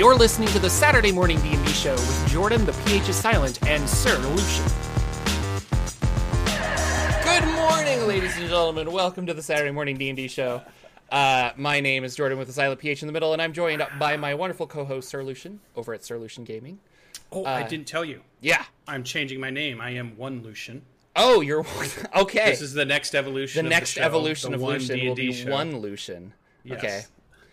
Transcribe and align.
You're 0.00 0.14
listening 0.14 0.48
to 0.48 0.58
the 0.58 0.70
Saturday 0.70 1.12
Morning 1.12 1.38
D&D 1.42 1.72
Show 1.72 1.92
with 1.92 2.30
Jorphdan, 2.30 2.64
the 2.64 2.72
PH 2.86 3.10
is 3.10 3.16
silent, 3.16 3.62
and 3.68 3.86
Sir 3.86 4.16
Lucien. 4.16 4.64
Good 7.22 7.44
morning, 7.54 8.08
ladies 8.08 8.34
and 8.38 8.48
gentlemen. 8.48 8.92
Welcome 8.92 9.26
to 9.26 9.34
the 9.34 9.42
Saturday 9.42 9.72
Morning 9.72 9.98
D&D 9.98 10.28
Show. 10.28 10.62
Uh, 11.12 11.50
my 11.54 11.80
name 11.80 12.04
is 12.04 12.16
Jorphdan 12.16 12.38
with 12.38 12.46
the 12.46 12.54
silent 12.54 12.80
PH 12.80 13.02
in 13.02 13.08
the 13.08 13.12
middle, 13.12 13.34
and 13.34 13.42
I'm 13.42 13.52
joined 13.52 13.86
by 13.98 14.16
my 14.16 14.34
wonderful 14.34 14.66
co-host 14.66 15.06
Sir 15.10 15.22
Lucien 15.22 15.60
over 15.76 15.92
at 15.92 16.02
Sir 16.02 16.16
Lucien 16.16 16.44
Gaming. 16.44 16.80
Oh, 17.30 17.44
I 17.44 17.64
didn't 17.64 17.86
tell 17.86 18.02
you. 18.02 18.22
Yeah. 18.40 18.64
I'm 18.88 19.04
changing 19.04 19.38
my 19.38 19.50
name. 19.50 19.82
I 19.82 19.90
am 19.90 20.16
one 20.16 20.42
Lucien. 20.42 20.80
Oh, 21.14 21.42
you're 21.42 21.66
okay. 22.16 22.48
This 22.48 22.62
is 22.62 22.72
the 22.72 22.86
next 22.86 23.14
evolution. 23.14 23.66
the 23.66 23.68
of 23.68 23.70
next 23.70 23.90
show, 23.90 24.02
evolution 24.02 24.52
the 24.52 24.56
of 24.56 24.62
one 24.62 24.72
Lucien 24.78 25.08
will 25.08 25.14
D&D 25.14 25.28
be 25.28 25.34
show. 25.34 25.50
one 25.50 25.76
Lucien. 25.76 26.32
Yes. 26.64 26.78
Okay. 26.78 27.02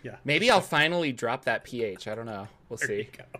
Yeah. 0.02 0.16
Maybe 0.24 0.50
I'll 0.50 0.60
finally 0.60 1.12
drop 1.12 1.44
that 1.46 1.64
PH. 1.64 2.06
I 2.08 2.14
don't 2.14 2.26
know. 2.26 2.48
We'll 2.68 2.76
There 2.78 2.92
you 2.92 3.04
see. 3.04 3.10
go. 3.16 3.24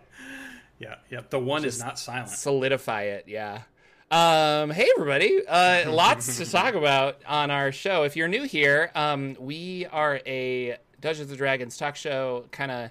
Yeah. 0.79 0.95
Yeah. 1.09 1.19
The 1.29 1.37
one 1.39 1.63
Just 1.63 1.79
is 1.79 1.83
not 1.83 1.99
silent. 1.99 2.29
solidify 2.29 3.01
it 3.03 3.25
yeah 3.27 3.63
um 4.11 4.69
hey 4.71 4.87
everybody 4.97 5.41
uh 5.45 5.91
lots 5.91 6.37
to 6.37 6.45
talk 6.49 6.73
about 6.73 7.17
on 7.27 7.51
our 7.51 7.71
show 7.73 8.03
if 8.03 8.15
you're 8.15 8.29
new 8.29 8.43
here 8.43 8.89
um 8.95 9.35
we 9.39 9.85
are 9.91 10.21
a 10.25 10.77
dungeons 11.01 11.29
and 11.29 11.37
dragons 11.37 11.75
talk 11.77 11.97
show 11.97 12.45
kind 12.51 12.71
of 12.71 12.89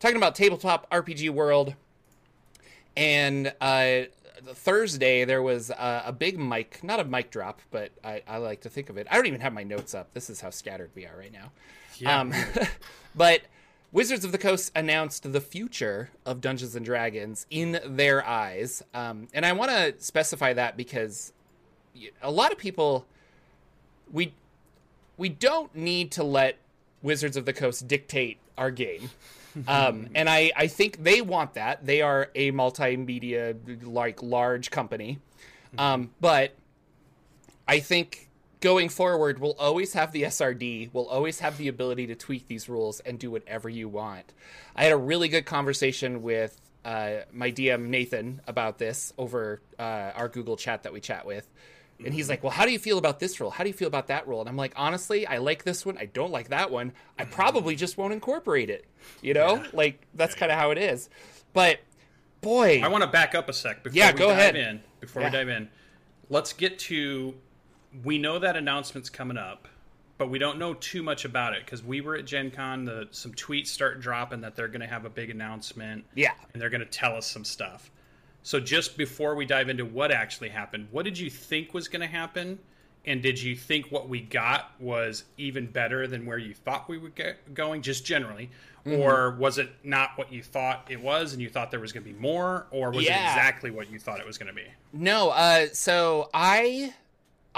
talking 0.00 0.16
about 0.16 0.34
tabletop 0.34 0.90
rpg 0.90 1.30
world 1.30 1.74
and 2.96 3.52
uh 3.60 4.00
thursday 4.48 5.24
there 5.24 5.40
was 5.42 5.70
uh, 5.70 6.02
a 6.04 6.12
big 6.12 6.38
mic 6.38 6.82
not 6.82 6.98
a 7.00 7.04
mic 7.04 7.30
drop 7.30 7.60
but 7.70 7.90
I, 8.04 8.22
I 8.26 8.38
like 8.38 8.62
to 8.62 8.68
think 8.68 8.90
of 8.90 8.96
it 8.98 9.06
i 9.10 9.14
don't 9.16 9.26
even 9.26 9.40
have 9.40 9.52
my 9.52 9.62
notes 9.62 9.94
up 9.94 10.12
this 10.12 10.28
is 10.28 10.40
how 10.40 10.50
scattered 10.50 10.90
we 10.94 11.06
are 11.06 11.16
right 11.16 11.32
now 11.32 11.50
Yeah. 12.00 12.20
um, 12.20 12.34
but 13.14 13.42
Wizards 13.92 14.24
of 14.24 14.32
the 14.32 14.38
Coast 14.38 14.70
announced 14.74 15.32
the 15.32 15.40
future 15.40 16.10
of 16.26 16.40
Dungeons 16.40 16.76
and 16.76 16.84
Dragons 16.84 17.46
in 17.50 17.80
their 17.84 18.26
eyes, 18.26 18.82
um, 18.94 19.28
and 19.32 19.46
I 19.46 19.52
want 19.52 19.70
to 19.70 19.94
specify 19.98 20.52
that 20.52 20.76
because 20.76 21.32
a 22.22 22.30
lot 22.30 22.52
of 22.52 22.58
people 22.58 23.06
we 24.12 24.32
we 25.16 25.28
don't 25.28 25.74
need 25.74 26.12
to 26.12 26.24
let 26.24 26.56
Wizards 27.02 27.36
of 27.36 27.44
the 27.44 27.52
Coast 27.52 27.88
dictate 27.88 28.38
our 28.56 28.70
game. 28.70 29.10
Um, 29.66 30.10
and 30.14 30.28
I, 30.28 30.52
I 30.54 30.68
think 30.68 31.02
they 31.02 31.20
want 31.20 31.54
that. 31.54 31.84
They 31.84 32.00
are 32.00 32.30
a 32.36 32.52
multimedia 32.52 33.56
like 33.82 34.22
large 34.22 34.70
company. 34.70 35.18
Um, 35.76 36.10
but 36.20 36.52
I 37.66 37.80
think 37.80 38.27
going 38.60 38.88
forward, 38.88 39.38
we'll 39.40 39.56
always 39.58 39.92
have 39.92 40.12
the 40.12 40.22
SRD. 40.24 40.90
We'll 40.92 41.06
always 41.08 41.40
have 41.40 41.58
the 41.58 41.68
ability 41.68 42.06
to 42.08 42.14
tweak 42.14 42.48
these 42.48 42.68
rules 42.68 43.00
and 43.00 43.18
do 43.18 43.30
whatever 43.30 43.68
you 43.68 43.88
want. 43.88 44.32
I 44.74 44.84
had 44.84 44.92
a 44.92 44.96
really 44.96 45.28
good 45.28 45.46
conversation 45.46 46.22
with 46.22 46.60
uh, 46.84 47.18
my 47.32 47.50
DM 47.52 47.88
Nathan 47.88 48.40
about 48.46 48.78
this 48.78 49.12
over 49.18 49.60
uh, 49.78 49.82
our 50.14 50.28
Google 50.28 50.56
chat 50.56 50.84
that 50.84 50.92
we 50.92 51.00
chat 51.00 51.26
with. 51.26 51.48
And 52.04 52.14
he's 52.14 52.28
like, 52.28 52.44
Well, 52.44 52.52
how 52.52 52.64
do 52.64 52.70
you 52.70 52.78
feel 52.78 52.96
about 52.96 53.18
this 53.18 53.40
rule? 53.40 53.50
How 53.50 53.64
do 53.64 53.70
you 53.70 53.74
feel 53.74 53.88
about 53.88 54.06
that 54.06 54.28
rule? 54.28 54.38
And 54.38 54.48
I'm 54.48 54.56
like, 54.56 54.72
Honestly, 54.76 55.26
I 55.26 55.38
like 55.38 55.64
this 55.64 55.84
one. 55.84 55.98
I 55.98 56.04
don't 56.06 56.30
like 56.30 56.48
that 56.50 56.70
one. 56.70 56.92
I 57.18 57.24
probably 57.24 57.74
just 57.74 57.98
won't 57.98 58.12
incorporate 58.12 58.70
it. 58.70 58.84
You 59.20 59.34
know? 59.34 59.64
Like, 59.72 60.00
that's 60.14 60.36
kind 60.36 60.52
of 60.52 60.58
how 60.58 60.70
it 60.70 60.78
is. 60.78 61.10
But 61.52 61.80
boy. 62.40 62.80
I 62.84 62.88
want 62.88 63.02
to 63.02 63.10
back 63.10 63.34
up 63.34 63.48
a 63.48 63.52
sec 63.52 63.82
before 63.82 63.96
Yeah, 63.98 64.12
we 64.12 64.18
go 64.18 64.28
dive 64.28 64.38
ahead. 64.38 64.54
in. 64.56 64.80
Before 65.00 65.22
Yeah. 65.22 65.30
we 65.30 65.36
dive 65.38 65.48
in, 65.48 65.68
let's 66.28 66.52
get 66.52 66.78
to. 66.80 67.34
We 68.04 68.18
know 68.18 68.38
that 68.38 68.56
announcement's 68.56 69.10
coming 69.10 69.36
up, 69.36 69.68
but 70.18 70.28
we 70.30 70.38
don't 70.38 70.58
know 70.58 70.74
too 70.74 71.02
much 71.02 71.24
about 71.24 71.54
it 71.54 71.64
because 71.64 71.82
we 71.82 72.00
were 72.00 72.16
at 72.16 72.24
Gen 72.26 72.50
Con. 72.50 72.84
The, 72.84 73.08
some 73.10 73.32
tweets 73.32 73.68
start 73.68 74.00
dropping 74.00 74.40
that 74.42 74.54
they're 74.56 74.68
going 74.68 74.80
to 74.80 74.86
have 74.86 75.04
a 75.04 75.10
big 75.10 75.30
announcement. 75.30 76.04
Yeah. 76.14 76.32
and 76.52 76.60
they're 76.60 76.70
going 76.70 76.80
to 76.80 76.86
tell 76.86 77.16
us 77.16 77.26
some 77.26 77.44
stuff. 77.44 77.90
So 78.42 78.60
just 78.60 78.96
before 78.96 79.34
we 79.34 79.44
dive 79.46 79.68
into 79.68 79.84
what 79.84 80.10
actually 80.10 80.48
happened, 80.48 80.88
what 80.90 81.04
did 81.04 81.18
you 81.18 81.28
think 81.28 81.74
was 81.74 81.88
going 81.88 82.00
to 82.02 82.06
happen? 82.06 82.58
And 83.04 83.22
did 83.22 83.40
you 83.40 83.56
think 83.56 83.90
what 83.90 84.08
we 84.08 84.20
got 84.20 84.72
was 84.80 85.24
even 85.38 85.66
better 85.66 86.06
than 86.06 86.26
where 86.26 86.36
you 86.38 86.52
thought 86.54 86.88
we 86.88 86.98
were 86.98 87.08
get 87.08 87.54
going, 87.54 87.80
just 87.82 88.04
generally? 88.04 88.50
Mm-hmm. 88.86 89.00
Or 89.00 89.30
was 89.36 89.58
it 89.58 89.70
not 89.82 90.10
what 90.16 90.32
you 90.32 90.42
thought 90.42 90.86
it 90.90 91.00
was 91.00 91.32
and 91.32 91.40
you 91.42 91.48
thought 91.48 91.70
there 91.70 91.80
was 91.80 91.92
going 91.92 92.04
to 92.04 92.12
be 92.12 92.18
more? 92.18 92.66
Or 92.70 92.90
was 92.90 93.04
Yeah. 93.04 93.24
it 93.24 93.28
exactly 93.30 93.70
what 93.70 93.90
you 93.90 93.98
thought 93.98 94.20
it 94.20 94.26
was 94.26 94.36
going 94.38 94.48
to 94.48 94.54
be? 94.54 94.66
No, 94.92 95.30
uh, 95.30 95.66
so 95.72 96.28
I 96.34 96.92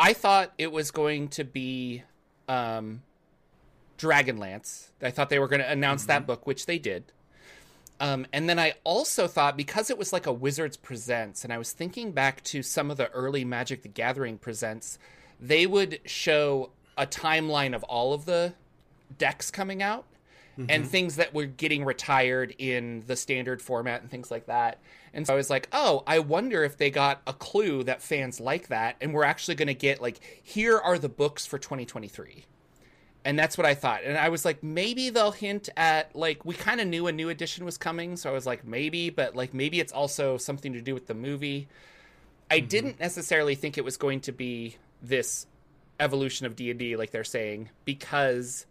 I 0.00 0.15
thought 0.15 0.55
it 0.56 0.72
was 0.72 0.91
going 0.91 1.28
to 1.28 1.44
be 1.44 2.05
um, 2.49 3.03
Dragonlance. 3.99 4.87
I 5.03 5.11
thought 5.11 5.28
they 5.28 5.38
were 5.38 5.47
going 5.47 5.61
to 5.61 5.71
announce 5.71 6.06
that 6.06 6.27
book, 6.27 6.47
which 6.47 6.65
they 6.65 6.78
did. 6.78 7.05
Um, 8.00 8.27
and 8.33 8.49
then 8.49 8.59
I 8.59 8.72
also 8.83 9.27
thought 9.27 9.59
because 9.59 9.91
it 9.91 9.99
was 9.99 10.10
like 10.10 10.27
a 10.27 10.33
Wizards 10.33 10.78
Presents, 10.78 11.44
and 11.44 11.53
I 11.53 11.59
was 11.59 11.72
thinking 11.72 12.12
back 12.12 12.43
to 12.44 12.62
some 12.62 12.91
of 12.91 12.97
the 12.97 13.10
early 13.10 13.44
Magic 13.44 13.83
the 13.83 13.89
Gathering 13.89 14.39
Presents, 14.39 14.99
they 15.39 15.66
would 15.66 16.00
show 16.06 16.71
a 16.97 17.06
timeline 17.06 17.75
of 17.75 17.83
all 17.83 18.15
of 18.15 18.25
the 18.25 18.55
decks 19.19 19.50
coming 19.50 19.83
out 19.83 20.06
and 20.69 20.82
mm-hmm. 20.84 20.91
things 20.91 21.16
that 21.16 21.34
were 21.34 21.47
getting 21.47 21.84
retired 21.84 22.54
in 22.59 23.04
the 23.06 23.16
standard 23.16 23.62
format 23.62 24.03
and 24.03 24.10
things 24.10 24.31
like 24.31 24.47
that. 24.47 24.78
And 25.12 25.26
so 25.26 25.32
I 25.32 25.37
was 25.37 25.50
like, 25.50 25.69
oh, 25.72 26.03
I 26.06 26.21
wonder 26.21 26.62
if 26.65 26.76
they 26.76 26.91
got 26.91 27.21
a 27.26 27.32
clue 27.32 27.82
that 27.84 28.03
fans 28.03 28.41
like 28.41 28.69
that, 28.69 28.97
and 29.00 29.12
we're 29.12 29.25
actually 29.25 29.56
going 29.56 29.69
to 29.69 29.75
get 29.75 30.00
like, 30.00 30.21
here 30.43 30.78
are 30.78 30.98
the 30.98 31.09
books 31.09 31.47
for 31.47 31.59
2023. 31.59 32.44
And 33.25 33.38
that's 33.38 33.59
what 33.59 33.66
I 33.66 33.75
thought. 33.75 34.03
And 34.04 34.16
I 34.16 34.31
was 34.31 34.44
like, 34.47 34.62
maybe 34.62 35.10
they'll 35.10 35.31
hint 35.31 35.69
at 35.76 36.16
like 36.16 36.44
we 36.44 36.54
kind 36.54 36.81
of 36.81 36.87
knew 36.87 37.06
a 37.06 37.12
new 37.12 37.28
edition 37.28 37.65
was 37.65 37.77
coming, 37.77 38.16
so 38.16 38.31
I 38.31 38.32
was 38.32 38.47
like, 38.47 38.66
maybe, 38.66 39.10
but 39.10 39.37
like 39.37 39.53
maybe 39.53 39.81
it's 39.81 39.92
also 39.92 40.38
something 40.38 40.72
to 40.72 40.81
do 40.81 40.94
with 40.94 41.06
the 41.06 41.15
movie. 41.15 41.69
I 42.50 42.59
mm-hmm. 42.59 42.69
didn't 42.69 43.00
necessarily 43.00 43.54
think 43.54 43.77
it 43.77 43.84
was 43.84 43.97
going 43.97 44.21
to 44.21 44.32
be 44.32 44.77
this 45.03 45.47
evolution 45.98 46.47
of 46.47 46.56
D&D 46.56 46.97
like 46.97 47.10
they're 47.10 47.25
saying 47.25 47.69
because 47.84 48.66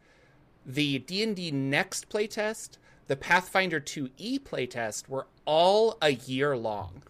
the 0.70 1.00
D&D 1.00 1.52
Next 1.52 2.10
playtest, 2.10 2.78
the 3.08 3.16
Pathfinder 3.16 3.80
2e 3.80 4.42
playtest 4.42 5.10
were 5.10 5.26
all 5.46 5.98
a 6.02 6.12
year 6.12 6.56
long. 6.56 7.02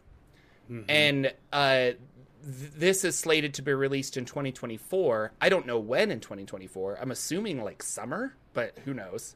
And 0.88 1.34
uh, 1.52 1.80
th- 1.80 1.97
this 2.44 3.03
is 3.03 3.18
slated 3.18 3.53
to 3.56 3.62
be 3.62 3.74
released 3.74 4.18
in 4.18 4.25
2024. 4.25 5.34
I 5.42 5.50
don't 5.50 5.66
know 5.66 5.80
when 5.80 6.12
in 6.12 6.20
2024. 6.20 7.00
I'm 7.02 7.12
assuming 7.12 7.64
like 7.64 7.84
summer, 7.84 8.36
but 8.53 8.78
who 8.86 8.94
knows. 8.94 9.36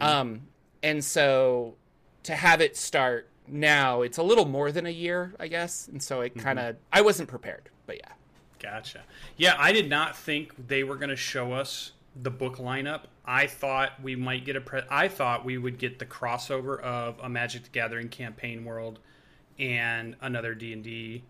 Um, 0.00 0.42
and 0.82 1.04
so 1.04 1.76
to 2.24 2.34
have 2.34 2.60
it 2.60 2.76
start 2.76 3.28
now, 3.46 4.02
it's 4.02 4.18
a 4.18 4.22
little 4.22 4.46
more 4.46 4.72
than 4.72 4.86
a 4.86 4.90
year, 4.90 5.34
I 5.38 5.48
guess. 5.48 5.86
And 5.88 6.02
so 6.02 6.20
it 6.22 6.36
kind 6.36 6.58
of, 6.58 6.76
I 6.92 7.00
wasn't 7.00 7.28
prepared, 7.28 7.70
but 7.86 7.96
yeah. 7.96 8.12
Gotcha. 8.58 9.02
Yeah, 9.36 9.54
I 9.58 9.70
did 9.72 9.88
not 9.88 10.16
think 10.16 10.66
they 10.66 10.82
were 10.82 10.96
going 10.96 11.10
to 11.10 11.16
show 11.16 11.52
us 11.52 11.92
the 12.22 12.30
book 12.30 12.56
lineup. 12.56 13.02
I 13.24 13.46
thought 13.46 14.02
we 14.02 14.16
might 14.16 14.44
get 14.44 14.56
a. 14.56 14.60
Pre- 14.60 14.82
I 14.90 15.08
thought 15.08 15.44
we 15.44 15.58
would 15.58 15.78
get 15.78 15.98
the 15.98 16.06
crossover 16.06 16.80
of 16.80 17.18
a 17.20 17.28
Magic 17.28 17.64
the 17.64 17.70
Gathering 17.70 18.08
campaign 18.08 18.64
world 18.64 18.98
and 19.58 20.16
another 20.20 20.54
D 20.54 20.72
and 20.72 20.82
D. 20.82 21.22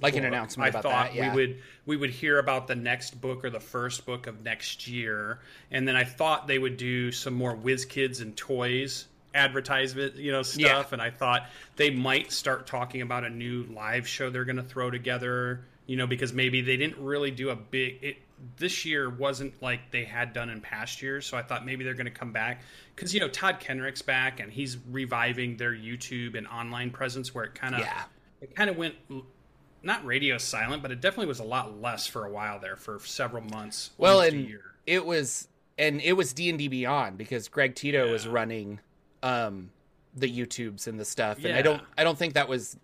Like 0.00 0.14
an 0.14 0.24
announcement 0.24 0.66
I 0.66 0.68
about 0.70 0.82
thought 0.84 1.06
that. 1.06 1.14
Yeah. 1.14 1.34
we 1.34 1.46
would 1.46 1.62
we 1.84 1.96
would 1.96 2.10
hear 2.10 2.38
about 2.38 2.68
the 2.68 2.76
next 2.76 3.20
book 3.20 3.44
or 3.44 3.50
the 3.50 3.60
first 3.60 4.06
book 4.06 4.28
of 4.28 4.44
next 4.44 4.86
year, 4.86 5.40
and 5.70 5.88
then 5.88 5.96
I 5.96 6.04
thought 6.04 6.46
they 6.46 6.58
would 6.58 6.76
do 6.76 7.10
some 7.10 7.34
more 7.34 7.56
WizKids 7.56 8.22
and 8.22 8.36
toys 8.36 9.06
advertisement, 9.34 10.16
you 10.16 10.32
know, 10.32 10.42
stuff. 10.42 10.60
Yeah. 10.88 10.92
And 10.92 11.02
I 11.02 11.10
thought 11.10 11.48
they 11.76 11.90
might 11.90 12.32
start 12.32 12.66
talking 12.66 13.02
about 13.02 13.24
a 13.24 13.30
new 13.30 13.64
live 13.64 14.06
show 14.06 14.30
they're 14.30 14.44
going 14.44 14.56
to 14.56 14.62
throw 14.62 14.90
together, 14.90 15.64
you 15.88 15.96
know, 15.96 16.06
because 16.06 16.32
maybe 16.32 16.60
they 16.60 16.76
didn't 16.76 16.98
really 17.04 17.32
do 17.32 17.50
a 17.50 17.56
big. 17.56 17.98
It, 18.00 18.16
this 18.56 18.84
year 18.84 19.10
wasn't 19.10 19.60
like 19.60 19.90
they 19.90 20.04
had 20.04 20.32
done 20.32 20.48
in 20.48 20.60
past 20.60 21.02
years, 21.02 21.26
so 21.26 21.36
I 21.36 21.42
thought 21.42 21.66
maybe 21.66 21.82
they're 21.82 21.94
going 21.94 22.06
to 22.06 22.12
come 22.12 22.30
back 22.30 22.62
because 22.94 23.12
you 23.12 23.18
know 23.18 23.26
Todd 23.28 23.58
Kenreck's 23.58 24.02
back 24.02 24.38
and 24.38 24.52
he's 24.52 24.76
reviving 24.88 25.56
their 25.56 25.72
YouTube 25.72 26.36
and 26.38 26.46
online 26.46 26.90
presence 26.90 27.34
where 27.34 27.42
it 27.46 27.56
kind 27.56 27.74
of 27.74 27.80
Yeah. 27.80 28.04
it 28.40 28.54
kind 28.54 28.70
of 28.70 28.76
went 28.76 28.94
not 29.82 30.04
radio 30.04 30.38
silent, 30.38 30.82
but 30.82 30.92
it 30.92 31.00
definitely 31.00 31.26
was 31.26 31.40
a 31.40 31.44
lot 31.44 31.80
less 31.80 32.06
for 32.06 32.24
a 32.26 32.30
while 32.30 32.60
there 32.60 32.76
for 32.76 33.00
several 33.00 33.42
months. 33.42 33.90
well 33.98 34.20
and 34.20 34.56
it 34.86 35.04
was 35.04 35.48
and 35.76 36.00
it 36.00 36.12
was 36.14 36.32
d&d 36.32 36.68
beyond 36.68 37.16
because 37.18 37.48
greg 37.48 37.74
tito 37.74 38.10
was 38.10 38.26
running 38.26 38.80
um 39.22 39.70
the 40.14 40.26
youtubes 40.28 40.86
and 40.86 40.98
the 40.98 41.04
stuff 41.04 41.44
and 41.44 41.54
i 41.54 41.62
don't 41.62 41.82
i 41.96 42.02
don't 42.04 42.18
think 42.18 42.34
that 42.34 42.48
was 42.48 42.76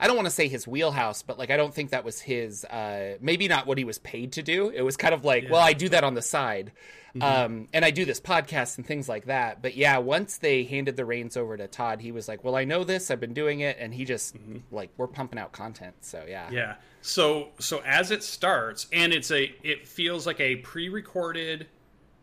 i 0.00 0.06
don't 0.06 0.16
want 0.16 0.26
to 0.26 0.30
say 0.30 0.48
his 0.48 0.66
wheelhouse 0.66 1.22
but 1.22 1.38
like 1.38 1.50
i 1.50 1.56
don't 1.56 1.74
think 1.74 1.90
that 1.90 2.04
was 2.04 2.20
his 2.20 2.64
uh 2.66 3.16
maybe 3.20 3.48
not 3.48 3.66
what 3.66 3.78
he 3.78 3.84
was 3.84 3.98
paid 3.98 4.32
to 4.32 4.42
do. 4.42 4.70
It 4.70 4.82
was 4.82 4.96
kind 4.96 5.14
of 5.14 5.24
like 5.24 5.46
well 5.50 5.60
i 5.60 5.72
do 5.72 5.88
that 5.90 6.04
on 6.04 6.14
the 6.14 6.22
side 6.22 6.72
um 7.20 7.68
and 7.72 7.84
i 7.84 7.90
do 7.92 8.04
this 8.04 8.20
podcast 8.20 8.76
and 8.76 8.84
things 8.86 9.08
like 9.08 9.26
that. 9.26 9.62
But 9.62 9.76
yeah 9.76 9.98
once 9.98 10.38
they 10.38 10.64
handed 10.64 10.96
the 10.96 11.04
reins 11.04 11.36
over 11.36 11.56
to 11.56 11.68
todd 11.68 12.00
he 12.00 12.10
was 12.12 12.26
like 12.28 12.42
well 12.42 12.56
i 12.56 12.64
know 12.64 12.84
this. 12.84 13.10
I've 13.10 13.20
been 13.20 13.34
doing 13.34 13.60
it. 13.60 13.76
And 13.78 13.94
he 13.94 14.04
just 14.04 14.36
like 14.70 14.90
we're 14.96 15.06
pumping 15.06 15.38
out 15.38 15.52
content. 15.52 15.94
So 16.00 16.24
yeah. 16.28 16.50
Yeah. 16.50 16.74
So 17.02 17.50
so 17.58 17.80
as 17.84 18.10
it 18.10 18.22
starts, 18.22 18.86
and 18.92 19.12
it's 19.12 19.30
a 19.30 19.54
it 19.62 19.86
feels 19.86 20.26
like 20.26 20.40
a 20.40 20.56
pre-recorded 20.56 21.66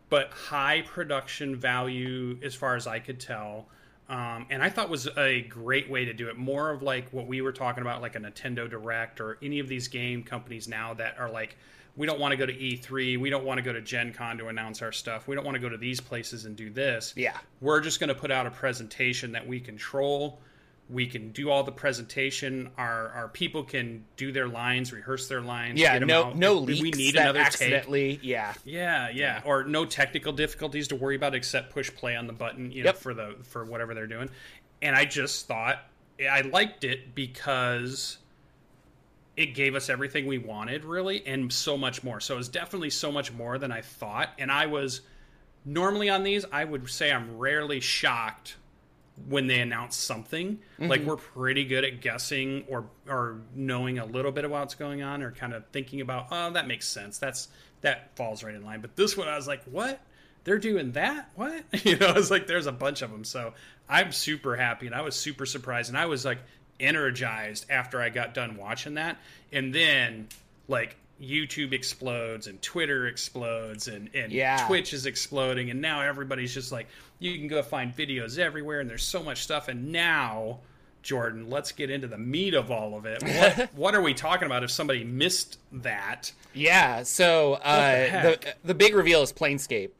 but 0.08 0.30
high 0.30 0.82
production 0.82 1.56
value 1.56 2.38
as 2.42 2.54
far 2.54 2.76
as 2.76 2.86
I 2.86 2.98
could 2.98 3.18
tell. 3.18 3.68
Um, 4.12 4.44
and 4.50 4.62
I 4.62 4.68
thought 4.68 4.90
was 4.90 5.08
a 5.16 5.40
great 5.42 5.88
way 5.88 6.04
to 6.04 6.12
do 6.12 6.28
it. 6.28 6.36
More 6.36 6.70
of 6.70 6.82
like 6.82 7.08
what 7.14 7.26
we 7.26 7.40
were 7.40 7.50
talking 7.50 7.80
about, 7.80 8.02
like 8.02 8.14
a 8.14 8.20
Nintendo 8.20 8.68
Direct 8.68 9.22
or 9.22 9.38
any 9.42 9.58
of 9.58 9.68
these 9.68 9.88
game 9.88 10.22
companies 10.22 10.68
now 10.68 10.92
that 10.94 11.18
are 11.18 11.30
like, 11.30 11.56
we 11.96 12.06
don't 12.06 12.20
want 12.20 12.32
to 12.32 12.36
go 12.36 12.44
to 12.44 12.52
E3, 12.52 13.18
we 13.18 13.30
don't 13.30 13.44
want 13.44 13.56
to 13.56 13.62
go 13.62 13.72
to 13.72 13.80
Gen 13.80 14.12
Con 14.12 14.36
to 14.36 14.48
announce 14.48 14.82
our 14.82 14.92
stuff, 14.92 15.26
we 15.26 15.34
don't 15.34 15.46
want 15.46 15.54
to 15.54 15.60
go 15.60 15.70
to 15.70 15.78
these 15.78 15.98
places 15.98 16.44
and 16.44 16.54
do 16.56 16.68
this. 16.68 17.14
Yeah. 17.16 17.38
We're 17.62 17.80
just 17.80 18.00
going 18.00 18.08
to 18.08 18.14
put 18.14 18.30
out 18.30 18.46
a 18.46 18.50
presentation 18.50 19.32
that 19.32 19.46
we 19.46 19.58
control 19.60 20.40
we 20.92 21.06
can 21.06 21.32
do 21.32 21.50
all 21.50 21.64
the 21.64 21.72
presentation. 21.72 22.70
Our 22.76 23.08
our 23.10 23.28
people 23.28 23.64
can 23.64 24.04
do 24.16 24.30
their 24.30 24.46
lines, 24.48 24.92
rehearse 24.92 25.28
their 25.28 25.40
lines. 25.40 25.80
Yeah, 25.80 25.98
no 25.98 26.24
out. 26.24 26.36
no 26.36 26.54
leaks. 26.54 26.80
we 26.82 26.90
need 26.90 27.16
another 27.16 27.40
accidentally. 27.40 28.16
take. 28.16 28.24
Yeah, 28.24 28.54
yeah, 28.64 29.08
yeah, 29.10 29.40
or 29.44 29.64
no 29.64 29.84
technical 29.86 30.32
difficulties 30.32 30.88
to 30.88 30.96
worry 30.96 31.16
about 31.16 31.34
except 31.34 31.72
push 31.72 31.92
play 31.94 32.14
on 32.14 32.26
the 32.26 32.32
button. 32.32 32.70
You 32.70 32.82
know, 32.84 32.88
Yep. 32.90 32.96
for 32.98 33.14
the 33.14 33.36
for 33.44 33.64
whatever 33.64 33.94
they're 33.94 34.06
doing. 34.06 34.28
And 34.82 34.94
I 34.94 35.04
just 35.04 35.46
thought 35.46 35.78
I 36.30 36.42
liked 36.42 36.84
it 36.84 37.14
because 37.14 38.18
it 39.36 39.54
gave 39.54 39.74
us 39.74 39.88
everything 39.88 40.26
we 40.26 40.36
wanted, 40.38 40.84
really, 40.84 41.26
and 41.26 41.50
so 41.52 41.78
much 41.78 42.04
more. 42.04 42.20
So 42.20 42.34
it 42.34 42.36
was 42.38 42.48
definitely 42.50 42.90
so 42.90 43.10
much 43.10 43.32
more 43.32 43.56
than 43.56 43.72
I 43.72 43.80
thought. 43.80 44.28
And 44.38 44.50
I 44.52 44.66
was 44.66 45.00
normally 45.64 46.10
on 46.10 46.22
these, 46.22 46.44
I 46.52 46.64
would 46.64 46.88
say 46.90 47.10
I'm 47.10 47.38
rarely 47.38 47.80
shocked 47.80 48.56
when 49.28 49.46
they 49.46 49.60
announce 49.60 49.96
something. 49.96 50.58
Like 50.78 51.00
mm-hmm. 51.00 51.10
we're 51.10 51.16
pretty 51.16 51.64
good 51.64 51.84
at 51.84 52.00
guessing 52.00 52.64
or 52.68 52.86
or 53.08 53.40
knowing 53.54 53.98
a 53.98 54.04
little 54.04 54.32
bit 54.32 54.44
of 54.44 54.50
what's 54.50 54.74
going 54.74 55.02
on 55.02 55.22
or 55.22 55.32
kind 55.32 55.52
of 55.52 55.66
thinking 55.68 56.00
about, 56.00 56.28
oh, 56.30 56.50
that 56.50 56.66
makes 56.66 56.88
sense. 56.88 57.18
That's 57.18 57.48
that 57.82 58.16
falls 58.16 58.42
right 58.42 58.54
in 58.54 58.64
line. 58.64 58.80
But 58.80 58.96
this 58.96 59.16
one 59.16 59.28
I 59.28 59.36
was 59.36 59.46
like, 59.46 59.62
what? 59.64 60.00
They're 60.44 60.58
doing 60.58 60.92
that? 60.92 61.30
What? 61.34 61.64
You 61.84 61.96
know, 61.96 62.14
it's 62.16 62.30
like 62.30 62.46
there's 62.46 62.66
a 62.66 62.72
bunch 62.72 63.02
of 63.02 63.10
them. 63.10 63.24
So 63.24 63.54
I'm 63.88 64.12
super 64.12 64.56
happy 64.56 64.86
and 64.86 64.94
I 64.94 65.02
was 65.02 65.14
super 65.14 65.46
surprised 65.46 65.88
and 65.88 65.98
I 65.98 66.06
was 66.06 66.24
like 66.24 66.38
energized 66.80 67.66
after 67.70 68.00
I 68.00 68.08
got 68.08 68.34
done 68.34 68.56
watching 68.56 68.94
that. 68.94 69.18
And 69.52 69.74
then 69.74 70.28
like 70.68 70.96
YouTube 71.22 71.72
explodes 71.72 72.46
and 72.48 72.60
Twitter 72.62 73.06
explodes 73.06 73.88
and, 73.88 74.10
and 74.14 74.32
Yeah. 74.32 74.66
Twitch 74.66 74.92
is 74.92 75.06
exploding 75.06 75.70
and 75.70 75.80
now 75.80 76.00
everybody's 76.00 76.52
just 76.52 76.72
like 76.72 76.88
you 77.20 77.38
can 77.38 77.46
go 77.46 77.62
find 77.62 77.96
videos 77.96 78.38
everywhere 78.38 78.80
and 78.80 78.90
there's 78.90 79.04
so 79.04 79.22
much 79.22 79.42
stuff 79.42 79.68
and 79.68 79.92
now 79.92 80.58
Jorphdan, 81.04 81.50
let's 81.50 81.72
get 81.72 81.90
into 81.90 82.06
the 82.06 82.18
meat 82.18 82.54
of 82.54 82.70
all 82.70 82.96
of 82.96 83.06
it. 83.06 83.22
What 83.26 83.74
what 83.74 83.94
are 83.94 84.02
we 84.02 84.14
talking 84.14 84.46
about 84.46 84.62
if 84.64 84.70
somebody 84.70 85.04
missed 85.04 85.58
that? 85.72 86.32
yeah. 86.54 87.02
So 87.02 87.54
uh, 87.54 87.76
the, 87.76 88.08
heck? 88.08 88.58
the 88.64 88.74
big 88.74 88.94
reveal 88.94 89.22
is 89.22 89.32
Planescape. 89.32 89.90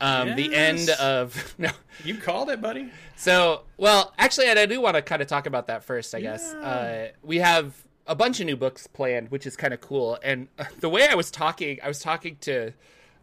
Um, 0.00 0.34
The 0.34 0.54
end 0.54 0.88
of 0.90 1.54
no. 1.58 1.70
You 2.04 2.16
called 2.16 2.48
it, 2.50 2.60
buddy. 2.60 2.90
So 3.16 3.62
well, 3.76 4.12
actually, 4.18 4.48
I 4.48 4.66
do 4.66 4.80
want 4.80 4.96
to 4.96 5.02
kind 5.02 5.20
of 5.20 5.28
talk 5.28 5.46
about 5.46 5.66
that 5.66 5.84
first. 5.84 6.14
I 6.14 6.20
guess 6.20 6.52
uh, 6.54 7.10
we 7.22 7.38
have 7.38 7.74
a 8.10 8.14
bunch 8.14 8.40
of 8.40 8.46
new 8.46 8.56
books 8.56 8.86
planned, 8.86 9.30
which 9.30 9.46
is 9.46 9.56
kind 9.56 9.72
of 9.72 9.80
cool. 9.80 10.18
And 10.22 10.48
uh, 10.58 10.64
the 10.80 10.88
way 10.90 11.06
I 11.08 11.14
was 11.14 11.30
talking, 11.30 11.78
I 11.82 11.88
was 11.88 12.00
talking 12.00 12.36
to. 12.42 12.72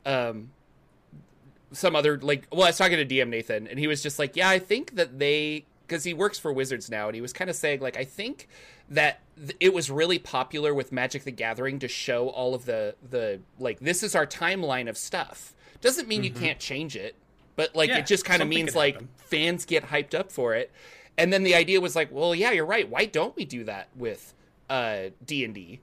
Um, 0.06 0.50
some 1.74 1.98
other 1.98 2.18
like 2.22 2.48
well 2.50 2.64
i 2.64 2.68
was 2.70 2.78
talking 2.78 2.96
to 2.96 3.06
dm 3.06 3.28
nathan 3.28 3.68
and 3.68 3.78
he 3.78 3.88
was 3.88 4.02
just 4.02 4.18
like 4.18 4.38
yeah 4.38 4.48
i 4.50 4.58
think 4.58 4.96
that 4.96 5.20
they 5.20 5.66
because 5.86 6.06
he 6.06 6.14
works 6.14 6.40
for 6.40 6.54
wizards 6.54 6.90
now 6.90 7.08
and 7.08 7.16
he 7.16 7.20
was 7.20 7.34
kind 7.34 7.50
of 7.50 7.58
saying 7.58 7.82
like 7.82 7.98
i 7.98 8.06
think 8.06 8.48
that 8.90 9.20
th- 9.38 9.58
it 9.60 9.74
was 9.74 9.92
really 9.92 10.18
popular 10.18 10.74
with 10.74 10.94
magic 10.94 11.26
the 11.26 11.32
gathering 11.32 11.78
to 11.78 11.88
show 11.90 12.30
all 12.30 12.56
of 12.56 12.64
the 12.64 12.96
the 13.10 13.42
like 13.60 13.82
this 13.82 14.02
is 14.02 14.16
our 14.16 14.26
timeline 14.26 14.88
of 14.88 14.98
stuff 14.98 15.54
doesn't 15.82 16.08
mean 16.08 16.24
you 16.24 16.32
can't 16.32 16.58
change 16.60 16.96
it 16.96 17.16
but 17.58 17.76
like 17.76 17.90
Yeah, 17.90 17.98
it 17.98 18.06
just 18.08 18.24
kind 18.24 18.42
of 18.42 18.48
means 18.48 18.74
like 18.74 18.94
happen. 18.94 19.10
fans 19.18 19.66
get 19.66 19.88
hyped 19.88 20.18
up 20.18 20.32
for 20.32 20.56
it 20.56 20.72
and 21.18 21.34
then 21.34 21.44
the 21.44 21.54
idea 21.54 21.82
was 21.82 21.98
like 21.98 22.10
well 22.14 22.34
yeah 22.34 22.52
you're 22.52 22.66
right 22.66 22.90
why 22.90 23.04
don't 23.04 23.36
we 23.36 23.44
do 23.44 23.66
that 23.66 23.90
with 23.94 24.34
uh 24.70 25.10
d&d 25.26 25.80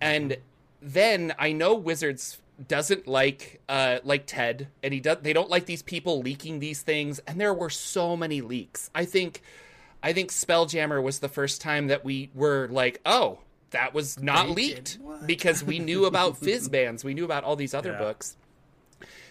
and 0.00 0.36
then 0.80 1.34
I 1.38 1.52
know 1.52 1.74
Wizards 1.74 2.40
doesn't 2.66 3.06
like 3.06 3.60
uh 3.68 3.98
like 4.04 4.24
Ted 4.26 4.68
and 4.82 4.92
he 4.94 5.00
does 5.00 5.18
they 5.22 5.32
don't 5.32 5.50
like 5.50 5.66
these 5.66 5.82
people 5.82 6.20
leaking 6.20 6.58
these 6.60 6.82
things 6.82 7.18
and 7.20 7.40
there 7.40 7.54
were 7.54 7.70
so 7.70 8.16
many 8.16 8.40
leaks. 8.40 8.90
I 8.94 9.04
think 9.04 9.42
I 10.02 10.12
think 10.12 10.30
Spelljammer 10.30 11.02
was 11.02 11.18
the 11.18 11.28
first 11.28 11.60
time 11.60 11.88
that 11.88 12.04
we 12.04 12.30
were 12.34 12.68
like, 12.70 13.00
"Oh, 13.04 13.40
that 13.70 13.92
was 13.94 14.20
not 14.20 14.46
They 14.46 14.54
leaked 14.54 14.98
because 15.26 15.64
we 15.64 15.80
knew 15.80 16.04
about 16.04 16.34
Fizban's, 16.40 17.04
we 17.04 17.14
knew 17.14 17.24
about 17.24 17.42
all 17.44 17.56
these 17.56 17.74
other 17.74 17.90
Yeah. 17.92 17.98
books." 17.98 18.36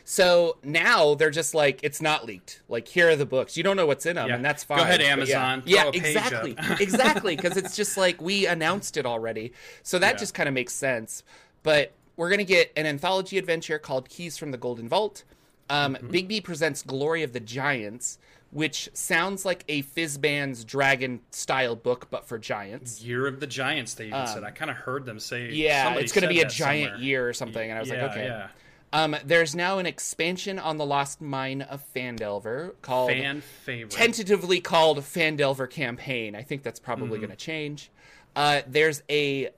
So 0.09 0.55
now 0.63 1.15
they're 1.15 1.29
just 1.29 1.53
like, 1.53 1.81
it's 1.83 2.01
not 2.01 2.25
leaked. 2.25 2.61
Like, 2.69 2.87
here 2.87 3.09
are 3.09 3.17
the 3.17 3.25
books. 3.25 3.57
You 3.57 3.63
don't 3.63 3.75
know 3.75 3.85
what's 3.85 4.05
in 4.05 4.15
them, 4.15 4.29
Yeah. 4.29 4.35
and 4.35 4.45
that's 4.45 4.63
fine. 4.63 4.77
Go 4.77 4.83
ahead, 4.85 4.99
But 5.01 5.05
yeah. 5.05 5.11
Amazon. 5.11 5.63
Yeah, 5.65 5.83
page 5.91 5.95
exactly, 5.97 6.55
exactly. 6.79 7.35
Because 7.35 7.57
it's 7.57 7.75
just 7.75 7.97
like 7.97 8.21
we 8.21 8.47
announced 8.47 8.95
it 8.95 9.05
already, 9.05 9.51
so 9.83 9.99
that 9.99 10.13
Yeah. 10.13 10.17
just 10.19 10.33
kind 10.33 10.47
of 10.47 10.55
makes 10.55 10.71
sense. 10.71 11.23
But 11.61 11.91
we're 12.15 12.29
gonna 12.29 12.45
get 12.45 12.71
an 12.77 12.85
anthology 12.85 13.37
adventure 13.37 13.77
called 13.79 14.07
Keys 14.07 14.37
from 14.37 14.51
the 14.51 14.57
Golden 14.57 14.87
Vault. 14.87 15.25
Um, 15.69 15.95
Mm-hmm. 15.95 16.09
Bigby 16.11 16.41
presents 16.41 16.83
Glory 16.83 17.21
of 17.23 17.33
the 17.33 17.41
Giants, 17.41 18.17
which 18.51 18.87
sounds 18.93 19.43
like 19.43 19.65
a 19.67 19.83
Fizban's 19.83 20.63
Dragon 20.63 21.19
style 21.31 21.75
book, 21.75 22.07
but 22.09 22.25
for 22.25 22.37
giants. 22.39 23.01
Year 23.01 23.27
of 23.27 23.41
the 23.41 23.47
Giants, 23.47 23.93
they 23.95 24.07
even 24.07 24.25
said. 24.27 24.45
I 24.45 24.51
kind 24.51 24.71
of 24.71 24.77
heard 24.77 25.05
them 25.05 25.19
say. 25.19 25.47
Um, 25.49 25.53
Yeah, 25.53 25.95
it's 25.95 26.13
gonna 26.13 26.29
be 26.29 26.39
a 26.39 26.47
giant 26.47 26.91
somewhere. 26.91 27.05
year 27.05 27.27
or 27.27 27.33
something, 27.33 27.69
and 27.69 27.77
I 27.77 27.81
was 27.81 27.89
yeah, 27.89 28.01
like, 28.03 28.11
okay. 28.11 28.23
Yeah. 28.27 28.47
Um, 28.93 29.15
there's 29.25 29.53
now 29.55 29.79
an 29.79 29.85
expansion 29.85 30.57
on 30.59 30.77
the 30.77 30.85
Lost 30.85 31.19
Mine 31.21 31.61
of 31.61 31.83
Phandelver 31.93 32.71
called 32.81 33.09
Fan 33.11 33.41
favorite. 33.41 33.91
tentatively 33.91 34.61
called 34.61 34.99
Phandelver 34.99 35.69
Campaign. 35.69 36.35
I 36.35 36.41
think 36.43 36.63
that's 36.63 36.79
probably 36.79 37.07
Mm-hmm. 37.17 37.17
going 37.25 37.29
to 37.31 37.35
change. 37.35 37.91
Uh, 38.35 38.61
there's 38.67 39.03
a 39.09 39.49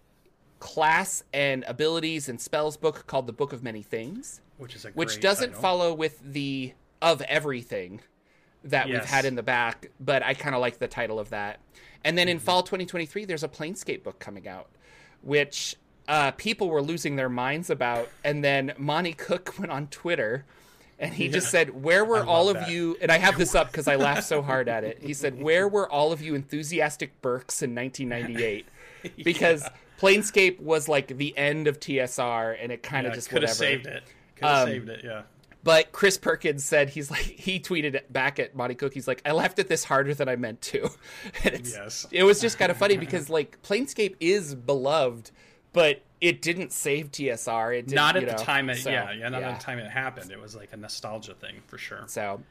class 0.60 1.24
and 1.34 1.64
abilities 1.68 2.28
and 2.28 2.42
spells 2.42 2.76
book 2.76 3.06
called 3.08 3.28
the 3.28 3.34
Book 3.34 3.54
of 3.54 3.64
Many 3.64 3.82
Things, 3.84 4.42
which 4.58 4.76
is 4.76 4.86
a 4.86 4.90
which 4.90 5.20
doesn't 5.22 5.50
title. 5.50 5.62
follow 5.62 5.94
with 5.94 6.20
the 6.24 6.74
of 7.02 7.22
everything 7.22 8.02
that 8.66 8.88
we've 8.90 9.06
had 9.06 9.24
in 9.26 9.36
the 9.36 9.44
back, 9.44 9.90
but 10.02 10.22
I 10.22 10.34
kind 10.34 10.54
of 10.56 10.60
like 10.60 10.80
the 10.80 10.88
title 10.88 11.18
of 11.20 11.30
that. 11.30 11.60
And 12.04 12.18
then 12.18 12.28
in 12.28 12.38
Mm-hmm. 12.38 12.46
fall 12.46 12.64
2023, 12.64 13.26
there's 13.26 13.44
a 13.44 13.48
Planescape 13.48 14.04
book 14.04 14.20
coming 14.20 14.48
out, 14.48 14.70
which 15.22 15.76
uh, 16.10 16.32
people 16.32 16.68
were 16.70 16.82
losing 16.82 17.16
their 17.16 17.30
minds 17.30 17.70
about. 17.70 18.10
And 18.26 18.44
then 18.44 18.74
Monte 18.78 19.14
Cook 19.14 19.54
went 19.60 19.72
on 19.72 19.88
Twitter 19.88 20.44
and 20.98 21.14
he 21.14 21.30
just 21.30 21.50
said, 21.50 21.82
Where 21.82 22.04
were 22.04 22.26
all 22.26 22.50
of 22.50 22.56
that. 22.56 22.70
you? 22.70 22.98
And 23.02 23.10
I 23.12 23.18
have 23.20 23.38
this 23.38 23.56
up 23.56 23.68
because 23.72 23.88
I 23.88 23.96
laughed 23.96 24.26
so 24.26 24.42
hard 24.42 24.68
at 24.68 24.84
it. 24.84 25.00
He 25.02 25.14
said, 25.14 25.42
Where 25.42 25.68
were 25.70 25.90
all 25.90 26.12
of 26.12 26.22
you 26.22 26.36
enthusiastic 26.36 27.22
berks 27.22 27.62
in 27.62 27.74
1998? 27.76 28.66
Because 29.24 29.66
Planescape 30.02 30.60
was 30.60 30.90
like 30.90 31.08
the 31.16 31.38
end 31.38 31.68
of 31.68 31.80
TSR 31.80 32.58
and 32.62 32.70
it 32.70 32.84
kind 32.84 33.08
of 33.08 33.12
Yeah, 33.12 33.16
just 33.16 33.30
could 33.30 33.36
whatever. 33.44 33.50
have 33.50 33.56
saved 33.58 33.86
it. 33.88 34.04
Could 34.36 34.46
have 34.48 34.68
Um, 34.68 34.74
saved 34.74 34.90
it. 34.90 35.02
Yeah. 35.06 35.22
But 35.64 35.92
Chris 35.94 36.18
Perkins 36.18 36.66
said 36.66 36.90
he's 36.90 37.10
like 37.12 37.20
he 37.22 37.60
tweeted 37.62 37.94
it 37.96 38.12
back 38.12 38.40
at 38.40 38.56
Monte 38.56 38.76
Cook. 38.76 38.94
He's 38.94 39.08
like, 39.08 39.22
I 39.26 39.32
left 39.32 39.58
it 39.60 39.68
this 39.70 39.86
harder 39.86 40.14
than 40.14 40.28
I 40.28 40.36
meant 40.36 40.62
to. 40.64 40.90
And 41.46 41.54
it's, 41.56 41.74
Yes. 41.74 42.08
it 42.12 42.24
was 42.24 42.42
just 42.42 42.58
kind 42.60 42.72
of 42.72 42.78
funny 42.78 42.98
because 42.98 43.30
like 43.30 43.62
Planescape 43.62 44.16
is 44.20 44.54
beloved, 44.56 45.32
but 45.80 46.02
it 46.20 46.42
didn't 46.42 46.74
save 46.74 47.10
TSR. 47.10 47.72
It 47.74 47.82
didn't, 47.84 47.96
Not 47.96 48.18
at 48.18 48.26
the 48.26 48.34
know, 48.34 48.38
time. 48.38 48.70
It, 48.70 48.80
so, 48.80 48.90
yeah, 48.90 49.14
yeah. 49.14 49.30
Not 49.30 49.42
at 49.42 49.58
the 49.58 49.64
time 49.64 49.80
it 49.80 49.90
happened. 49.90 50.30
It 50.30 50.38
was 50.38 50.54
like 50.54 50.74
a 50.74 50.78
nostalgia 50.78 51.34
thing 51.36 51.62
for 51.68 51.78
sure. 51.78 52.04
So 52.08 52.42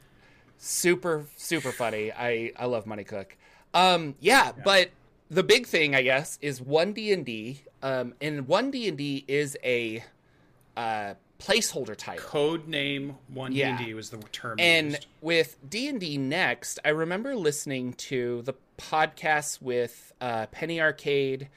super 0.57 1.25
super 1.37 1.71
funny. 1.71 2.11
I 2.11 2.53
I 2.57 2.65
love 2.65 2.87
Monte 2.87 3.03
Cook. 3.03 3.37
Um 3.75 4.15
yeah, 4.19 4.51
but 4.65 4.89
the 5.29 5.43
big 5.43 5.67
thing 5.67 5.93
I 5.93 6.01
guess 6.01 6.39
is 6.41 6.59
one 6.59 6.91
D 6.91 7.13
and 7.13 7.23
D. 7.23 7.61
Um, 7.83 8.15
and 8.19 8.47
one 8.47 8.71
D 8.71 8.87
and 8.87 8.97
D 8.97 9.25
is 9.27 9.55
a 9.63 10.03
uh 10.75 11.13
placeholder 11.39 11.95
title. 11.95 12.25
Code 12.25 12.67
name 12.67 13.15
one 13.27 13.51
D 13.51 13.59
yeah. 13.59 13.77
D 13.77 13.93
was 13.93 14.09
the 14.09 14.17
term. 14.31 14.59
and 14.59 14.93
used. 14.93 15.05
with 15.21 15.55
d&d 15.69 16.17
next 16.17 16.79
i 16.83 16.89
remember 16.89 17.33
listening 17.33 17.93
to 17.93 18.41
the 18.41 18.53
podcasts 18.77 19.61
with 19.61 20.11
uh, 20.19 20.47
penny 20.47 20.81
arcade 20.81 21.47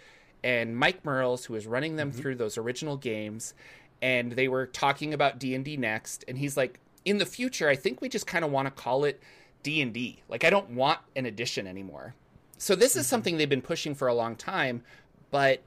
and 0.44 0.76
mike 0.76 1.04
mearls 1.04 1.44
who 1.44 1.54
was 1.54 1.66
running 1.66 1.96
them 1.96 2.10
mm-hmm. 2.10 2.20
through 2.20 2.34
those 2.34 2.58
original 2.58 2.96
games 2.96 3.54
and 4.00 4.32
they 4.32 4.48
were 4.48 4.66
talking 4.66 5.14
about 5.14 5.38
d&d 5.38 5.76
next 5.76 6.24
and 6.26 6.38
he's 6.38 6.56
like 6.56 6.80
in 7.04 7.18
the 7.18 7.26
future 7.26 7.68
i 7.68 7.76
think 7.76 8.00
we 8.00 8.08
just 8.08 8.26
kind 8.26 8.44
of 8.44 8.50
want 8.50 8.66
to 8.66 8.70
call 8.70 9.04
it 9.04 9.20
d&d 9.62 10.22
like 10.28 10.44
i 10.44 10.50
don't 10.50 10.70
want 10.70 10.98
an 11.16 11.26
edition 11.26 11.66
anymore 11.66 12.14
so 12.58 12.74
this 12.74 12.96
is 12.96 13.04
mm-hmm. 13.04 13.10
something 13.10 13.36
they've 13.36 13.48
been 13.48 13.62
pushing 13.62 13.94
for 13.94 14.08
a 14.08 14.14
long 14.14 14.36
time 14.36 14.82
but 15.30 15.62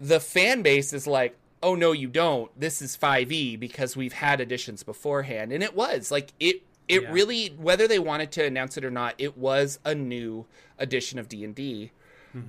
the 0.00 0.20
fan 0.20 0.62
base 0.62 0.92
is 0.92 1.06
like, 1.06 1.36
oh 1.62 1.74
no, 1.74 1.92
you 1.92 2.08
don't. 2.08 2.50
This 2.58 2.82
is 2.82 2.96
5e 2.96 3.58
because 3.58 3.96
we've 3.96 4.12
had 4.12 4.40
editions 4.40 4.82
beforehand, 4.82 5.52
and 5.52 5.62
it 5.62 5.74
was 5.74 6.10
like 6.10 6.32
it. 6.38 6.62
It 6.86 7.02
Yeah. 7.02 7.12
really, 7.12 7.48
whether 7.48 7.88
they 7.88 7.98
wanted 7.98 8.30
to 8.32 8.44
announce 8.44 8.76
it 8.76 8.84
or 8.84 8.90
not, 8.90 9.14
it 9.16 9.38
was 9.38 9.78
a 9.86 9.94
new 9.94 10.44
edition 10.78 11.18
of 11.18 11.30
D 11.30 11.42
and 11.42 11.54
D. 11.54 11.92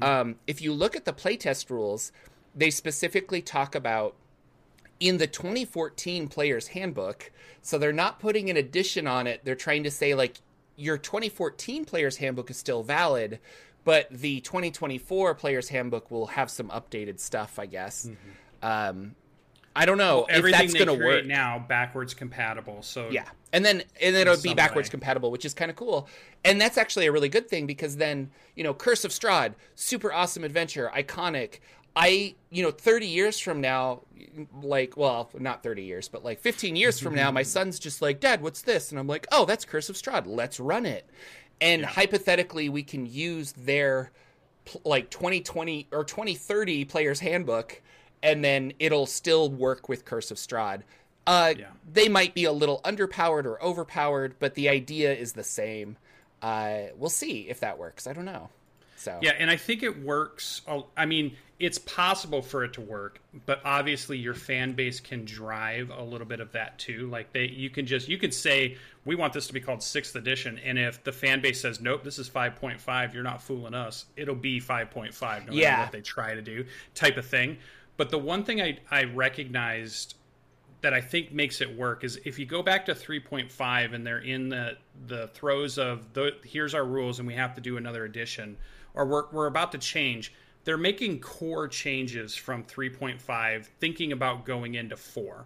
Um, 0.02 0.36
If 0.48 0.62
you 0.62 0.74
look 0.74 0.96
at 0.96 1.06
the 1.06 1.14
playtest 1.14 1.70
rules, 1.70 2.12
they 2.56 2.70
specifically 2.70 3.42
talk 3.42 3.76
about 3.76 4.16
in 5.00 5.18
the 5.18 5.28
2014 5.28 6.28
player's 6.28 6.68
handbook. 6.70 7.32
So 7.62 7.78
they're 7.78 7.92
not 7.94 8.20
putting 8.20 8.50
an 8.50 8.58
addition 8.58 9.08
on 9.08 9.28
it. 9.28 9.42
They're 9.44 9.56
trying 9.56 9.84
to 9.84 9.92
say 9.92 10.16
like 10.16 10.38
your 10.76 10.98
2014 10.98 11.86
player's 11.86 12.18
handbook 12.18 12.50
is 12.50 12.58
still 12.58 12.84
valid, 12.84 13.40
but 13.84 14.08
the 14.10 14.42
2024 14.42 15.36
player's 15.36 15.70
handbook 15.70 16.10
will 16.12 16.28
have 16.28 16.50
some 16.50 16.70
updated 16.70 17.20
stuff, 17.20 17.60
I 17.60 17.66
guess. 17.66 18.08
Mm-hmm. 18.08 18.66
Um, 18.68 19.16
I 19.76 19.86
don't 19.86 19.98
know 19.98 20.26
well, 20.30 20.46
if 20.46 20.52
that's 20.52 20.74
going 20.74 20.88
to 20.88 21.06
work 21.06 21.26
now 21.26 21.64
backwards 21.68 22.14
compatible. 22.14 22.82
So 22.82 23.10
yeah, 23.10 23.26
and 23.52 23.66
then 23.66 23.84
and 24.02 24.16
then 24.16 24.28
it'll 24.28 24.42
be 24.42 24.54
backwards 24.54 24.88
way. 24.88 24.92
compatible, 24.92 25.32
which 25.32 25.44
is 25.44 25.54
kind 25.54 25.70
of 25.70 25.76
cool. 25.76 26.08
And 26.46 26.62
that's 26.62 26.78
actually 26.78 27.08
a 27.08 27.12
really 27.12 27.28
good 27.28 27.50
thing 27.50 27.66
because 27.66 27.98
then 27.98 28.32
you 28.56 28.64
know, 28.64 28.74
Curse 28.74 29.04
of 29.04 29.12
Strahd, 29.12 29.54
super 29.76 30.14
awesome 30.14 30.44
adventure, 30.44 30.90
iconic. 30.96 31.60
I 31.94 32.36
you 32.50 32.64
know, 32.64 32.72
thirty 32.72 33.08
years 33.08 33.38
from 33.38 33.60
now, 33.60 34.02
like 34.62 34.96
well, 34.96 35.30
not 35.38 35.62
thirty 35.62 35.84
years, 35.84 36.08
but 36.08 36.24
like 36.24 36.40
fifteen 36.40 36.78
years 36.78 37.00
from 37.00 37.14
now, 37.14 37.30
my 37.32 37.44
son's 37.44 37.78
just 37.78 38.02
like, 38.02 38.22
Dad, 38.22 38.42
what's 38.42 38.62
this? 38.62 38.92
And 38.92 39.00
I'm 39.00 39.08
like, 39.08 39.28
Oh, 39.32 39.46
that's 39.46 39.66
Curse 39.66 39.90
of 39.90 39.98
Strahd. 39.98 40.24
Let's 40.26 40.60
run 40.60 40.86
it. 40.86 41.10
And 41.60 41.82
yeah. 41.82 41.88
hypothetically, 41.88 42.70
we 42.70 42.84
can 42.84 43.06
use 43.06 43.52
their 43.54 44.12
like 44.84 45.10
2020 45.10 45.88
or 45.92 46.04
2030 46.04 46.86
player's 46.86 47.20
handbook 47.20 47.82
and 48.26 48.44
then 48.44 48.74
it'll 48.80 49.06
still 49.06 49.50
work 49.50 49.88
with 49.88 50.04
Curse 50.04 50.32
of 50.32 50.38
Strahd. 50.38 50.82
Uh, 51.28 51.54
yeah. 51.58 51.68
They 51.94 52.10
might 52.10 52.34
be 52.34 52.44
a 52.46 52.52
little 52.52 52.82
underpowered 52.84 53.46
or 53.46 53.62
overpowered, 53.64 54.36
but 54.40 54.56
the 54.56 54.68
idea 54.68 55.14
is 55.14 55.34
the 55.34 55.44
same. 55.44 55.98
Uh, 56.42 56.88
we'll 56.98 57.10
see 57.10 57.48
if 57.48 57.62
that 57.62 57.78
works. 57.78 58.08
I 58.08 58.14
don't 58.14 58.26
know. 58.26 58.50
So 58.98 59.20
yeah, 59.22 59.34
and 59.38 59.52
I 59.52 59.58
think 59.58 59.84
it 59.84 60.04
works. 60.04 60.62
I 60.98 61.06
mean, 61.06 61.36
it's 61.60 61.78
possible 61.78 62.42
for 62.42 62.64
it 62.64 62.74
to 62.74 62.82
work, 62.82 63.20
but 63.46 63.62
obviously 63.64 64.18
your 64.18 64.34
fan 64.34 64.74
base 64.74 65.00
can 65.00 65.26
drive 65.26 65.90
a 65.90 66.02
little 66.02 66.26
bit 66.26 66.40
of 66.40 66.52
that 66.54 66.80
too. 66.80 67.08
Like 67.10 67.32
they, 67.32 67.46
you 67.46 67.70
can 67.70 67.86
just 67.86 68.08
you 68.10 68.18
could 68.18 68.34
say 68.34 68.78
we 69.06 69.16
want 69.16 69.34
this 69.34 69.48
to 69.48 69.54
be 69.54 69.60
called 69.60 69.84
sixth 69.84 70.16
edition, 70.16 70.60
and 70.64 70.80
if 70.80 71.04
the 71.04 71.12
fan 71.12 71.42
base 71.42 71.62
says 71.62 71.80
nope, 71.80 72.04
this 72.04 72.20
is 72.20 72.28
five 72.28 72.56
point 72.56 72.82
five, 72.82 73.14
you're 73.14 73.24
not 73.24 73.42
fooling 73.42 73.74
us. 73.74 74.06
It'll 74.18 74.34
be 74.34 74.60
five 74.60 74.92
point 74.92 75.14
five, 75.14 75.46
no 75.46 75.54
matter 75.54 75.82
what 75.82 75.92
they 75.92 76.02
try 76.02 76.34
to 76.34 76.42
do, 76.42 76.66
type 76.94 77.18
of 77.18 77.26
thing. 77.26 77.58
But 77.98 78.10
the 78.10 78.18
one 78.18 78.44
thing 78.44 78.62
I, 78.62 78.78
I 78.92 79.04
recognized 79.04 80.16
that 80.86 80.94
I 80.94 81.02
think 81.02 81.32
makes 81.32 81.62
it 81.62 81.76
work 81.76 82.04
is 82.04 82.20
if 82.26 82.38
you 82.38 82.46
go 82.46 82.62
back 82.62 82.86
to 82.86 82.94
3.5 82.94 83.94
and 83.96 84.06
they're 84.06 84.20
in 84.20 84.50
the 84.50 84.78
the 85.08 85.30
throes 85.30 85.80
of 85.80 86.14
the 86.14 86.36
here's 86.44 86.76
our 86.76 86.86
rules 86.86 87.18
and 87.18 87.28
we 87.28 87.34
have 87.34 87.56
to 87.56 87.62
do 87.62 87.78
another 87.78 88.06
edition 88.06 88.56
or 88.94 89.06
we're 89.06 89.24
we're 89.32 89.48
about 89.48 89.72
to 89.72 89.80
change 89.80 90.32
they're 90.64 90.78
making 90.78 91.20
core 91.20 91.68
changes 91.68 92.36
from 92.36 92.64
3.5 92.64 93.66
thinking 93.80 94.12
about 94.12 94.46
going 94.46 94.76
into 94.76 94.96
4 94.96 95.46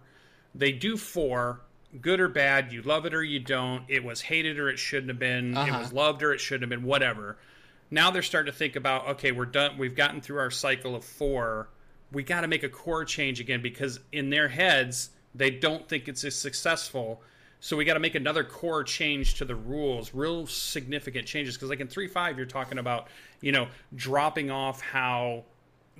they 0.54 0.72
do 0.72 0.98
4 0.98 1.60
good 2.02 2.20
or 2.20 2.28
bad 2.28 2.70
you 2.70 2.82
love 2.82 3.06
it 3.06 3.14
or 3.14 3.22
you 3.22 3.40
don't 3.40 3.84
it 3.88 4.04
was 4.04 4.20
hated 4.20 4.58
or 4.58 4.68
it 4.68 4.78
shouldn't 4.78 5.08
have 5.08 5.18
been 5.18 5.56
uh-huh. 5.56 5.74
it 5.74 5.78
was 5.78 5.90
loved 5.90 6.22
or 6.22 6.34
it 6.34 6.40
shouldn't 6.40 6.70
have 6.70 6.80
been 6.80 6.86
whatever 6.86 7.38
now 7.90 8.10
they're 8.10 8.20
starting 8.20 8.52
to 8.52 8.58
think 8.58 8.76
about 8.76 9.08
okay 9.08 9.32
we're 9.32 9.46
done 9.46 9.78
we've 9.78 9.96
gotten 9.96 10.20
through 10.20 10.38
our 10.38 10.50
cycle 10.50 10.94
of 10.94 11.02
4 11.02 11.66
we 12.12 12.22
got 12.22 12.40
to 12.42 12.48
make 12.48 12.62
a 12.62 12.68
core 12.68 13.04
change 13.04 13.40
again 13.40 13.62
because 13.62 14.00
in 14.12 14.30
their 14.30 14.48
heads 14.48 15.10
they 15.34 15.50
don't 15.50 15.88
think 15.88 16.08
it's 16.08 16.24
as 16.24 16.34
successful. 16.34 17.22
So 17.60 17.76
we 17.76 17.84
got 17.84 17.94
to 17.94 18.00
make 18.00 18.14
another 18.14 18.42
core 18.42 18.82
change 18.82 19.34
to 19.34 19.44
the 19.44 19.54
rules, 19.54 20.12
real 20.14 20.46
significant 20.46 21.26
changes. 21.26 21.56
Because 21.56 21.68
like 21.68 21.80
in 21.80 21.88
three 21.88 22.08
five, 22.08 22.36
you're 22.36 22.46
talking 22.46 22.78
about 22.78 23.08
you 23.40 23.52
know 23.52 23.68
dropping 23.94 24.50
off 24.50 24.80
how 24.80 25.44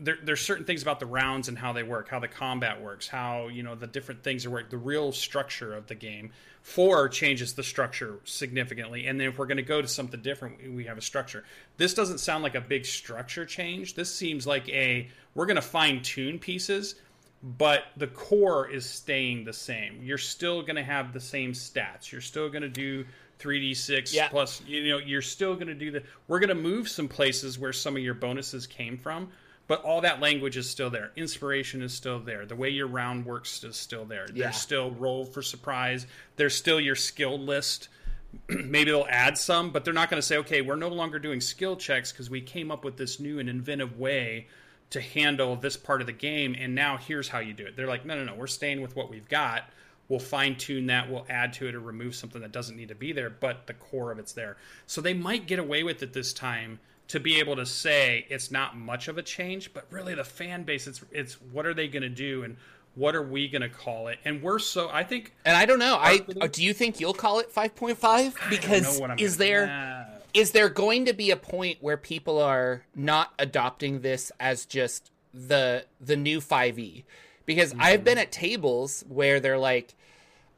there, 0.01 0.19
there's 0.23 0.41
certain 0.41 0.65
things 0.65 0.83
about 0.83 0.99
the 0.99 1.07
rounds 1.07 1.49
and 1.49 1.59
how 1.59 1.73
they 1.73 1.83
work, 1.83 2.09
how 2.09 2.19
the 2.19 2.29
combat 2.29 2.81
works, 2.81 3.07
how 3.07 3.49
you 3.49 3.63
know 3.63 3.75
the 3.75 3.87
different 3.87 4.23
things 4.23 4.47
are 4.47 4.51
work, 4.51 4.71
the 4.71 4.79
real 4.79 5.13
structure 5.13 5.75
of 5.75 5.87
the 5.87 5.95
game. 5.95 6.33
Four 6.63 7.09
changes 7.09 7.55
the 7.55 7.63
structure 7.63 8.21
significantly, 8.25 9.07
and 9.07 9.21
then 9.21 9.29
if 9.29 9.39
we're 9.39 9.47
going 9.47 9.57
to 9.57 9.63
go 9.63 9.81
to 9.81 9.89
something 9.89 10.21
different, 10.21 10.75
we 10.75 10.85
have 10.85 10.99
a 10.99 11.03
structure. 11.03 11.45
This 11.77 11.95
doesn't 11.95 12.19
sound 12.19 12.43
like 12.43 12.55
a 12.55 12.61
big 12.61 12.85
structure 12.85 13.45
change. 13.45 13.95
This 13.95 14.15
seems 14.15 14.47
like 14.47 14.69
a 14.69 15.09
we're 15.35 15.47
going 15.47 15.57
to 15.57 15.63
fine 15.63 16.03
tune 16.03 16.39
pieces, 16.39 16.97
but 17.43 17.85
the 17.97 18.07
core 18.07 18.69
is 18.69 18.89
staying 18.89 19.45
the 19.45 19.53
same. 19.53 20.01
You're 20.03 20.19
still 20.19 20.63
going 20.63 20.77
to 20.77 20.83
have 20.83 21.13
the 21.13 21.21
same 21.21 21.53
stats. 21.53 22.11
You're 22.11 22.21
still 22.21 22.49
going 22.49 22.63
to 22.63 22.69
do 22.69 23.05
3d6 23.39 24.13
yeah. 24.13 24.29
plus 24.29 24.61
you 24.67 24.87
know 24.91 24.99
you're 24.99 25.23
still 25.23 25.55
going 25.55 25.67
to 25.67 25.75
do 25.75 25.91
the 25.91 26.03
we're 26.29 26.41
going 26.41 26.51
to 26.51 26.55
move 26.55 26.87
some 26.91 27.09
places 27.09 27.59
where 27.59 27.73
some 27.73 27.97
of 27.97 28.03
your 28.03 28.13
bonuses 28.13 28.67
came 28.67 28.99
from 28.99 29.31
but 29.71 29.85
all 29.85 30.01
that 30.01 30.19
language 30.19 30.57
is 30.57 30.69
still 30.69 30.91
there. 30.91 31.13
Inspiration 31.15 31.81
is 31.81 31.95
still 31.95 32.19
there. 32.19 32.45
The 32.45 32.57
way 32.57 32.71
your 32.71 32.89
round 32.89 33.25
works 33.25 33.63
is 33.63 33.77
still 33.77 34.05
there. 34.05 34.27
Yeah. 34.35 34.47
There's 34.47 34.57
still 34.57 34.91
roll 34.91 35.25
for 35.25 35.43
surprise. 35.43 36.09
There's 36.35 36.57
still 36.57 36.81
your 36.81 36.97
skill 36.97 37.39
list. 37.39 37.89
Maybe 38.49 38.91
they'll 38.91 39.07
add 39.09 39.39
some, 39.39 39.71
but 39.71 39.85
they're 39.85 39.95
not 39.95 40.11
going 40.11 40.21
to 40.21 40.27
say, 40.27 40.39
okay, 40.39 40.61
we're 40.61 40.75
no 40.75 40.89
longer 40.89 41.21
doing 41.21 41.41
skill 41.41 41.77
checks 41.77 42.11
because 42.11 42.29
we 42.29 42.41
came 42.41 42.73
up 42.73 42.83
with 42.83 42.97
this 42.97 43.21
new 43.21 43.39
and 43.39 43.49
inventive 43.49 43.97
way 43.97 44.49
to 44.91 45.01
handle 45.01 45.55
this 45.55 45.77
part 45.77 46.01
of 46.01 46.09
the 46.09 46.13
game, 46.13 46.57
and 46.59 46.75
now 46.75 46.97
here's 46.97 47.29
how 47.29 47.39
you 47.39 47.53
do 47.53 47.65
it. 47.65 47.77
They're 47.77 47.87
like, 47.87 48.05
no, 48.05 48.17
no, 48.17 48.25
no, 48.25 48.35
we're 48.35 48.49
staying 48.49 48.81
with 48.81 48.97
what 48.97 49.09
we've 49.09 49.29
got. 49.29 49.71
We'll 50.09 50.19
fine 50.19 50.57
tune 50.57 50.87
that. 50.87 51.09
We'll 51.09 51.27
add 51.31 51.53
to 51.53 51.69
it 51.69 51.77
or 51.77 51.81
remove 51.81 52.17
something 52.17 52.43
that 52.43 52.51
doesn't 52.51 52.77
need 52.77 52.89
to 52.89 52.97
be 52.97 53.13
there, 53.13 53.31
but 53.31 53.69
the 53.69 53.75
core 53.75 54.11
of 54.11 54.19
it's 54.19 54.33
there. 54.33 54.57
So 54.89 55.01
they 55.01 55.15
might 55.15 55.47
get 55.47 55.61
away 55.61 55.85
with 55.85 56.03
it 56.03 56.13
this 56.13 56.33
time 56.33 56.81
to 57.11 57.19
be 57.19 57.41
able 57.41 57.57
to 57.57 57.67
say 57.67 58.25
it's 58.31 58.53
not 58.53 58.77
much 58.77 59.09
of 59.09 59.19
a 59.19 59.23
change, 59.23 59.75
but 59.75 59.85
really 59.91 60.15
the 60.15 60.23
fan 60.23 60.63
base, 60.63 60.87
it's 60.87 61.05
it's 61.11 61.35
what 61.53 61.67
are 61.67 61.75
they 61.75 61.89
going 61.89 62.03
to 62.03 62.09
do 62.09 62.45
and 62.45 62.57
what 62.95 63.17
are 63.17 63.23
we 63.23 63.49
going 63.49 63.63
to 63.63 63.69
call 63.69 64.07
it? 64.09 64.21
And 64.25 64.41
we're 64.41 64.61
so 64.61 64.89
I 64.93 65.03
think, 65.03 65.35
and 65.45 65.57
I 65.57 65.67
don't 65.67 65.81
know. 65.81 65.97
I 65.97 66.19
do 66.19 66.63
you 66.63 66.73
think 66.73 67.01
you'll 67.01 67.13
call 67.13 67.41
it 67.41 67.51
five 67.51 67.75
point 67.75 67.99
five? 67.99 68.37
Because 68.49 69.01
is 69.19 69.39
there 69.39 69.67
nah. 69.67 70.05
is 70.35 70.53
there 70.53 70.69
going 70.69 71.07
to 71.07 71.13
be 71.13 71.33
a 71.33 71.37
point 71.37 71.79
where 71.81 71.97
people 71.97 72.41
are 72.41 72.85
not 72.95 73.33
adopting 73.41 74.03
this 74.03 74.31
as 74.39 74.65
just 74.65 75.11
the 75.35 75.85
the 76.01 76.17
new 76.17 76.41
five 76.41 76.79
e? 76.79 77.05
Because 77.45 77.73
mm-hmm. 77.73 77.83
I've 77.83 78.05
been 78.05 78.19
at 78.19 78.31
tables 78.31 79.05
where 79.09 79.41
they're 79.41 79.59
like, 79.59 79.95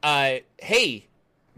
uh, 0.03 0.35
"Hey, 0.59 1.07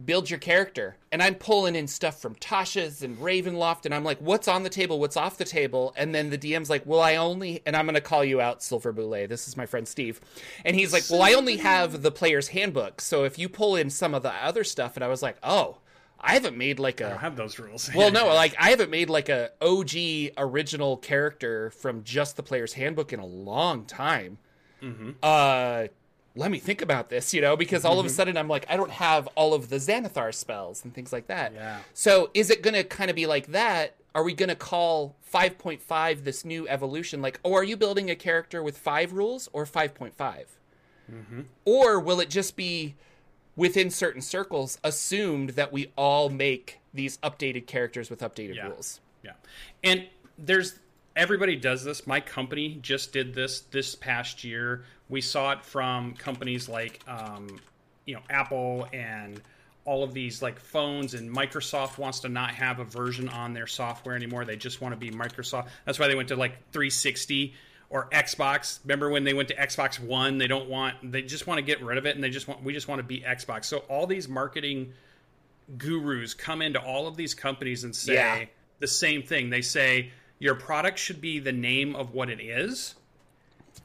build 0.03 0.29
your 0.29 0.39
character. 0.39 0.97
And 1.11 1.21
I'm 1.23 1.35
pulling 1.35 1.75
in 1.75 1.87
stuff 1.87 2.21
from 2.21 2.35
Tasha's 2.35 3.01
and 3.01 3.17
Ravenloft, 3.17 3.85
and 3.85 3.93
I'm 3.93 4.03
like, 4.03 4.19
what's 4.19 4.47
on 4.47 4.63
the 4.63 4.69
table? 4.69 4.99
What's 4.99 5.17
off 5.17 5.37
the 5.37 5.45
table? 5.45 5.93
And 5.95 6.13
then 6.13 6.29
the 6.29 6.37
DM's 6.37 6.69
like, 6.69 6.85
well, 6.85 6.99
I 6.99 7.15
only, 7.15 7.61
and 7.65 7.75
I'm 7.75 7.85
going 7.85 7.95
to 7.95 8.01
call 8.01 8.23
you 8.23 8.41
out, 8.41 8.61
Silver 8.61 8.91
Boule. 8.91 9.27
This 9.27 9.47
is 9.47 9.55
my 9.55 9.65
friend 9.65 9.87
Steve. 9.87 10.19
And 10.65 10.75
he's 10.75 10.91
like, 10.91 11.03
well, 11.09 11.21
I 11.21 11.33
only 11.33 11.57
have 11.57 12.01
the 12.01 12.11
player's 12.11 12.49
handbook. 12.49 13.01
So 13.01 13.23
if 13.23 13.39
you 13.39 13.47
pull 13.47 13.75
in 13.75 13.89
some 13.89 14.13
of 14.13 14.23
the 14.23 14.33
other 14.33 14.63
stuff, 14.63 14.95
and 14.95 15.03
I 15.03 15.07
was 15.07 15.21
like, 15.21 15.37
oh, 15.43 15.77
I 16.19 16.33
haven't 16.33 16.57
made 16.57 16.79
like 16.79 17.01
a. 17.01 17.07
I 17.07 17.09
don't 17.09 17.19
have 17.19 17.35
those 17.35 17.59
rules. 17.59 17.89
well, 17.95 18.11
no, 18.11 18.27
like 18.27 18.55
I 18.57 18.71
haven't 18.71 18.89
made 18.89 19.09
like 19.09 19.29
a 19.29 19.51
OG 19.61 20.33
original 20.37 20.97
character 20.97 21.69
from 21.69 22.03
just 22.03 22.35
the 22.35 22.43
player's 22.43 22.73
handbook 22.73 23.13
in 23.13 23.19
a 23.19 23.25
long 23.25 23.85
time. 23.85 24.39
Mm-hmm. 24.81 25.11
Uh, 25.21 25.87
let 26.35 26.51
me 26.51 26.59
think 26.59 26.81
about 26.81 27.09
this, 27.09 27.33
you 27.33 27.41
know, 27.41 27.55
because 27.55 27.85
all 27.85 27.99
of 27.99 28.05
a 28.05 28.09
mm-hmm. 28.09 28.15
sudden 28.15 28.37
I'm 28.37 28.47
like, 28.47 28.65
I 28.69 28.75
don't 28.75 28.91
have 28.91 29.27
all 29.35 29.53
of 29.53 29.69
the 29.69 29.77
Xanathar 29.77 30.33
spells 30.33 30.83
and 30.83 30.93
things 30.93 31.13
like 31.13 31.27
that. 31.27 31.53
Yeah. 31.53 31.79
So 31.93 32.29
is 32.33 32.49
it 32.49 32.61
going 32.61 32.73
to 32.73 32.83
kind 32.83 33.09
of 33.09 33.15
be 33.15 33.25
like 33.25 33.47
that? 33.47 33.95
Are 34.13 34.23
we 34.23 34.33
going 34.33 34.49
to 34.49 34.55
call 34.55 35.15
5.5 35.33 36.23
this 36.23 36.45
new 36.45 36.67
evolution? 36.67 37.21
Like, 37.21 37.39
oh, 37.45 37.53
are 37.53 37.63
you 37.63 37.77
building 37.77 38.09
a 38.09 38.15
character 38.15 38.61
with 38.61 38.77
five 38.77 39.13
rules 39.13 39.49
or 39.53 39.65
5.5? 39.65 40.11
Mm-hmm. 41.11 41.41
Or 41.65 41.99
will 41.99 42.19
it 42.19 42.29
just 42.29 42.55
be 42.55 42.95
within 43.55 43.89
certain 43.89 44.21
circles 44.21 44.77
assumed 44.83 45.51
that 45.51 45.71
we 45.71 45.91
all 45.97 46.29
make 46.29 46.79
these 46.93 47.17
updated 47.19 47.67
characters 47.67 48.09
with 48.09 48.19
updated 48.19 48.55
yeah. 48.55 48.67
rules? 48.67 48.99
Yeah. 49.23 49.33
And 49.83 50.07
there's 50.37 50.79
everybody 51.15 51.55
does 51.55 51.83
this. 51.83 52.05
My 52.05 52.19
company 52.19 52.77
just 52.81 53.13
did 53.13 53.33
this 53.33 53.61
this 53.71 53.95
past 53.95 54.43
year. 54.43 54.83
We 55.09 55.21
saw 55.21 55.51
it 55.51 55.63
from 55.63 56.13
companies 56.13 56.67
like 56.67 57.01
um, 57.07 57.59
you 58.05 58.15
know 58.15 58.21
Apple 58.29 58.87
and 58.93 59.41
all 59.85 60.03
of 60.03 60.13
these 60.13 60.41
like 60.41 60.59
phones 60.59 61.13
and 61.13 61.29
Microsoft 61.29 61.97
wants 61.97 62.21
to 62.21 62.29
not 62.29 62.51
have 62.55 62.79
a 62.79 62.83
version 62.83 63.29
on 63.29 63.53
their 63.53 63.67
software 63.67 64.15
anymore. 64.15 64.43
They 64.43 64.55
just 64.55 64.81
want 64.81 64.93
to 64.93 64.97
be 64.99 65.11
Microsoft. 65.11 65.67
That's 65.85 65.99
why 65.99 66.07
they 66.07 66.15
went 66.15 66.29
to 66.29 66.35
like 66.35 66.53
360 66.71 67.53
or 67.89 68.09
Xbox. 68.09 68.79
Remember 68.83 69.09
when 69.09 69.23
they 69.23 69.33
went 69.33 69.49
to 69.49 69.55
Xbox 69.55 69.99
One? 69.99 70.37
They 70.37 70.47
don't 70.47 70.69
want. 70.69 71.11
They 71.11 71.21
just 71.21 71.47
want 71.47 71.59
to 71.59 71.61
get 71.61 71.81
rid 71.83 71.97
of 71.97 72.05
it, 72.05 72.15
and 72.15 72.23
they 72.23 72.29
just 72.29 72.47
want. 72.47 72.63
We 72.63 72.73
just 72.73 72.87
want 72.87 72.99
to 72.99 73.03
be 73.03 73.21
Xbox. 73.21 73.65
So 73.65 73.79
all 73.89 74.07
these 74.07 74.27
marketing 74.27 74.93
gurus 75.77 76.33
come 76.33 76.61
into 76.61 76.79
all 76.79 77.07
of 77.07 77.15
these 77.15 77.33
companies 77.33 77.83
and 77.83 77.95
say 77.95 78.13
yeah. 78.15 78.45
the 78.79 78.87
same 78.87 79.23
thing. 79.23 79.49
They 79.49 79.61
say 79.61 80.11
your 80.39 80.55
product 80.55 80.99
should 80.99 81.21
be 81.21 81.39
the 81.39 81.51
name 81.51 81.95
of 81.95 82.13
what 82.13 82.29
it 82.29 82.39
is, 82.39 82.95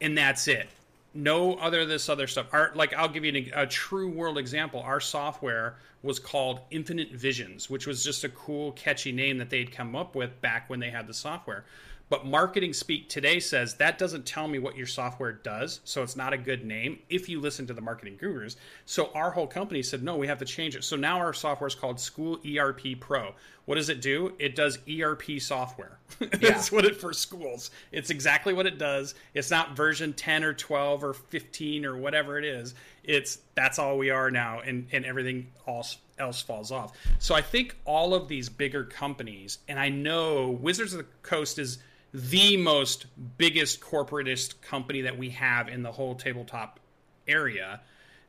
and 0.00 0.16
that's 0.16 0.48
it. 0.48 0.68
No 1.12 1.54
other 1.54 1.84
this 1.84 2.08
other 2.08 2.26
stuff. 2.26 2.46
Our, 2.52 2.72
like 2.74 2.94
I'll 2.94 3.08
give 3.08 3.24
you 3.24 3.50
a, 3.54 3.62
a 3.62 3.66
true 3.66 4.08
world 4.08 4.38
example. 4.38 4.80
Our 4.80 5.00
software 5.00 5.76
was 6.02 6.18
called 6.18 6.60
Infinite 6.70 7.10
Visions, 7.12 7.68
which 7.68 7.86
was 7.86 8.02
just 8.02 8.24
a 8.24 8.28
cool, 8.30 8.72
catchy 8.72 9.12
name 9.12 9.38
that 9.38 9.50
they'd 9.50 9.70
come 9.70 9.94
up 9.94 10.14
with 10.14 10.40
back 10.40 10.70
when 10.70 10.80
they 10.80 10.90
had 10.90 11.06
the 11.06 11.14
software. 11.14 11.64
But 12.10 12.26
marketing 12.26 12.72
speak 12.72 13.08
today 13.08 13.38
says 13.38 13.74
that 13.76 13.96
doesn't 13.96 14.26
tell 14.26 14.48
me 14.48 14.58
what 14.58 14.76
your 14.76 14.88
software 14.88 15.32
does, 15.32 15.80
so 15.84 16.02
it's 16.02 16.16
not 16.16 16.32
a 16.32 16.38
good 16.38 16.64
name 16.64 16.98
if 17.08 17.28
you 17.28 17.40
listen 17.40 17.68
to 17.68 17.72
the 17.72 17.80
marketing 17.80 18.16
gurus. 18.18 18.56
So 18.84 19.10
our 19.14 19.30
whole 19.30 19.46
company 19.46 19.80
said, 19.82 20.02
no, 20.02 20.16
we 20.16 20.26
have 20.26 20.40
to 20.40 20.44
change 20.44 20.74
it. 20.74 20.82
So 20.82 20.96
now 20.96 21.18
our 21.18 21.32
software 21.32 21.68
is 21.68 21.76
called 21.76 22.00
School 22.00 22.40
ERP 22.44 22.98
Pro. 22.98 23.32
What 23.66 23.76
does 23.76 23.88
it 23.88 24.02
do? 24.02 24.32
It 24.40 24.56
does 24.56 24.80
ERP 24.88 25.40
software. 25.40 25.98
That's 26.18 26.72
what 26.72 26.84
it 26.84 26.96
for 26.96 27.12
schools. 27.12 27.70
It's 27.92 28.10
exactly 28.10 28.52
what 28.54 28.66
it 28.66 28.78
does. 28.78 29.14
It's 29.32 29.52
not 29.52 29.76
version 29.76 30.12
10 30.12 30.42
or 30.42 30.52
12 30.52 31.04
or 31.04 31.14
15 31.14 31.84
or 31.84 31.96
whatever 31.96 32.36
it 32.36 32.44
is. 32.44 32.74
It's 33.04 33.38
that's 33.54 33.78
all 33.78 33.96
we 33.96 34.10
are 34.10 34.30
now, 34.30 34.60
and 34.60 34.86
and 34.92 35.06
everything 35.06 35.48
else 35.66 35.96
else 36.18 36.42
falls 36.42 36.70
off. 36.70 36.92
So 37.18 37.34
I 37.34 37.40
think 37.40 37.76
all 37.86 38.12
of 38.14 38.28
these 38.28 38.48
bigger 38.48 38.84
companies, 38.84 39.58
and 39.68 39.78
I 39.78 39.88
know 39.88 40.50
Wizards 40.50 40.92
of 40.92 40.98
the 40.98 41.06
Coast 41.22 41.58
is 41.58 41.78
the 42.12 42.56
most 42.56 43.06
biggest 43.38 43.80
corporatist 43.80 44.60
company 44.62 45.00
that 45.02 45.16
we 45.16 45.30
have 45.30 45.68
in 45.68 45.82
the 45.82 45.92
whole 45.92 46.14
tabletop 46.14 46.80
area. 47.28 47.80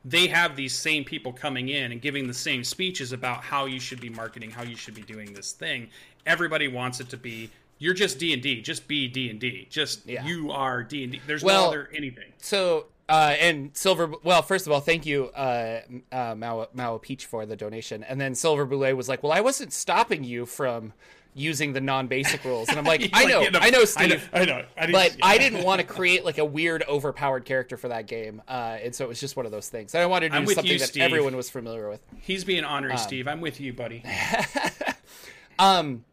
They 0.04 0.26
have 0.28 0.56
these 0.56 0.74
same 0.74 1.04
people 1.04 1.32
coming 1.32 1.68
in 1.68 1.92
and 1.92 2.00
giving 2.00 2.26
the 2.26 2.34
same 2.34 2.64
speeches 2.64 3.12
about 3.12 3.42
how 3.42 3.66
you 3.66 3.78
should 3.78 4.00
be 4.00 4.08
marketing 4.08 4.50
how 4.50 4.62
you 4.62 4.76
should 4.76 4.94
be 4.94 5.02
doing 5.02 5.32
this 5.32 5.52
thing. 5.52 5.88
Everybody 6.26 6.68
wants 6.68 7.00
it 7.00 7.08
to 7.10 7.16
be 7.16 7.50
you're 7.82 7.94
just 7.94 8.20
d&d 8.20 8.62
just 8.62 8.86
be 8.86 9.08
d&d 9.08 9.66
just 9.68 10.06
yeah. 10.06 10.24
you 10.24 10.52
are 10.52 10.84
d&d 10.84 11.20
there's 11.26 11.42
well, 11.42 11.64
no 11.64 11.68
other 11.68 11.90
anything. 11.92 12.32
so 12.38 12.86
uh, 13.08 13.34
and 13.40 13.76
silver 13.76 14.12
well 14.22 14.40
first 14.40 14.66
of 14.66 14.72
all 14.72 14.80
thank 14.80 15.04
you 15.04 15.26
uh, 15.34 15.80
uh, 16.12 16.34
Mao, 16.36 16.68
Mao 16.72 16.98
peach 16.98 17.26
for 17.26 17.44
the 17.44 17.56
donation. 17.56 18.04
And 18.04 18.20
then 18.20 18.34
silver 18.36 18.64
boulet 18.64 18.96
was 18.96 19.08
like 19.08 19.22
well 19.22 19.32
i 19.32 19.40
wasn't 19.40 19.72
stopping 19.72 20.22
you 20.22 20.46
from 20.46 20.92
using 21.34 21.72
the 21.72 21.80
non-basic 21.80 22.44
rules 22.44 22.68
and 22.68 22.78
i'm 22.78 22.84
like 22.92 23.08
i 23.12 23.24
know 23.24 23.46
i 23.54 23.70
know 23.70 23.84
steve 23.84 24.28
i 24.32 24.44
know, 24.44 24.64
I 24.76 24.86
know. 24.86 24.92
but 24.92 25.16
yeah. 25.18 25.26
i 25.26 25.38
didn't 25.38 25.64
want 25.64 25.80
to 25.80 25.86
create 25.86 26.24
like 26.24 26.38
a 26.38 26.44
weird 26.44 26.84
overpowered 26.86 27.44
character 27.44 27.76
for 27.76 27.88
that 27.88 28.06
game 28.06 28.42
uh, 28.48 28.78
and 28.82 28.94
so 28.94 29.04
it 29.04 29.08
was 29.08 29.20
just 29.20 29.36
one 29.36 29.46
of 29.46 29.52
those 29.52 29.68
things 29.68 29.94
i 29.94 30.04
wanted 30.06 30.32
to 30.32 30.40
do 30.40 30.46
something 30.46 30.72
you, 30.72 30.78
that 30.78 30.88
Steve. 30.88 31.02
everyone 31.02 31.36
was 31.36 31.48
familiar 31.48 31.88
with 31.88 32.00
he's 32.20 32.44
being 32.44 32.64
honorary 32.64 32.94
um, 32.94 32.98
steve 32.98 33.26
i'm 33.28 33.40
with 33.40 33.60
you 33.60 33.72
buddy 33.72 34.04
um 35.58 36.04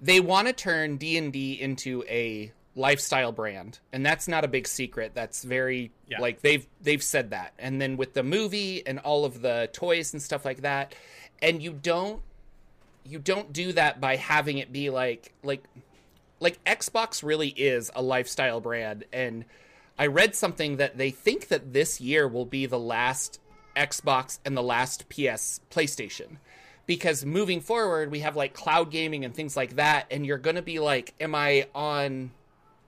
they 0.00 0.20
want 0.20 0.48
to 0.48 0.52
turn 0.52 0.96
d&d 0.96 1.60
into 1.60 2.04
a 2.08 2.52
lifestyle 2.76 3.30
brand 3.30 3.78
and 3.92 4.04
that's 4.04 4.26
not 4.26 4.44
a 4.44 4.48
big 4.48 4.66
secret 4.66 5.12
that's 5.14 5.44
very 5.44 5.92
yeah. 6.08 6.20
like 6.20 6.40
they've 6.40 6.66
they've 6.82 7.04
said 7.04 7.30
that 7.30 7.52
and 7.56 7.80
then 7.80 7.96
with 7.96 8.14
the 8.14 8.22
movie 8.24 8.84
and 8.84 8.98
all 8.98 9.24
of 9.24 9.42
the 9.42 9.68
toys 9.72 10.12
and 10.12 10.20
stuff 10.20 10.44
like 10.44 10.62
that 10.62 10.92
and 11.40 11.62
you 11.62 11.72
don't 11.72 12.20
you 13.04 13.18
don't 13.18 13.52
do 13.52 13.72
that 13.72 14.00
by 14.00 14.16
having 14.16 14.58
it 14.58 14.72
be 14.72 14.90
like 14.90 15.32
like 15.42 15.64
like 16.40 16.62
Xbox 16.64 17.22
really 17.22 17.48
is 17.48 17.90
a 17.94 18.02
lifestyle 18.02 18.60
brand 18.60 19.04
and 19.12 19.44
I 19.98 20.06
read 20.06 20.34
something 20.34 20.78
that 20.78 20.98
they 20.98 21.10
think 21.10 21.48
that 21.48 21.72
this 21.72 22.00
year 22.00 22.26
will 22.26 22.46
be 22.46 22.66
the 22.66 22.78
last 22.78 23.38
Xbox 23.76 24.38
and 24.44 24.56
the 24.56 24.62
last 24.62 25.08
PS 25.08 25.60
PlayStation 25.70 26.38
because 26.86 27.24
moving 27.24 27.60
forward 27.60 28.10
we 28.10 28.20
have 28.20 28.36
like 28.36 28.54
cloud 28.54 28.90
gaming 28.90 29.24
and 29.24 29.34
things 29.34 29.56
like 29.56 29.76
that 29.76 30.06
and 30.10 30.26
you're 30.26 30.38
going 30.38 30.56
to 30.56 30.62
be 30.62 30.78
like 30.78 31.14
am 31.20 31.34
I 31.34 31.68
on 31.74 32.30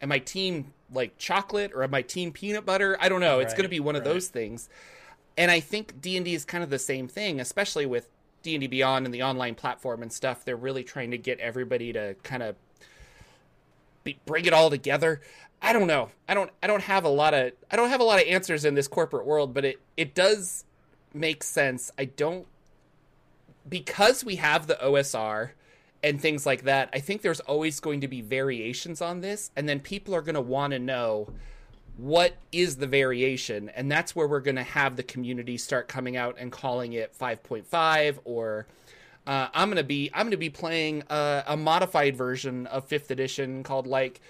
am 0.01 0.13
I 0.13 0.19
team 0.19 0.73
like 0.93 1.19
chocolate 1.19 1.73
or 1.75 1.83
am 1.83 1.95
I 1.95 2.03
team 2.03 2.33
peanut 2.33 2.65
butter? 2.65 2.97
I 3.01 3.09
don't 3.09 3.21
know. 3.21 3.37
Right, 3.37 3.45
it's 3.45 3.55
going 3.55 3.65
to 3.65 3.69
be 3.69 3.81
one 3.81 3.95
right. 3.95 3.99
of 3.99 4.05
those 4.05 4.29
things. 4.29 4.69
And 5.37 5.51
I 5.51 5.61
think 5.61 6.01
D&D 6.01 6.33
is 6.33 6.45
kind 6.45 6.65
of 6.65 6.71
the 6.71 6.79
same 6.79 7.09
thing, 7.09 7.41
especially 7.41 7.85
with 7.85 8.09
D&D 8.47 8.69
Beyond 8.69 9.05
and 9.07 9.13
the 9.13 9.25
online 9.25 9.57
platform 9.57 10.03
and 10.03 10.13
stuff, 10.13 10.45
they're 10.45 10.57
really 10.57 10.85
trying 10.85 11.11
to 11.11 11.19
get 11.19 11.41
everybody 11.41 11.93
to 11.93 12.15
kind 12.23 12.45
of 12.45 12.55
be, 14.05 14.21
bring 14.25 14.45
it 14.45 14.53
all 14.53 14.71
together. 14.71 15.21
I 15.61 15.73
don't 15.73 15.89
know. 15.89 16.11
I 16.29 16.35
don't 16.35 16.51
I 16.63 16.69
don't 16.69 16.83
have 16.83 17.05
a 17.05 17.09
lot 17.09 17.35
of 17.35 17.53
I 17.71 17.77
don't 17.77 17.89
have 17.89 18.01
a 18.01 18.05
lot 18.05 18.21
of 18.21 18.29
answers 18.29 18.65
in 18.65 18.75
this 18.75 18.87
corporate 18.87 19.27
world, 19.27 19.53
but 19.53 19.65
it 19.65 19.81
it 19.97 20.15
does 20.15 20.65
make 21.13 21.43
sense. 21.43 21.91
I 21.99 22.05
don't 22.05 22.47
because 23.69 24.23
we 24.23 24.37
have 24.37 24.69
the 24.69 24.75
OSR 24.77 25.51
and 26.05 26.21
things 26.21 26.47
like 26.47 26.63
that. 26.63 26.89
I 26.93 27.01
think 27.01 27.23
there's 27.23 27.41
always 27.41 27.81
going 27.81 28.01
to 28.03 28.09
be 28.09 28.21
variations 28.21 29.01
on 29.01 29.23
this 29.23 29.51
and 29.57 29.69
then 29.69 29.81
people 29.81 30.15
are 30.15 30.23
going 30.23 30.37
to 30.37 30.41
want 30.41 30.73
to 30.73 30.79
know 30.79 31.31
what 31.97 32.37
is 32.53 32.77
the 32.77 32.87
variation 32.87 33.71
and 33.71 33.91
that's 33.91 34.15
where 34.15 34.27
we're 34.27 34.41
going 34.41 34.57
to 34.57 34.63
have 34.63 34.97
the 34.97 35.03
community 35.03 35.57
start 35.57 35.89
coming 35.89 36.17
out 36.17 36.37
and 36.39 36.53
calling 36.53 36.93
it 36.93 37.17
5.5 37.19 38.19
or 38.25 38.67
uh, 39.27 39.49
i'm 39.55 39.69
going 39.69 39.77
to 39.77 39.85
be 39.85 40.11
i'm 40.13 40.25
going 40.27 40.31
to 40.33 40.37
be 40.37 40.51
playing 40.51 41.03
a, 41.09 41.45
a, 41.49 41.57
modified 41.57 42.17
version 42.17 42.67
of 42.67 42.85
fifth 42.85 43.11
edition 43.11 43.63
called 43.63 43.87
like 43.87 44.21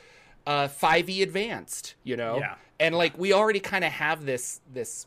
uh, 0.47 0.69
5e 0.69 1.23
advanced 1.23 1.97
you 2.05 2.17
know 2.17 2.39
yeah. 2.39 2.55
and 2.79 2.95
like 2.95 3.19
we 3.19 3.33
already 3.33 3.61
kind 3.61 3.85
of 3.85 3.91
have 3.91 4.25
this 4.25 4.61
this 4.73 5.07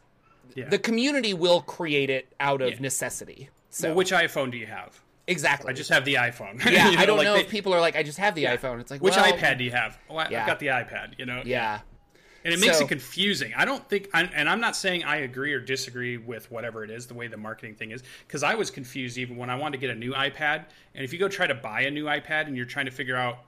yeah. 0.55 0.67
the 0.67 0.79
community 0.79 1.33
will 1.33 1.61
create 1.61 2.09
it 2.09 2.33
out 2.41 2.61
of 2.61 2.71
yeah. 2.71 2.79
necessity 2.79 3.49
so 3.69 3.89
well, 3.89 3.97
which 3.97 4.11
iphone 4.11 4.51
do 4.51 4.57
you 4.57 4.67
have 4.67 5.01
Exactly. 5.27 5.69
I 5.69 5.73
just 5.73 5.91
have 5.91 6.05
the 6.05 6.15
iPhone. 6.15 6.59
Yeah, 6.71 6.89
you 6.89 6.95
know, 6.95 7.01
I 7.03 7.05
don't 7.05 7.17
like 7.19 7.25
know 7.25 7.33
they, 7.35 7.41
if 7.41 7.49
people 7.49 7.71
are 7.71 7.79
like, 7.79 7.95
I 7.95 8.01
just 8.01 8.17
have 8.17 8.33
the 8.33 8.41
yeah. 8.41 8.57
iPhone. 8.57 8.81
It's 8.81 8.89
like, 8.89 9.03
which 9.03 9.15
well, 9.15 9.31
iPad 9.31 9.59
do 9.59 9.63
you 9.63 9.69
have? 9.69 9.95
Oh, 10.09 10.17
I, 10.17 10.23
have 10.23 10.47
got 10.47 10.57
the 10.57 10.67
iPad. 10.67 11.19
You 11.19 11.27
know. 11.27 11.43
Yeah 11.45 11.81
and 12.43 12.53
it 12.53 12.59
makes 12.59 12.77
so, 12.77 12.85
it 12.85 12.87
confusing. 12.87 13.53
I 13.55 13.65
don't 13.65 13.87
think, 13.89 14.09
and 14.13 14.49
I'm 14.49 14.61
not 14.61 14.75
saying 14.75 15.03
I 15.03 15.17
agree 15.17 15.53
or 15.53 15.59
disagree 15.59 16.17
with 16.17 16.49
whatever 16.51 16.83
it 16.83 16.89
is, 16.89 17.07
the 17.07 17.13
way 17.13 17.27
the 17.27 17.37
marketing 17.37 17.75
thing 17.75 17.91
is, 17.91 18.03
because 18.27 18.43
I 18.43 18.55
was 18.55 18.71
confused 18.71 19.17
even 19.17 19.37
when 19.37 19.49
I 19.49 19.55
wanted 19.55 19.79
to 19.79 19.81
get 19.85 19.95
a 19.95 19.99
new 19.99 20.13
iPad. 20.13 20.65
And 20.95 21.03
if 21.03 21.11
you 21.13 21.19
go 21.19 21.27
try 21.27 21.47
to 21.47 21.55
buy 21.55 21.81
a 21.81 21.91
new 21.91 22.05
iPad 22.05 22.47
and 22.47 22.55
you're 22.55 22.65
trying 22.65 22.85
to 22.85 22.91
figure 22.91 23.15
out, 23.15 23.39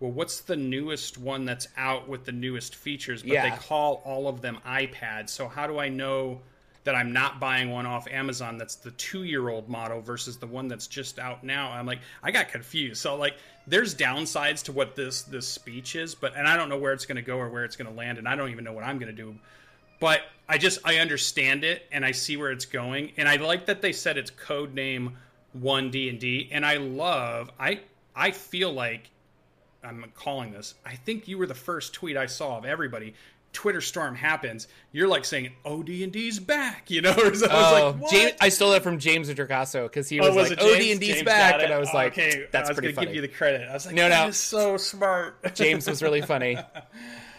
well, 0.00 0.10
what's 0.10 0.40
the 0.40 0.56
newest 0.56 1.16
one 1.16 1.44
that's 1.44 1.68
out 1.76 2.08
with 2.08 2.24
the 2.24 2.32
newest 2.32 2.74
features, 2.74 3.22
but 3.22 3.32
yeah. 3.32 3.48
they 3.48 3.56
call 3.56 4.02
all 4.04 4.26
of 4.26 4.40
them 4.40 4.58
iPads. 4.66 5.28
So 5.30 5.46
how 5.46 5.68
do 5.68 5.78
I 5.78 5.88
know 5.88 6.40
that 6.84 6.94
I'm 6.94 7.12
not 7.12 7.38
buying 7.38 7.70
one 7.70 7.86
off 7.86 8.08
Amazon 8.08 8.58
that's 8.58 8.74
the 8.74 8.90
two 8.92 9.24
year 9.24 9.48
old 9.48 9.68
model 9.68 10.00
versus 10.00 10.36
the 10.36 10.46
one 10.46 10.68
that's 10.68 10.86
just 10.86 11.18
out 11.18 11.44
now. 11.44 11.70
I'm 11.70 11.86
like, 11.86 12.00
I 12.22 12.30
got 12.30 12.48
confused. 12.48 13.00
So 13.00 13.16
like, 13.16 13.36
there's 13.66 13.94
downsides 13.94 14.64
to 14.64 14.72
what 14.72 14.96
this 14.96 15.22
this 15.22 15.46
speech 15.46 15.94
is, 15.94 16.14
but 16.14 16.36
and 16.36 16.48
I 16.48 16.56
don't 16.56 16.68
know 16.68 16.78
where 16.78 16.92
it's 16.92 17.06
going 17.06 17.16
to 17.16 17.22
go 17.22 17.38
or 17.38 17.48
where 17.48 17.64
it's 17.64 17.76
going 17.76 17.88
to 17.88 17.96
land, 17.96 18.18
and 18.18 18.28
I 18.28 18.34
don't 18.34 18.50
even 18.50 18.64
know 18.64 18.72
what 18.72 18.84
I'm 18.84 18.98
going 18.98 19.14
to 19.14 19.22
do. 19.22 19.36
But 20.00 20.22
I 20.48 20.58
just 20.58 20.80
I 20.84 20.96
understand 20.96 21.62
it 21.62 21.86
and 21.92 22.04
I 22.04 22.10
see 22.10 22.36
where 22.36 22.50
it's 22.50 22.64
going, 22.64 23.12
and 23.16 23.28
I 23.28 23.36
like 23.36 23.66
that 23.66 23.80
they 23.80 23.92
said 23.92 24.18
it's 24.18 24.30
code 24.30 24.74
name 24.74 25.16
one 25.52 25.90
D 25.90 26.08
and 26.08 26.18
D, 26.18 26.48
and 26.50 26.66
I 26.66 26.78
love 26.78 27.50
I 27.60 27.80
I 28.16 28.32
feel 28.32 28.72
like 28.72 29.10
I'm 29.84 30.04
calling 30.14 30.52
this. 30.52 30.74
I 30.84 30.94
think 30.96 31.28
you 31.28 31.38
were 31.38 31.46
the 31.46 31.54
first 31.54 31.92
tweet 31.92 32.16
I 32.16 32.26
saw 32.26 32.58
of 32.58 32.64
everybody 32.64 33.14
Twitter 33.52 33.80
storm 33.80 34.14
happens, 34.14 34.68
you're 34.92 35.08
like 35.08 35.24
saying 35.24 35.52
OD 35.64 35.88
and 35.88 36.12
D's 36.12 36.38
back, 36.38 36.90
you 36.90 37.02
know? 37.02 37.14
so 37.34 37.46
I, 37.48 37.82
oh, 37.82 37.98
like, 38.00 38.10
James, 38.10 38.32
I 38.40 38.48
stole 38.48 38.70
that 38.72 38.82
from 38.82 38.98
James 38.98 39.28
Introcaso 39.28 39.84
because 39.84 40.08
he 40.08 40.20
was, 40.20 40.30
oh, 40.30 40.34
was 40.34 40.50
like 40.50 40.60
OD 40.60 40.80
and 40.80 41.00
D's 41.00 41.22
back, 41.22 41.62
and 41.62 41.72
I 41.72 41.78
was 41.78 41.92
like, 41.92 42.12
okay, 42.12 42.46
that's 42.50 42.68
I 42.68 42.72
was 42.72 42.78
pretty 42.78 42.94
funny. 42.94 43.08
Give 43.08 43.16
you 43.16 43.20
the 43.20 43.28
credit. 43.28 43.68
I 43.68 43.72
was 43.74 43.86
like, 43.86 43.94
no, 43.94 44.08
no, 44.08 44.30
so 44.30 44.76
smart. 44.76 45.36
James 45.54 45.88
was 45.88 46.02
really 46.02 46.22
funny. 46.22 46.58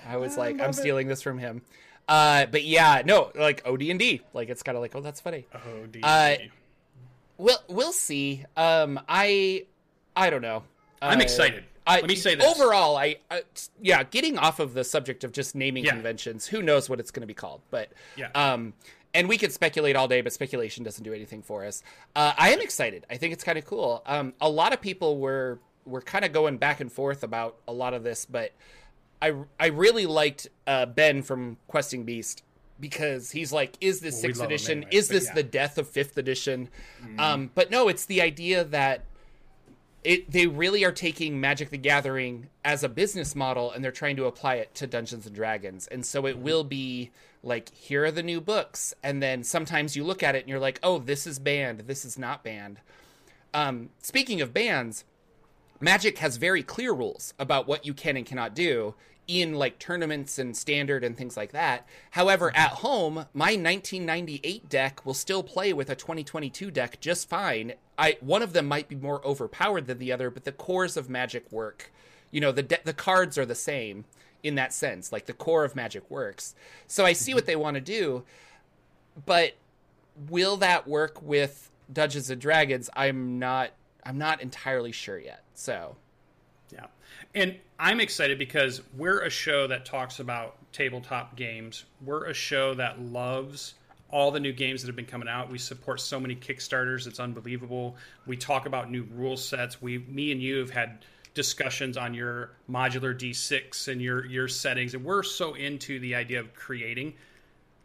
I 0.07 0.17
was 0.17 0.37
like, 0.37 0.61
I'm 0.61 0.73
stealing 0.73 1.07
this 1.07 1.21
from 1.21 1.37
him. 1.37 1.61
Uh, 2.07 2.45
but 2.47 2.63
yeah, 2.63 3.01
no, 3.05 3.31
like 3.33 3.61
OD 3.65 3.83
and 3.83 3.99
D, 3.99 4.21
like 4.33 4.49
it's 4.49 4.61
kind 4.61 4.75
of 4.75 4.81
like, 4.81 4.95
oh, 4.95 5.01
that's 5.01 5.21
funny. 5.21 5.47
OD. 5.53 5.99
Uh, 6.03 6.35
we'll 7.37 7.59
we'll 7.69 7.93
see. 7.93 8.45
Um, 8.57 8.99
I 9.07 9.65
I 10.15 10.29
don't 10.29 10.41
know. 10.41 10.63
I'm 11.01 11.19
uh, 11.19 11.23
excited. 11.23 11.63
I, 11.85 11.95
Let 11.99 12.07
me 12.07 12.15
say 12.15 12.35
this. 12.35 12.45
Overall, 12.45 12.95
I, 12.95 13.17
I, 13.29 13.41
yeah, 13.81 14.03
getting 14.03 14.37
off 14.37 14.59
of 14.59 14.73
the 14.73 14.83
subject 14.83 15.23
of 15.23 15.31
just 15.31 15.55
naming 15.55 15.85
yeah. 15.85 15.91
conventions, 15.91 16.47
who 16.47 16.61
knows 16.61 16.89
what 16.89 16.99
it's 16.99 17.11
going 17.11 17.21
to 17.21 17.27
be 17.27 17.33
called, 17.33 17.61
but 17.71 17.91
yeah. 18.15 18.29
Um, 18.35 18.73
and 19.13 19.29
we 19.29 19.37
could 19.37 19.51
speculate 19.51 19.95
all 19.95 20.07
day, 20.07 20.21
but 20.21 20.33
speculation 20.33 20.83
doesn't 20.83 21.03
do 21.03 21.13
anything 21.13 21.41
for 21.41 21.65
us. 21.65 21.83
Uh, 22.15 22.33
I 22.37 22.51
am 22.51 22.61
excited. 22.61 23.05
I 23.09 23.17
think 23.17 23.33
it's 23.33 23.43
kind 23.43 23.57
of 23.57 23.65
cool. 23.65 24.01
Um, 24.05 24.33
a 24.41 24.49
lot 24.49 24.73
of 24.73 24.81
people 24.81 25.17
were 25.17 25.59
were 25.85 26.01
kind 26.01 26.23
of 26.23 26.31
going 26.31 26.57
back 26.57 26.79
and 26.79 26.91
forth 26.91 27.23
about 27.23 27.57
a 27.67 27.73
lot 27.73 27.93
of 27.93 28.03
this, 28.03 28.25
but 28.25 28.53
I 29.21 29.33
I 29.59 29.67
really 29.67 30.05
liked 30.05 30.47
uh, 30.65 30.85
Ben 30.85 31.21
from 31.21 31.57
Questing 31.67 32.05
Beast 32.05 32.43
because 32.79 33.31
he's 33.31 33.53
like, 33.53 33.77
is 33.81 33.99
this 33.99 34.15
well, 34.15 34.21
sixth 34.21 34.41
edition? 34.41 34.85
Is 34.91 35.07
this 35.07 35.27
yeah. 35.27 35.35
the 35.35 35.43
death 35.43 35.77
of 35.77 35.87
fifth 35.87 36.17
edition? 36.17 36.69
Mm. 37.05 37.19
Um, 37.19 37.51
but 37.53 37.69
no, 37.69 37.87
it's 37.87 38.05
the 38.05 38.21
idea 38.21 38.63
that 38.63 39.03
it 40.03 40.31
they 40.31 40.47
really 40.47 40.83
are 40.83 40.91
taking 40.91 41.39
Magic 41.39 41.69
the 41.69 41.77
Gathering 41.77 42.47
as 42.63 42.83
a 42.83 42.89
business 42.89 43.35
model 43.35 43.71
and 43.71 43.83
they're 43.83 43.91
trying 43.91 44.15
to 44.17 44.25
apply 44.25 44.55
it 44.55 44.73
to 44.75 44.87
Dungeons 44.87 45.25
and 45.25 45.35
Dragons. 45.35 45.87
And 45.87 46.05
so 46.05 46.25
it 46.25 46.37
will 46.37 46.63
be 46.63 47.11
like 47.41 47.73
here 47.73 48.05
are 48.05 48.11
the 48.11 48.23
new 48.23 48.41
books 48.41 48.93
and 49.03 49.21
then 49.21 49.43
sometimes 49.43 49.95
you 49.95 50.03
look 50.03 50.23
at 50.23 50.35
it 50.35 50.39
and 50.39 50.49
you're 50.49 50.59
like, 50.59 50.79
"Oh, 50.83 50.99
this 50.99 51.25
is 51.27 51.39
banned, 51.39 51.81
this 51.81 52.05
is 52.05 52.17
not 52.17 52.43
banned." 52.43 52.79
Um, 53.53 53.89
speaking 54.01 54.41
of 54.41 54.53
bans, 54.53 55.05
Magic 55.79 56.17
has 56.19 56.37
very 56.37 56.63
clear 56.63 56.93
rules 56.93 57.33
about 57.37 57.67
what 57.67 57.85
you 57.85 57.93
can 57.93 58.17
and 58.17 58.25
cannot 58.25 58.55
do 58.55 58.95
in 59.27 59.53
like 59.53 59.79
tournaments 59.79 60.37
and 60.37 60.55
standard 60.55 61.03
and 61.03 61.17
things 61.17 61.37
like 61.37 61.51
that. 61.51 61.87
However, 62.11 62.51
at 62.55 62.71
home, 62.71 63.25
my 63.33 63.55
1998 63.55 64.69
deck 64.69 65.05
will 65.05 65.13
still 65.13 65.43
play 65.43 65.73
with 65.73 65.89
a 65.89 65.95
2022 65.95 66.71
deck 66.71 66.99
just 66.99 67.29
fine. 67.29 67.73
I 67.97 68.17
one 68.19 68.41
of 68.41 68.53
them 68.53 68.65
might 68.65 68.89
be 68.89 68.95
more 68.95 69.25
overpowered 69.25 69.87
than 69.87 69.99
the 69.99 70.11
other, 70.11 70.29
but 70.29 70.43
the 70.43 70.51
cores 70.51 70.97
of 70.97 71.09
Magic 71.09 71.51
work 71.51 71.91
You 72.31 72.41
know, 72.41 72.51
the 72.51 72.63
de- 72.63 72.81
the 72.83 72.93
cards 72.93 73.37
are 73.37 73.45
the 73.45 73.55
same 73.55 74.05
in 74.41 74.55
that 74.55 74.73
sense. 74.73 75.11
Like 75.11 75.25
the 75.25 75.33
core 75.33 75.63
of 75.63 75.75
Magic 75.75 76.09
works. 76.09 76.55
So 76.87 77.05
I 77.05 77.13
see 77.13 77.33
what 77.33 77.43
mm-hmm. 77.43 77.47
they 77.47 77.55
want 77.55 77.75
to 77.75 77.81
do, 77.81 78.23
but 79.25 79.53
will 80.29 80.57
that 80.57 80.87
work 80.87 81.21
with 81.21 81.71
Dungeons 81.91 82.29
and 82.29 82.41
Dragons? 82.41 82.89
I'm 82.95 83.39
not. 83.39 83.71
I'm 84.05 84.17
not 84.17 84.41
entirely 84.41 84.91
sure 84.91 85.17
yet. 85.17 85.43
So 85.53 85.95
yeah. 86.73 86.87
And 87.33 87.57
I'm 87.83 87.99
excited 87.99 88.39
because 88.39 88.81
we're 88.95 89.23
a 89.23 89.29
show 89.29 89.67
that 89.67 89.85
talks 89.85 90.21
about 90.21 90.55
tabletop 90.71 91.35
games. 91.35 91.83
We're 92.01 92.27
a 92.27 92.33
show 92.33 92.73
that 92.75 93.01
loves 93.01 93.73
all 94.09 94.31
the 94.31 94.39
new 94.39 94.53
games 94.53 94.81
that 94.81 94.87
have 94.87 94.95
been 94.95 95.03
coming 95.03 95.27
out. 95.27 95.51
We 95.51 95.57
support 95.57 95.99
so 95.99 96.17
many 96.17 96.33
Kickstarters, 96.33 97.07
it's 97.07 97.19
unbelievable. 97.19 97.97
We 98.25 98.37
talk 98.37 98.67
about 98.67 98.89
new 98.89 99.03
rule 99.13 99.35
sets. 99.35 99.81
We 99.81 99.97
me 99.97 100.31
and 100.31 100.41
you 100.41 100.59
have 100.59 100.69
had 100.69 101.03
discussions 101.33 101.97
on 101.97 102.13
your 102.13 102.51
modular 102.71 103.13
D6 103.13 103.89
and 103.89 104.01
your 104.01 104.25
your 104.27 104.47
settings 104.47 104.93
and 104.93 105.03
we're 105.03 105.21
so 105.21 105.55
into 105.55 105.99
the 105.99 106.15
idea 106.15 106.39
of 106.39 106.53
creating. 106.53 107.15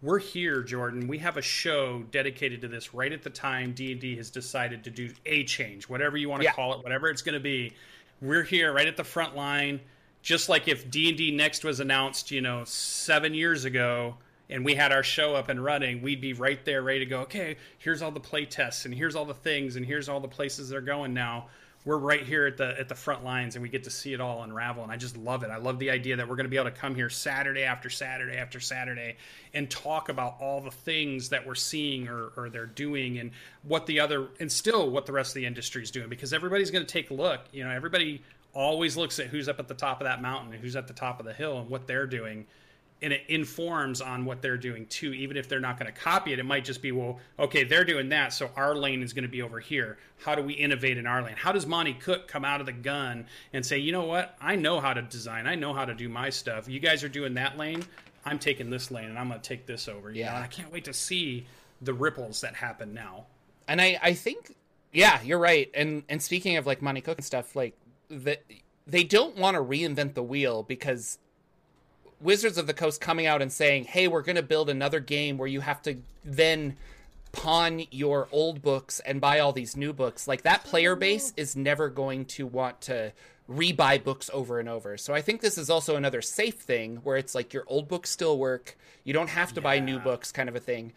We're 0.01 0.21
here, 0.21 0.63
Jorphdan. 0.63 1.09
We 1.09 1.19
have 1.19 1.39
a 1.39 1.43
show 1.43 2.05
dedicated 2.13 2.61
to 2.61 2.69
this 2.69 2.95
right 2.95 3.13
at 3.13 3.25
the 3.25 3.31
time 3.31 3.73
D&D 3.73 4.15
has 4.15 4.31
decided 4.31 4.85
to 4.85 4.91
do 4.91 5.13
a 5.27 5.43
change, 5.43 5.89
whatever 5.89 6.17
you 6.17 6.29
want 6.29 6.43
to 6.43 6.45
yeah. 6.45 6.53
call 6.53 6.75
it, 6.75 6.85
whatever 6.85 7.09
it's 7.09 7.23
going 7.23 7.35
to 7.35 7.41
be 7.41 7.73
we're 8.21 8.43
here 8.43 8.73
right 8.73 8.89
at 8.89 8.97
the 8.97 9.05
front 9.05 9.37
line 9.37 9.81
just 10.23 10.49
like 10.49 10.69
if 10.69 10.91
d&d 10.91 11.31
next 11.33 11.65
was 11.65 11.81
announced 11.81 12.31
you 12.31 12.41
know 12.41 12.65
seven 12.65 13.35
years 13.35 13.65
ago 13.65 14.15
and 14.51 14.65
we 14.65 14.75
had 14.75 14.93
our 14.93 15.03
show 15.03 15.35
up 15.35 15.49
and 15.49 15.63
running 15.63 16.03
we'd 16.03 16.21
be 16.21 16.33
right 16.33 16.65
there 16.65 16.83
ready 16.83 17.01
to 17.01 17.07
go 17.07 17.21
okay 17.21 17.57
here's 17.79 18.03
all 18.03 18.11
the 18.11 18.21
play 18.21 18.45
tests 18.45 18.85
and 18.85 18.95
here's 18.95 19.15
all 19.15 19.25
the 19.25 19.35
things 19.35 19.77
and 19.77 19.87
here's 19.87 20.09
all 20.09 20.21
the 20.21 20.29
places 20.29 20.69
they're 20.69 20.81
going 20.81 21.15
now 21.15 21.47
we're 21.85 21.97
right 21.97 22.25
here 22.25 22.47
at 22.47 22.57
the 22.57 22.79
at 22.79 22.89
the 22.89 22.95
front 22.95 23.25
lines 23.25 23.57
and 23.57 23.63
we 23.63 23.69
get 23.69 23.85
to 23.85 23.91
see 23.91 24.13
it 24.13 24.21
all 24.21 24.43
unravel 24.43 24.83
and 24.83 24.93
I 24.93 24.97
just 24.97 25.17
love 25.17 25.43
it. 25.43 25.51
I 25.51 25.57
love 25.57 25.79
the 25.79 25.91
idea 25.91 26.17
that 26.17 26.29
we're 26.29 26.37
going 26.37 26.45
to 26.45 26.51
be 26.51 26.57
able 26.57 26.71
to 26.71 26.77
come 26.77 26.95
here 26.95 27.09
Saturday 27.09 27.63
after 27.63 27.89
Saturday 27.89 28.37
after 28.37 28.61
Saturday 28.61 29.17
and 29.55 29.71
talk 29.71 30.09
about 30.09 30.37
all 30.41 30.61
the 30.61 30.71
things 30.71 31.31
that 31.31 31.47
we're 31.47 31.55
seeing 31.55 32.09
or, 32.09 32.31
or 32.37 32.51
they're 32.51 32.67
doing 32.67 33.19
and 33.19 33.31
what 33.63 33.87
the 33.87 34.01
other 34.01 34.29
and 34.41 34.51
still 34.51 34.91
what 34.91 35.07
the 35.07 35.13
rest 35.13 35.31
of 35.31 35.35
the 35.35 35.47
industry 35.47 35.83
is 35.83 35.91
doing 35.91 36.09
because 36.09 36.33
everybody's 36.33 36.71
going 36.71 36.85
to 36.85 36.93
take 36.93 37.11
a 37.11 37.15
look. 37.15 37.41
You 37.53 37.65
know, 37.65 37.71
everybody 37.71 38.23
always 38.53 38.97
looks 38.97 39.19
at 39.19 39.27
who's 39.27 39.49
up 39.49 39.61
at 39.61 39.69
the 39.69 39.75
top 39.75 40.01
of 40.01 40.07
that 40.07 40.21
mountain 40.21 40.53
and 40.53 40.63
who's 40.63 40.77
at 40.77 40.89
the 40.89 40.95
top 40.95 41.21
of 41.21 41.27
the 41.27 41.33
hill 41.33 41.59
and 41.59 41.71
what 41.71 41.87
they're 41.87 42.07
doing 42.07 42.47
and 43.01 43.13
it 43.13 43.23
informs 43.29 44.01
on 44.01 44.25
what 44.25 44.43
they're 44.43 44.57
doing 44.57 44.87
too. 44.87 45.13
Even 45.13 45.37
if 45.37 45.49
they're 45.49 45.61
not 45.61 45.79
going 45.79 45.93
to 45.93 45.99
copy 45.99 46.33
it 46.33 46.39
it 46.39 46.45
might 46.45 46.65
just 46.65 46.83
be 46.83 46.93
well 46.93 47.19
okay 47.39 47.65
they're 47.65 47.85
doing 47.85 48.09
that 48.11 48.33
so 48.33 48.51
our 48.57 48.75
lane 48.75 49.03
is 49.03 49.13
going 49.13 49.25
to 49.25 49.29
be 49.29 49.43
over 49.43 49.61
here. 49.61 49.99
How 50.19 50.35
do 50.35 50.43
we 50.43 50.55
innovate 50.55 50.99
in 50.99 51.07
our 51.07 51.23
lane? 51.23 51.37
How 51.37 51.53
does 51.53 51.67
monte 51.67 51.95
cook 51.95 52.29
come 52.29 52.45
out 52.45 52.61
of 52.61 52.67
the 52.67 52.73
gun 52.73 53.27
and 53.53 53.65
say 53.65 53.79
you 53.79 53.93
know 53.93 54.05
what? 54.05 54.37
I 54.41 54.57
know 54.57 54.81
how 54.81 54.95
to 54.95 55.03
design. 55.03 55.47
I 55.47 55.55
know 55.55 55.73
how 55.73 55.85
to 55.85 55.95
do 55.95 56.09
my 56.09 56.31
stuff. 56.31 56.69
You 56.69 56.81
guys 56.81 57.05
are 57.05 57.09
doing 57.09 57.35
that 57.35 57.57
lane. 57.57 57.85
I'm 58.25 58.39
taking 58.39 58.69
this 58.69 58.91
lane 58.91 59.07
and 59.07 59.19
i'm 59.19 59.29
going 59.29 59.41
to 59.41 59.49
take 59.49 59.67
this 59.67 59.89
over. 59.89 60.11
Yeah 60.11 60.33
know? 60.33 60.41
i 60.41 60.47
can't 60.47 60.73
wait 60.73 60.85
to 60.85 60.93
see 60.93 61.47
the 61.83 61.95
ripples 61.95 62.41
that 62.41 62.55
happen 62.55 62.95
now. 62.95 63.27
And 63.69 63.81
i 63.81 63.99
i 64.03 64.15
think 64.15 64.57
yeah 64.93 65.21
you're 65.23 65.39
right. 65.39 65.71
And 65.75 66.03
and 66.09 66.23
speaking 66.23 66.57
of 66.57 66.67
like 66.67 66.83
monte 66.83 67.01
cook 67.01 67.19
and 67.19 67.25
stuff 67.25 67.55
like 67.55 67.75
the 68.09 68.39
they 68.89 69.05
don't 69.05 69.37
want 69.37 69.55
to 69.55 69.63
reinvent 69.63 70.15
the 70.15 70.23
wheel 70.23 70.63
because 70.63 71.19
Wizards 72.21 72.59
of 72.59 72.67
the 72.67 72.75
Coast 72.75 73.01
coming 73.01 73.27
out 73.27 73.43
and 73.43 73.53
saying, 73.53 73.85
"Hey, 73.85 74.09
we're 74.09 74.23
going 74.23 74.37
to 74.37 74.43
build 74.43 74.71
another 74.71 75.01
game 75.01 75.39
where 75.39 75.49
you 75.49 75.61
have 75.61 75.83
to 75.83 75.97
then 76.25 76.77
pawn 77.33 77.83
your 77.91 78.29
old 78.33 78.63
books 78.63 79.01
and 79.01 79.21
buy 79.21 79.39
all 79.39 79.53
these 79.53 79.77
new 79.77 79.93
books." 79.93 80.27
Like 80.27 80.43
that 80.43 80.65
player 80.65 80.97
base 80.97 81.33
is 81.37 81.57
never 81.57 81.89
going 81.89 82.25
to 82.27 82.47
want 82.47 82.81
to 82.83 83.13
rebuy 83.49 84.03
books 84.03 84.31
over 84.33 84.61
and 84.61 84.69
over. 84.69 84.99
So 84.99 85.15
I 85.15 85.23
think 85.23 85.41
this 85.41 85.57
is 85.57 85.71
also 85.71 85.97
another 85.97 86.21
safe 86.21 86.57
thing 86.57 86.97
where 86.97 87.17
it's 87.17 87.35
like 87.35 87.55
your 87.55 87.65
old 87.67 87.89
books 87.89 88.11
still 88.11 88.39
work. 88.39 88.77
You 89.05 89.15
don't 89.15 89.31
have 89.31 89.55
to 89.55 89.61
yeah. 89.61 89.65
buy 89.65 89.79
new 89.81 89.99
books 89.99 90.31
kind 90.33 90.49
of 90.49 90.57
a 90.57 90.61
thing. 90.61 90.93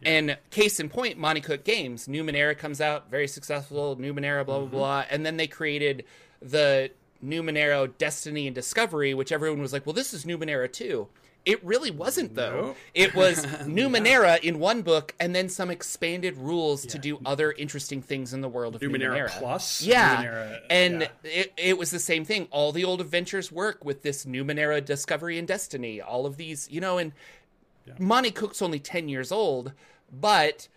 Yeah. 0.00 0.10
And 0.10 0.38
case 0.50 0.78
in 0.78 0.88
point, 0.88 1.18
Monte 1.18 1.40
Cook 1.40 1.64
Games, 1.64 2.06
Numenera 2.06 2.56
comes 2.56 2.80
out, 2.80 3.10
very 3.10 3.26
successful, 3.26 3.96
Numenera, 3.96 4.44
blah, 4.46 4.58
blah, 4.58 4.66
mm-hmm. 4.66 4.76
blah. 4.76 5.04
And 5.10 5.26
then 5.26 5.36
they 5.36 5.46
created 5.46 6.04
the 6.40 6.90
Numenera 7.24 7.90
Destiny 7.98 8.46
and 8.46 8.54
Discovery, 8.54 9.14
which 9.14 9.32
everyone 9.32 9.60
was 9.60 9.72
like, 9.72 9.86
well, 9.86 9.92
this 9.92 10.12
is 10.12 10.24
Numenera 10.24 10.70
too. 10.70 11.08
It 11.44 11.64
really 11.64 11.90
wasn't 11.90 12.36
though. 12.36 12.50
No. 12.50 12.76
It 12.94 13.14
was 13.14 13.44
Numenera 13.66 14.42
yeah. 14.42 14.48
in 14.48 14.60
one 14.60 14.82
book, 14.82 15.14
and 15.18 15.34
then 15.34 15.48
some 15.48 15.70
expanded 15.70 16.36
rules 16.36 16.84
yeah. 16.84 16.92
to 16.92 16.98
do 16.98 17.20
other 17.24 17.50
interesting 17.52 18.00
things 18.00 18.32
in 18.32 18.40
the 18.42 18.48
world 18.48 18.76
of 18.76 18.80
Numenera. 18.80 19.26
Numenera. 19.26 19.38
Plus, 19.38 19.82
yeah, 19.82 20.22
Numenera, 20.22 20.60
and 20.70 21.00
yeah. 21.00 21.08
It, 21.30 21.52
it 21.56 21.78
was 21.78 21.90
the 21.90 21.98
same 21.98 22.24
thing. 22.24 22.46
All 22.52 22.70
the 22.70 22.84
old 22.84 23.00
adventures 23.00 23.50
work 23.50 23.84
with 23.84 24.02
this 24.02 24.24
Numenera 24.24 24.84
Discovery 24.84 25.36
and 25.36 25.48
Destiny. 25.48 26.00
All 26.00 26.26
of 26.26 26.36
these, 26.36 26.68
you 26.70 26.80
know, 26.80 26.98
and 26.98 27.12
Monte 27.98 28.30
Cook's 28.30 28.62
only 28.62 28.78
ten 28.78 29.08
years 29.08 29.32
old, 29.32 29.72
but 30.12 30.68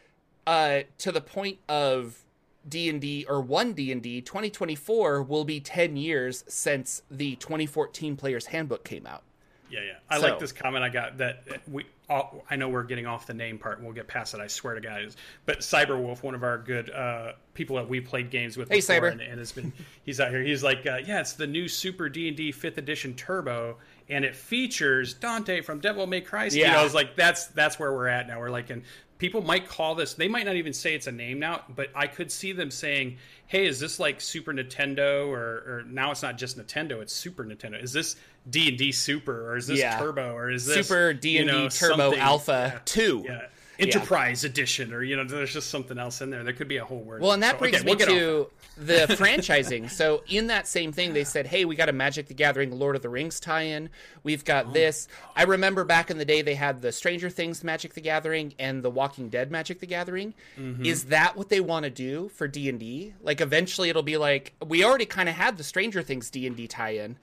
uh, 0.47 0.81
to 0.97 1.11
the 1.11 1.21
point 1.21 1.59
of 1.69 2.24
D&D 2.67 3.25
or 3.27 3.41
one 3.41 3.73
D&D 3.73 4.21
2024 4.21 5.23
will 5.23 5.45
be 5.45 5.59
10 5.59 5.97
years 5.97 6.43
since 6.47 7.01
the 7.11 7.35
2014 7.35 8.15
players 8.15 8.47
handbook 8.47 8.83
came 8.83 9.05
out. 9.05 9.23
Yeah, 9.69 9.79
yeah. 9.81 9.93
I 10.09 10.19
so, 10.19 10.27
like 10.27 10.39
this 10.39 10.51
comment 10.51 10.83
I 10.83 10.89
got 10.89 11.17
that 11.17 11.43
we 11.67 11.85
all, 12.09 12.43
I 12.49 12.55
know 12.55 12.69
we're 12.69 12.83
getting 12.83 13.05
off 13.05 13.25
the 13.25 13.33
name 13.33 13.57
part 13.57 13.77
and 13.77 13.85
we'll 13.85 13.95
get 13.95 14.07
past 14.07 14.33
it. 14.33 14.39
I 14.39 14.47
swear 14.47 14.75
to 14.75 14.81
guys. 14.81 15.17
But 15.45 15.59
Cyberwolf, 15.59 16.23
one 16.23 16.35
of 16.35 16.43
our 16.43 16.57
good 16.57 16.89
uh, 16.91 17.33
people 17.53 17.75
that 17.77 17.87
we 17.87 17.99
played 17.99 18.29
games 18.29 18.57
with 18.57 18.69
hey, 18.69 18.75
before, 18.75 19.07
and, 19.07 19.21
and, 19.21 19.39
has 19.39 19.51
been 19.51 19.73
he's 20.03 20.19
out 20.19 20.29
here. 20.29 20.43
He's 20.43 20.63
like, 20.63 20.85
uh, 20.85 20.99
yeah, 21.05 21.19
it's 21.19 21.33
the 21.33 21.47
new 21.47 21.67
Super 21.67 22.09
D 22.09 22.27
and 22.27 22.37
D 22.37 22.51
Fifth 22.51 22.77
Edition 22.77 23.15
Turbo, 23.15 23.77
and 24.09 24.23
it 24.23 24.35
features 24.35 25.13
Dante 25.13 25.61
from 25.61 25.79
Devil 25.79 26.05
May 26.05 26.21
Cry. 26.21 26.45
Yeah. 26.45 26.49
You 26.67 26.73
know, 26.73 26.79
I 26.79 26.83
was 26.83 26.93
like, 26.93 27.15
that's 27.15 27.47
that's 27.47 27.79
where 27.79 27.91
we're 27.91 28.07
at 28.07 28.27
now. 28.27 28.39
We're 28.39 28.51
like, 28.51 28.69
and 28.69 28.83
people 29.17 29.41
might 29.41 29.67
call 29.67 29.95
this 29.95 30.13
they 30.13 30.27
might 30.27 30.45
not 30.45 30.55
even 30.55 30.73
say 30.73 30.93
it's 30.93 31.07
a 31.07 31.11
name 31.11 31.39
now 31.39 31.61
but 31.75 31.89
i 31.95 32.05
could 32.07 32.31
see 32.31 32.51
them 32.51 32.69
saying 32.69 33.17
hey 33.47 33.65
is 33.65 33.79
this 33.79 33.99
like 33.99 34.19
super 34.19 34.53
nintendo 34.53 35.27
or, 35.27 35.37
or 35.37 35.83
now 35.87 36.11
it's 36.11 36.21
not 36.21 36.37
just 36.37 36.57
nintendo 36.57 37.01
it's 37.01 37.13
super 37.13 37.45
nintendo. 37.45 37.81
Is 37.81 37.93
this 37.93 38.15
d&d 38.49 38.91
super 38.91 39.49
or 39.49 39.57
is 39.57 39.67
this 39.67 39.79
yeah. 39.79 39.97
turbo 39.97 40.33
or 40.33 40.51
is 40.51 40.65
this 40.65 40.87
super 40.87 41.13
d&d 41.13 41.39
you 41.39 41.45
know, 41.45 41.69
turbo 41.69 42.15
alpha 42.15 42.71
yeah, 42.73 42.79
2 42.85 43.23
yeah 43.25 43.41
enterprise 43.79 44.43
yeah. 44.43 44.49
edition 44.49 44.93
or 44.93 45.03
you 45.03 45.15
know 45.15 45.23
there's 45.23 45.53
just 45.53 45.69
something 45.69 45.97
else 45.97 46.21
in 46.21 46.29
there. 46.29 46.43
There 46.43 46.53
could 46.53 46.67
be 46.67 46.77
a 46.77 46.85
whole 46.85 47.01
word. 47.01 47.21
Well 47.21 47.31
and 47.31 47.43
that 47.43 47.53
so, 47.53 47.59
brings 47.59 47.77
okay, 47.77 47.85
me 47.85 47.95
we'll 47.95 48.07
to 48.07 48.47
the 48.77 48.93
franchising. 49.15 49.89
So 49.89 50.23
in 50.27 50.47
that 50.47 50.67
same 50.67 50.91
thing 50.91 51.13
they 51.13 51.23
said 51.23 51.47
hey 51.47 51.65
we 51.65 51.75
got 51.75 51.89
a 51.89 51.93
magic 51.93 52.27
the 52.27 52.33
gathering 52.33 52.77
lord 52.77 52.95
of 52.95 53.01
the 53.01 53.09
rings 53.09 53.39
tie-in. 53.39 53.89
We've 54.23 54.45
got 54.45 54.67
oh, 54.67 54.71
this. 54.71 55.07
I 55.35 55.43
remember 55.43 55.83
back 55.83 56.09
in 56.09 56.17
the 56.17 56.25
day 56.25 56.41
they 56.41 56.55
had 56.55 56.81
the 56.81 56.91
stranger 56.91 57.29
things 57.29 57.63
magic 57.63 57.93
the 57.93 58.01
gathering 58.01 58.53
and 58.59 58.83
the 58.83 58.89
walking 58.89 59.29
dead 59.29 59.51
magic 59.51 59.79
the 59.79 59.87
gathering. 59.87 60.33
Mm-hmm. 60.57 60.85
is 60.85 61.05
that 61.05 61.35
what 61.35 61.49
they 61.49 61.59
want 61.59 61.83
to 61.83 61.89
do 61.89 62.29
for 62.29 62.47
d&d 62.47 63.13
like 63.21 63.41
eventually 63.41 63.89
it'll 63.89 64.03
be 64.03 64.17
like 64.17 64.53
we 64.65 64.83
already 64.83 65.05
kind 65.05 65.29
of 65.29 65.35
had 65.35 65.57
the 65.57 65.63
stranger 65.63 66.01
things 66.01 66.29
d&d 66.29 66.67
tie-in 66.67 67.17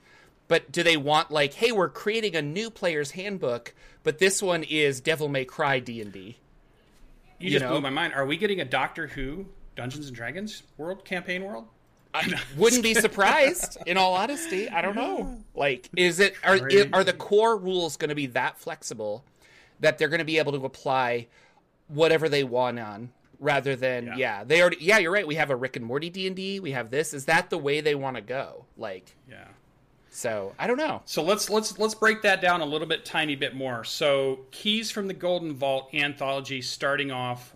but 0.47 0.71
do 0.71 0.83
they 0.83 0.97
want 0.97 1.31
like 1.31 1.53
hey 1.55 1.71
we're 1.71 1.89
creating 1.89 2.35
a 2.35 2.41
new 2.41 2.69
player's 2.69 3.11
handbook 3.11 3.73
but 4.03 4.19
this 4.19 4.41
one 4.41 4.63
is 4.63 5.01
devil 5.01 5.27
may 5.27 5.45
cry 5.45 5.79
d&d 5.79 6.37
you, 7.39 7.45
you 7.45 7.49
just 7.51 7.63
know? 7.63 7.71
blew 7.71 7.81
my 7.81 7.89
mind. 7.89 8.13
Are 8.13 8.25
we 8.25 8.37
getting 8.37 8.61
a 8.61 8.65
Doctor 8.65 9.07
Who 9.07 9.45
Dungeons 9.75 10.07
and 10.07 10.15
Dragons 10.15 10.63
world 10.77 11.05
campaign 11.05 11.43
world? 11.43 11.67
I 12.13 12.39
wouldn't 12.57 12.83
be 12.83 12.93
surprised. 12.93 13.77
In 13.85 13.97
all 13.97 14.13
honesty, 14.13 14.69
I 14.69 14.81
don't 14.81 14.95
know. 14.95 15.39
Like, 15.55 15.89
is 15.95 16.19
it 16.19 16.35
are 16.43 16.59
are 16.93 17.03
the 17.03 17.13
core 17.13 17.57
rules 17.57 17.97
going 17.97 18.09
to 18.09 18.15
be 18.15 18.27
that 18.27 18.57
flexible 18.57 19.23
that 19.79 19.97
they're 19.97 20.09
going 20.09 20.19
to 20.19 20.25
be 20.25 20.37
able 20.37 20.51
to 20.53 20.65
apply 20.65 21.27
whatever 21.87 22.29
they 22.29 22.43
want 22.43 22.79
on, 22.79 23.11
rather 23.39 23.75
than 23.75 24.05
yeah. 24.05 24.15
yeah, 24.15 24.43
they 24.43 24.61
already 24.61 24.77
yeah 24.79 24.99
you're 24.99 25.11
right. 25.11 25.27
We 25.27 25.35
have 25.35 25.49
a 25.49 25.55
Rick 25.55 25.75
and 25.75 25.85
Morty 25.85 26.09
D 26.09 26.27
and 26.27 26.35
D. 26.35 26.59
We 26.59 26.71
have 26.71 26.91
this. 26.91 27.13
Is 27.13 27.25
that 27.25 27.49
the 27.49 27.57
way 27.57 27.81
they 27.81 27.95
want 27.95 28.15
to 28.15 28.21
go? 28.21 28.65
Like, 28.77 29.15
yeah. 29.29 29.47
So 30.13 30.53
I 30.59 30.67
don't 30.67 30.77
know. 30.77 31.01
So 31.05 31.23
let's 31.23 31.49
let's 31.49 31.79
let's 31.79 31.95
break 31.95 32.21
that 32.21 32.39
down 32.39 32.61
a 32.61 32.65
little 32.65 32.87
bit, 32.87 33.03
tiny 33.03 33.35
bit 33.35 33.55
more. 33.55 33.83
So 33.83 34.41
keys 34.51 34.91
from 34.91 35.07
the 35.07 35.13
Golden 35.13 35.55
Vault 35.55 35.89
anthology, 35.93 36.61
starting 36.61 37.11
off 37.11 37.53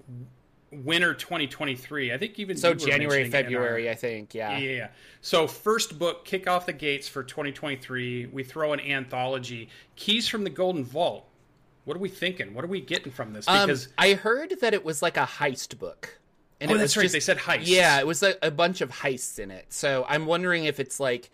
winter 0.71 1.13
2023. 1.13 2.11
I 2.11 2.17
think 2.17 2.39
even 2.39 2.57
so 2.57 2.73
January 2.73 3.29
February. 3.29 3.87
Our, 3.87 3.93
I 3.93 3.95
think 3.95 4.33
yeah. 4.33 4.57
yeah. 4.57 4.71
Yeah. 4.71 4.87
So 5.21 5.47
first 5.47 5.99
book, 5.99 6.25
kick 6.25 6.47
off 6.47 6.65
the 6.65 6.73
gates 6.73 7.07
for 7.07 7.23
2023. 7.23 8.25
We 8.25 8.43
throw 8.43 8.73
an 8.73 8.79
anthology, 8.79 9.69
keys 9.95 10.27
from 10.27 10.43
the 10.43 10.49
Golden 10.49 10.83
Vault. 10.83 11.27
What 11.85 11.95
are 11.95 12.01
we 12.01 12.09
thinking? 12.09 12.55
What 12.55 12.65
are 12.65 12.67
we 12.67 12.81
getting 12.81 13.11
from 13.11 13.33
this? 13.33 13.47
Um, 13.47 13.67
because 13.67 13.85
um, 13.85 13.93
I 13.99 14.13
heard 14.13 14.55
that 14.61 14.73
it 14.73 14.83
was 14.83 15.03
like 15.03 15.15
a 15.15 15.25
heist 15.25 15.77
book. 15.77 16.17
And 16.59 16.71
oh, 16.71 16.77
that's 16.77 16.97
right. 16.97 17.03
Just, 17.03 17.13
they 17.13 17.19
said 17.19 17.37
heist. 17.37 17.61
Yeah, 17.65 17.99
it 17.99 18.07
was 18.07 18.23
a, 18.23 18.33
a 18.41 18.49
bunch 18.49 18.81
of 18.81 18.89
heists 18.89 19.37
in 19.37 19.51
it. 19.51 19.67
So 19.69 20.07
I'm 20.09 20.25
wondering 20.25 20.65
if 20.65 20.79
it's 20.79 20.99
like 20.99 21.29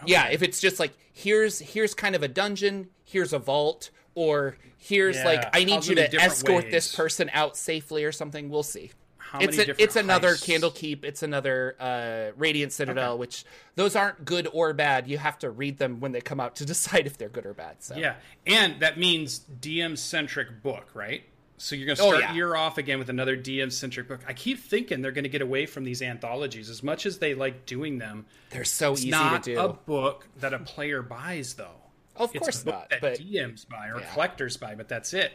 Okay. 0.00 0.12
Yeah, 0.12 0.28
if 0.30 0.42
it's 0.42 0.60
just 0.60 0.78
like 0.80 0.92
here's 1.12 1.58
here's 1.58 1.94
kind 1.94 2.14
of 2.14 2.22
a 2.22 2.28
dungeon, 2.28 2.88
here's 3.04 3.32
a 3.32 3.38
vault, 3.38 3.90
or 4.14 4.56
here's 4.78 5.16
yeah, 5.16 5.24
like 5.24 5.48
I 5.52 5.64
need 5.64 5.84
you 5.86 5.94
to 5.96 6.14
escort 6.20 6.64
ways. 6.64 6.72
this 6.72 6.94
person 6.96 7.30
out 7.32 7.56
safely 7.56 8.04
or 8.04 8.12
something. 8.12 8.48
We'll 8.50 8.62
see. 8.62 8.90
how 9.18 9.38
it's 9.40 9.56
many 9.56 9.70
a, 9.70 9.74
it's 9.78 9.96
another. 9.96 10.30
Candlekeep. 10.32 11.04
It's 11.04 11.22
another 11.22 11.76
uh, 11.78 12.32
Radiant 12.36 12.72
Citadel, 12.72 13.12
Okay. 13.12 13.20
which 13.20 13.44
those 13.76 13.94
aren't 13.96 14.24
good 14.24 14.48
or 14.52 14.72
bad. 14.72 15.06
You 15.08 15.18
have 15.18 15.38
to 15.40 15.50
read 15.50 15.78
them 15.78 16.00
when 16.00 16.12
they 16.12 16.20
come 16.20 16.40
out 16.40 16.56
to 16.56 16.64
decide 16.72 17.06
if 17.06 17.16
they're 17.16 17.28
good 17.28 17.46
or 17.46 17.54
bad. 17.54 17.76
So 17.82 17.96
Yeah, 17.96 18.14
and 18.46 18.80
that 18.80 18.98
means 18.98 19.40
DM 19.60 19.96
centric 19.96 20.62
book, 20.62 20.88
right? 20.94 21.22
So 21.62 21.76
you're 21.76 21.86
going 21.86 21.96
to 21.96 22.02
Oh, 22.02 22.08
start 22.08 22.22
yeah. 22.22 22.34
year 22.34 22.56
off 22.56 22.76
again 22.76 22.98
with 22.98 23.08
another 23.08 23.36
DM 23.36 23.70
centric 23.70 24.08
book. 24.08 24.20
I 24.26 24.32
keep 24.32 24.58
thinking 24.58 25.00
they're 25.00 25.12
going 25.12 25.22
to 25.22 25.30
get 25.30 25.42
away 25.42 25.66
from 25.66 25.84
these 25.84 26.02
anthologies 26.02 26.68
as 26.68 26.82
much 26.82 27.06
as 27.06 27.18
they 27.18 27.34
like 27.34 27.66
doing 27.66 27.98
them. 27.98 28.26
they're 28.50 28.64
so 28.64 28.94
easy 28.94 29.10
to 29.12 29.40
do. 29.44 29.60
a 29.60 29.72
book 29.72 30.26
that 30.40 30.52
a 30.52 30.58
player 30.58 31.02
buys, 31.02 31.54
though. 31.54 31.76
Of 32.16 32.30
It's 32.34 32.40
course 32.42 32.66
not, 32.66 32.90
That 32.90 33.00
but- 33.00 33.18
DMs 33.20 33.64
buy 33.68 33.88
or 33.90 34.00
Yeah. 34.00 34.12
collectors 34.12 34.56
buy, 34.56 34.74
but 34.74 34.88
that's 34.88 35.14
it. 35.14 35.32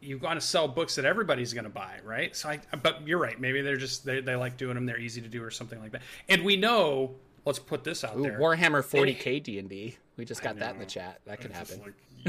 You 0.00 0.18
want 0.18 0.40
to 0.40 0.44
sell 0.44 0.66
books 0.66 0.96
that 0.96 1.04
everybody's 1.04 1.54
going 1.54 1.62
to 1.64 1.70
buy, 1.70 1.98
right? 2.04 2.34
So, 2.34 2.48
I, 2.48 2.58
but 2.82 3.06
you're 3.06 3.18
right. 3.18 3.38
Maybe 3.40 3.60
they're 3.62 3.76
just 3.76 4.04
they, 4.04 4.20
they 4.20 4.34
like 4.34 4.56
doing 4.56 4.74
them. 4.74 4.84
They're 4.84 4.98
easy 4.98 5.20
to 5.20 5.28
do 5.28 5.44
or 5.44 5.50
something 5.52 5.78
like 5.80 5.92
that. 5.92 6.02
And 6.28 6.44
we 6.44 6.56
know. 6.56 7.14
Let's 7.46 7.58
put 7.58 7.84
this 7.84 8.02
out 8.04 8.18
Ooh, 8.18 8.22
there. 8.22 8.38
Warhammer 8.38 8.82
40k 8.84 9.42
D 9.44 9.58
and 9.60 9.68
D. 9.68 9.96
We 10.16 10.24
just 10.26 10.42
got 10.42 10.58
that 10.58 10.74
in 10.74 10.78
the 10.80 10.86
chat. 10.86 11.20
That 11.24 11.40
could 11.40 11.52
happen. 11.52 11.80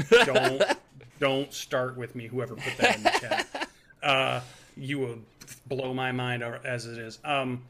like, 0.08 0.26
don't 0.26 0.62
don't 1.22 1.52
start 1.54 1.96
with 1.96 2.16
me. 2.16 2.26
Whoever 2.26 2.56
put 2.56 2.76
that 2.78 2.96
in 2.96 3.02
the 3.04 3.10
chat, 3.10 3.68
uh, 4.02 4.40
you 4.76 4.98
will 4.98 5.18
blow 5.68 5.94
my 5.94 6.10
mind 6.10 6.42
as 6.42 6.86
it 6.86 6.98
is. 6.98 7.20
Um, 7.24 7.62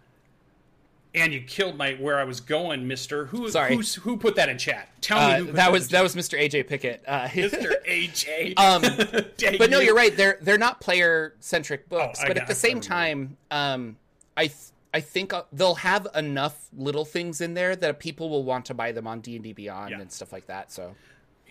and 1.15 1.35
you 1.35 1.43
killed 1.43 1.77
my 1.77 1.93
where 1.97 2.19
I 2.19 2.25
was 2.25 2.41
going, 2.41 2.89
Mister. 2.89 3.27
Who 3.27 3.51
Sorry. 3.51 3.77
who's, 3.77 3.95
who 3.97 4.17
put 4.17 4.37
that 4.37 4.49
in 4.49 4.57
chat? 4.57 4.89
Tell 5.03 5.19
Uh, 5.19 5.39
me 5.41 5.47
who 5.49 5.53
that 5.53 5.71
was 5.71 5.89
that 5.89 6.03
was 6.03 6.17
Mr. 6.17 6.41
AJ 6.41 6.67
Pickett. 6.67 7.05
Uh, 7.07 7.29
Mister 7.37 7.75
AJ. 7.87 8.59
Um, 8.59 8.81
but 9.59 9.69
no, 9.71 9.81
you. 9.81 9.87
you're 9.89 9.95
right. 9.95 10.17
They're 10.17 10.39
they're 10.41 10.57
not 10.57 10.81
player 10.81 11.35
centric 11.41 11.91
books. 11.91 12.21
Oh, 12.23 12.29
but 12.29 12.37
got- 12.37 12.43
at 12.45 12.49
the 12.49 12.55
same 12.55 12.81
time, 12.81 13.37
um, 13.51 13.99
I 14.39 14.47
th- 14.47 14.57
I 14.95 15.01
think 15.01 15.35
uh, 15.35 15.43
they'll 15.53 15.75
have 15.77 16.07
enough 16.15 16.69
little 16.75 17.05
things 17.05 17.43
in 17.43 17.53
there 17.53 17.77
that 17.77 17.99
people 17.99 18.31
will 18.31 18.45
want 18.45 18.65
to 18.67 18.75
buy 18.75 18.93
them 18.93 19.07
on 19.07 19.21
D 19.21 19.35
and 19.37 19.45
D 19.45 19.53
Beyond 19.53 19.91
Yeah. 19.91 20.01
and 20.01 20.11
stuff 20.11 20.33
like 20.33 20.47
that. 20.47 20.73
So 20.73 20.95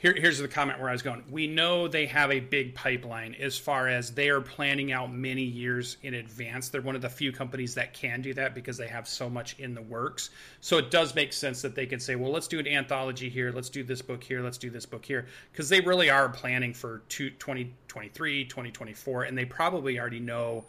Here, 0.02 0.16
here's 0.18 0.40
the 0.40 0.48
comment 0.48 0.80
where 0.80 0.90
I 0.90 0.94
was 0.94 1.04
going. 1.04 1.24
We 1.30 1.46
know 1.46 1.88
they 1.88 2.08
have 2.08 2.32
a 2.32 2.40
big 2.40 2.74
pipeline 2.74 3.36
as 3.40 3.56
far 3.56 3.88
as 3.88 4.10
they 4.10 4.30
are 4.30 4.42
planning 4.42 4.92
out 4.92 5.14
many 5.14 5.44
years 5.44 5.98
in 6.02 6.16
advance. 6.16 6.70
They're 6.70 6.82
one 6.82 6.96
of 6.96 7.04
the 7.04 7.10
few 7.10 7.32
companies 7.32 7.76
that 7.76 7.94
can 7.94 8.24
do 8.24 8.34
that 8.34 8.56
because 8.56 8.78
they 8.78 8.88
have 8.88 9.08
so 9.08 9.30
much 9.30 9.60
in 9.60 9.76
the 9.76 9.82
works. 9.84 10.32
So 10.60 10.80
it 10.80 10.90
does 10.90 11.14
make 11.14 11.32
sense 11.32 11.62
that 11.62 11.76
they 11.76 11.86
can 11.86 12.00
say, 12.00 12.16
well, 12.16 12.32
let's 12.32 12.48
do 12.48 12.58
an 12.58 12.68
anthology 12.68 13.30
here. 13.30 13.52
Let's 13.52 13.70
do 13.70 13.84
this 13.84 14.02
book 14.02 14.24
here. 14.24 14.42
Let's 14.42 14.58
do 14.58 14.72
this 14.72 14.88
book 14.88 15.06
here. 15.06 15.28
Because 15.52 15.70
they 15.70 15.82
really 15.82 16.10
are 16.10 16.30
planning 16.30 16.74
for 16.74 17.04
two, 17.08 17.30
2023, 17.30 18.46
2024, 18.46 19.24
and 19.26 19.38
they 19.38 19.46
probably 19.46 20.00
already 20.00 20.20
know 20.20 20.66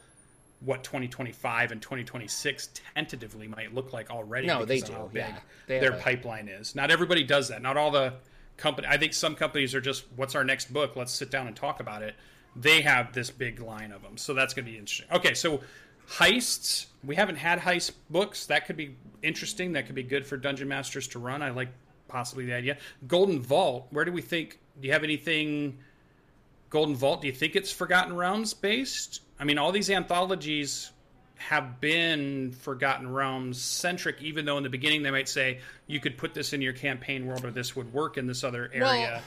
what 0.61 0.85
2025 0.85 1.73
and 1.73 1.81
2026 1.81 2.69
tentatively 2.95 3.49
might 3.49 3.75
look 3.75 3.95
like 3.95 4.11
already. 4.11 4.47
No, 4.47 4.67
they 4.67 4.81
do, 4.81 4.93
how 4.93 5.07
big 5.07 5.25
yeah. 5.69 5.81
Their 5.81 5.93
a- 5.93 6.01
pipeline 6.01 6.49
is. 6.49 6.75
Not 6.75 6.91
everybody 6.91 7.25
does 7.25 7.49
that. 7.49 7.63
Not 7.63 7.79
all 7.79 7.91
the 7.91 8.13
company. 8.57 8.89
I 8.89 8.97
think 8.97 9.15
some 9.15 9.35
companies 9.35 9.75
are 9.75 9.81
just, 9.81 10.05
"What's 10.17 10.35
our 10.35 10.45
next 10.45 10.73
book? 10.73 10.97
Let's 10.97 11.13
sit 11.13 11.31
down 11.31 11.47
and 11.47 11.57
talk 11.57 11.81
about 11.81 12.03
it." 12.03 12.15
They 12.55 12.83
have 12.83 13.13
this 13.13 13.31
big 13.31 13.61
line 13.61 13.93
of 13.93 14.03
them, 14.03 14.17
so 14.17 14.35
that's 14.35 14.55
going 14.55 14.67
to 14.67 14.71
be 14.71 14.79
interesting. 14.79 15.07
Okay, 15.11 15.35
so 15.35 15.63
heists. 16.09 16.87
We 17.03 17.17
haven't 17.17 17.37
had 17.37 17.61
heist 17.61 17.93
books. 18.11 18.47
That 18.47 18.67
could 18.67 18.77
be 18.77 18.97
interesting. 19.23 19.73
That 19.73 19.87
could 19.87 19.95
be 19.95 20.03
good 20.03 20.27
for 20.27 20.37
dungeon 20.37 20.69
masters 20.69 21.09
to 21.09 21.19
run. 21.19 21.43
I 21.43 21.51
like 21.51 21.71
possibly 22.09 22.45
the 22.45 22.55
idea. 22.55 22.77
Golden 23.07 23.41
Vault. 23.41 23.87
Where 23.91 24.05
do 24.05 24.13
we 24.13 24.21
think? 24.21 24.59
Do 24.81 24.87
you 24.87 24.93
have 24.93 25.05
anything? 25.05 25.79
Golden 26.69 26.95
Vault. 26.95 27.23
Do 27.23 27.27
you 27.27 27.33
think 27.33 27.57
it's 27.57 27.73
Forgotten 27.73 28.15
Realms 28.17 28.55
based? 28.55 29.23
I 29.39 29.45
mean, 29.45 29.59
all 29.59 29.73
these 29.73 29.91
anthologies 29.91 30.91
have 31.49 31.81
been 31.81 32.53
Forgotten 32.53 33.13
Realms 33.13 33.61
centric, 33.61 34.23
even 34.23 34.45
though 34.45 34.57
in 34.57 34.63
the 34.63 34.71
beginning 34.71 35.03
they 35.03 35.11
might 35.11 35.29
say 35.29 35.61
you 35.87 36.01
could 36.01 36.17
put 36.17 36.35
this 36.35 36.53
in 36.53 36.63
your 36.63 36.73
campaign 36.73 37.27
world 37.27 37.45
or 37.45 37.51
this 37.51 37.77
would 37.77 37.93
work 37.93 38.17
in 38.17 38.27
this 38.27 38.45
other 38.45 38.71
area. 38.73 39.23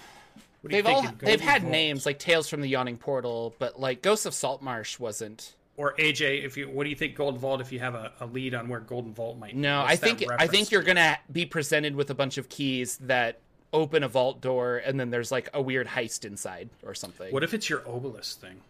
What 0.62 0.72
do 0.72 0.78
they've 0.78 0.86
all 0.86 1.06
they've 1.20 1.42
had 1.42 1.62
Vault? 1.62 1.72
names 1.72 2.06
like 2.06 2.18
Tales 2.18 2.50
from 2.50 2.62
the 2.62 2.68
Yawning 2.68 2.98
Portal, 2.98 3.54
but 3.60 3.80
like 3.80 4.02
Ghosts 4.02 4.26
of 4.26 4.34
Saltmarsh 4.34 4.98
wasn't. 5.00 5.54
Or 5.78 5.94
AJ, 5.96 6.44
if 6.44 6.58
you 6.58 6.70
what 6.70 6.86
do 6.86 6.90
you 6.90 6.96
think 6.96 7.16
Golden 7.16 7.40
Vault? 7.40 7.62
If 7.62 7.72
you 7.72 7.80
have 7.80 7.96
a, 7.96 8.12
a 8.20 8.26
lead 8.26 8.56
on 8.56 8.70
where 8.70 8.80
Golden 8.80 9.14
Vault 9.14 9.38
might, 9.38 9.52
be? 9.52 9.60
No, 9.60 9.82
I 9.82 9.96
think 9.96 10.24
I 10.32 10.48
think 10.48 10.72
you're 10.72 10.84
gonna 10.84 11.18
be 11.32 11.46
presented 11.46 11.96
with 11.96 12.10
a 12.10 12.16
bunch 12.16 12.38
of 12.38 12.50
keys 12.50 12.98
that 13.02 13.40
open 13.74 14.04
a 14.04 14.08
vault 14.08 14.42
door, 14.42 14.78
and 14.78 15.00
then 15.00 15.10
there's 15.10 15.32
like 15.32 15.50
a 15.54 15.62
weird 15.62 15.86
heist 15.86 16.26
inside 16.26 16.70
or 16.84 16.96
something. 16.96 17.32
What 17.32 17.44
if 17.44 17.54
it's 17.54 17.70
your 17.70 17.88
obelisk 17.88 18.40
thing? 18.40 18.62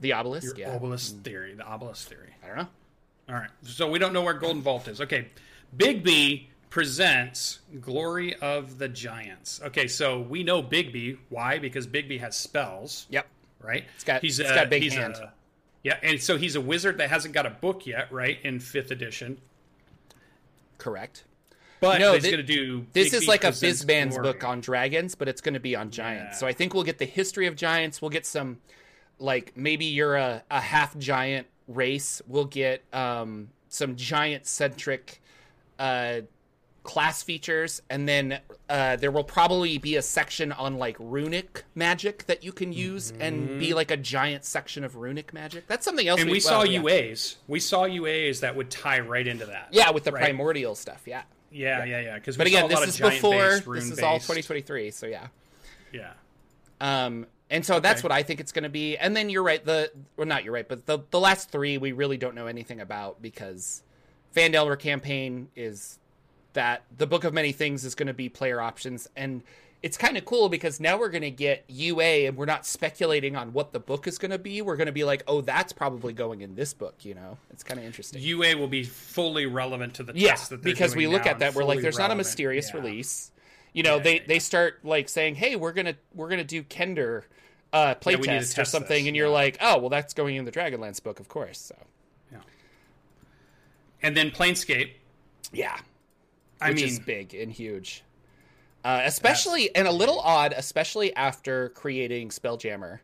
the 0.00 0.12
obelisk? 0.12 0.56
Your 0.56 0.68
yeah, 0.68 0.74
obelisk 0.74 1.14
hmm. 1.14 1.22
theory, 1.22 1.54
the 1.54 1.66
obelisk 1.66 2.08
theory. 2.08 2.34
I 2.42 2.46
don't 2.46 2.56
know. 2.56 2.68
All 3.28 3.34
right. 3.36 3.50
So 3.62 3.88
we 3.90 3.98
don't 3.98 4.12
know 4.12 4.22
where 4.22 4.34
Golden 4.34 4.62
Vault 4.62 4.86
is. 4.88 5.00
Okay. 5.00 5.28
Bigby 5.76 6.46
presents 6.70 7.60
Glory 7.80 8.34
of 8.36 8.78
the 8.78 8.88
Giants. 8.88 9.60
Okay, 9.64 9.86
so 9.88 10.20
we 10.20 10.42
know 10.42 10.62
Bigby. 10.62 11.18
Why? 11.28 11.58
Because 11.58 11.86
Bigby 11.86 12.18
has 12.20 12.36
spells, 12.36 13.06
Yep. 13.10 13.26
right? 13.60 13.84
It's 13.94 14.04
got- 14.04 14.22
he's 14.22 14.38
it's 14.40 14.50
got 14.52 14.68
big 14.70 14.82
he's 14.82 14.94
hand. 14.94 15.16
yeah, 15.84 15.98
and 16.02 16.20
so 16.20 16.36
he's 16.36 16.56
a 16.56 16.60
wizard 16.60 16.98
that 16.98 17.10
hasn't 17.10 17.32
got 17.32 17.46
a 17.46 17.50
book 17.50 17.86
yet, 17.86 18.10
right? 18.12 18.38
In 18.42 18.58
fifth 18.60 18.90
edition, 18.90 19.38
Correct. 20.78 21.24
but 21.80 22.00
No, 22.00 22.14
he's 22.14 22.24
going 22.24 22.36
to 22.36 22.42
do. 22.42 22.86
This 22.92 23.10
Big 23.10 23.14
is 23.14 23.20
B 23.20 23.26
like 23.28 23.44
a 23.44 23.52
Glory. 23.52 24.32
book 24.32 24.44
on 24.44 24.60
dragons, 24.60 25.14
but 25.14 25.28
it's 25.28 25.40
going 25.40 25.54
to 25.54 25.60
be 25.60 25.76
on 25.76 25.90
giants. 25.90 26.34
Yeah. 26.34 26.38
So 26.38 26.46
I 26.46 26.52
think 26.52 26.74
we'll 26.74 26.82
get 26.84 26.98
the 26.98 27.04
history 27.04 27.46
of 27.46 27.56
giants. 27.56 28.02
We'll 28.02 28.10
get 28.10 28.26
some, 28.26 28.58
like 29.18 29.56
maybe 29.56 29.84
you're 29.86 30.16
a, 30.16 30.42
a 30.50 30.60
half 30.60 30.96
giant 30.98 31.46
race. 31.68 32.22
We'll 32.26 32.44
get 32.44 32.82
um, 32.92 33.48
some 33.68 33.96
giant 33.96 34.46
centric 34.46 35.20
uh, 35.78 36.20
class 36.82 37.22
features, 37.22 37.82
and 37.90 38.08
then 38.08 38.40
uh, 38.68 38.96
there 38.96 39.10
will 39.10 39.24
probably 39.24 39.78
be 39.78 39.96
a 39.96 40.02
section 40.02 40.52
on 40.52 40.78
like 40.78 40.96
runic 41.00 41.64
magic 41.74 42.26
that 42.26 42.44
you 42.44 42.52
can 42.52 42.72
use, 42.72 43.12
and 43.18 43.58
be 43.58 43.74
like 43.74 43.90
a 43.90 43.96
giant 43.96 44.44
section 44.44 44.84
of 44.84 44.96
runic 44.96 45.32
magic. 45.32 45.66
That's 45.66 45.84
something 45.84 46.06
else. 46.06 46.20
Mm-hmm. 46.20 46.28
And 46.28 46.32
we 46.32 46.42
well, 46.44 46.60
saw 46.60 46.62
yeah. 46.62 46.80
UAs. 46.80 47.36
We 47.48 47.60
saw 47.60 47.84
UAs 47.84 48.40
that 48.40 48.54
would 48.54 48.70
tie 48.70 49.00
right 49.00 49.26
into 49.26 49.46
that. 49.46 49.68
Yeah, 49.72 49.90
with 49.90 50.04
the 50.04 50.12
Right. 50.12 50.24
primordial 50.24 50.74
stuff. 50.74 51.02
Yeah. 51.06 51.22
yeah, 51.50 51.84
yeah, 51.84 52.00
yeah. 52.00 52.14
Because 52.16 52.36
But 52.36 52.46
again, 52.46 52.68
this 52.68 52.86
is 52.86 53.00
before. 53.00 53.60
This 53.60 53.90
is 53.90 54.00
all 54.00 54.16
2023. 54.18 54.90
So 54.90 55.06
yeah. 55.06 55.28
Yeah. 55.92 56.12
Um, 56.80 57.26
and 57.50 57.64
so 57.64 57.78
that's 57.80 58.02
what 58.02 58.12
I 58.12 58.22
think 58.22 58.40
it's 58.40 58.52
going 58.52 58.62
to 58.64 58.68
be. 58.68 58.96
And 58.96 59.16
then 59.16 59.28
you're 59.30 59.42
right. 59.42 59.64
The 59.64 59.90
well, 60.16 60.26
not 60.26 60.44
you're 60.44 60.54
right, 60.54 60.68
but 60.68 60.86
the 60.86 61.00
the 61.10 61.20
last 61.20 61.50
three 61.50 61.78
we 61.78 61.92
really 61.92 62.16
don't 62.16 62.34
know 62.34 62.46
anything 62.46 62.80
about 62.80 63.20
because 63.22 63.82
Phandelver 64.34 64.78
campaign 64.78 65.48
is 65.54 65.98
that 66.54 66.84
the 66.96 67.06
Book 67.06 67.24
of 67.24 67.34
Many 67.34 67.52
Things 67.52 67.84
is 67.84 67.94
going 67.94 68.06
to 68.06 68.14
be 68.14 68.28
player 68.28 68.60
options, 68.60 69.08
and 69.16 69.42
it's 69.82 69.98
kind 69.98 70.16
of 70.16 70.24
cool 70.24 70.48
because 70.48 70.80
now 70.80 70.96
we're 70.96 71.10
going 71.10 71.22
to 71.22 71.30
get 71.30 71.64
UA, 71.68 72.26
and 72.26 72.36
we're 72.38 72.46
not 72.46 72.64
speculating 72.64 73.36
on 73.36 73.52
what 73.52 73.72
the 73.72 73.80
book 73.80 74.06
is 74.06 74.16
going 74.16 74.30
to 74.30 74.38
be. 74.38 74.62
We're 74.62 74.76
going 74.76 74.86
to 74.86 74.92
be 74.92 75.04
like, 75.04 75.22
oh, 75.26 75.42
that's 75.42 75.74
probably 75.74 76.14
going 76.14 76.40
in 76.40 76.54
this 76.54 76.72
book. 76.72 76.94
You 77.04 77.14
know, 77.14 77.36
it's 77.50 77.62
kind 77.62 77.78
of 77.78 77.84
interesting. 77.84 78.22
UA 78.22 78.56
will 78.56 78.66
be 78.68 78.84
fully 78.84 79.44
relevant 79.44 79.94
to 79.94 80.02
the 80.02 80.14
Yeah, 80.14 80.30
test 80.30 80.50
that 80.50 80.62
they're 80.62 80.72
because 80.72 80.96
we 80.96 81.06
look 81.06 81.26
at 81.26 81.40
that, 81.40 81.54
we're 81.54 81.64
like, 81.64 81.82
there's 81.82 81.98
not 81.98 82.10
a 82.10 82.14
mysterious 82.14 82.70
Yeah. 82.72 82.80
release. 82.80 83.30
You 83.74 83.82
know, 83.82 83.96
Yeah, 83.96 84.02
they 84.02 84.14
yeah, 84.14 84.22
they 84.26 84.38
start 84.38 84.84
like 84.84 85.10
saying, 85.10 85.34
hey, 85.34 85.56
we're 85.56 85.72
gonna 85.72 85.96
we're 86.14 86.30
gonna 86.30 86.44
do 86.44 86.62
Kender 86.62 87.24
uh, 87.74 87.94
we 88.06 88.12
need 88.12 88.22
to 88.22 88.28
playtest 88.30 88.58
or 88.58 88.64
something, 88.64 89.02
this, 89.02 89.08
and 89.08 89.16
you're 89.16 89.26
yeah. 89.26 89.32
like, 89.32 89.58
oh, 89.60 89.78
well, 89.78 89.90
that's 89.90 90.14
going 90.14 90.36
in 90.36 90.44
the 90.44 90.52
Dragonlance 90.52 91.02
book, 91.02 91.18
of 91.18 91.28
course. 91.28 91.58
So 91.58 91.74
yeah. 92.30 92.38
And 94.00 94.16
then 94.16 94.30
Planescape. 94.30 94.92
yeah, 95.52 95.76
I 96.60 96.70
which 96.70 96.76
mean, 96.76 96.86
is 96.86 97.00
big 97.00 97.34
and 97.34 97.50
huge. 97.50 98.04
Uh, 98.84 99.00
especially 99.04 99.74
and 99.74 99.88
a 99.88 99.92
little 99.92 100.20
odd, 100.20 100.54
especially 100.56 101.14
after 101.16 101.70
creating 101.70 102.28
Spelljammer. 102.28 103.00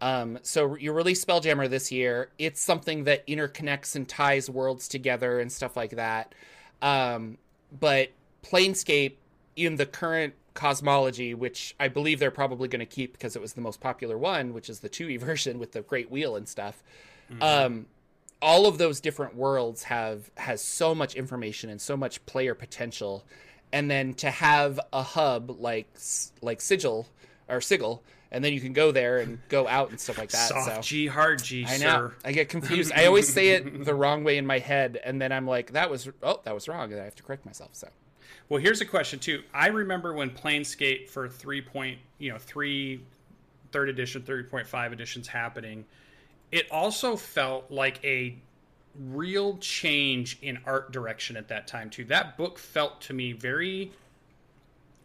Um, 0.00 0.38
so 0.42 0.76
you 0.76 0.92
release 0.92 1.24
Spelljammer 1.24 1.68
this 1.68 1.90
year. 1.90 2.28
It's 2.38 2.60
something 2.60 3.04
that 3.04 3.26
interconnects 3.26 3.96
and 3.96 4.06
ties 4.06 4.48
worlds 4.48 4.86
together 4.86 5.40
and 5.40 5.50
stuff 5.50 5.76
like 5.76 5.92
that. 5.92 6.34
Um, 6.82 7.38
but 7.80 8.10
Planescape 8.44 9.14
in 9.56 9.76
the 9.76 9.86
current 9.86 10.34
cosmology, 10.54 11.34
which 11.34 11.74
I 11.78 11.88
believe 11.88 12.20
they're 12.20 12.30
probably 12.30 12.68
going 12.68 12.80
to 12.80 12.86
keep 12.86 13.12
because 13.12 13.36
it 13.36 13.42
was 13.42 13.54
the 13.54 13.60
most 13.60 13.80
popular 13.80 14.16
one, 14.16 14.52
which 14.54 14.68
is 14.68 14.80
the 14.80 14.88
2e 14.88 15.18
version 15.20 15.58
with 15.58 15.72
the 15.72 15.82
Great 15.82 16.10
Wheel 16.10 16.36
and 16.36 16.48
stuff. 16.48 16.82
Um, 17.40 17.86
all 18.42 18.66
of 18.66 18.76
those 18.76 19.00
different 19.00 19.34
worlds 19.34 19.84
have 19.84 20.30
has 20.36 20.62
so 20.62 20.94
much 20.94 21.14
information 21.14 21.70
and 21.70 21.80
so 21.80 21.96
much 21.96 22.24
player 22.26 22.54
potential 22.54 23.24
and 23.72 23.90
then 23.90 24.12
to 24.14 24.30
have 24.30 24.78
a 24.92 25.02
hub 25.02 25.56
like 25.58 25.88
like 26.42 26.60
sigil 26.60 27.08
or 27.48 27.62
sigil 27.62 28.02
and 28.30 28.44
then 28.44 28.52
you 28.52 28.60
can 28.60 28.72
go 28.72 28.92
there 28.92 29.18
and 29.18 29.38
go 29.48 29.66
out 29.66 29.90
and 29.90 30.00
stuff 30.00 30.18
like 30.18 30.30
that 30.30 30.48
soft 30.48 30.66
so 30.66 30.80
G, 30.82 31.06
hard 31.06 31.42
G, 31.42 31.64
I 31.66 31.78
know. 31.78 31.78
sir. 31.78 32.14
I 32.24 32.32
get 32.32 32.48
confused. 32.48 32.92
I 32.96 33.06
always 33.06 33.32
say 33.32 33.50
it 33.50 33.84
the 33.84 33.94
wrong 33.94 34.24
way 34.24 34.38
in 34.38 34.46
my 34.46 34.58
head, 34.58 34.98
and 35.04 35.22
then 35.22 35.30
I'm 35.30 35.46
like, 35.46 35.72
"That 35.72 35.88
was 35.88 36.08
oh, 36.20 36.40
that 36.42 36.52
was 36.52 36.66
wrong," 36.66 36.90
and 36.92 37.00
I 37.00 37.04
have 37.04 37.14
to 37.14 37.22
correct 37.22 37.46
myself. 37.46 37.70
So 37.74 37.88
Well, 38.48 38.60
here's 38.60 38.80
a 38.80 38.86
question 38.86 39.18
too. 39.18 39.42
I 39.52 39.68
remember 39.68 40.12
when 40.12 40.30
Planescape 40.30 41.08
for 41.08 41.28
three 41.28 41.60
point, 41.60 41.98
you 42.18 42.30
know, 42.30 42.38
three, 42.38 43.00
third 43.72 43.88
edition, 43.88 44.22
three 44.22 44.42
point 44.42 44.66
five 44.66 44.92
editions 44.92 45.28
happening. 45.28 45.84
It 46.52 46.70
also 46.70 47.16
felt 47.16 47.70
like 47.70 48.04
a 48.04 48.36
real 49.08 49.56
change 49.58 50.38
in 50.42 50.58
art 50.66 50.92
direction 50.92 51.36
at 51.36 51.48
that 51.48 51.66
time 51.66 51.90
too. 51.90 52.04
That 52.04 52.36
book 52.36 52.58
felt 52.58 53.00
to 53.02 53.12
me 53.12 53.32
very 53.32 53.92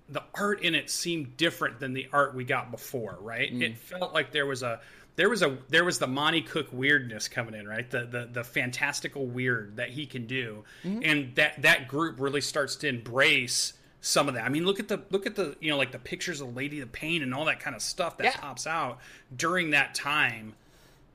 the 0.09 0.23
art 0.33 0.63
in 0.63 0.73
it 0.73 0.89
seemed 0.89 1.37
different 1.37 1.79
than 1.79 1.93
the 1.93 2.07
art 2.11 2.33
we 2.33 2.43
got 2.43 2.71
before, 2.71 3.17
right? 3.21 3.53
Mm. 3.53 3.61
It 3.61 3.77
felt 3.77 4.13
like 4.13 4.31
there 4.31 4.47
was 4.47 4.63
a 4.63 4.81
there 5.19 5.27
was 5.27 5.41
a 5.41 5.57
there 5.67 5.83
was 5.83 5.99
the 5.99 6.07
Monte 6.07 6.43
Cook 6.43 6.69
weirdness 6.71 7.27
coming 7.27 7.53
in, 7.53 7.67
right? 7.67 7.91
The 7.91 8.05
the 8.05 8.29
the 8.31 8.41
fantastical 8.41 9.25
weird 9.25 9.75
that 9.75 9.89
he 9.89 10.05
can 10.05 10.25
do, 10.25 10.63
mm-hmm. 10.81 11.01
and 11.03 11.35
that 11.35 11.61
that 11.61 11.89
group 11.89 12.21
really 12.21 12.39
starts 12.39 12.77
to 12.77 12.87
embrace 12.87 13.73
some 13.99 14.29
of 14.29 14.35
that. 14.35 14.45
I 14.45 14.49
mean, 14.49 14.65
look 14.65 14.79
at 14.79 14.87
the 14.87 15.01
look 15.09 15.25
at 15.25 15.35
the 15.35 15.57
you 15.59 15.69
know 15.69 15.77
like 15.77 15.91
the 15.91 15.99
pictures 15.99 16.39
of 16.39 16.55
Lady 16.55 16.79
of 16.79 16.89
the 16.89 16.97
Pain 16.97 17.21
and 17.21 17.33
all 17.33 17.43
that 17.45 17.59
kind 17.59 17.75
of 17.75 17.81
stuff 17.81 18.15
that 18.19 18.23
yeah. 18.23 18.37
pops 18.37 18.65
out 18.65 18.99
during 19.35 19.71
that 19.71 19.93
time. 19.93 20.53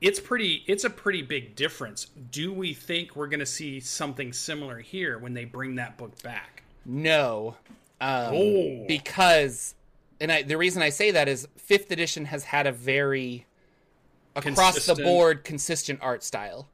It's 0.01 0.19
pretty. 0.19 0.63
It's 0.67 0.83
a 0.83 0.89
pretty 0.91 1.23
big 1.23 1.55
difference. 1.55 2.05
Do 2.29 2.53
we 2.53 2.75
think 2.75 3.15
we're 3.15 3.25
going 3.25 3.39
to 3.39 3.45
see 3.47 3.79
something 3.79 4.33
similar 4.33 4.77
here 4.77 5.17
when 5.17 5.33
they 5.33 5.45
bring 5.45 5.77
that 5.77 5.97
book 5.97 6.21
back? 6.21 6.61
No, 6.85 7.55
um, 7.99 8.35
oh. 8.35 8.85
because, 8.87 9.73
and 10.21 10.31
I, 10.31 10.43
the 10.43 10.57
reason 10.59 10.83
I 10.83 10.89
say 10.89 11.09
that 11.09 11.27
is 11.27 11.47
fifth 11.57 11.89
edition 11.89 12.25
has 12.25 12.43
had 12.43 12.67
a 12.67 12.71
very 12.71 13.47
across 14.35 14.73
consistent. 14.73 14.97
the 14.97 15.03
board 15.03 15.43
consistent 15.43 15.99
art 16.01 16.23
style. 16.23 16.67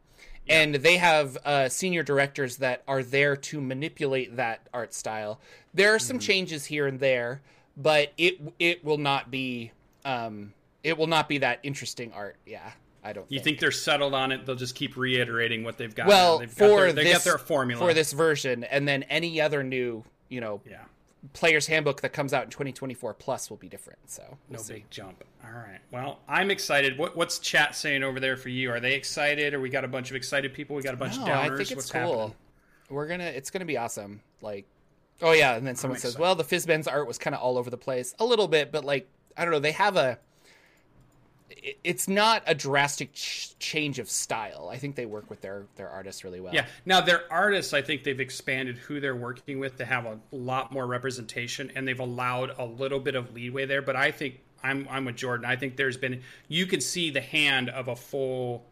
Yeah. 0.45 0.62
And 0.62 0.76
they 0.76 0.97
have 0.97 1.38
uh, 1.45 1.69
senior 1.69 2.04
directors 2.04 2.58
that 2.58 2.84
are 2.88 3.04
there 3.04 3.36
to 3.36 3.62
manipulate 3.62 4.38
that 4.38 4.67
art 4.74 4.93
style. 4.93 5.39
There 5.74 5.93
are 5.93 6.00
some 6.00 6.17
mm-hmm. 6.17 6.26
changes 6.26 6.65
here 6.65 6.88
and 6.88 7.00
there, 7.00 7.41
but 7.78 8.12
it 8.17 8.41
it 8.58 8.84
will 8.84 8.97
not 8.97 9.30
be 9.30 9.71
um, 10.04 10.54
it 10.84 10.97
will 10.97 11.08
not 11.08 11.30
be 11.30 11.38
that 11.39 11.60
interesting 11.62 12.12
art. 12.13 12.38
Yeah, 12.45 12.71
I 13.04 13.13
don't. 13.13 13.32
You 13.32 13.38
think. 13.38 13.43
think. 13.43 13.60
they're 13.60 13.71
settled 13.71 14.15
on 14.15 14.32
it? 14.32 14.45
They'll 14.45 14.56
just 14.56 14.76
keep 14.76 14.97
reiterating 14.97 15.63
what 15.63 15.78
they've 15.78 15.93
got. 15.93 16.08
Well, 16.08 16.39
they've 16.39 16.52
for 16.52 16.67
got 16.67 16.76
their, 16.76 16.93
they 16.93 17.04
this, 17.04 17.13
got 17.13 17.24
their 17.24 17.38
formula 17.38 17.80
for 17.80 17.93
this 17.93 18.12
version, 18.12 18.63
and 18.63 18.88
then 18.88 19.04
any 19.04 19.39
other 19.39 19.63
new, 19.63 20.04
you 20.28 20.41
know, 20.41 20.62
yeah 20.67 20.80
player's 21.34 21.68
handbook 21.68 22.02
that 22.02 22.14
comes 22.14 22.34
out 22.34 22.44
in 22.44 22.50
2024 22.50 23.14
plus 23.14 23.50
will 23.50 23.58
be 23.58 23.70
different. 23.70 24.00
So 24.08 24.24
we'll 24.50 24.58
no 24.58 24.64
see. 24.64 24.74
big 24.76 24.90
jump. 24.90 25.24
All 25.44 25.52
right. 25.52 25.80
Well, 25.92 26.20
I'm 26.28 26.52
excited. 26.52 26.98
What, 26.98 27.16
what's 27.16 27.40
chat 27.40 27.76
saying 27.76 28.04
over 28.04 28.20
there 28.20 28.38
for 28.38 28.50
you? 28.50 28.72
Are 28.72 28.80
they 28.80 28.96
excited? 28.96 29.54
Or 29.54 29.60
we 29.60 29.70
got 29.70 29.84
a 29.84 29.88
bunch 29.88 30.10
of 30.10 30.16
excited 30.16 30.54
people? 30.54 30.76
We 30.76 30.82
got 30.82 30.94
a 30.94 30.98
bunch 30.98 31.18
no, 31.18 31.24
of 31.24 31.30
downers. 31.30 31.38
I 31.38 31.48
think 31.50 31.62
it's 31.62 31.76
what's 31.76 31.92
cool. 31.92 32.18
Happening? 32.18 32.36
We're 32.90 33.08
gonna. 33.08 33.26
It's 33.26 33.52
gonna 33.52 33.66
be 33.66 33.78
awesome. 33.78 34.22
Like, 34.42 34.66
oh 35.22 35.32
yeah. 35.32 35.56
And 35.56 35.66
then 35.66 35.76
someone 35.76 36.00
says, 36.00 36.18
"Well, 36.18 36.36
the 36.36 36.44
Fizban's 36.44 36.88
art 36.88 37.08
was 37.08 37.18
kind 37.18 37.34
of 37.34 37.42
all 37.42 37.58
over 37.58 37.70
the 37.70 37.78
place, 37.78 38.14
a 38.20 38.26
little 38.26 38.50
bit, 38.50 38.72
but 38.72 38.84
like, 38.84 39.08
I 39.38 39.46
don't 39.46 39.54
know. 39.54 39.60
They 39.60 39.72
have 39.72 39.96
a 39.96 40.20
it's 41.84 42.08
not 42.08 42.44
a 42.48 42.56
drastic 42.56 43.14
ch- 43.14 43.58
change 43.60 44.00
of 44.00 44.10
style. 44.10 44.70
I 44.72 44.78
think 44.78 44.96
they 44.96 45.06
work 45.06 45.30
with 45.30 45.42
their 45.42 45.66
their 45.76 45.90
artists 45.90 46.24
really 46.24 46.40
well. 46.40 46.54
Yeah. 46.54 46.66
Now 46.86 47.02
their 47.02 47.32
artists, 47.32 47.74
I 47.74 47.82
think 47.82 48.04
they've 48.04 48.20
expanded 48.20 48.78
who 48.78 49.00
they're 49.00 49.16
working 49.16 49.60
with 49.60 49.78
to 49.78 49.86
have 49.86 50.06
a 50.06 50.20
lot 50.32 50.72
more 50.72 50.86
representation, 50.88 51.72
and 51.76 51.88
they've 51.88 52.00
allowed 52.00 52.54
a 52.58 52.66
little 52.66 53.00
bit 53.00 53.16
of 53.16 53.34
leeway 53.34 53.66
there. 53.66 53.82
But 53.82 53.96
I 53.96 54.12
think 54.12 54.40
I'm 54.64 54.88
I'm 54.90 55.06
with 55.06 55.16
Jordan. 55.16 55.46
I 55.46 55.56
think 55.56 55.76
there's 55.76 55.98
been 55.98 56.22
you 56.48 56.66
can 56.66 56.82
see 56.82 57.10
the 57.10 57.22
hand 57.22 57.70
of 57.70 57.88
a 57.88 57.96
full 57.96 58.66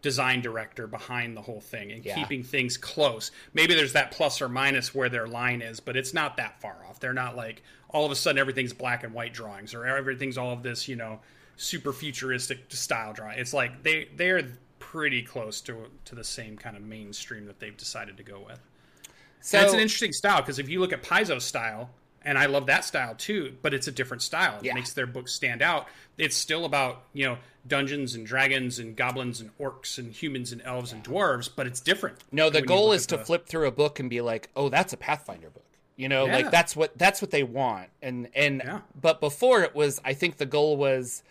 design 0.00 0.40
director 0.40 0.88
behind 0.88 1.36
the 1.36 1.42
whole 1.42 1.60
thing 1.60 1.92
and 1.92 2.04
yeah. 2.04 2.16
keeping 2.16 2.42
things 2.42 2.76
close. 2.76 3.30
Maybe 3.54 3.74
there's 3.74 3.92
that 3.92 4.10
plus 4.10 4.42
or 4.42 4.48
minus 4.48 4.92
where 4.92 5.08
their 5.08 5.28
line 5.28 5.62
is, 5.62 5.78
but 5.78 5.96
it's 5.96 6.12
not 6.12 6.36
that 6.38 6.60
far 6.60 6.76
off. 6.88 6.98
They're 6.98 7.12
not 7.12 7.36
like 7.36 7.62
all 7.88 8.04
of 8.04 8.10
a 8.10 8.16
sudden 8.16 8.38
everything's 8.38 8.72
black 8.72 9.04
and 9.04 9.14
white 9.14 9.32
drawings 9.32 9.74
or 9.74 9.86
everything's 9.86 10.36
all 10.36 10.50
of 10.50 10.64
this, 10.64 10.88
you 10.88 10.96
know 10.96 11.20
super 11.56 11.92
futuristic 11.92 12.66
style 12.70 13.12
drawing. 13.12 13.38
It's 13.38 13.54
like 13.54 13.82
they 13.82 14.08
they're 14.16 14.42
pretty 14.78 15.22
close 15.22 15.60
to 15.62 15.86
to 16.06 16.14
the 16.14 16.24
same 16.24 16.56
kind 16.56 16.76
of 16.76 16.82
mainstream 16.82 17.46
that 17.46 17.60
they've 17.60 17.76
decided 17.76 18.16
to 18.18 18.22
go 18.22 18.40
with. 18.46 18.60
So 19.40 19.58
and 19.58 19.64
it's 19.64 19.74
an 19.74 19.80
interesting 19.80 20.12
style 20.12 20.40
because 20.40 20.58
if 20.58 20.68
you 20.68 20.80
look 20.80 20.92
at 20.92 21.02
Paizo's 21.02 21.44
style, 21.44 21.90
and 22.24 22.38
I 22.38 22.46
love 22.46 22.66
that 22.66 22.84
style 22.84 23.14
too, 23.14 23.54
but 23.62 23.74
it's 23.74 23.88
a 23.88 23.92
different 23.92 24.22
style. 24.22 24.58
It 24.58 24.66
yeah. 24.66 24.74
makes 24.74 24.92
their 24.92 25.06
books 25.06 25.32
stand 25.32 25.62
out. 25.62 25.88
It's 26.18 26.36
still 26.36 26.64
about 26.64 27.04
you 27.12 27.26
know 27.26 27.38
dungeons 27.66 28.14
and 28.14 28.26
dragons 28.26 28.78
and 28.78 28.96
goblins 28.96 29.40
and 29.40 29.56
orcs 29.58 29.98
and 29.98 30.12
humans 30.12 30.52
and 30.52 30.62
elves 30.62 30.92
and 30.92 31.02
dwarves, 31.02 31.48
but 31.54 31.66
it's 31.66 31.80
different. 31.80 32.18
No, 32.30 32.50
the 32.50 32.62
goal 32.62 32.92
is 32.92 33.06
to 33.06 33.16
the... 33.16 33.24
flip 33.24 33.46
through 33.46 33.66
a 33.66 33.72
book 33.72 34.00
and 34.00 34.10
be 34.10 34.20
like, 34.20 34.50
oh, 34.56 34.68
that's 34.68 34.92
a 34.92 34.96
Pathfinder 34.96 35.50
book. 35.50 35.64
You 35.96 36.08
know, 36.08 36.26
yeah. 36.26 36.36
like 36.36 36.50
that's 36.50 36.74
what 36.74 36.96
that's 36.96 37.20
what 37.20 37.30
they 37.30 37.42
want. 37.42 37.88
And 38.00 38.28
and 38.34 38.62
yeah. 38.64 38.80
but 39.00 39.20
before 39.20 39.62
it 39.62 39.74
was, 39.74 40.00
I 40.04 40.14
think 40.14 40.36
the 40.36 40.46
goal 40.46 40.76
was 40.76 41.22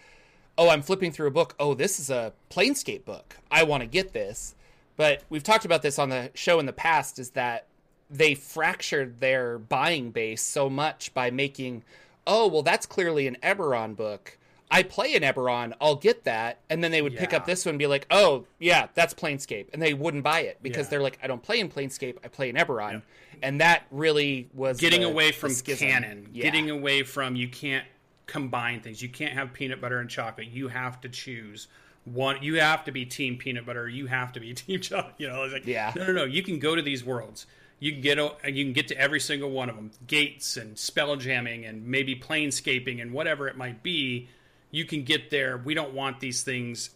oh, 0.57 0.69
I'm 0.69 0.81
flipping 0.81 1.11
through 1.11 1.27
a 1.27 1.31
book. 1.31 1.55
Oh, 1.59 1.73
this 1.73 1.99
is 1.99 2.09
a 2.09 2.33
Planescape 2.49 3.05
book. 3.05 3.37
I 3.49 3.63
want 3.63 3.81
to 3.81 3.87
get 3.87 4.13
this. 4.13 4.55
But 4.97 5.23
we've 5.29 5.43
talked 5.43 5.65
about 5.65 5.81
this 5.81 5.97
on 5.97 6.09
the 6.09 6.31
show 6.33 6.59
in 6.59 6.65
the 6.65 6.73
past 6.73 7.17
is 7.17 7.31
that 7.31 7.67
they 8.09 8.35
fractured 8.35 9.19
their 9.19 9.57
buying 9.57 10.11
base 10.11 10.41
so 10.41 10.69
much 10.69 11.13
by 11.13 11.31
making, 11.31 11.83
oh, 12.27 12.47
well, 12.47 12.61
that's 12.61 12.85
clearly 12.85 13.25
an 13.25 13.37
Eberron 13.41 13.95
book. 13.95 14.37
I 14.69 14.83
play 14.83 15.15
an 15.15 15.23
Eberron, 15.23 15.73
I'll 15.81 15.95
get 15.95 16.23
that. 16.25 16.59
And 16.69 16.83
then 16.83 16.91
they 16.91 17.01
would 17.01 17.13
yeah. 17.13 17.19
pick 17.19 17.33
up 17.33 17.45
this 17.45 17.65
one 17.65 17.71
and 17.71 17.79
be 17.79 17.87
like, 17.87 18.05
oh, 18.09 18.45
yeah, 18.59 18.87
that's 18.93 19.13
Planescape. 19.13 19.67
And 19.73 19.81
they 19.81 19.93
wouldn't 19.93 20.23
buy 20.23 20.41
it 20.41 20.59
because 20.61 20.85
yeah. 20.85 20.91
they're 20.91 21.01
like, 21.01 21.19
I 21.21 21.27
don't 21.27 21.41
play 21.41 21.59
in 21.59 21.69
Planescape, 21.69 22.17
I 22.23 22.27
play 22.27 22.49
in 22.49 22.55
Eberron. 22.55 22.91
Yeah. 22.93 22.99
And 23.43 23.59
that 23.59 23.83
really 23.91 24.49
was 24.53 24.79
getting 24.79 25.01
the, 25.01 25.07
away 25.07 25.31
from 25.31 25.53
canon, 25.55 26.29
getting 26.33 26.69
away 26.69 27.03
from 27.03 27.35
you 27.35 27.47
can't 27.47 27.85
combine 28.25 28.81
things. 28.81 29.01
You 29.01 29.09
can't 29.09 29.33
have 29.33 29.53
peanut 29.53 29.81
butter 29.81 29.99
and 29.99 30.09
chocolate. 30.09 30.47
You 30.47 30.67
have 30.67 31.01
to 31.01 31.09
choose 31.09 31.67
one. 32.05 32.41
You 32.41 32.59
have 32.59 32.83
to 32.85 32.91
be 32.91 33.05
team 33.05 33.37
peanut 33.37 33.65
butter. 33.65 33.87
You 33.87 34.07
have 34.07 34.33
to 34.33 34.39
be 34.39 34.53
team 34.55 34.79
chocolate. 34.79 35.15
You 35.17 35.27
know, 35.27 35.43
it's 35.43 35.53
like 35.53 35.65
yeah. 35.65 35.93
No, 35.95 36.07
no, 36.07 36.13
no. 36.13 36.23
You 36.25 36.43
can 36.43 36.59
go 36.59 36.75
to 36.75 36.81
these 36.81 37.03
worlds. 37.03 37.45
You 37.79 37.93
can 37.93 38.01
get 38.01 38.17
you 38.17 38.63
can 38.63 38.73
get 38.73 38.87
to 38.89 38.97
every 38.97 39.19
single 39.19 39.49
one 39.49 39.69
of 39.69 39.75
them. 39.75 39.91
Gates 40.05 40.57
and 40.57 40.77
spell 40.77 41.15
jamming 41.15 41.65
and 41.65 41.87
maybe 41.87 42.15
planescaping 42.15 43.01
and 43.01 43.11
whatever 43.11 43.47
it 43.47 43.57
might 43.57 43.81
be. 43.81 44.29
You 44.69 44.85
can 44.85 45.03
get 45.03 45.31
there. 45.31 45.57
We 45.57 45.73
don't 45.73 45.93
want 45.93 46.19
these 46.19 46.43
things. 46.43 46.91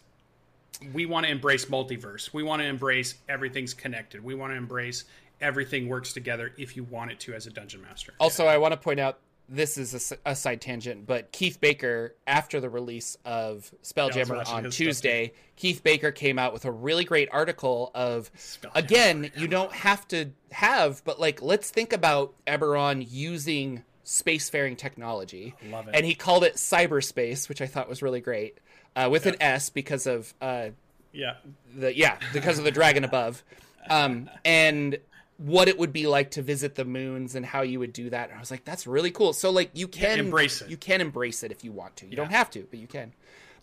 We 0.92 1.04
want 1.04 1.26
to 1.26 1.32
embrace 1.32 1.66
multiverse. 1.66 2.32
We 2.32 2.42
want 2.42 2.62
to 2.62 2.66
embrace 2.66 3.16
everything's 3.28 3.74
connected. 3.74 4.22
We 4.22 4.34
want 4.34 4.52
to 4.52 4.56
embrace 4.56 5.04
everything 5.40 5.88
works 5.88 6.12
together 6.12 6.52
if 6.56 6.76
you 6.76 6.84
want 6.84 7.10
it 7.10 7.20
to 7.20 7.34
as 7.34 7.46
a 7.46 7.50
dungeon 7.50 7.82
master. 7.82 8.14
Also. 8.20 8.46
I 8.46 8.58
want 8.58 8.72
to 8.72 8.78
point 8.78 9.00
out 9.00 9.18
this 9.48 9.78
is 9.78 10.12
a, 10.24 10.30
a, 10.30 10.36
side 10.36 10.60
tangent, 10.60 11.06
but 11.06 11.30
Keith 11.32 11.60
Baker, 11.60 12.14
after 12.26 12.60
the 12.60 12.68
release 12.68 13.16
of 13.24 13.72
Spelljammer 13.82 14.46
on 14.48 14.70
Tuesday, 14.70 15.32
Keith 15.54 15.82
Baker 15.82 16.10
came 16.10 16.38
out 16.38 16.52
with 16.52 16.64
a 16.64 16.70
really 16.70 17.04
great 17.04 17.28
article 17.30 17.90
of, 17.94 18.30
again, 18.74 19.30
you 19.36 19.46
don't 19.46 19.72
have 19.72 20.06
to 20.08 20.30
have, 20.50 21.02
but 21.04 21.20
like, 21.20 21.42
let's 21.42 21.70
think 21.70 21.92
about 21.92 22.34
Eberron 22.46 23.06
using 23.08 23.84
spacefaring 24.04 24.76
technology. 24.76 25.54
Love 25.70 25.88
it. 25.88 25.94
And 25.94 26.04
he 26.04 26.14
called 26.14 26.44
it 26.44 26.54
Siberspace, 26.54 27.48
which 27.48 27.60
I 27.60 27.66
thought 27.66 27.88
was 27.88 28.02
really 28.02 28.20
great, 28.20 28.58
uh, 28.96 29.08
with 29.10 29.26
yeah. 29.26 29.32
an 29.32 29.42
S 29.42 29.70
because 29.70 30.06
of, 30.06 30.34
uh, 30.40 30.70
yeah, 31.12 31.34
the 31.74 31.96
yeah 31.96 32.18
because 32.34 32.58
of 32.58 32.64
the 32.64 32.70
dragon 32.70 33.02
above, 33.02 33.42
um, 33.88 34.28
and 34.44 34.98
what 35.38 35.68
it 35.68 35.78
would 35.78 35.92
be 35.92 36.06
like 36.06 36.30
to 36.32 36.42
visit 36.42 36.74
the 36.74 36.84
moons 36.84 37.34
and 37.34 37.44
how 37.44 37.62
you 37.62 37.78
would 37.78 37.92
do 37.92 38.10
that. 38.10 38.30
And 38.30 38.36
I 38.36 38.40
was 38.40 38.50
like, 38.50 38.64
that's 38.64 38.86
really 38.86 39.10
cool. 39.10 39.32
So 39.32 39.50
like 39.50 39.70
you 39.74 39.88
can 39.88 40.16
yeah, 40.16 40.24
embrace 40.24 40.62
it. 40.62 40.70
You 40.70 40.76
can 40.76 41.00
embrace 41.00 41.42
it 41.42 41.52
if 41.52 41.62
you 41.62 41.72
want 41.72 41.96
to. 41.96 42.06
You 42.06 42.12
yeah. 42.12 42.16
don't 42.16 42.30
have 42.30 42.50
to, 42.50 42.66
but 42.70 42.78
you 42.78 42.86
can. 42.86 43.12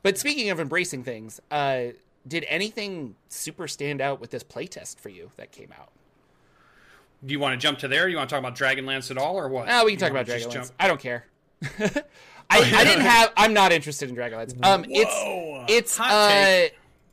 But 0.04 0.18
speaking 0.18 0.50
of 0.50 0.60
embracing 0.60 1.04
things, 1.04 1.40
uh, 1.50 1.86
did 2.28 2.46
anything 2.48 3.16
super 3.30 3.68
stand 3.68 4.02
out 4.02 4.20
with 4.20 4.30
this 4.30 4.44
playtest 4.44 5.00
for 5.00 5.10
you 5.10 5.32
that 5.38 5.52
came 5.52 5.74
out? 5.80 5.90
Do 7.26 7.32
you 7.32 7.40
want 7.40 7.54
to 7.54 7.58
jump 7.58 7.80
to 7.80 7.88
there? 7.88 8.06
Do 8.06 8.12
you 8.12 8.18
want 8.18 8.30
to 8.30 8.36
talk 8.36 8.42
about 8.42 8.58
Dragonlance 8.58 9.10
at 9.10 9.18
all, 9.18 9.38
or 9.38 9.48
what? 9.48 9.68
Oh, 9.70 9.86
we 9.86 9.92
can 9.92 9.94
you 9.94 9.98
talk 9.98 10.12
about 10.12 10.26
Dragonlance. 10.26 10.72
I 10.78 10.88
don't 10.88 11.00
care. 11.00 11.26
I, 11.80 12.60
I, 12.60 12.84
didn't 12.84 13.06
have. 13.06 13.32
I'm 13.38 13.54
not 13.54 13.72
interested 13.72 14.10
in 14.10 14.16
Dragonlance. 14.16 14.54
Um, 14.64 14.84
Whoa. 14.84 15.66
it's 15.68 15.98
it's 15.98 16.00
uh, 16.00 16.68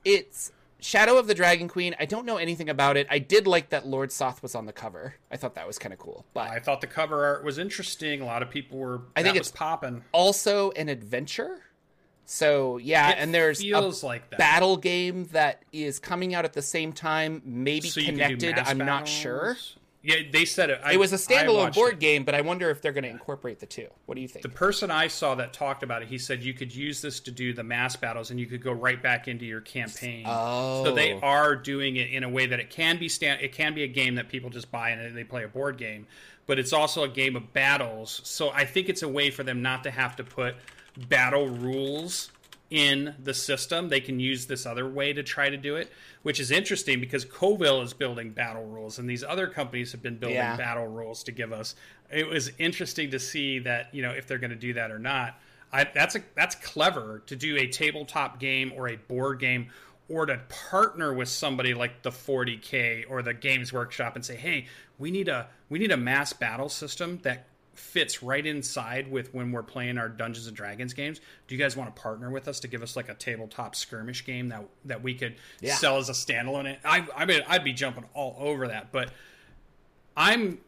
it's 0.05 0.53
Shadow 0.81 1.19
of 1.19 1.27
the 1.27 1.35
Dragon 1.35 1.69
Queen, 1.69 1.95
I 1.99 2.05
don't 2.05 2.27
know 2.27 2.37
anything 2.37 2.69
about 2.69 2.97
it. 2.97 3.07
I 3.11 3.19
did 3.19 3.47
like 3.47 3.71
that 3.71 3.87
Lord 3.87 4.12
Soth 4.12 4.43
was 4.43 4.55
on 4.55 4.66
the 4.66 4.73
cover. 4.73 5.14
I 5.31 5.37
thought 5.37 5.55
that 5.55 5.66
was 5.66 5.79
kind 5.79 5.93
of 5.93 5.99
cool. 5.99 6.25
But 6.35 6.51
I 6.51 6.59
thought 6.59 6.81
the 6.81 6.87
cover 6.87 7.25
art 7.25 7.45
was 7.45 7.59
interesting. 7.59 8.21
A 8.21 8.27
lot 8.27 8.43
of 8.43 8.51
people 8.51 8.79
were. 8.79 9.03
I 9.16 9.22
think 9.22 9.37
it's 9.37 9.51
popping. 9.51 10.05
Also, 10.12 10.70
an 10.72 10.89
adventure. 10.89 11.62
So 12.24 12.76
yeah, 12.76 13.11
it 13.11 13.16
and 13.18 13.35
there's 13.35 13.61
feels 13.61 14.05
a 14.05 14.07
like 14.07 14.31
battle 14.39 14.76
game 14.76 15.24
that 15.33 15.64
is 15.72 15.99
coming 15.99 16.33
out 16.33 16.45
at 16.45 16.53
the 16.53 16.62
same 16.62 16.93
time, 16.93 17.43
maybe 17.45 17.89
so 17.89 18.01
connected. 18.01 18.57
I'm 18.57 18.78
battles? 18.78 18.87
not 18.87 19.09
sure. 19.09 19.57
Yeah, 20.03 20.16
they 20.32 20.46
said 20.46 20.70
it. 20.70 20.80
I, 20.82 20.94
it 20.94 20.98
was 20.98 21.12
a 21.12 21.16
standalone 21.16 21.74
board 21.74 21.94
it. 21.94 22.01
game, 22.01 22.24
but 22.24 22.34
I 22.34 22.40
wonder 22.40 22.70
if 22.70 22.80
they're 22.80 22.92
going 22.92 23.05
to 23.05 23.11
incorporate 23.11 23.59
the 23.59 23.66
two. 23.66 23.88
What 24.07 24.14
do 24.14 24.22
you 24.22 24.28
think? 24.28 24.42
The 24.42 24.48
person 24.48 24.90
I 24.90 25.09
saw 25.09 25.34
that 25.34 25.53
talked 25.53 25.82
about 25.82 26.01
it, 26.01 26.09
he 26.09 26.16
said 26.16 26.42
you 26.42 26.55
could 26.55 26.74
use 26.74 27.03
this 27.03 27.20
to 27.20 27.30
do 27.30 27.53
the 27.53 27.62
mass 27.62 27.96
battles, 27.96 28.30
and 28.30 28.40
you 28.40 28.46
could 28.46 28.62
go 28.62 28.72
right 28.72 29.03
back 29.03 29.28
into 29.28 29.44
your 29.44 29.61
campaign. 29.61 30.24
Oh, 30.26 30.84
so 30.84 30.94
they 30.94 31.12
oh. 31.12 31.20
are 31.20 31.55
doing 31.55 31.96
it 31.96 32.11
in 32.11 32.24
a 32.24 32.28
way 32.28 32.46
that 32.46 32.59
it 32.59 32.70
can 32.70 32.98
be 32.98 33.11
stand. 33.11 33.42
It 33.42 33.53
can 33.53 33.74
be 33.74 33.82
a 33.82 33.88
game 33.88 34.14
that 34.14 34.30
people 34.30 34.48
just 34.48 34.70
buy 34.70 34.90
and 34.90 35.14
they 35.14 35.24
play 35.24 35.44
a 35.44 35.48
board 35.48 35.76
game, 35.76 36.07
but 36.46 36.59
it's 36.59 36.72
also 36.72 37.05
a 37.05 37.09
game 37.09 37.36
of 37.36 37.53
battles. 37.53 38.22
So 38.24 38.51
I 38.51 38.64
think 38.64 38.88
it's 38.88 39.03
a 39.03 39.09
way 39.09 39.30
for 39.30 39.42
them 39.42 39.61
not 39.61 39.84
to 39.84 39.90
have 39.90 40.16
to 40.16 40.24
put 40.24 40.55
battle 41.09 41.46
rules 41.46 42.30
in 42.71 43.14
the 43.23 43.35
system. 43.35 43.89
They 43.89 44.01
can 44.01 44.21
use 44.21 44.47
this 44.47 44.64
other 44.64 44.89
way 44.89 45.12
to 45.12 45.23
try 45.23 45.51
to 45.51 45.57
do 45.57 45.77
it, 45.77 45.91
which 46.23 46.39
is 46.41 46.51
interesting 46.51 47.01
because 47.01 47.25
Coville 47.25 47.83
is 47.83 47.93
building 47.93 48.31
battle 48.31 48.64
rules, 48.64 48.99
and 48.99 49.11
these 49.11 49.25
other 49.25 49.49
companies 49.49 49.93
have 49.93 50.03
been 50.03 50.16
building 50.16 50.37
Yeah. 50.37 50.57
battle 50.57 50.87
rules 50.87 51.25
to 51.25 51.33
give 51.33 51.53
us. 51.53 51.75
It 52.12 52.29
was 52.29 52.51
interesting 52.59 53.11
to 53.11 53.18
see 53.18 53.59
that 53.61 53.93
you 53.95 54.03
know 54.03 54.11
if 54.12 54.27
they're 54.27 54.39
going 54.39 54.51
to 54.51 54.57
do 54.57 54.73
that 54.75 54.91
or 54.91 54.99
not. 54.99 55.39
I, 55.73 55.85
that's 55.85 56.16
a 56.16 56.23
that's 56.35 56.55
clever 56.57 57.23
to 57.27 57.37
do 57.37 57.57
a 57.57 57.66
tabletop 57.68 58.41
game 58.41 58.73
or 58.75 58.89
a 58.89 58.97
board 58.97 59.39
game 59.39 59.68
or 60.09 60.27
to 60.27 60.41
partner 60.49 61.14
with 61.14 61.29
somebody 61.29 61.75
like 61.75 62.03
the 62.03 62.11
40k 62.11 63.05
or 63.09 63.23
the 63.23 63.33
games 63.35 63.73
workshop 63.73 64.16
and 64.16 64.25
say 64.25 64.35
hey 64.35 64.66
we 64.99 65.12
need 65.12 65.29
a 65.29 65.47
we 65.68 65.79
need 65.79 65.93
a 65.93 65.97
mass 65.97 66.33
battle 66.33 66.68
system 66.68 67.21
that 67.23 67.47
fits 67.73 68.23
right 68.23 68.45
inside 68.47 69.11
with 69.11 69.33
when 69.33 69.53
we're 69.53 69.62
playing 69.62 69.97
our 69.97 70.09
dungeons 70.09 70.47
and 70.47 70.57
dragons 70.57 70.93
games 70.93 71.21
do 71.49 71.55
you 71.55 71.59
guys 71.61 71.77
want 71.77 71.95
to 71.95 72.03
partner 72.03 72.31
with 72.31 72.47
us 72.49 72.61
to 72.61 72.68
give 72.68 72.83
us 72.83 72.97
like 72.97 73.09
a 73.09 73.14
tabletop 73.14 73.75
skirmish 73.75 74.25
game 74.25 74.49
that 74.49 74.64
that 74.85 75.03
we 75.03 75.14
could 75.14 75.37
Yeah. 75.61 75.75
sell 75.77 75.97
as 75.99 76.09
a 76.09 76.12
standalone 76.12 76.77
i 76.85 77.07
i 77.16 77.25
mean 77.25 77.43
i'd 77.49 77.64
be 77.64 77.73
jumping 77.73 78.05
all 78.12 78.37
over 78.39 78.68
that 78.68 78.93
but 78.93 79.12
i'm 80.16 80.59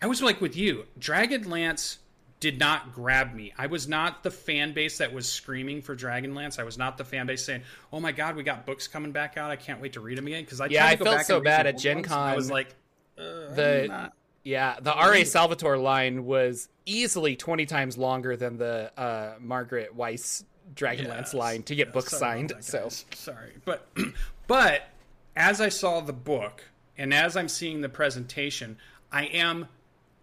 I 0.00 0.06
was 0.06 0.20
like 0.20 0.40
with 0.40 0.56
you. 0.56 0.84
Dragonlance 0.98 1.98
did 2.40 2.58
not 2.58 2.92
grab 2.92 3.32
me. 3.34 3.52
I 3.56 3.68
was 3.68 3.86
not 3.86 4.24
the 4.24 4.32
fan 4.32 4.72
base 4.72 4.98
that 4.98 5.12
was 5.12 5.30
screaming 5.30 5.80
for 5.80 5.94
Dragonlance. 5.94 6.58
I 6.58 6.64
was 6.64 6.76
not 6.76 6.98
the 6.98 7.04
fan 7.04 7.26
base 7.28 7.44
saying, 7.44 7.62
"Oh 7.92 8.00
my 8.00 8.10
god, 8.10 8.34
we 8.34 8.42
got 8.42 8.66
books 8.66 8.88
coming 8.88 9.12
back 9.12 9.36
out. 9.36 9.52
I 9.52 9.56
can't 9.56 9.80
wait 9.80 9.92
to 9.92 10.00
read 10.00 10.18
them 10.18 10.26
again." 10.26 10.42
Because 10.42 10.60
I 10.60 10.66
Yeah, 10.66 10.86
I 10.86 10.96
felt 10.96 11.24
so 11.24 11.40
bad 11.40 11.68
at 11.68 11.78
Gen 11.78 11.98
and 11.98 12.06
I 12.12 12.34
was 12.34 12.50
like, 12.50 12.74
uh, 13.16 13.22
The- 13.54 14.10
Yeah, 14.44 14.76
the 14.80 14.92
R.A. 14.92 15.24
Salvatore 15.24 15.78
line 15.78 16.24
was 16.24 16.68
easily 16.84 17.36
20 17.36 17.64
times 17.66 17.96
longer 17.96 18.36
than 18.36 18.58
the 18.58 18.90
uh, 18.96 19.34
Margaret 19.40 19.96
Weis 19.96 20.44
Dragonlance 20.74 21.32
line 21.34 21.62
to 21.64 21.74
get 21.74 21.88
Yeah, 21.88 21.92
books 21.92 22.16
signed. 22.16 22.50
that, 22.50 22.64
So 22.64 22.88
sorry, 23.14 23.52
but 23.64 23.86
but 24.48 24.88
as 25.36 25.60
I 25.60 25.68
saw 25.68 26.00
the 26.00 26.12
book 26.12 26.64
and 26.98 27.14
as 27.14 27.36
I'm 27.36 27.48
seeing 27.48 27.80
the 27.82 27.88
presentation, 27.88 28.78
I 29.12 29.26
am 29.26 29.68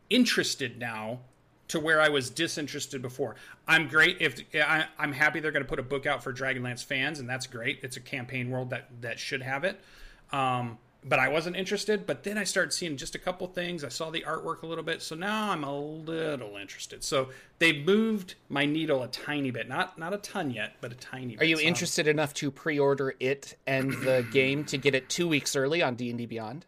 interested 0.10 0.78
now 0.80 1.20
to 1.70 1.80
where 1.80 2.02
I 2.02 2.10
was 2.10 2.30
disinterested 2.30 3.02
before. 3.02 3.36
I'm 3.68 3.88
great 3.88 4.18
if 4.20 4.42
I, 4.56 4.86
I'm 4.98 5.14
happy 5.14 5.40
they're 5.40 5.52
going 5.52 5.64
to 5.64 5.70
put 5.70 5.80
a 5.80 5.84
book 5.84 6.06
out 6.08 6.24
for 6.24 6.34
Dragonlance 6.34 6.84
fans, 6.84 7.20
and 7.20 7.30
that's 7.30 7.46
great. 7.48 7.80
It's 7.84 7.96
a 7.96 8.02
campaign 8.02 8.50
world 8.50 8.72
that 8.72 8.90
that 9.02 9.20
should 9.20 9.44
have 9.44 9.64
it. 9.64 9.80
Um, 10.32 10.78
but 11.04 11.20
I 11.20 11.30
wasn't 11.30 11.56
interested. 11.56 12.06
But 12.06 12.24
then 12.24 12.38
I 12.38 12.44
started 12.44 12.72
seeing 12.74 12.98
just 12.98 13.16
a 13.16 13.20
couple 13.20 13.48
things. 13.48 13.84
I 13.84 13.90
saw 13.90 14.10
the 14.10 14.22
artwork 14.28 14.64
a 14.64 14.68
little 14.68 14.84
bit, 14.84 15.02
so 15.02 15.16
now 15.16 15.52
I'm 15.52 15.64
a 15.64 15.80
little 15.80 16.58
interested. 16.58 17.04
So 17.04 17.30
they 17.60 17.82
moved 17.84 18.36
my 18.50 18.66
needle 18.66 19.02
a 19.04 19.08
tiny 19.08 19.52
bit, 19.52 19.68
not 19.70 19.98
not 19.98 20.14
a 20.14 20.18
ton 20.18 20.52
yet, 20.52 20.74
but 20.82 20.92
a 20.92 20.96
tiny. 20.96 21.36
bit. 21.36 21.42
are 21.42 21.46
you 21.46 21.58
So 21.58 21.64
interested 21.64 22.08
enough 22.08 22.34
to 22.36 22.52
pre-order 22.52 23.16
it 23.20 23.56
and 23.66 23.92
the 23.94 24.26
game 24.32 24.66
to 24.66 24.78
get 24.78 24.94
it 24.96 25.10
two 25.10 25.28
weeks 25.28 25.56
early 25.56 25.82
on 25.82 25.96
D&D 25.96 26.26
Beyond? 26.26 26.66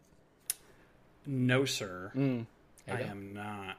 No, 1.25 1.65
sir. 1.65 2.11
Mm, 2.15 2.45
I 2.89 3.01
am 3.01 3.33
not. 3.33 3.77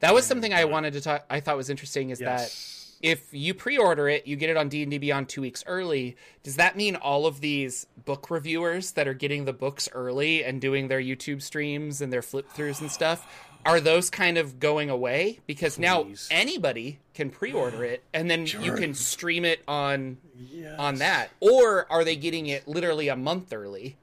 That 0.00 0.14
was 0.14 0.26
something 0.26 0.52
I 0.52 0.64
wanted 0.64 0.94
to 0.94 1.00
talk. 1.00 1.24
I 1.30 1.38
thought 1.40 1.56
was 1.56 1.70
interesting 1.70 2.10
is 2.10 2.18
that 2.18 2.40
Yes. 2.40 2.81
If 3.02 3.34
you 3.34 3.52
pre-order 3.52 4.08
it, 4.08 4.26
you 4.26 4.36
get 4.36 4.48
it 4.48 4.56
on 4.56 4.68
D&D 4.68 4.98
Beyond 4.98 5.28
2 5.28 5.40
weeks 5.42 5.64
early. 5.66 6.16
Does 6.42 6.56
that 6.56 6.76
mean 6.76 6.96
all 6.96 7.26
of 7.26 7.40
these 7.40 7.86
book 8.04 8.30
reviewers 8.30 8.92
that 8.92 9.06
are 9.08 9.14
getting 9.14 9.44
the 9.44 9.52
books 9.52 9.88
early 9.92 10.44
and 10.44 10.60
doing 10.60 10.88
their 10.88 11.00
YouTube 11.00 11.42
streams 11.42 12.00
and 12.00 12.12
their 12.12 12.22
flip 12.22 12.48
throughs 12.52 12.80
and 12.80 12.90
stuff 12.90 13.26
are 13.64 13.78
those 13.80 14.10
kind 14.10 14.38
of 14.38 14.58
going 14.58 14.90
away 14.90 15.38
because 15.46 15.78
now 15.78 16.04
anybody 16.32 16.98
can 17.14 17.30
pre-order 17.30 17.84
it 17.84 18.02
and 18.12 18.28
then 18.28 18.44
you 18.44 18.72
can 18.74 18.92
stream 18.94 19.44
it 19.44 19.62
on 19.68 20.16
Yes. 20.50 20.74
on 20.80 20.96
that 20.96 21.30
or 21.38 21.86
are 21.90 22.02
they 22.02 22.16
getting 22.16 22.46
it 22.46 22.66
literally 22.66 23.06
a 23.08 23.14
month 23.14 23.52
early? 23.52 23.96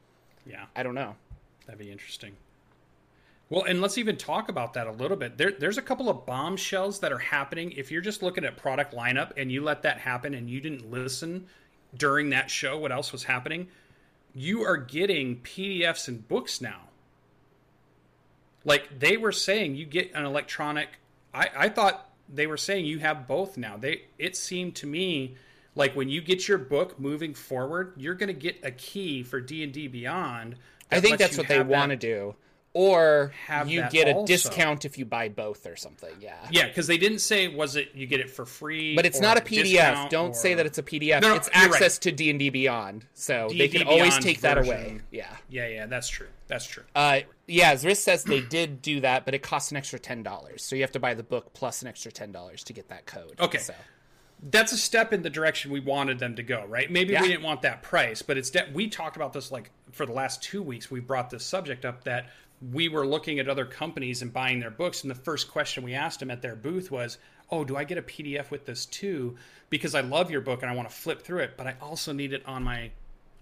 Yeah. 0.45 0.66
I 0.76 0.84
don't 0.84 0.95
know. 0.95 1.16
That'd 1.66 1.80
be 1.80 1.91
interesting. 1.91 2.38
Well, 3.50 3.64
and 3.64 3.82
let's 3.82 3.97
even 3.97 4.16
talk 4.16 4.50
about 4.50 4.74
that 4.74 4.86
a 4.86 4.91
little 4.91 5.18
bit. 5.18 5.38
There, 5.38 5.52
there's 5.52 5.80
a 5.80 5.82
couple 5.82 6.08
of 6.08 6.26
bombshells 6.26 7.00
that 7.00 7.12
are 7.12 7.18
happening. 7.18 7.72
If 7.72 7.91
you're 7.91 8.02
just 8.02 8.22
looking 8.22 8.45
at 8.45 8.58
product 8.58 8.93
lineup 8.93 9.32
and 9.38 9.52
you 9.52 9.64
let 9.64 9.82
that 9.84 9.97
happen 9.97 10.36
and 10.36 10.47
you 10.50 10.62
didn't 10.62 10.91
listen 10.91 11.47
during 11.95 12.30
that 12.30 12.52
show, 12.52 12.78
what 12.78 12.91
else 12.91 13.12
was 13.12 13.24
happening? 13.24 13.68
You 14.36 14.64
are 14.64 14.78
getting 14.78 15.38
PDFs 15.38 16.08
and 16.08 16.28
books 16.28 16.62
now. 16.62 16.82
Like 18.64 19.00
they 19.00 19.18
were 19.18 19.32
saying, 19.32 19.76
you 19.76 19.86
get 19.86 20.14
an 20.14 20.26
electronic. 20.26 20.89
I, 21.34 21.50
I 21.58 21.70
thought 21.70 22.08
they 22.32 22.45
were 22.45 22.58
saying 22.58 22.86
you 22.86 23.00
have 23.00 23.28
both 23.28 23.58
now. 23.58 23.78
They 23.78 24.04
it 24.20 24.36
seemed 24.36 24.76
to 24.76 24.88
me 24.88 25.36
like 25.76 25.95
when 25.95 26.10
you 26.10 26.22
get 26.22 26.47
your 26.47 26.58
book 26.60 27.00
moving 27.00 27.34
forward, 27.34 27.93
you're 27.97 28.14
going 28.14 28.28
to 28.28 28.34
get 28.34 28.60
a 28.64 28.72
key 28.72 29.24
for 29.24 29.39
D 29.41 29.64
and 29.64 29.74
D 29.74 29.88
Beyond. 29.88 30.56
I 30.91 31.00
think 31.00 31.18
that's 31.18 31.38
what 31.38 31.47
they 31.47 31.64
want 31.64 31.91
to 31.91 31.95
do. 31.95 32.36
Or 32.74 33.34
Have 33.47 33.67
you 33.67 33.84
get 33.89 34.07
a 34.07 34.24
discount 34.26 34.86
if 34.86 34.97
you 34.99 35.05
buy 35.05 35.30
both 35.30 35.65
or 35.65 35.76
something. 35.76 36.13
Yeah. 36.22 36.36
Yeah, 36.51 36.67
because 36.67 36.86
they 36.86 36.99
didn't 36.99 37.20
say 37.20 37.47
was 37.47 37.76
it 37.76 37.89
you 37.95 38.05
get 38.05 38.20
it 38.20 38.30
for 38.30 38.45
free, 38.45 38.95
But 38.95 39.07
it's 39.07 39.20
not 39.20 39.38
a 39.38 39.41
PDF. 39.41 40.09
Don't 40.09 40.36
say 40.36 40.53
that 40.53 40.65
it's 40.67 40.78
a 40.78 40.84
PDF. 40.84 41.22
No, 41.22 41.30
no, 41.30 41.36
it's 41.36 41.49
you're 41.53 41.63
right. 41.63 41.72
access 41.74 41.97
to 41.99 42.11
D 42.11 42.30
and 42.30 42.38
D 42.38 42.49
Beyond, 42.51 43.05
so 43.15 43.47
they 43.49 43.67
D&D 43.67 43.80
can 43.80 43.88
always 43.88 44.17
take 44.20 44.41
that 44.41 44.59
away. 44.59 45.01
Yeah. 45.11 45.36
Yeah, 45.49 45.67
yeah, 45.67 45.86
that's 45.88 46.09
true. 46.09 46.28
That's 46.47 46.65
true. 46.65 46.84
Uh, 46.95 47.22
yeah. 47.47 47.74
Zris 47.74 47.97
says 47.97 48.24
they 48.24 48.41
did 48.49 48.82
do 48.84 49.01
that, 49.01 49.26
but 49.26 49.34
it 49.34 49.41
costs 49.41 49.72
an 49.72 49.78
extra 49.78 49.97
ten 49.97 50.22
dollars. 50.22 50.63
So 50.63 50.76
you 50.76 50.84
have 50.84 50.91
to 50.91 50.99
buy 50.99 51.15
the 51.15 51.24
book 51.24 51.53
plus 51.53 51.82
an 51.82 51.88
extra 51.88 52.11
ten 52.11 52.32
dollars 52.32 52.63
to 52.65 52.74
get 52.74 52.89
that 52.89 53.07
code. 53.07 53.34
Okay. 53.39 53.57
So 53.57 53.74
That's 54.51 54.72
a 54.74 54.78
step 54.78 55.11
in 55.11 55.24
the 55.24 55.30
direction 55.32 55.72
we 55.72 55.80
wanted 55.80 56.20
them 56.20 56.36
to 56.36 56.43
go, 56.43 56.65
right? 56.67 56.89
Maybe 56.89 57.13
Yeah. 57.13 57.24
we 57.24 57.30
didn't 57.30 57.43
want 57.43 57.63
that 57.63 57.82
price, 57.82 58.22
but 58.22 58.38
it's 58.38 58.51
de- 58.51 58.70
we 58.74 58.88
talked 58.89 59.15
about 59.15 59.34
this 59.34 59.51
like 59.51 59.72
for 59.91 60.05
the 60.05 60.13
last 60.13 60.43
two 60.43 60.61
weeks. 60.61 60.91
We 60.91 60.99
brought 60.99 61.32
this 61.32 61.43
subject 61.45 61.84
up 61.84 62.03
that 62.03 62.30
we 62.62 62.89
were 62.89 63.07
looking 63.07 63.39
at 63.39 63.47
other 63.47 63.66
companies 63.66 64.22
and 64.22 64.34
buying 64.34 64.60
their 64.60 64.72
books, 64.72 65.03
and 65.03 65.12
the 65.12 65.16
first 65.16 65.49
question 65.49 65.84
we 65.84 65.93
asked 65.93 66.20
them 66.20 66.32
at 66.32 66.41
their 66.41 66.55
booth 66.55 66.91
was, 66.91 67.18
"Oh, 67.49 67.64
do 67.64 67.78
I 67.78 67.84
get 67.84 67.97
a 67.97 68.01
PDF 68.01 68.51
with 68.51 68.66
this 68.66 68.86
too? 68.86 69.38
Because 69.70 69.95
I 69.95 70.01
love 70.01 70.30
your 70.30 70.41
book 70.41 70.62
and 70.62 70.70
I 70.70 70.76
want 70.76 70.89
to 70.89 70.95
flip 70.95 71.22
through 71.22 71.39
it, 71.39 71.57
but 71.57 71.68
I 71.68 71.76
also 71.82 72.12
need 72.12 72.34
it 72.34 72.45
on 72.45 72.64
my 72.64 72.91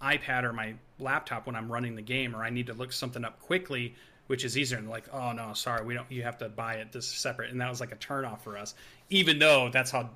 iPad 0.02 0.44
or 0.44 0.54
my 0.54 0.76
laptop 1.00 1.48
when 1.48 1.56
I'm 1.56 1.72
running 1.72 1.96
the 1.96 2.02
game, 2.02 2.36
or 2.36 2.44
I 2.44 2.52
need 2.52 2.68
to 2.68 2.74
look 2.74 2.92
something 2.92 3.26
up 3.26 3.40
quickly." 3.40 3.96
Which 4.28 4.44
is 4.44 4.58
easier, 4.58 4.78
and 4.78 4.90
like, 4.90 5.08
oh 5.14 5.32
no, 5.32 5.54
sorry, 5.54 5.86
we 5.86 5.94
don't. 5.94 6.12
You 6.12 6.24
have 6.24 6.38
to 6.40 6.50
buy 6.50 6.74
it. 6.76 6.92
This 6.92 7.08
separate, 7.08 7.50
and 7.50 7.62
that 7.62 7.70
was 7.70 7.80
like 7.80 7.94
a 7.94 7.96
turnoff 7.96 8.42
for 8.42 8.58
us. 8.58 8.76
Even 9.10 9.40
though 9.40 9.70
that's 9.70 9.90
how 9.90 10.10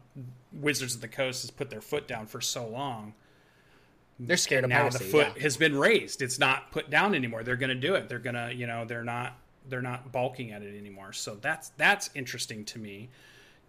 Wizards 0.51 0.95
of 0.95 0.99
the 0.99 1.07
Coast 1.07 1.43
has 1.43 1.49
put 1.49 1.69
their 1.69 1.79
foot 1.79 2.09
down 2.09 2.27
for 2.27 2.41
so 2.41 2.67
long. 2.67 3.13
They're 4.27 4.37
scared 4.37 4.63
of 4.63 4.69
Now 4.69 4.81
piracy. 4.81 4.97
the 4.99 5.03
foot 5.05 5.27
yeah. 5.35 5.43
has 5.43 5.57
been 5.57 5.77
raised. 5.77 6.21
It's 6.21 6.37
not 6.39 6.71
put 6.71 6.89
down 6.89 7.15
anymore. 7.15 7.43
They're 7.43 7.55
going 7.55 7.69
to 7.69 7.75
do 7.87 7.95
it. 7.95 8.07
They're 8.07 8.19
going 8.19 8.35
to, 8.35 8.53
you 8.53 8.67
know, 8.67 8.85
they're 8.85 9.03
not 9.03 9.37
they're 9.69 9.81
not 9.81 10.11
balking 10.11 10.51
at 10.51 10.61
it 10.63 10.77
anymore. 10.77 11.13
So 11.13 11.35
that's 11.41 11.69
that's 11.77 12.09
interesting 12.15 12.65
to 12.65 12.79
me. 12.79 13.09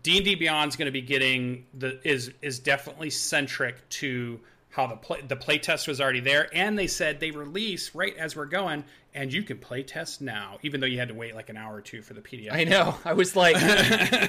D 0.03 0.17
and 0.17 0.25
D 0.25 0.35
Beyond's 0.35 0.77
going 0.77 0.87
to 0.87 0.93
be 0.93 1.01
getting 1.03 1.67
the 1.75 2.01
is 2.07 2.33
is 2.43 2.59
definitely 2.59 3.11
centric 3.11 3.89
to 3.91 4.41
how 4.71 4.87
the 4.87 4.97
play 4.97 5.21
the 5.29 5.37
play 5.37 5.59
test 5.59 5.87
was 5.87 6.01
already 6.01 6.21
there, 6.21 6.49
and 6.55 6.79
they 6.79 6.87
said 6.87 7.21
they 7.21 7.31
release 7.31 7.95
right 7.95 8.17
as 8.17 8.35
we're 8.35 8.47
going, 8.47 8.83
and 9.15 9.31
you 9.33 9.43
can 9.43 9.59
play 9.59 9.83
test 9.83 10.21
now, 10.23 10.59
even 10.63 10.81
though 10.81 10.87
you 10.87 10.99
had 10.99 11.09
to 11.09 11.15
wait 11.15 11.35
like 11.35 11.51
an 11.51 11.57
hour 11.59 11.77
or 11.77 11.81
two 11.83 12.01
for 12.03 12.15
the 12.15 12.23
PDF. 12.23 12.53
I 12.53 12.65
know. 12.65 12.97
I 13.05 13.13
was 13.13 13.37
like, 13.37 13.55
I 13.59 14.29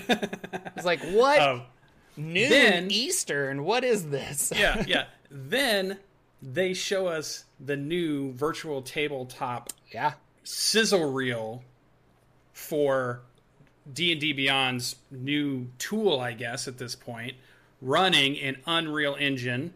was 0.76 0.86
like, 0.86 1.02
what 1.12 1.42
Um, 1.42 1.62
noon 2.18 2.50
then- 2.50 2.92
Eastern? 2.92 3.64
What 3.64 3.84
is 3.84 4.10
this? 4.10 4.52
yeah, 4.56 4.84
yeah. 4.88 5.06
Then 5.36 5.98
they 6.44 6.74
show 6.74 7.08
us 7.08 7.46
the 7.60 7.78
new 7.78 8.34
virtual 8.34 8.82
tabletop 8.82 9.72
yeah. 9.94 10.14
sizzle 10.44 11.12
reel 11.12 11.64
for 12.52 13.22
D&D 13.92 14.34
Beyond's 14.34 14.98
new 15.10 15.68
tool, 15.78 16.20
I 16.20 16.34
guess 16.34 16.68
at 16.68 16.78
this 16.78 16.96
point, 16.96 17.34
running 17.82 18.36
in 18.36 18.58
Unreal 18.68 19.16
Engine 19.18 19.74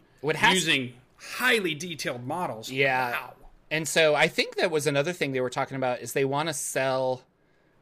using 0.52 0.94
highly 1.16 1.74
detailed 1.74 2.26
models. 2.26 2.70
Yeah. 2.70 3.12
Wow. 3.12 3.34
And 3.72 3.88
so 3.88 4.16
I 4.16 4.28
think 4.28 4.56
that 4.56 4.70
was 4.70 4.88
another 4.88 5.14
thing 5.14 5.32
they 5.32 5.42
were 5.42 5.50
talking 5.50 5.78
about 5.78 6.02
is 6.02 6.14
they 6.14 6.26
want 6.26 6.50
to 6.50 6.54
sell 6.54 7.22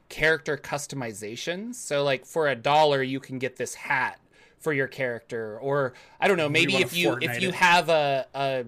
character 0.09 0.57
customizations. 0.57 1.75
So 1.75 2.03
like 2.03 2.25
for 2.25 2.47
a 2.47 2.55
dollar 2.55 3.01
you 3.01 3.19
can 3.19 3.39
get 3.39 3.57
this 3.57 3.73
hat 3.73 4.19
for 4.59 4.73
your 4.73 4.87
character 4.87 5.57
or 5.59 5.93
I 6.19 6.27
don't 6.27 6.37
know, 6.37 6.49
maybe 6.49 6.73
wanna 6.73 6.85
if 6.85 6.95
you 6.95 7.17
if 7.21 7.41
you 7.41 7.49
it. 7.49 7.55
have 7.55 7.89
a 7.89 8.25
a, 8.33 8.65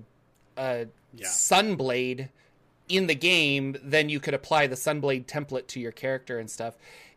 a 0.58 0.88
Yeah. 1.16 1.28
sunblade 1.28 2.30
in 2.90 3.08
the 3.08 3.16
game, 3.16 3.78
then 3.84 4.08
you 4.10 4.20
could 4.20 4.34
apply 4.34 4.68
the 4.68 4.76
sunblade 4.76 5.26
template 5.26 5.68
to 5.68 5.80
your 5.80 5.92
character 5.92 6.40
and 6.40 6.50
stuff. 6.50 6.76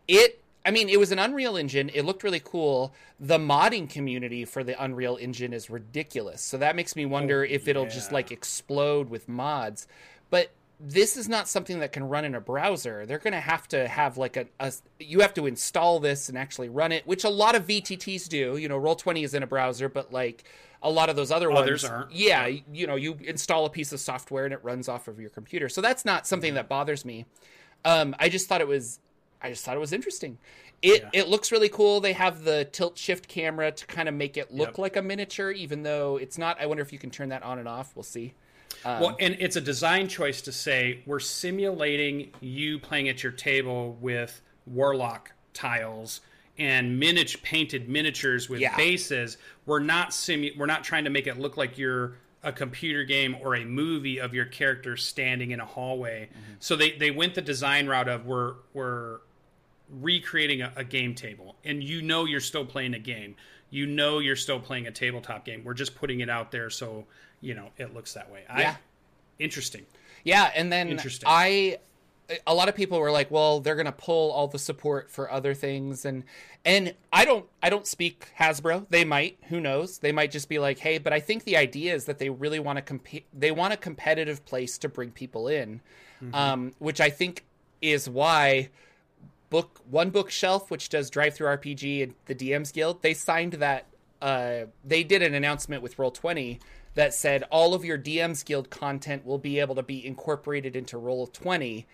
It 0.08 0.40
I 0.64 0.70
mean, 0.72 0.90
it 0.90 0.98
was 0.98 1.10
an 1.10 1.18
Unreal 1.18 1.56
Engine. 1.56 1.90
It 1.94 2.02
looked 2.04 2.22
really 2.22 2.40
cool. 2.40 2.92
The 3.18 3.38
modding 3.38 3.88
community 3.88 4.44
for 4.44 4.62
the 4.62 4.82
Unreal 4.82 5.16
Engine 5.16 5.54
is 5.54 5.70
ridiculous. 5.70 6.42
So 6.42 6.58
that 6.58 6.76
makes 6.76 6.94
me 6.94 7.06
wonder 7.06 7.42
if 7.42 7.66
it'll 7.66 7.86
just 7.86 8.12
like 8.12 8.30
explode 8.30 9.08
with 9.08 9.26
mods. 9.26 9.86
But 10.28 10.50
this 10.82 11.16
is 11.16 11.28
not 11.28 11.46
something 11.48 11.80
that 11.80 11.92
can 11.92 12.04
run 12.08 12.24
in 12.24 12.34
a 12.34 12.40
browser. 12.40 13.04
They're 13.04 13.18
going 13.18 13.34
to 13.34 13.40
have 13.40 13.68
to 13.68 13.86
have 13.86 14.16
like 14.16 14.36
a, 14.36 14.46
a, 14.58 14.72
you 14.98 15.20
have 15.20 15.34
to 15.34 15.46
install 15.46 16.00
this 16.00 16.28
and 16.30 16.38
actually 16.38 16.68
run 16.70 16.90
it, 16.90 17.06
which 17.06 17.24
a 17.24 17.28
lot 17.28 17.54
of 17.54 17.66
VTTs 17.66 18.28
do. 18.28 18.56
You 18.56 18.68
know, 18.68 18.78
Roll 18.78 18.94
Twenty 18.96 19.22
is 19.22 19.34
in 19.34 19.42
a 19.42 19.46
browser, 19.46 19.88
but 19.90 20.12
like 20.12 20.44
a 20.82 20.90
lot 20.90 21.10
of 21.10 21.16
those 21.16 21.30
other 21.30 21.52
Others 21.52 21.82
ones, 21.82 21.92
aren't. 21.92 22.12
yeah, 22.12 22.46
you 22.72 22.86
know, 22.86 22.96
you 22.96 23.18
install 23.24 23.66
a 23.66 23.70
piece 23.70 23.92
of 23.92 24.00
software 24.00 24.46
and 24.46 24.54
it 24.54 24.60
runs 24.62 24.88
off 24.88 25.06
of 25.08 25.20
your 25.20 25.28
computer. 25.30 25.68
So 25.68 25.82
that's 25.82 26.06
not 26.06 26.26
something 26.26 26.54
that 26.54 26.68
bothers 26.68 27.04
me. 27.04 27.26
Um, 27.84 28.16
I 28.18 28.30
just 28.30 28.48
thought 28.48 28.62
it 28.62 28.68
was, 28.68 28.98
I 29.42 29.50
just 29.50 29.62
thought 29.64 29.76
it 29.76 29.80
was 29.80 29.92
interesting. 29.92 30.38
It 30.80 31.02
Yeah. 31.02 31.10
it 31.22 31.28
looks 31.28 31.52
really 31.52 31.68
cool. 31.68 32.00
They 32.00 32.14
have 32.14 32.44
the 32.44 32.64
tilt 32.64 32.96
shift 32.96 33.28
camera 33.28 33.70
to 33.70 33.86
kind 33.86 34.08
of 34.08 34.14
make 34.14 34.38
it 34.38 34.50
look 34.50 34.68
Yep. 34.68 34.78
like 34.78 34.96
a 34.96 35.02
miniature, 35.02 35.50
even 35.50 35.82
though 35.82 36.16
it's 36.16 36.38
not. 36.38 36.58
I 36.58 36.64
wonder 36.64 36.82
if 36.82 36.90
you 36.90 36.98
can 36.98 37.10
turn 37.10 37.28
that 37.28 37.42
on 37.42 37.58
and 37.58 37.68
off. 37.68 37.94
We'll 37.94 38.02
see. 38.02 38.32
Um, 38.84 39.00
well, 39.00 39.16
and 39.20 39.36
it's 39.40 39.56
a 39.56 39.60
design 39.60 40.08
choice 40.08 40.42
to 40.42 40.52
say 40.52 41.00
we're 41.06 41.20
simulating 41.20 42.30
you 42.40 42.78
playing 42.78 43.08
at 43.08 43.22
your 43.22 43.32
table 43.32 43.96
with 44.00 44.40
warlock 44.66 45.32
tiles 45.52 46.20
and 46.58 46.98
miniature 46.98 47.40
painted 47.42 47.88
miniatures 47.88 48.48
with 48.48 48.60
Yeah. 48.60 48.76
bases. 48.76 49.38
We're 49.66 49.80
not 49.80 50.10
simu- 50.10 50.56
we're 50.56 50.66
not 50.66 50.84
trying 50.84 51.04
to 51.04 51.10
make 51.10 51.26
it 51.26 51.38
look 51.38 51.56
like 51.56 51.78
you're 51.78 52.16
a 52.42 52.52
computer 52.52 53.04
game 53.04 53.36
or 53.42 53.54
a 53.54 53.64
movie 53.64 54.18
of 54.18 54.32
your 54.32 54.46
character 54.46 54.96
standing 54.96 55.50
in 55.50 55.60
a 55.60 55.66
hallway. 55.66 56.28
Mm-hmm. 56.32 56.52
So 56.58 56.74
they, 56.76 56.92
they 56.92 57.10
went 57.10 57.34
the 57.34 57.42
design 57.42 57.86
route 57.86 58.08
of 58.08 58.24
we're 58.24 58.54
we're 58.72 59.18
recreating 59.90 60.62
a, 60.62 60.72
a 60.76 60.84
game 60.84 61.14
table 61.14 61.56
and 61.64 61.82
you 61.82 62.00
know 62.00 62.24
you're 62.24 62.38
still 62.40 62.64
playing 62.64 62.94
a 62.94 62.98
game 62.98 63.34
you 63.70 63.86
know 63.86 64.20
you're 64.20 64.36
still 64.36 64.60
playing 64.60 64.86
a 64.86 64.90
tabletop 64.92 65.44
game 65.44 65.62
we're 65.64 65.74
just 65.74 65.96
putting 65.96 66.20
it 66.20 66.30
out 66.30 66.52
there 66.52 66.70
so 66.70 67.04
you 67.40 67.54
know 67.54 67.70
it 67.78 67.94
looks 67.94 68.14
that 68.14 68.30
way 68.30 68.42
Yeah. 68.48 68.76
I, 68.76 69.42
interesting 69.42 69.86
Yeah, 70.24 70.50
and 70.54 70.72
then 70.72 70.88
Interesting. 70.88 71.28
I 71.30 71.78
a 72.46 72.54
lot 72.54 72.68
of 72.68 72.74
people 72.74 73.00
were 73.00 73.10
like, 73.10 73.30
"Well, 73.30 73.60
they're 73.60 73.74
going 73.74 73.86
to 73.86 73.92
pull 73.92 74.30
all 74.30 74.46
the 74.46 74.58
support 74.58 75.10
for 75.10 75.30
other 75.30 75.54
things." 75.54 76.04
And 76.04 76.24
and 76.64 76.94
I 77.12 77.24
don't 77.24 77.46
I 77.62 77.70
don't 77.70 77.86
speak 77.86 78.28
Hasbro. 78.38 78.86
They 78.88 79.04
might, 79.04 79.38
who 79.48 79.60
knows? 79.60 79.98
They 79.98 80.12
might 80.12 80.30
just 80.30 80.48
be 80.48 80.58
like, 80.58 80.78
"Hey, 80.78 80.98
but 80.98 81.12
I 81.12 81.20
think 81.20 81.44
the 81.44 81.56
idea 81.56 81.94
is 81.94 82.04
that 82.04 82.18
they 82.18 82.30
really 82.30 82.60
want 82.60 82.76
to 82.76 82.82
compete 82.82 83.26
they 83.36 83.50
want 83.50 83.72
a 83.72 83.76
competitive 83.76 84.44
place 84.44 84.78
to 84.78 84.88
bring 84.88 85.10
people 85.10 85.48
in." 85.48 85.80
Um, 86.34 86.72
which 86.78 87.00
I 87.00 87.08
think 87.08 87.46
is 87.80 88.06
why 88.08 88.68
book 89.48 89.80
one 89.88 90.10
bookshelf 90.10 90.70
which 90.70 90.90
does 90.90 91.10
DriveThruRPG 91.10 92.02
and 92.02 92.14
the 92.26 92.34
dms 92.34 92.72
guild 92.74 93.00
they 93.00 93.14
signed 93.14 93.54
that 93.54 93.86
uh, 94.20 94.66
they 94.84 95.02
did 95.02 95.22
an 95.22 95.32
announcement 95.32 95.82
with 95.82 95.98
roll 95.98 96.10
20 96.10 96.60
that 96.94 97.14
said 97.14 97.44
all 97.50 97.74
of 97.74 97.84
your 97.84 97.98
dms 97.98 98.44
guild 98.44 98.70
content 98.70 99.24
will 99.24 99.38
be 99.38 99.58
able 99.60 99.74
to 99.74 99.82
be 99.82 100.04
incorporated 100.04 100.74
into 100.76 100.98
roll 100.98 101.26
20 101.26 101.86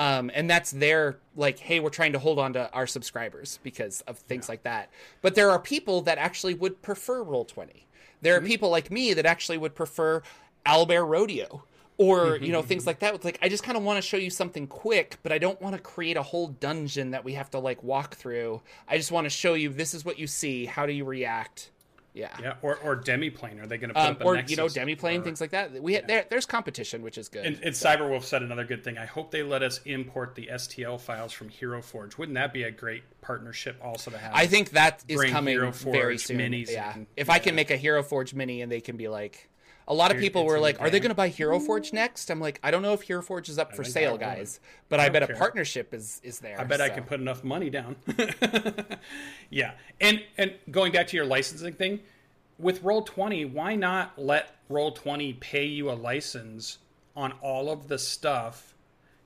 um, 0.00 0.30
and 0.32 0.48
that's 0.48 0.70
their 0.70 1.18
like 1.36 1.58
hey 1.58 1.78
we're 1.78 1.90
trying 1.90 2.12
to 2.12 2.18
hold 2.18 2.38
on 2.38 2.54
to 2.54 2.72
our 2.72 2.86
subscribers 2.86 3.58
because 3.62 4.00
of 4.02 4.18
things 4.18 4.48
like 4.48 4.62
that. 4.62 4.88
But 5.20 5.34
there 5.34 5.50
are 5.50 5.58
people 5.58 6.00
that 6.02 6.16
actually 6.16 6.54
would 6.54 6.80
prefer 6.80 7.22
roll 7.22 7.44
20 7.44 7.86
there 8.22 8.36
are 8.36 8.40
hmm. 8.40 8.46
people 8.46 8.70
like 8.70 8.90
me 8.90 9.14
that 9.14 9.26
actually 9.26 9.58
would 9.58 9.74
prefer 9.74 10.22
owlbear 10.66 11.06
rodeo 11.06 11.64
or 11.98 12.38
hmm, 12.38 12.44
you 12.44 12.52
know 12.52 12.62
hmm, 12.62 12.68
things 12.68 12.86
like 12.86 13.00
that. 13.00 13.14
It's 13.14 13.24
like 13.26 13.38
i 13.42 13.48
just 13.48 13.62
kind 13.62 13.76
of 13.76 13.84
want 13.84 13.98
to 13.98 14.02
show 14.02 14.16
you 14.16 14.30
something 14.30 14.66
quick 14.66 15.18
but 15.22 15.32
i 15.32 15.38
don't 15.38 15.60
want 15.60 15.76
to 15.76 15.82
create 15.82 16.16
a 16.16 16.22
whole 16.22 16.48
dungeon 16.48 17.10
that 17.10 17.24
we 17.24 17.34
have 17.34 17.50
to 17.50 17.58
like 17.58 17.82
walk 17.82 18.14
through. 18.14 18.62
I 18.88 18.96
just 18.96 19.12
want 19.12 19.26
to 19.26 19.30
show 19.30 19.52
you 19.52 19.68
this 19.68 19.92
is 19.92 20.04
what 20.04 20.18
you 20.18 20.26
see. 20.26 20.64
How 20.64 20.86
do 20.86 20.92
you 20.94 21.04
react 21.04 21.70
yeah, 22.12 22.36
yeah 22.40 22.54
or, 22.62 22.76
or 22.78 22.96
demiplane. 22.96 23.62
Are 23.62 23.66
they 23.66 23.78
going 23.78 23.88
to 23.88 23.94
put 23.94 24.00
Um, 24.04 24.10
up 24.12 24.20
a 24.20 24.24
or 24.24 24.34
Nexus 24.36 24.50
you 24.50 24.56
know 24.56 24.66
demiplane 24.66 25.20
or- 25.20 25.24
things 25.24 25.40
like 25.40 25.50
that? 25.50 25.72
We 25.82 25.98
there, 26.00 26.26
there's 26.28 26.46
competition 26.46 27.02
which 27.02 27.18
is 27.18 27.28
good. 27.28 27.46
And, 27.46 27.56
and 27.62 27.74
cyberwolf 27.74 28.24
said 28.24 28.42
another 28.42 28.64
good 28.64 28.82
thing. 28.82 28.98
I 28.98 29.06
hope 29.06 29.30
they 29.30 29.42
let 29.42 29.62
us 29.62 29.80
import 29.84 30.34
the 30.34 30.48
stl 30.52 31.00
files 31.00 31.32
from 31.32 31.48
hero 31.48 31.80
forge 31.82 32.18
wouldn't 32.18 32.34
that 32.36 32.52
be 32.52 32.64
a 32.64 32.70
great 32.70 33.04
partnership 33.20 33.76
also 33.82 34.10
to 34.10 34.18
have? 34.18 34.32
I 34.34 34.46
think 34.46 34.70
that 34.70 35.04
is 35.08 35.22
coming 35.24 35.54
Hero 35.54 35.70
very 35.70 36.16
Forge 36.16 36.24
soon. 36.26 36.38
minis 36.38 36.70
yeah. 36.72 36.94
and- 36.94 37.06
if 37.16 37.30
I 37.30 37.38
can 37.38 37.54
make 37.54 37.70
a 37.70 37.76
Hero 37.76 38.02
Forge 38.02 38.34
mini 38.34 38.62
and 38.62 38.70
they 38.72 38.80
can 38.80 38.96
be 38.96 39.08
like, 39.08 39.48
a 39.90 39.94
lot 39.94 40.12
of 40.12 40.18
people 40.18 40.46
were 40.46 40.60
like, 40.60 40.80
"Are 40.80 40.88
they 40.88 41.00
going 41.00 41.10
to 41.10 41.16
buy 41.16 41.28
Hero 41.28 41.58
Forge 41.58 41.92
next?" 41.92 42.30
I'm 42.30 42.40
like, 42.40 42.60
I 42.62 42.70
don't 42.70 42.80
know 42.80 42.92
if 42.92 43.02
Hero 43.02 43.20
Forge 43.20 43.48
is 43.48 43.58
up 43.58 43.74
for 43.74 43.82
sale, 43.82 44.14
I 44.14 44.18
guys, 44.18 44.60
but 44.88 45.00
I, 45.00 45.08
don't 45.08 45.14
bet 45.14 45.30
a 45.30 45.34
partnership 45.34 45.92
is 45.92 46.20
is 46.22 46.38
there. 46.38 46.58
I 46.58 46.64
bet 46.64 46.80
I 46.80 46.88
can 46.88 47.02
put 47.02 47.18
enough 47.18 47.42
money 47.42 47.70
down. 47.70 47.96
yeah, 49.50 49.72
and 50.00 50.22
and 50.38 50.54
going 50.70 50.92
back 50.92 51.08
to 51.08 51.16
your 51.16 51.26
licensing 51.26 51.74
thing, 51.74 51.98
with 52.56 52.84
Roll 52.84 53.02
Twenty, 53.02 53.44
why 53.44 53.74
not 53.74 54.12
let 54.16 54.54
Roll 54.68 54.92
Twenty 54.92 55.32
pay 55.32 55.66
you 55.66 55.90
a 55.90 55.94
license 55.94 56.78
on 57.16 57.32
all 57.42 57.68
of 57.68 57.88
the 57.88 57.98
stuff? 57.98 58.74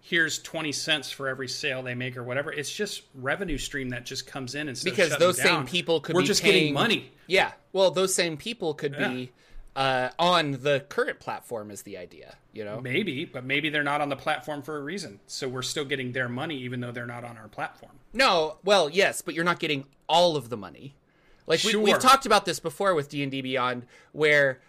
Here's 0.01 0.39
twenty 0.39 0.73
cents 0.73 1.11
for 1.11 1.29
every 1.29 1.49
sale 1.49 1.83
they 1.83 1.95
make, 1.95 2.17
or 2.17 2.23
whatever. 2.23 2.51
It's 2.51 2.73
just 2.75 3.03
revenue 3.15 3.59
stream 3.59 3.91
that 3.91 4.07
just 4.07 4.27
comes 4.27 4.55
in 4.55 4.71
instead 4.71 4.91
of 4.91 4.97
because 4.97 5.19
those 5.19 5.41
same 5.41 5.67
people 5.67 6.01
could 6.01 6.15
we're 6.15 6.23
be 6.23 6.27
just 6.27 6.43
paying 6.43 6.55
getting 6.55 6.75
money. 6.75 7.13
Yeah, 7.27 7.53
well, 7.75 7.91
those 7.91 8.15
same 8.15 8.39
people 8.39 8.73
could 8.73 8.95
Yeah. 8.99 9.09
be 9.09 9.31
uh, 9.77 10.11
on 10.19 10.53
the 10.63 10.85
current 10.89 11.21
platform. 11.21 11.71
Is 11.71 11.83
the 11.83 11.97
idea, 11.99 12.37
you 12.53 12.65
know? 12.65 12.81
Maybe, 12.81 13.25
but 13.25 13.45
maybe 13.45 13.71
they're 13.71 13.83
not 13.83 14.01
on 14.01 14.09
the 14.09 14.17
platform 14.17 14.63
for 14.63 14.77
a 14.77 14.83
reason. 14.83 15.21
So 15.27 15.49
we're 15.49 15.63
still 15.63 15.85
getting 15.85 16.13
their 16.13 16.29
money, 16.29 16.57
even 16.59 16.81
though 16.81 16.93
they're 16.93 17.07
not 17.07 17.25
on 17.25 17.37
our 17.37 17.49
platform. 17.49 17.93
No, 18.13 18.59
well, 18.65 18.89
yes, 18.89 19.23
but 19.23 19.35
you're 19.35 19.45
not 19.45 19.59
getting 19.59 19.85
all 20.09 20.37
of 20.37 20.49
the 20.49 20.57
money. 20.57 20.95
Like 21.47 21.63
we, 21.65 21.73
Sure. 21.73 21.81
we've 21.83 21.99
talked 21.99 22.27
about 22.27 22.45
this 22.47 22.61
before 22.61 22.95
with 22.95 23.09
D 23.09 23.23
and 23.23 23.31
D 23.31 23.43
Beyond, 23.43 23.85
where 24.13 24.61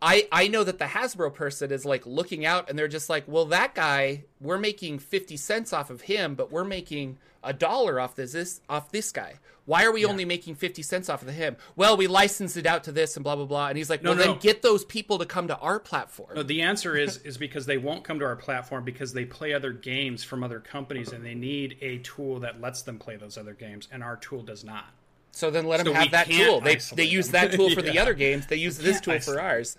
I 0.00 0.28
I 0.30 0.48
know 0.48 0.62
that 0.64 0.78
the 0.78 0.84
Hasbro 0.86 1.34
person 1.34 1.72
is 1.72 1.84
like 1.84 2.04
looking 2.06 2.44
out 2.44 2.68
and 2.68 2.78
they're 2.78 2.88
just 2.88 3.08
like, 3.10 3.24
well, 3.26 3.44
that 3.46 3.74
guy, 3.74 4.24
we're 4.40 4.58
making 4.58 4.98
fifty 5.00 5.36
cents 5.36 5.72
off 5.72 5.90
of 5.90 6.02
him, 6.02 6.34
but 6.34 6.52
we're 6.52 6.64
making 6.64 7.18
a 7.42 7.52
dollar 7.52 7.98
off 7.98 8.14
this, 8.14 8.32
this 8.32 8.60
off 8.68 8.92
this 8.92 9.10
guy. 9.10 9.34
Why 9.64 9.84
are 9.84 9.92
we 9.92 10.04
only 10.04 10.24
making 10.24 10.56
fifty 10.56 10.82
cents 10.82 11.08
off 11.08 11.20
of 11.22 11.26
the 11.26 11.32
him? 11.32 11.56
Well, 11.76 11.96
we 11.96 12.06
licensed 12.06 12.56
it 12.56 12.66
out 12.66 12.84
to 12.84 12.92
this 12.92 13.16
and 13.16 13.24
blah 13.24 13.36
blah 13.36 13.44
blah. 13.44 13.68
And 13.68 13.78
he's 13.78 13.88
like, 13.88 14.02
No, 14.02 14.10
well, 14.10 14.18
no, 14.18 14.24
then 14.24 14.38
get 14.38 14.62
those 14.62 14.84
people 14.84 15.18
to 15.18 15.26
come 15.26 15.48
to 15.48 15.56
our 15.58 15.78
platform. 15.78 16.34
No, 16.34 16.42
the 16.42 16.62
answer 16.62 16.96
is 16.96 17.18
is 17.18 17.36
because 17.36 17.66
they 17.66 17.78
won't 17.78 18.04
come 18.04 18.18
to 18.18 18.24
our 18.24 18.36
platform 18.36 18.84
because 18.84 19.12
they 19.12 19.24
play 19.24 19.52
other 19.54 19.72
games 19.72 20.24
from 20.24 20.42
other 20.42 20.60
companies 20.60 21.12
and 21.12 21.24
they 21.24 21.34
need 21.34 21.76
a 21.80 21.98
tool 21.98 22.40
that 22.40 22.60
lets 22.60 22.82
them 22.82 22.98
play 22.98 23.16
those 23.16 23.38
other 23.38 23.54
games, 23.54 23.88
and 23.92 24.02
our 24.02 24.16
tool 24.16 24.42
does 24.42 24.64
not. 24.64 24.86
So 25.32 25.50
then 25.50 25.66
let 25.66 25.78
them 25.78 25.86
So 25.86 25.92
we 25.92 25.98
have 25.98 26.10
that 26.10 26.30
tool. 26.30 26.60
They 26.60 26.76
they 26.94 27.04
use 27.04 27.28
that 27.28 27.52
tool 27.52 27.70
for 27.74 27.82
the 27.82 27.98
other 27.98 28.14
games. 28.14 28.46
They 28.46 28.56
use 28.56 28.78
this 28.78 29.00
tool 29.00 29.18
for 29.20 29.40
ours. 29.40 29.76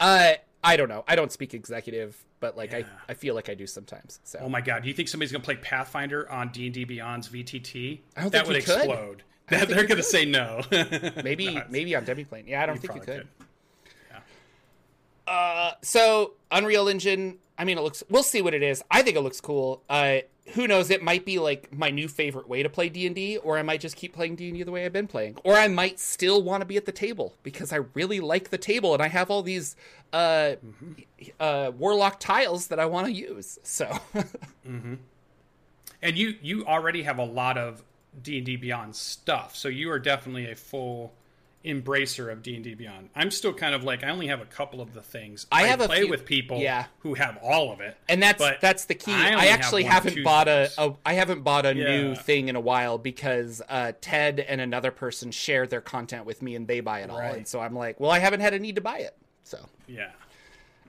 Uh, 0.00 0.34
I 0.64 0.76
don't 0.76 0.88
know. 0.88 1.04
I 1.06 1.14
don't 1.14 1.30
speak 1.30 1.52
executive, 1.54 2.16
but 2.40 2.56
like 2.56 2.72
Yeah. 2.72 2.78
I, 3.08 3.12
I 3.12 3.14
feel 3.14 3.34
like 3.34 3.48
I 3.48 3.54
do 3.54 3.66
sometimes. 3.66 4.18
So 4.24 4.38
Oh 4.42 4.48
my 4.48 4.60
god, 4.60 4.82
do 4.82 4.88
you 4.88 4.94
think 4.94 5.08
somebody's 5.08 5.30
gonna 5.30 5.44
play 5.44 5.56
Pathfinder 5.56 6.30
on 6.30 6.48
D 6.48 6.64
and 6.66 6.74
D 6.74 6.84
Beyond's 6.84 7.28
VTT? 7.28 8.00
I 8.16 8.22
don't 8.22 8.32
that 8.32 8.46
would 8.46 8.56
you 8.56 8.62
could. 8.62 8.76
explode. 8.76 9.22
They're 9.48 9.84
gonna 9.86 10.02
say 10.02 10.24
no. 10.24 10.62
maybe 11.22 11.54
No, 11.54 11.64
maybe 11.68 11.94
on 11.94 12.04
Demiplane. 12.06 12.48
Yeah, 12.48 12.62
I 12.62 12.66
don't 12.66 12.80
think 12.80 12.94
you 12.94 13.00
probably 13.02 13.16
could. 13.18 13.28
Uh, 15.26 15.72
so 15.82 16.32
Unreal 16.50 16.88
Engine. 16.88 17.38
I 17.56 17.64
mean, 17.64 17.78
it 17.78 17.82
looks. 17.82 18.02
We'll 18.10 18.22
see 18.22 18.42
what 18.42 18.52
it 18.54 18.62
is. 18.62 18.82
I 18.90 19.02
think 19.02 19.16
it 19.16 19.20
looks 19.20 19.40
cool. 19.40 19.82
Uh, 19.88 20.18
who 20.52 20.68
knows? 20.68 20.90
It 20.90 21.02
might 21.02 21.24
be 21.24 21.38
like 21.38 21.72
my 21.72 21.90
new 21.90 22.06
favorite 22.06 22.48
way 22.48 22.62
to 22.62 22.68
play 22.68 22.88
D 22.88 23.06
and 23.06 23.14
D, 23.14 23.38
or 23.38 23.58
I 23.58 23.62
might 23.62 23.80
just 23.80 23.96
keep 23.96 24.12
playing 24.12 24.36
D 24.36 24.48
and 24.48 24.56
D 24.56 24.62
the 24.62 24.70
way 24.70 24.84
I've 24.84 24.92
been 24.92 25.06
playing, 25.06 25.38
or 25.42 25.54
I 25.54 25.68
might 25.68 25.98
still 25.98 26.42
want 26.42 26.60
to 26.60 26.66
be 26.66 26.76
at 26.76 26.84
the 26.84 26.92
table 26.92 27.34
because 27.42 27.72
I 27.72 27.80
really 27.94 28.20
like 28.20 28.50
the 28.50 28.58
table 28.58 28.92
and 28.92 29.02
I 29.02 29.08
have 29.08 29.30
all 29.30 29.42
these 29.42 29.74
uh, 30.12 30.56
uh, 31.40 31.72
warlock 31.76 32.20
tiles 32.20 32.68
that 32.68 32.78
I 32.78 32.86
want 32.86 33.06
to 33.06 33.12
use. 33.12 33.58
So 33.62 33.98
And 36.04 36.18
you 36.18 36.34
you 36.42 36.66
already 36.66 37.02
have 37.04 37.18
a 37.18 37.24
lot 37.24 37.56
of 37.56 37.82
D 38.22 38.36
and 38.36 38.46
D 38.46 38.56
Beyond 38.56 38.94
stuff, 38.94 39.56
so 39.56 39.68
you 39.68 39.90
are 39.90 39.98
definitely 39.98 40.50
a 40.50 40.54
full 40.54 41.14
embracer 41.64 42.30
of 42.30 42.42
D 42.42 42.54
and 42.54 42.64
D 42.64 42.74
Beyond. 42.74 43.10
I'm 43.14 43.30
still 43.30 43.52
kind 43.54 43.74
of 43.74 43.84
like 43.84 44.04
I 44.04 44.08
only 44.10 44.26
have 44.26 44.40
a 44.40 44.44
couple 44.44 44.80
of 44.80 44.92
the 44.94 45.00
things. 45.02 45.46
I 45.50 45.62
have 45.68 45.80
a 45.80 45.86
play 45.86 46.00
few- 46.02 46.10
with 46.10 46.24
people 46.24 46.58
yeah. 46.58 46.86
who 47.00 47.14
have 47.14 47.38
all 47.42 47.72
of 47.72 47.80
it, 47.80 47.96
and 48.08 48.22
that's 48.22 48.42
that's 48.60 48.84
the 48.84 48.94
key. 48.94 49.12
I 49.12 49.30
I, 49.30 49.32
only 49.34 49.46
have 49.48 49.58
actually 49.60 49.82
haven't 49.84 50.22
bought 50.22 50.48
a, 50.48 50.70
a 50.78 50.94
I 51.06 51.14
haven't 51.14 51.42
bought 51.42 51.66
a 51.66 51.74
new 51.74 52.14
thing 52.14 52.48
in 52.48 52.56
a 52.56 52.60
while 52.60 52.98
because 52.98 53.62
uh, 53.68 53.92
Ted 54.00 54.40
and 54.40 54.60
another 54.60 54.90
person 54.90 55.30
share 55.30 55.66
their 55.66 55.80
content 55.80 56.26
with 56.26 56.42
me 56.42 56.54
and 56.54 56.68
they 56.68 56.80
buy 56.80 57.00
it 57.00 57.10
all, 57.10 57.18
Right. 57.18 57.36
and 57.36 57.48
so 57.48 57.60
I'm 57.60 57.74
like, 57.74 57.98
well, 58.00 58.10
I 58.10 58.18
haven't 58.18 58.40
had 58.40 58.54
a 58.54 58.58
need 58.58 58.74
to 58.74 58.80
buy 58.80 58.98
it. 58.98 59.16
So, 59.44 59.58
yeah. 59.86 60.10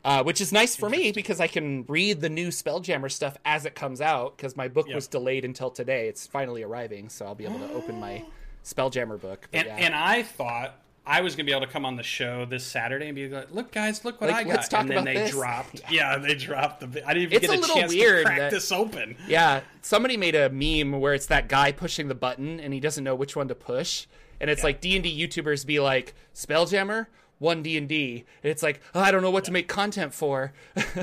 uh, 0.04 0.24
which 0.24 0.40
is 0.40 0.52
nice 0.54 0.76
for 0.76 0.90
me 0.90 1.12
because 1.12 1.40
I 1.42 1.48
can 1.48 1.84
read 1.88 2.22
the 2.22 2.30
new 2.30 2.50
Spelljammer 2.50 3.12
stuff 3.12 3.38
as 3.44 3.66
it 3.66 3.76
comes 3.76 4.00
out 4.02 4.38
because 4.38 4.56
my 4.56 4.68
book 4.68 4.88
Yeah. 4.88 4.96
was 4.96 5.08
delayed 5.08 5.44
until 5.46 5.70
today. 5.72 6.08
It's 6.08 6.26
finally 6.28 6.64
arriving, 6.64 7.10
so 7.10 7.26
I'll 7.26 7.36
be 7.36 7.46
able 7.46 7.60
to 7.60 7.74
open 7.74 8.00
my 8.00 8.24
Spelljammer 8.66 9.20
book. 9.22 9.48
And 9.54 9.68
yeah. 9.68 9.76
and 9.78 9.96
I 9.96 10.24
thought 10.24 10.76
I 11.08 11.22
was 11.22 11.36
gonna 11.36 11.46
be 11.46 11.52
able 11.52 11.66
to 11.68 11.72
come 11.72 11.86
on 11.86 11.96
the 11.98 12.04
show 12.04 12.46
this 12.46 12.66
Saturday 12.66 13.06
and 13.06 13.16
be 13.16 13.30
like, 13.30 13.52
"Look, 13.54 13.72
guys, 13.72 14.04
look 14.04 14.20
what 14.20 14.32
Like, 14.32 14.38
I 14.48 14.50
got." 14.50 14.56
let's 14.56 14.68
talk 14.68 14.82
and 14.82 14.90
then 14.90 15.06
they 15.06 15.14
this. 15.14 15.32
dropped. 15.32 15.82
Yeah. 15.92 16.18
they 16.18 16.34
dropped 16.36 16.80
the. 16.80 17.08
I 17.08 17.14
didn't 17.14 17.24
even 17.32 17.38
It's 17.38 17.48
get 17.48 17.56
a 17.56 17.60
a, 17.60 17.62
little 17.62 17.76
chance 17.76 17.94
weird 17.94 18.18
to 18.18 18.24
crack 18.26 18.40
that- 18.40 18.52
this 18.52 18.72
open. 18.72 19.16
Yeah, 19.28 19.62
somebody 19.84 20.18
made 20.18 20.34
a 20.36 20.50
meme 20.50 21.00
where 21.00 21.14
it's 21.14 21.28
that 21.28 21.48
guy 21.48 21.72
pushing 21.72 22.08
the 22.08 22.16
button 22.16 22.60
and 22.60 22.74
he 22.74 22.80
doesn't 22.80 23.04
know 23.04 23.14
which 23.16 23.36
one 23.36 23.48
to 23.50 23.56
push, 23.56 24.08
and 24.42 24.50
it's 24.50 24.64
like 24.64 24.82
D 24.82 24.96
and 24.96 25.04
D 25.04 25.28
YouTubers 25.28 25.64
be 25.66 25.80
like, 25.80 26.16
"Spelljammer, 26.34 27.06
one 27.38 27.62
D 27.62 27.78
and 27.78 27.88
D. 27.88 28.26
It's 28.42 28.64
like 28.64 28.82
oh, 28.96 29.00
I 29.00 29.12
don't 29.12 29.22
know 29.22 29.30
what 29.30 29.44
to 29.46 29.52
make 29.52 29.68
content 29.68 30.12
for. 30.12 30.54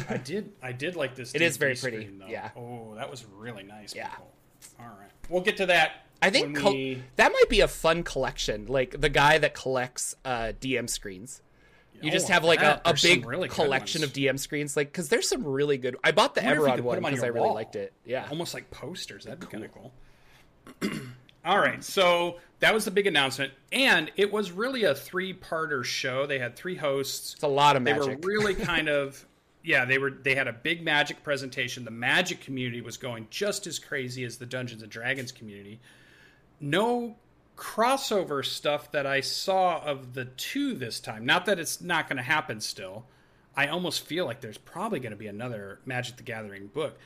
I 0.08 0.16
did. 0.24 0.50
I 0.60 0.72
did 0.72 0.96
like 0.96 1.14
this. 1.14 1.32
It 1.32 1.42
is 1.42 1.58
very 1.58 1.74
D&D 1.74 1.80
pretty, 1.82 2.04
screen, 2.06 2.18
though. 2.18 2.26
yeah. 2.26 2.50
Oh, 2.56 2.94
that 2.96 3.08
was 3.08 3.24
really 3.36 3.62
nice. 3.62 3.94
Yeah. 3.94 4.08
people. 4.08 4.32
All 4.80 4.86
right. 4.86 5.10
We'll 5.28 5.42
get 5.42 5.56
to 5.58 5.66
that. 5.66 6.06
I 6.22 6.30
think 6.30 6.56
col- 6.56 6.72
we- 6.72 7.02
that 7.16 7.32
might 7.32 7.48
be 7.48 7.60
a 7.60 7.68
fun 7.68 8.02
collection, 8.04 8.66
like 8.66 9.00
the 9.00 9.08
guy 9.08 9.38
that 9.38 9.54
collects 9.54 10.14
uh, 10.24 10.52
DM 10.60 10.88
screens. 10.88 11.42
You 12.00 12.10
just 12.10 12.28
Oh, 12.30 12.32
have 12.32 12.42
like 12.42 12.62
a, 12.62 12.80
a 12.84 12.94
big 13.00 13.24
really 13.26 13.48
collection 13.48 14.02
of 14.02 14.12
DM 14.12 14.36
screens, 14.38 14.76
like 14.76 14.88
because 14.90 15.08
there's 15.08 15.28
some 15.28 15.44
really 15.44 15.76
good. 15.78 15.96
I 16.02 16.10
bought 16.10 16.34
the 16.34 16.40
Eberron 16.40 16.80
one 16.80 16.96
them 16.96 17.04
on 17.04 17.12
because 17.12 17.22
I 17.22 17.28
really 17.28 17.46
wall. 17.46 17.54
liked 17.54 17.76
it. 17.76 17.92
Yeah, 18.04 18.26
almost 18.28 18.54
like 18.54 18.70
posters. 18.72 19.24
That'd 19.24 19.38
be 19.40 19.46
kind 19.46 19.64
of 19.64 19.70
cool. 19.72 19.92
All 21.44 21.58
right, 21.58 21.82
so 21.82 22.38
that 22.60 22.72
was 22.72 22.84
the 22.84 22.90
big 22.92 23.06
announcement, 23.08 23.52
and 23.72 24.12
it 24.16 24.32
was 24.32 24.52
really 24.52 24.84
a 24.84 24.94
three-parter 24.94 25.84
show. 25.84 26.24
They 26.26 26.38
had 26.38 26.54
three 26.54 26.76
hosts. 26.76 27.34
it's 27.34 27.42
a 27.42 27.48
lot 27.48 27.74
of 27.74 27.82
magic. 27.82 28.02
They 28.02 28.10
were 28.14 28.20
really 28.22 28.54
kind 28.54 28.88
of 28.88 29.24
yeah. 29.64 29.84
They 29.84 29.98
were 29.98 30.10
they 30.10 30.34
had 30.36 30.46
a 30.48 30.52
big 30.52 30.84
magic 30.84 31.22
presentation. 31.22 31.84
The 31.84 31.90
magic 31.90 32.40
community 32.40 32.80
was 32.80 32.96
going 32.96 33.26
just 33.30 33.66
as 33.66 33.78
crazy 33.78 34.24
as 34.24 34.38
the 34.38 34.46
Dungeons 34.46 34.82
and 34.82 34.90
Dragons 34.90 35.32
community. 35.32 35.80
No 36.62 37.16
crossover 37.56 38.44
stuff 38.44 38.90
that 38.92 39.06
I 39.06 39.20
saw 39.20 39.82
of 39.82 40.14
the 40.14 40.24
two 40.24 40.74
this 40.74 41.00
time. 41.00 41.26
Not 41.26 41.46
that 41.46 41.58
it's 41.58 41.80
not 41.80 42.08
going 42.08 42.16
to 42.16 42.22
happen 42.22 42.60
still. 42.60 43.04
I 43.56 43.66
almost 43.66 44.06
feel 44.06 44.24
like 44.24 44.40
there's 44.40 44.58
probably 44.58 45.00
going 45.00 45.12
to 45.12 45.18
be 45.18 45.26
another 45.26 45.80
Magic 45.84 46.16
the 46.16 46.22
Gathering 46.22 46.68
book. 46.68 46.96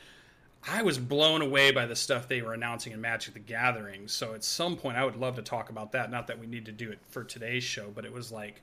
I 0.69 0.83
was 0.83 0.99
blown 0.99 1.43
away 1.43 1.71
by 1.73 1.87
the 1.87 1.97
stuff 1.97 2.29
they 2.29 2.43
were 2.43 2.55
announcing 2.55 2.93
in 2.93 3.01
Magic 3.01 3.35
the 3.35 3.41
Gathering. 3.41 4.09
So 4.09 4.35
at 4.35 4.45
some 4.45 4.77
point, 4.77 4.97
I 4.97 5.05
would 5.05 5.17
love 5.17 5.37
to 5.37 5.43
talk 5.43 5.71
about 5.71 5.93
that. 5.93 6.11
Not 6.11 6.27
that 6.29 6.39
we 6.39 6.47
need 6.47 6.67
to 6.67 6.73
do 6.73 6.91
it 6.91 6.99
for 7.09 7.25
today's 7.25 7.65
show, 7.65 7.91
but 7.95 8.05
it 8.05 8.13
was 8.13 8.31
like, 8.31 8.63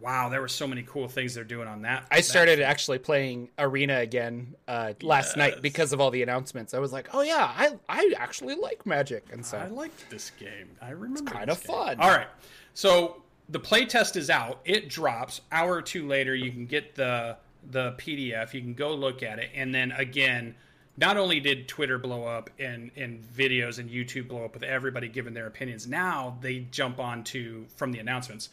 wow, 0.00 0.28
there 0.28 0.40
were 0.40 0.48
so 0.48 0.66
many 0.66 0.82
cool 0.82 1.08
things 1.08 1.34
they're 1.34 1.44
doing 1.44 1.68
on 1.68 1.82
that. 1.82 2.06
I 2.10 2.20
started 2.20 2.60
actually 2.60 2.98
playing 2.98 3.48
Arena 3.58 3.98
again 3.98 4.54
uh, 4.68 4.92
last 5.02 5.36
night 5.36 5.62
because 5.62 5.92
of 5.92 6.00
all 6.00 6.10
the 6.10 6.22
announcements. 6.22 6.74
I 6.74 6.78
was 6.78 6.92
like, 6.92 7.08
oh 7.14 7.22
yeah, 7.22 7.50
I 7.56 7.74
I 7.88 8.12
actually 8.18 8.54
like 8.54 8.84
Magic, 8.86 9.26
and 9.32 9.44
so 9.44 9.58
I 9.58 9.68
liked 9.68 10.10
this 10.10 10.30
game. 10.30 10.70
I 10.82 10.90
remember. 10.90 11.30
kinda 11.30 11.46
game. 11.46 11.56
fun. 11.56 12.00
All 12.00 12.10
right, 12.10 12.28
so 12.74 13.22
the 13.48 13.60
playtest 13.60 14.16
is 14.16 14.30
out. 14.30 14.60
It 14.64 14.88
drops 14.88 15.40
hour 15.50 15.74
or 15.74 15.82
two 15.82 16.06
later. 16.06 16.34
You 16.34 16.50
can 16.50 16.66
get 16.66 16.94
the 16.94 17.36
the 17.70 17.92
PDF. 17.92 18.52
You 18.52 18.60
can 18.60 18.74
go 18.74 18.94
look 18.94 19.22
at 19.22 19.38
it, 19.38 19.50
and 19.54 19.74
then 19.74 19.92
again. 19.92 20.54
Not 20.96 21.16
only 21.16 21.40
did 21.40 21.66
Twitter 21.66 21.98
blow 21.98 22.22
up 22.22 22.50
and, 22.56 22.92
and 22.96 23.20
videos 23.20 23.80
and 23.80 23.90
YouTube 23.90 24.28
blow 24.28 24.44
up 24.44 24.54
with 24.54 24.62
everybody 24.62 25.08
giving 25.08 25.34
their 25.34 25.48
opinions, 25.48 25.88
now 25.88 26.38
they 26.40 26.68
jump 26.70 27.00
on 27.00 27.24
to 27.24 27.66
from 27.74 27.90
the 27.90 27.98
announcements. 27.98 28.48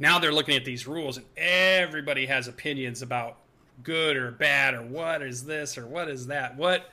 Now 0.00 0.18
they're 0.18 0.32
looking 0.32 0.56
at 0.56 0.64
these 0.64 0.86
rules 0.86 1.18
and 1.18 1.26
everybody 1.36 2.26
has 2.26 2.48
opinions 2.48 3.02
about 3.02 3.36
good 3.84 4.16
or 4.16 4.32
bad 4.32 4.74
or 4.74 4.82
what 4.82 5.22
is 5.22 5.44
this 5.44 5.76
or 5.78 5.86
what 5.86 6.08
is 6.08 6.26
that. 6.28 6.56
What 6.56 6.90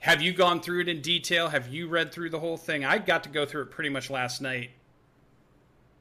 have 0.00 0.20
you 0.22 0.32
gone 0.34 0.60
through 0.60 0.82
it 0.82 0.88
in 0.88 1.00
detail? 1.00 1.48
Have 1.48 1.68
you 1.68 1.88
read 1.88 2.12
through 2.12 2.30
the 2.30 2.38
whole 2.38 2.58
thing? 2.58 2.84
I 2.84 2.98
got 2.98 3.24
to 3.24 3.30
go 3.30 3.46
through 3.46 3.62
it 3.62 3.70
pretty 3.70 3.88
much 3.88 4.10
last 4.10 4.42
night, 4.42 4.70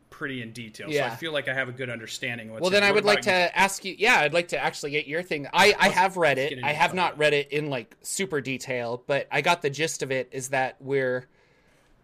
pretty 0.09 0.41
in 0.41 0.51
detail. 0.51 0.91
So 0.91 1.01
I 1.01 1.09
feel 1.11 1.31
like 1.31 1.47
I 1.47 1.53
have 1.53 1.69
a 1.69 1.73
good 1.73 1.89
understanding. 1.89 2.51
What's 2.51 2.61
Well, 2.61 2.69
then 2.69 2.83
it. 2.83 2.87
I 2.87 2.91
would 2.91 3.05
like 3.05 3.19
you? 3.19 3.23
to 3.23 3.57
ask 3.57 3.85
you. 3.85 3.95
Yeah, 3.97 4.19
I'd 4.19 4.33
like 4.33 4.49
to 4.49 4.57
actually 4.57 4.91
get 4.91 5.07
your 5.07 5.23
thing. 5.23 5.47
I 5.53 5.73
I 5.79 5.87
have 5.87 6.17
read 6.17 6.37
it. 6.37 6.61
I 6.61 6.73
have 6.73 6.93
not 6.93 7.17
read 7.17 7.33
it 7.33 7.51
in 7.53 7.69
like 7.69 7.95
super 8.01 8.41
detail, 8.41 9.03
but 9.07 9.25
I 9.31 9.39
got 9.39 9.61
the 9.61 9.69
gist 9.69 10.03
of 10.03 10.11
it. 10.11 10.27
Is 10.33 10.49
that 10.49 10.75
we're 10.81 11.27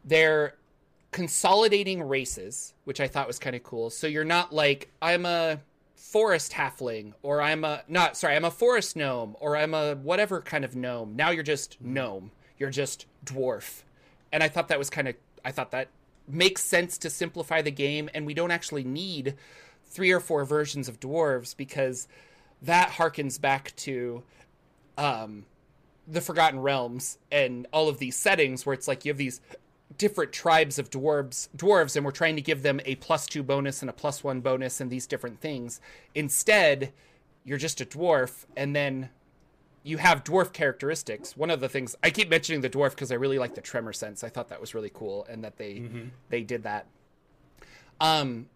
they're 0.06 0.56
consolidating 1.16 2.04
races, 2.04 2.74
which 2.84 3.00
I 3.00 3.08
thought 3.08 3.26
was 3.26 3.40
kind 3.40 3.56
of 3.56 3.64
cool. 3.64 3.90
So 3.90 4.06
you're 4.06 4.26
not 4.26 4.52
like 4.52 4.92
I'm 5.02 5.26
a 5.26 5.62
forest 5.96 6.52
halfling 6.52 7.14
or 7.24 7.42
I'm 7.42 7.64
a 7.64 7.84
not 7.88 8.18
sorry, 8.18 8.36
I'm 8.36 8.44
a 8.44 8.52
forest 8.52 8.98
gnome 8.98 9.38
or 9.40 9.56
I'm 9.56 9.74
a 9.74 9.96
whatever 9.96 10.42
kind 10.42 10.66
of 10.66 10.76
gnome. 10.76 11.16
Now 11.16 11.30
you're 11.30 11.42
just 11.42 11.80
gnome. 11.80 12.32
You're 12.58 12.70
just 12.70 13.06
dwarf. 13.24 13.84
And 14.34 14.44
I 14.44 14.50
thought 14.50 14.68
that 14.68 14.78
was 14.78 14.90
kind 14.90 15.08
of 15.08 15.16
I 15.46 15.52
thought 15.52 15.72
that 15.72 15.88
makes 16.28 16.62
sense 16.62 16.98
to 16.98 17.10
simplify 17.10 17.62
the 17.62 17.72
game 17.72 18.10
and 18.14 18.26
we 18.26 18.34
don't 18.34 18.52
actually 18.52 18.84
need 18.84 19.36
three 19.86 20.12
or 20.12 20.20
four 20.20 20.44
versions 20.44 20.90
of 20.90 21.00
dwarves 21.00 21.56
because 21.56 22.10
that 22.62 22.90
harkens 22.90 23.40
back 23.40 23.74
to 23.78 24.22
um 24.98 25.46
the 26.08 26.20
Forgotten 26.20 26.60
Realms 26.60 27.18
and 27.32 27.68
all 27.72 27.88
of 27.88 28.00
these 28.00 28.18
settings 28.18 28.66
where 28.66 28.74
it's 28.74 28.88
like 28.88 29.06
you 29.06 29.12
have 29.12 29.18
these 29.18 29.40
different 29.98 30.32
tribes 30.32 30.80
of 30.80 30.90
dwarves 30.90 31.48
dwarves 31.56 31.96
and 31.96 32.04
we're 32.04 32.12
trying 32.12 32.36
to 32.36 32.42
give 32.42 32.64
them 32.64 32.82
a 32.86 32.96
plus 32.96 33.28
two 33.28 33.44
bonus 33.44 33.82
and 33.82 33.90
a 33.90 33.94
plus 33.94 34.24
one 34.24 34.42
bonus 34.42 34.82
and 34.82 34.90
these 34.90 35.08
different 35.08 35.40
things. 35.40 35.80
Instead, 36.14 36.92
you're 37.44 37.58
just 37.58 37.80
a 37.82 37.86
dwarf 37.86 38.46
and 38.58 38.76
then 38.76 39.10
you 39.84 39.98
have 39.98 40.24
dwarf 40.24 40.52
characteristics. 40.52 41.38
One 41.38 41.52
of 41.52 41.60
the 41.60 41.70
things 41.70 41.96
I 42.04 42.10
keep 42.10 42.30
mentioning 42.30 42.62
the 42.62 42.70
dwarf 42.70 42.92
because 42.92 43.12
I 43.12 43.16
really 43.16 43.38
like 43.38 43.56
the 43.56 43.62
tremor 43.62 43.94
sense. 43.94 44.24
I 44.24 44.30
thought 44.30 44.50
that 44.50 44.60
was 44.60 44.74
really 44.74 44.92
cool 44.94 45.26
and 45.30 45.44
that 45.44 45.58
they 45.58 45.84
they 46.30 46.42
did 46.42 46.64
that. 46.64 46.88
Um 48.02 48.48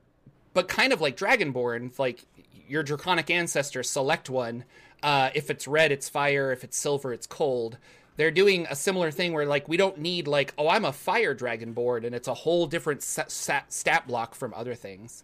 but 0.53 0.67
kind 0.67 0.91
of 0.91 0.99
like 0.99 1.15
Dragonborn, 1.15 1.97
like 1.99 2.25
your 2.67 2.83
draconic 2.83 3.29
ancestor 3.29 3.83
select 3.83 4.29
one. 4.29 4.63
Uh, 5.01 5.29
if 5.33 5.49
it's 5.49 5.67
red, 5.67 5.91
it's 5.91 6.09
fire. 6.09 6.51
If 6.51 6.63
it's 6.63 6.77
silver, 6.77 7.13
it's 7.13 7.27
cold. 7.27 7.77
They're 8.19 8.31
doing 8.31 8.67
a 8.69 8.75
similar 8.75 9.11
thing 9.11 9.31
where 9.31 9.45
like 9.45 9.69
we 9.69 9.77
don't 9.77 9.97
need 9.99 10.27
like 10.27 10.53
oh 10.57 10.67
I'm 10.67 10.83
a 10.83 10.91
fire 10.91 11.33
dragonborn 11.33 12.05
and 12.05 12.13
it's 12.13 12.27
a 12.27 12.33
whole 12.33 12.67
different 12.67 13.01
sa- 13.01 13.61
stat 13.69 14.07
block 14.07 14.35
from 14.35 14.53
other 14.53 14.75
things. 14.75 15.23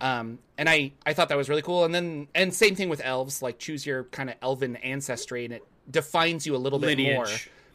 Um, 0.00 0.38
and 0.56 0.68
I 0.68 0.92
I 1.04 1.12
thought 1.14 1.28
that 1.30 1.36
was 1.38 1.48
really 1.48 1.62
cool. 1.62 1.84
And 1.84 1.94
then 1.94 2.28
and 2.34 2.52
same 2.54 2.74
thing 2.74 2.88
with 2.90 3.00
elves. 3.04 3.40
Like 3.42 3.58
choose 3.58 3.84
your 3.86 4.04
kind 4.04 4.28
of 4.30 4.36
elven 4.42 4.76
ancestry 4.76 5.44
and 5.46 5.54
it 5.54 5.62
defines 5.90 6.46
you 6.46 6.54
a 6.54 6.58
little 6.58 6.78
bit 6.78 6.98
more. 6.98 7.26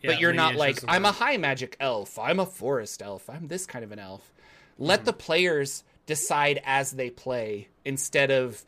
Yeah, 0.02 0.12
but 0.12 0.20
you're 0.20 0.34
not 0.34 0.56
like 0.56 0.80
I'm 0.88 1.06
a 1.06 1.12
high 1.12 1.38
magic 1.38 1.76
elf. 1.80 2.20
I'm 2.20 2.40
a 2.40 2.46
forest 2.46 3.02
elf. 3.02 3.30
I'm 3.30 3.48
this 3.48 3.66
kind 3.66 3.84
of 3.84 3.92
an 3.92 4.00
elf. 4.00 4.32
Let 4.78 5.00
Hmm. 5.02 5.06
the 5.06 5.14
players 5.14 5.84
decide 6.06 6.62
as 6.66 6.92
they 6.92 7.10
play 7.10 7.70
instead 7.86 8.30
of 8.30 8.64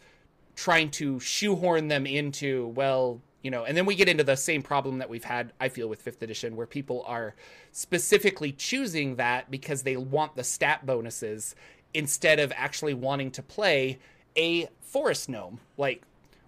trying 0.55 0.89
to 0.89 1.19
shoehorn 1.19 1.89
them 1.89 2.05
into 2.07 2.67
well 2.69 3.21
you 3.45 3.51
know 3.51 3.63
and 3.63 3.77
then 3.77 3.85
we 3.85 3.93
get 3.95 4.09
into 4.09 4.23
the 4.23 4.35
same 4.35 4.63
problem 4.63 4.97
that 4.97 5.07
we've 5.09 5.23
had 5.23 5.53
i 5.61 5.69
feel 5.69 5.87
with 5.87 6.01
fifth 6.01 6.21
edition 6.23 6.55
where 6.55 6.65
people 6.65 7.03
are 7.05 7.35
specifically 7.71 8.51
choosing 8.51 9.17
that 9.17 9.51
because 9.51 9.83
they 9.83 9.95
want 9.95 10.35
the 10.35 10.43
stat 10.43 10.83
bonuses 10.85 11.53
instead 11.93 12.39
of 12.39 12.51
actually 12.55 12.93
wanting 12.95 13.29
to 13.29 13.43
play 13.43 13.99
a 14.35 14.67
forest 14.81 15.29
gnome. 15.29 15.59
Like 15.77 16.01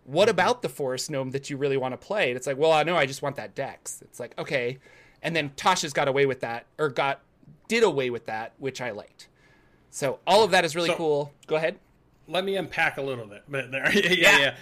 what 0.06 0.28
about 0.28 0.62
the 0.62 0.70
forest 0.70 1.12
gnome 1.12 1.32
that 1.32 1.50
you 1.50 1.58
really 1.58 1.78
want 1.78 1.93
to 1.93 1.98
play? 1.98 2.30
And 2.30 2.38
it's 2.38 2.48
like 2.48 2.58
well 2.58 2.72
i 2.72 2.82
know 2.84 2.98
i 2.98 3.06
just 3.06 3.22
want 3.22 3.36
that 3.36 3.54
dex. 3.56 4.02
It's 4.02 4.20
like 4.20 4.34
okay. 4.39 4.80
And 5.22 5.36
then 5.36 5.52
tasha's 5.52 5.93
got 5.93 6.08
away 6.08 6.26
with 6.26 6.39
that 6.41 6.66
or 6.80 6.89
got 6.89 7.22
did 7.68 7.84
away 7.84 8.10
with 8.10 8.26
that 8.26 8.54
which 8.58 8.82
i 8.82 8.89
liked. 8.91 9.28
So 9.91 10.20
all 10.26 10.43
of 10.43 10.52
that 10.52 10.66
is 10.66 10.76
really 10.76 10.89
So- 10.89 10.95
cool. 10.95 11.34
Go 11.45 11.56
ahead. 11.58 11.78
let 12.28 12.43
me 12.43 12.56
unpack 12.56 12.98
a 12.98 13.02
little 13.02 13.26
bit. 13.28 13.43
But 13.48 13.72
there, 13.72 13.91
yeah, 13.93 14.12
yeah. 14.12 14.39
yeah. 14.39 14.56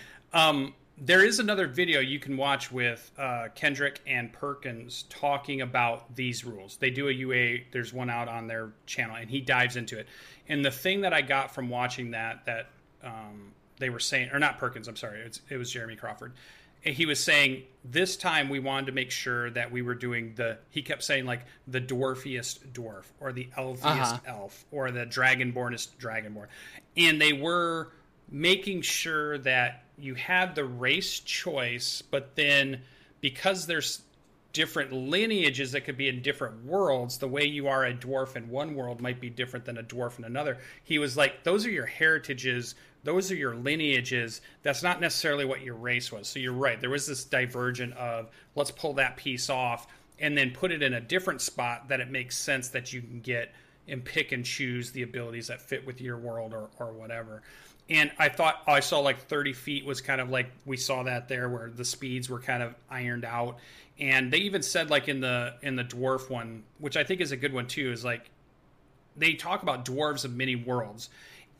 Um, 0.49 0.73
there 0.97 1.25
is 1.25 1.39
another 1.39 1.67
video 1.67 1.99
you 1.99 2.19
can 2.19 2.37
watch 2.37 2.71
with 2.71 3.11
uh, 3.17 3.49
Kenreck 3.55 3.97
and 4.07 4.31
Perkins 4.31 5.03
talking 5.09 5.61
about 5.61 6.15
these 6.15 6.45
rules. 6.45 6.77
They 6.77 6.89
do 6.89 7.09
a 7.09 7.11
UA. 7.11 7.57
There's 7.71 7.91
one 7.93 8.09
out 8.09 8.27
on 8.29 8.47
their 8.47 8.71
channel, 8.85 9.15
and 9.17 9.29
he 9.29 9.41
dives 9.41 9.75
into 9.75 9.99
it. 9.99 10.07
And 10.47 10.63
the 10.63 10.71
thing 10.71 11.01
that 11.01 11.13
I 11.13 11.21
got 11.21 11.53
from 11.53 11.69
watching 11.69 12.11
that 12.11 12.45
that 12.45 12.69
um, 13.03 13.51
they 13.77 13.89
were 13.89 13.99
saying, 13.99 14.29
or 14.31 14.39
not 14.39 14.57
Perkins, 14.57 14.87
I'm 14.87 14.95
sorry, 14.95 15.19
it's, 15.21 15.41
it 15.49 15.57
was 15.57 15.69
Jeremy 15.71 15.95
Crawford. 15.95 16.33
He 16.81 17.07
was 17.07 17.19
saying 17.19 17.63
this 17.83 18.15
time 18.15 18.47
we 18.47 18.59
wanted 18.59 18.85
to 18.85 18.91
make 18.91 19.09
sure 19.09 19.49
that 19.49 19.71
we 19.71 19.81
were 19.81 19.95
doing 19.95 20.33
the. 20.35 20.59
He 20.69 20.83
kept 20.83 21.03
saying 21.03 21.25
like 21.25 21.41
the 21.67 21.81
dwarfiest 21.81 22.59
dwarf 22.73 23.05
or 23.19 23.33
the 23.33 23.49
elfiest 23.57 23.81
Uh-huh. 23.83 24.19
elf 24.27 24.65
or 24.71 24.91
the 24.91 25.05
dragonbornest 25.07 25.95
dragonborn, 25.99 26.45
and 26.95 27.19
they 27.19 27.33
were 27.33 27.91
making 28.29 28.81
sure 28.81 29.39
that 29.39 29.84
you 29.97 30.15
have 30.15 30.55
the 30.55 30.65
race 30.65 31.19
choice, 31.19 32.01
but 32.01 32.35
then 32.35 32.81
because 33.21 33.65
there's 33.65 34.01
different 34.55 34.93
lineages 34.93 35.73
that 35.73 35.81
could 35.81 35.97
be 35.97 36.07
in 36.07 36.21
different 36.21 36.63
worlds, 36.65 37.17
the 37.17 37.27
way 37.27 37.43
you 37.43 37.67
are 37.67 37.85
a 37.85 37.93
dwarf 37.93 38.37
in 38.37 38.49
one 38.49 38.73
world 38.73 39.01
might 39.01 39.19
be 39.19 39.29
different 39.29 39.65
than 39.65 39.77
a 39.77 39.83
dwarf 39.83 40.17
in 40.17 40.23
another. 40.23 40.57
He 40.85 40.97
was 40.97 41.17
like, 41.17 41.43
those 41.43 41.65
are 41.65 41.71
your 41.71 41.85
heritages, 41.85 42.75
those 43.03 43.29
are 43.31 43.35
your 43.35 43.55
lineages. 43.55 44.39
That's 44.63 44.81
not 44.81 45.01
necessarily 45.01 45.43
what 45.43 45.61
your 45.61 45.75
race 45.75 46.09
was. 46.09 46.29
So 46.29 46.39
you're 46.39 46.53
right. 46.53 46.79
There 46.79 46.89
was 46.89 47.05
this 47.05 47.25
divergent 47.25 47.93
of 47.95 48.29
let's 48.55 48.71
pull 48.71 48.93
that 48.93 49.17
piece 49.17 49.49
off 49.49 49.87
and 50.19 50.37
then 50.37 50.51
put 50.51 50.71
it 50.71 50.81
in 50.81 50.93
a 50.93 51.01
different 51.01 51.41
spot 51.41 51.89
that 51.89 51.99
it 51.99 52.09
makes 52.09 52.37
sense 52.37 52.69
that 52.69 52.93
you 52.93 53.01
can 53.01 53.19
get 53.19 53.53
and 53.87 54.03
pick 54.03 54.31
and 54.31 54.45
choose 54.45 54.91
the 54.91 55.03
abilities 55.03 55.47
that 55.47 55.61
fit 55.61 55.85
with 55.85 56.01
your 56.01 56.17
world 56.17 56.53
or, 56.53 56.69
or 56.79 56.93
whatever. 56.93 57.43
And 57.89 58.11
I 58.17 58.29
thought 58.29 58.63
I 58.67 58.79
saw 58.79 58.99
like 58.99 59.19
30 59.27 59.53
feet 59.53 59.85
was 59.85 60.01
kind 60.01 60.19
of 60.19 60.29
like 60.29 60.47
we 60.65 60.77
saw 60.77 61.03
that 61.03 61.27
there 61.27 61.49
where 61.49 61.69
the 61.69 61.85
speeds 61.85 62.29
were 62.29 62.39
kind 62.39 62.63
of 62.63 62.75
ironed 62.89 63.25
out. 63.25 63.57
And 63.99 64.31
they 64.33 64.39
even 64.39 64.61
said 64.63 64.89
like 64.89 65.07
in 65.07 65.19
the 65.21 65.53
in 65.61 65.75
the 65.75 65.83
dwarf 65.83 66.29
one, 66.29 66.63
which 66.79 66.97
I 66.97 67.03
think 67.03 67.21
is 67.21 67.31
a 67.31 67.37
good 67.37 67.53
one 67.53 67.67
too, 67.67 67.91
is 67.91 68.03
like 68.03 68.29
they 69.15 69.33
talk 69.33 69.63
about 69.63 69.85
dwarves 69.85 70.25
of 70.25 70.35
many 70.35 70.55
worlds. 70.55 71.09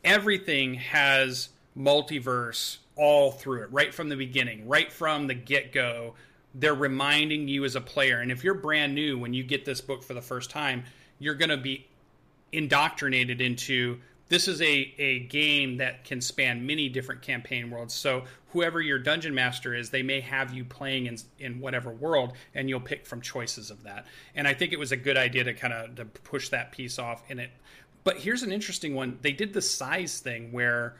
everything 0.04 0.74
has 0.74 1.48
multiverse 1.76 2.78
all 2.96 3.30
through 3.32 3.62
it, 3.62 3.72
right 3.72 3.92
from 3.92 4.08
the 4.08 4.16
beginning, 4.16 4.66
right 4.66 4.90
from 4.90 5.26
the 5.26 5.34
get 5.34 5.72
go. 5.72 6.14
They're 6.54 6.74
reminding 6.74 7.48
you 7.48 7.64
as 7.64 7.76
a 7.76 7.80
player. 7.82 8.20
And 8.20 8.32
if 8.32 8.42
you're 8.42 8.54
brand 8.54 8.94
new, 8.94 9.18
when 9.18 9.34
you 9.34 9.42
get 9.42 9.66
this 9.66 9.82
book 9.82 10.02
for 10.02 10.14
the 10.14 10.22
first 10.22 10.48
time, 10.50 10.84
you're 11.18 11.34
going 11.34 11.50
to 11.50 11.58
be 11.58 11.86
indoctrinated 12.52 13.42
into 13.42 14.00
this 14.28 14.48
is 14.48 14.60
a, 14.60 14.94
a 14.98 15.20
game 15.20 15.76
that 15.76 16.04
can 16.04 16.20
span 16.20 16.66
many 16.66 16.88
different 16.88 17.22
campaign 17.22 17.70
worlds. 17.70 17.94
So 17.94 18.24
whoever 18.48 18.80
your 18.80 18.98
dungeon 18.98 19.34
master 19.34 19.74
is, 19.74 19.90
they 19.90 20.02
may 20.02 20.20
have 20.20 20.52
you 20.52 20.64
playing 20.64 21.06
in 21.06 21.18
in 21.38 21.60
whatever 21.60 21.90
world, 21.90 22.32
and 22.54 22.68
you'll 22.68 22.80
pick 22.80 23.06
from 23.06 23.20
choices 23.20 23.70
of 23.70 23.82
that. 23.84 24.06
And 24.34 24.48
I 24.48 24.54
think 24.54 24.72
it 24.72 24.78
was 24.78 24.92
a 24.92 24.96
good 24.96 25.16
idea 25.16 25.44
to 25.44 25.54
kind 25.54 25.72
of 25.72 25.94
to 25.96 26.04
push 26.04 26.48
that 26.48 26.72
piece 26.72 26.98
off 26.98 27.22
in 27.28 27.38
it. 27.38 27.50
But 28.04 28.18
here's 28.18 28.42
an 28.42 28.52
interesting 28.52 28.94
one. 28.94 29.18
They 29.22 29.32
did 29.32 29.52
the 29.52 29.62
size 29.62 30.20
thing 30.20 30.52
where 30.52 30.96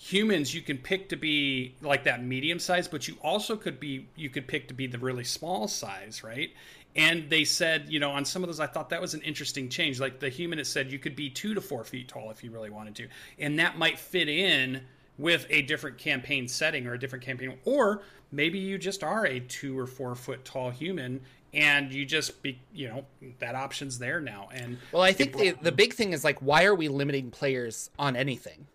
humans 0.00 0.54
you 0.54 0.62
can 0.62 0.78
pick 0.78 1.08
to 1.08 1.16
be 1.16 1.74
like 1.82 2.04
that 2.04 2.22
medium 2.22 2.60
size 2.60 2.86
but 2.86 3.08
you 3.08 3.16
also 3.20 3.56
could 3.56 3.80
be 3.80 4.06
you 4.14 4.30
could 4.30 4.46
pick 4.46 4.68
to 4.68 4.72
be 4.72 4.86
the 4.86 4.96
really 4.96 5.24
small 5.24 5.66
size 5.66 6.22
right 6.22 6.52
and 6.98 7.30
they 7.30 7.44
said 7.44 7.86
you 7.88 8.00
know 8.00 8.10
on 8.10 8.24
some 8.24 8.42
of 8.42 8.48
those 8.48 8.60
i 8.60 8.66
thought 8.66 8.90
that 8.90 9.00
was 9.00 9.14
an 9.14 9.22
interesting 9.22 9.68
change 9.68 10.00
like 10.00 10.20
the 10.20 10.28
human 10.28 10.58
it 10.58 10.66
said 10.66 10.92
you 10.92 10.98
could 10.98 11.16
be 11.16 11.30
two 11.30 11.54
to 11.54 11.60
four 11.60 11.84
feet 11.84 12.08
tall 12.08 12.30
if 12.30 12.44
you 12.44 12.50
really 12.50 12.70
wanted 12.70 12.94
to 12.94 13.08
and 13.38 13.58
that 13.58 13.78
might 13.78 13.98
fit 13.98 14.28
in 14.28 14.82
with 15.16 15.46
a 15.50 15.62
different 15.62 15.96
campaign 15.98 16.46
setting 16.46 16.86
or 16.86 16.94
a 16.94 16.98
different 16.98 17.24
campaign 17.24 17.56
or 17.64 18.02
maybe 18.30 18.58
you 18.58 18.76
just 18.76 19.02
are 19.02 19.24
a 19.24 19.40
two 19.40 19.78
or 19.78 19.86
four 19.86 20.14
foot 20.14 20.44
tall 20.44 20.70
human 20.70 21.20
and 21.54 21.92
you 21.92 22.04
just 22.04 22.42
be 22.42 22.60
you 22.74 22.88
know 22.88 23.04
that 23.38 23.54
option's 23.54 23.98
there 23.98 24.20
now 24.20 24.48
and 24.52 24.76
well 24.92 25.02
i 25.02 25.12
think 25.12 25.36
the, 25.36 25.52
the 25.62 25.72
big 25.72 25.94
thing 25.94 26.12
is 26.12 26.24
like 26.24 26.40
why 26.40 26.64
are 26.64 26.74
we 26.74 26.88
limiting 26.88 27.30
players 27.30 27.90
on 27.98 28.16
anything 28.16 28.66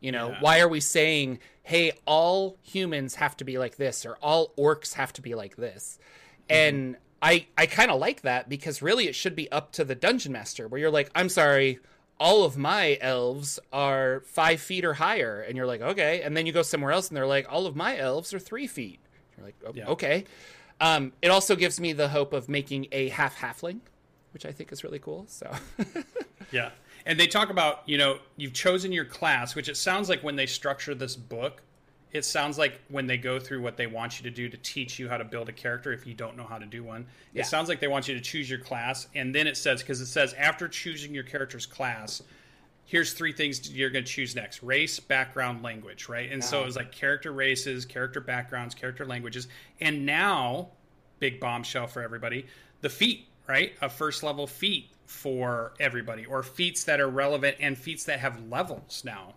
you 0.00 0.12
know, 0.12 0.30
yeah. 0.30 0.38
why 0.40 0.60
are 0.60 0.68
we 0.68 0.80
saying, 0.80 1.38
hey, 1.62 1.92
all 2.06 2.56
humans 2.62 3.16
have 3.16 3.36
to 3.36 3.44
be 3.44 3.58
like 3.58 3.76
this 3.76 4.06
or 4.06 4.16
all 4.22 4.48
orcs 4.58 4.94
have 4.94 5.12
to 5.14 5.22
be 5.22 5.34
like 5.34 5.56
this? 5.56 5.98
Mm-hmm. 6.48 6.54
And 6.54 6.96
I 7.22 7.46
I 7.56 7.66
kind 7.66 7.90
of 7.90 8.00
like 8.00 8.22
that 8.22 8.48
because 8.48 8.82
really 8.82 9.06
it 9.06 9.14
should 9.14 9.36
be 9.36 9.50
up 9.52 9.72
to 9.72 9.84
the 9.84 9.94
dungeon 9.94 10.32
master 10.32 10.68
where 10.68 10.80
you're 10.80 10.90
like, 10.90 11.10
I'm 11.14 11.28
sorry, 11.28 11.80
all 12.18 12.44
of 12.44 12.56
my 12.56 12.98
elves 13.00 13.58
are 13.72 14.20
five 14.26 14.60
feet 14.60 14.84
or 14.84 14.94
higher, 14.94 15.40
and 15.40 15.56
you're 15.56 15.66
like, 15.66 15.80
okay, 15.80 16.22
and 16.22 16.36
then 16.36 16.46
you 16.46 16.52
go 16.52 16.62
somewhere 16.62 16.92
else 16.92 17.08
and 17.08 17.16
they're 17.16 17.26
like, 17.26 17.46
all 17.50 17.66
of 17.66 17.76
my 17.76 17.96
elves 17.98 18.34
are 18.34 18.38
three 18.38 18.66
feet. 18.66 19.00
You're 19.36 19.46
like, 19.46 19.56
oh, 19.66 19.72
yeah. 19.74 19.86
okay. 19.86 20.24
Um, 20.80 21.12
it 21.20 21.30
also 21.30 21.56
gives 21.56 21.78
me 21.78 21.92
the 21.92 22.08
hope 22.08 22.32
of 22.32 22.48
making 22.48 22.88
a 22.92 23.08
half 23.10 23.38
halfling, 23.38 23.80
which 24.32 24.46
I 24.46 24.52
think 24.52 24.72
is 24.72 24.82
really 24.82 24.98
cool. 24.98 25.26
So, 25.28 25.50
yeah, 26.52 26.70
and 27.06 27.18
they 27.18 27.26
talk 27.26 27.50
about 27.50 27.82
you 27.86 27.98
know 27.98 28.18
you've 28.36 28.52
chosen 28.52 28.92
your 28.92 29.04
class 29.04 29.54
which 29.54 29.68
it 29.68 29.76
sounds 29.76 30.08
like 30.08 30.22
when 30.22 30.36
they 30.36 30.46
structure 30.46 30.94
this 30.94 31.16
book 31.16 31.62
it 32.12 32.24
sounds 32.24 32.58
like 32.58 32.80
when 32.88 33.06
they 33.06 33.16
go 33.16 33.38
through 33.38 33.60
what 33.60 33.76
they 33.76 33.86
want 33.86 34.18
you 34.18 34.28
to 34.28 34.34
do 34.34 34.48
to 34.48 34.56
teach 34.58 34.98
you 34.98 35.08
how 35.08 35.16
to 35.16 35.24
build 35.24 35.48
a 35.48 35.52
character 35.52 35.92
if 35.92 36.06
you 36.06 36.14
don't 36.14 36.36
know 36.36 36.44
how 36.44 36.58
to 36.58 36.66
do 36.66 36.82
one 36.82 37.06
yeah. 37.32 37.42
it 37.42 37.46
sounds 37.46 37.68
like 37.68 37.80
they 37.80 37.88
want 37.88 38.08
you 38.08 38.14
to 38.14 38.20
choose 38.20 38.48
your 38.48 38.58
class. 38.58 39.06
And 39.14 39.34
then 39.34 39.46
it 39.46 39.56
says 39.56 39.82
because 39.82 40.00
it 40.00 40.06
says 40.06 40.32
after 40.34 40.68
choosing 40.68 41.14
your 41.14 41.24
character's 41.24 41.66
class 41.66 42.22
here's 42.84 43.12
three 43.12 43.32
things 43.32 43.70
you're 43.70 43.90
going 43.90 44.04
to 44.04 44.10
choose 44.10 44.34
next 44.34 44.62
race 44.62 44.98
background 44.98 45.62
language 45.62 46.08
right? 46.08 46.30
And 46.30 46.42
wow. 46.42 46.48
so 46.48 46.62
it 46.62 46.66
was 46.66 46.76
ah. 46.76 46.80
like 46.80 46.92
character 46.92 47.32
races 47.32 47.84
character 47.84 48.20
backgrounds 48.20 48.74
character 48.74 49.06
languages. 49.06 49.48
And 49.80 50.04
now 50.04 50.68
big 51.18 51.38
bombshell 51.40 51.86
for 51.86 52.02
everybody 52.02 52.46
the 52.80 52.88
feat 52.88 53.26
right? 53.50 53.72
A 53.82 53.88
first 53.88 54.22
level 54.22 54.46
feat 54.46 54.90
for 55.06 55.74
everybody, 55.80 56.24
or 56.24 56.44
feats 56.44 56.84
that 56.84 57.00
are 57.00 57.08
relevant 57.08 57.56
and 57.58 57.76
feats 57.76 58.04
that 58.04 58.20
have 58.20 58.40
levels 58.48 59.02
now 59.04 59.34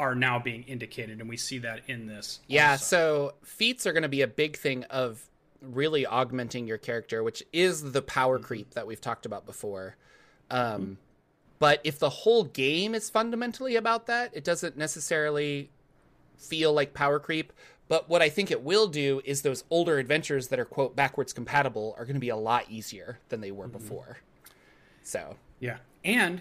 are 0.00 0.14
now 0.14 0.38
being 0.38 0.62
indicated, 0.64 1.20
and 1.20 1.28
we 1.28 1.36
see 1.36 1.58
that 1.58 1.82
in 1.86 2.06
this. 2.06 2.40
Yeah, 2.46 2.72
also. 2.72 2.84
so 2.84 3.34
feats 3.44 3.86
are 3.86 3.92
going 3.92 4.02
to 4.02 4.08
be 4.08 4.22
a 4.22 4.26
big 4.26 4.56
thing 4.56 4.84
of 4.84 5.22
really 5.60 6.06
augmenting 6.06 6.66
your 6.66 6.78
character, 6.78 7.22
which 7.22 7.42
is 7.52 7.92
the 7.92 8.00
power 8.00 8.38
mm-hmm. 8.38 8.46
creep 8.46 8.74
that 8.74 8.86
we've 8.86 9.00
talked 9.00 9.26
about 9.26 9.44
before. 9.44 9.96
Um, 10.50 10.82
mm-hmm. 10.82 10.92
But 11.58 11.82
if 11.84 11.98
the 11.98 12.08
whole 12.08 12.44
game 12.44 12.94
is 12.94 13.10
fundamentally 13.10 13.76
about 13.76 14.06
that, 14.06 14.30
it 14.34 14.42
doesn't 14.42 14.78
necessarily 14.78 15.68
feel 16.38 16.72
like 16.72 16.94
power 16.94 17.20
creep. 17.20 17.52
But 17.86 18.08
what 18.08 18.22
I 18.22 18.30
think 18.30 18.50
it 18.50 18.62
will 18.62 18.86
do 18.86 19.20
is 19.24 19.42
those 19.42 19.64
older 19.68 19.98
adventures 19.98 20.48
that 20.48 20.58
are 20.58 20.64
quote 20.64 20.96
backwards 20.96 21.34
compatible 21.34 21.94
are 21.98 22.06
going 22.06 22.14
to 22.14 22.20
be 22.20 22.30
a 22.30 22.36
lot 22.36 22.64
easier 22.70 23.18
than 23.28 23.42
they 23.42 23.50
were 23.50 23.64
mm-hmm. 23.64 23.72
before. 23.72 24.18
So 25.02 25.36
yeah, 25.58 25.78
and 26.02 26.40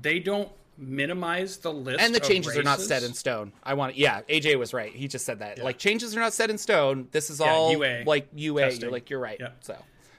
they 0.00 0.18
don't 0.18 0.50
minimize 0.78 1.58
the 1.58 1.72
list. 1.72 2.00
And 2.00 2.14
the 2.14 2.20
changes 2.20 2.56
are 2.56 2.62
not 2.62 2.80
set 2.80 3.02
in 3.02 3.14
stone. 3.14 3.52
I 3.62 3.74
want. 3.74 3.94
to, 3.94 4.00
Yeah, 4.00 4.22
AJ 4.28 4.58
was 4.58 4.72
right. 4.74 4.92
He 4.92 5.08
just 5.08 5.24
said 5.24 5.40
that. 5.40 5.58
Yeah. 5.58 5.64
Like 5.64 5.78
changes 5.78 6.16
are 6.16 6.20
not 6.20 6.32
set 6.32 6.50
in 6.50 6.58
stone. 6.58 7.08
This 7.12 7.30
is 7.30 7.40
yeah, 7.40 7.50
all 7.50 7.72
UA 7.72 8.04
like 8.06 8.28
UA. 8.34 8.72
You're 8.72 8.90
like 8.90 9.10
you're 9.10 9.20
right. 9.20 9.40
So 9.60 9.76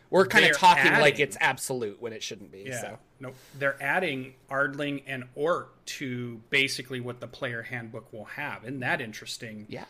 we're 0.09 0.25
kind 0.25 0.45
of 0.45 0.57
talking 0.57 0.83
adding, 0.83 1.01
like 1.01 1.19
it's 1.19 1.37
absolute 1.39 2.01
when 2.01 2.13
it 2.13 2.23
shouldn't 2.23 2.51
be. 2.51 2.65
Yeah. 2.67 2.81
So. 2.81 2.97
Nope. 3.19 3.35
They're 3.57 3.81
adding 3.81 4.35
Ardling 4.49 5.03
and 5.07 5.25
Orc 5.35 5.83
to 5.85 6.39
basically 6.49 6.99
what 6.99 7.19
the 7.19 7.27
player 7.27 7.63
handbook 7.63 8.13
will 8.13 8.25
have. 8.25 8.63
Isn't 8.63 8.81
that 8.81 9.01
interesting? 9.01 9.65
Yeah 9.69 9.85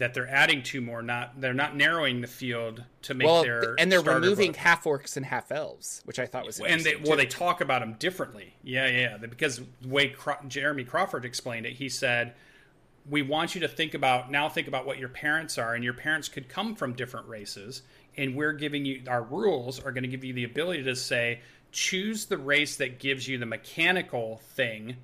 that 0.00 0.14
they're 0.14 0.28
adding 0.28 0.62
two 0.62 0.80
more. 0.80 1.02
Not 1.02 1.40
they're 1.40 1.54
not 1.54 1.76
narrowing 1.76 2.22
the 2.22 2.26
field 2.26 2.82
to 3.02 3.14
make 3.14 3.26
well, 3.26 3.42
their 3.42 3.76
and 3.78 3.92
they're 3.92 4.02
removing 4.02 4.54
half 4.54 4.84
orcs 4.84 5.16
and 5.16 5.24
half 5.24 5.52
elves, 5.52 6.00
which 6.06 6.18
I 6.18 6.26
thought 6.26 6.46
was 6.46 6.58
and 6.58 6.80
they, 6.80 6.96
well 6.96 7.16
they 7.16 7.26
talk 7.26 7.60
about 7.60 7.80
them 7.80 7.94
differently. 7.98 8.54
Yeah, 8.64 8.88
yeah, 8.88 9.16
because 9.18 9.60
the 9.80 9.88
way 9.88 10.08
Cro- 10.08 10.38
Jeremy 10.48 10.84
Crawford 10.84 11.24
explained 11.24 11.66
it, 11.66 11.74
he 11.74 11.88
said. 11.88 12.34
We 13.08 13.22
want 13.22 13.54
you 13.54 13.62
to 13.62 13.68
think 13.68 13.94
about 13.94 14.30
now. 14.30 14.50
Think 14.50 14.68
about 14.68 14.86
what 14.86 14.98
your 14.98 15.08
parents 15.08 15.56
are, 15.56 15.74
and 15.74 15.82
your 15.82 15.94
parents 15.94 16.28
could 16.28 16.48
come 16.48 16.76
from 16.76 16.92
different 16.92 17.26
races. 17.28 17.82
And 18.16 18.36
we're 18.36 18.52
giving 18.52 18.84
you 18.84 19.02
our 19.08 19.22
rules 19.22 19.80
are 19.80 19.90
going 19.90 20.02
to 20.02 20.08
give 20.08 20.22
you 20.22 20.34
the 20.34 20.44
ability 20.44 20.84
to 20.84 20.94
say, 20.94 21.40
choose 21.72 22.26
the 22.26 22.36
race 22.36 22.76
that 22.76 22.98
gives 22.98 23.26
you 23.26 23.38
the 23.38 23.46
mechanical 23.46 24.42
thing 24.54 24.98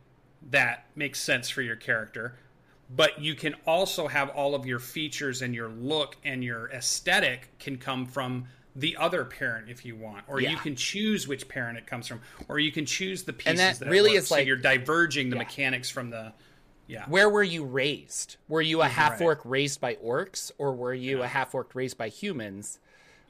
that 0.50 0.84
makes 0.94 1.20
sense 1.20 1.48
for 1.48 1.62
your 1.62 1.74
character 1.74 2.36
but 2.88 3.20
you 3.20 3.34
can 3.34 3.54
also 3.66 4.06
have 4.06 4.28
all 4.30 4.54
of 4.54 4.66
your 4.66 4.78
features 4.78 5.42
and 5.42 5.54
your 5.54 5.68
look 5.68 6.16
and 6.24 6.44
your 6.44 6.70
aesthetic 6.70 7.48
can 7.58 7.76
come 7.76 8.06
from 8.06 8.46
the 8.76 8.96
other 8.98 9.24
parent 9.24 9.68
if 9.70 9.84
you 9.84 9.96
want 9.96 10.22
or 10.28 10.40
yeah. 10.40 10.50
you 10.50 10.56
can 10.58 10.76
choose 10.76 11.26
which 11.26 11.48
parent 11.48 11.78
it 11.78 11.86
comes 11.86 12.06
from 12.06 12.20
or 12.48 12.58
you 12.58 12.70
can 12.70 12.84
choose 12.84 13.22
the 13.22 13.32
pieces 13.32 13.50
and 13.50 13.58
that, 13.58 13.78
that 13.78 13.90
really 13.90 14.12
is 14.12 14.28
so 14.28 14.34
like 14.34 14.46
you're 14.46 14.56
diverging 14.56 15.30
the 15.30 15.36
yeah. 15.36 15.42
mechanics 15.42 15.88
from 15.88 16.10
the 16.10 16.32
yeah 16.86 17.04
where 17.08 17.30
were 17.30 17.42
you 17.42 17.64
raised 17.64 18.36
were 18.48 18.60
you 18.60 18.82
a 18.82 18.86
half 18.86 19.20
orc 19.20 19.44
right. 19.44 19.50
raised 19.50 19.80
by 19.80 19.94
orcs 19.96 20.52
or 20.58 20.74
were 20.74 20.92
you 20.92 21.18
yeah. 21.18 21.24
a 21.24 21.26
half 21.26 21.54
orc 21.54 21.74
raised 21.74 21.96
by 21.96 22.08
humans 22.08 22.78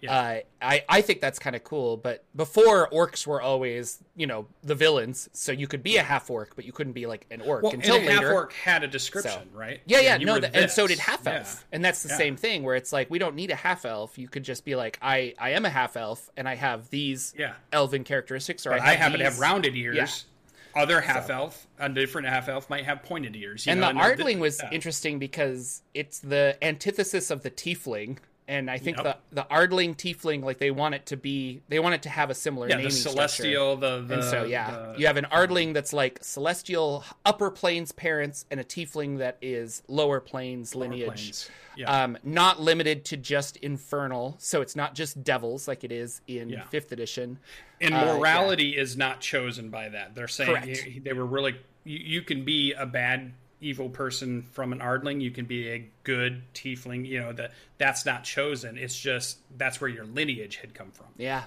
yeah. 0.01 0.15
Uh, 0.15 0.41
I 0.61 0.85
I 0.89 1.01
think 1.01 1.21
that's 1.21 1.39
kind 1.39 1.57
of 1.57 1.65
cool. 1.65 1.97
But 1.97 2.25
before 2.35 2.89
orcs 2.91 3.27
were 3.27 3.41
always 3.41 4.03
you 4.15 4.27
know 4.27 4.47
the 4.63 4.75
villains, 4.75 5.29
so 5.33 5.53
you 5.53 5.67
could 5.67 5.83
be 5.83 5.97
a 5.97 6.03
half 6.03 6.31
orc, 6.31 6.55
but 6.55 6.65
you 6.65 6.73
couldn't 6.73 6.93
be 6.93 7.07
like 7.07 7.27
an 7.31 7.41
orc 7.41 7.63
well, 7.63 7.73
until 7.73 7.97
later. 7.97 8.13
half 8.13 8.25
orc 8.25 8.53
had 8.53 8.85
a 8.85 8.89
description, 8.89 9.51
so. 9.53 9.59
right? 9.59 9.81
Yeah, 9.87 10.01
yeah, 10.01 10.19
no, 10.19 10.39
the, 10.39 10.55
and 10.55 10.71
so 10.71 10.87
did 10.87 10.99
half 10.99 11.27
elf, 11.27 11.65
yeah. 11.71 11.77
and 11.77 11.85
that's 11.85 12.03
the 12.03 12.11
yeah. 12.11 12.19
same 12.19 12.37
thing 12.37 12.63
where 12.63 12.77
it's 12.77 12.93
like 12.93 13.11
we 13.11 13.19
don't 13.19 13.35
need 13.35 13.51
a 13.51 13.57
half 13.57 13.85
elf. 13.85 14.19
You 14.19 14.29
could 14.29 14.45
just 14.45 14.65
be 14.65 14.77
like 14.77 14.99
I 15.01 15.35
I 15.39 15.51
am 15.51 15.65
a 15.65 15.71
half 15.71 15.97
elf, 15.97 16.31
and 16.37 16.49
I 16.49 16.57
have 16.57 16.91
these 16.91 17.35
yeah. 17.37 17.55
elven 17.73 18.05
characteristics, 18.05 18.67
or 18.67 18.71
but 18.71 18.83
I, 18.83 18.93
I 18.93 18.95
happen 18.95 19.19
to 19.19 19.25
have 19.25 19.39
rounded 19.39 19.77
ears. 19.77 20.27
Other 20.75 21.01
half 21.01 21.29
so. 21.29 21.35
elf, 21.35 21.67
a 21.79 21.89
different 21.89 22.29
half 22.29 22.51
elf 22.51 22.69
might 22.69 22.85
have 22.85 23.03
pointed 23.03 23.35
ears. 23.35 23.67
and 23.67 23.81
know? 23.81 23.87
the 23.87 23.99
and 23.99 23.99
Ardling 23.99 24.41
was 24.41 24.61
interesting 24.71 25.19
because 25.19 25.81
it's 25.95 26.19
the 26.19 26.59
antithesis 26.61 27.31
of 27.31 27.43
the 27.43 27.51
tiefling 27.51 28.19
and 28.49 28.71
I 28.71 28.79
think 28.79 28.99
yep. 28.99 29.21
the 29.31 29.43
the 29.43 29.47
Ardling 29.51 29.97
Tiefling, 29.97 30.45
like 30.45 30.59
they 30.59 30.71
want 30.71 30.95
it 30.95 31.07
to 31.07 31.17
be, 31.17 31.63
they 31.69 31.81
want 31.81 31.95
it 31.95 32.03
to 32.03 32.09
have 32.09 32.31
a 32.31 32.35
similar 32.35 32.69
yeah, 32.69 32.77
naming 32.77 32.91
the 32.91 32.97
celestial, 32.97 33.77
structure. 33.77 34.01
the, 34.03 34.07
the 34.07 34.15
and 34.15 34.25
so 34.25 34.45
yeah, 34.45 34.71
the, 34.71 35.01
you 35.01 35.07
have 35.07 35.17
an 35.17 35.27
Ardling 35.33 35.75
that's 35.75 35.93
like 35.93 36.19
celestial 36.23 37.05
upper 37.25 37.51
planes 37.51 37.93
parents, 37.93 38.47
and 38.51 38.61
a 38.61 38.65
Tiefling 38.65 39.19
that 39.19 39.37
is 39.43 39.83
lower 39.89 40.21
planes 40.21 40.75
lower 40.75 40.89
lineage. 40.89 41.07
Planes. 41.07 41.51
Yeah. 41.77 42.05
Um, 42.05 42.17
not 42.25 42.59
limited 42.61 43.05
to 43.07 43.19
just 43.19 43.59
infernal, 43.59 44.37
so 44.39 44.63
it's 44.63 44.77
not 44.77 44.95
just 44.95 45.23
devils 45.23 45.69
like 45.69 45.85
it 45.85 45.93
is 45.93 46.23
in 46.27 46.49
yeah. 46.49 46.65
fifth 46.65 46.91
edition. 46.91 47.39
And 47.81 47.95
morality 47.95 48.79
uh, 48.79 48.83
is 48.83 48.97
not 48.97 49.21
chosen 49.21 49.69
by 49.69 49.91
that. 49.91 50.15
They're 50.15 50.29
saying 50.29 50.51
Correct. 50.51 51.05
they 51.05 51.13
were 51.13 51.27
really 51.27 51.57
you, 51.85 51.99
you 51.99 52.23
can 52.23 52.45
be 52.45 52.73
a 52.73 52.87
bad 52.87 53.33
evil 53.61 53.89
person 53.89 54.43
from 54.53 54.73
an 54.73 54.81
ardling 54.81 55.21
you 55.21 55.31
can 55.31 55.47
be 55.47 55.71
a 55.71 55.89
good 56.05 56.43
tiefling 56.53 57.07
you 57.07 57.19
know 57.21 57.33
that 57.33 57.53
that's 57.79 58.05
not 58.05 58.25
chosen. 58.25 58.77
It's 58.79 58.99
just 58.99 59.39
that's 59.57 59.81
where 59.81 59.89
your 59.89 60.05
lineage 60.05 60.57
had 60.57 60.75
come 60.75 60.91
from. 60.91 61.07
Yeah. 61.17 61.45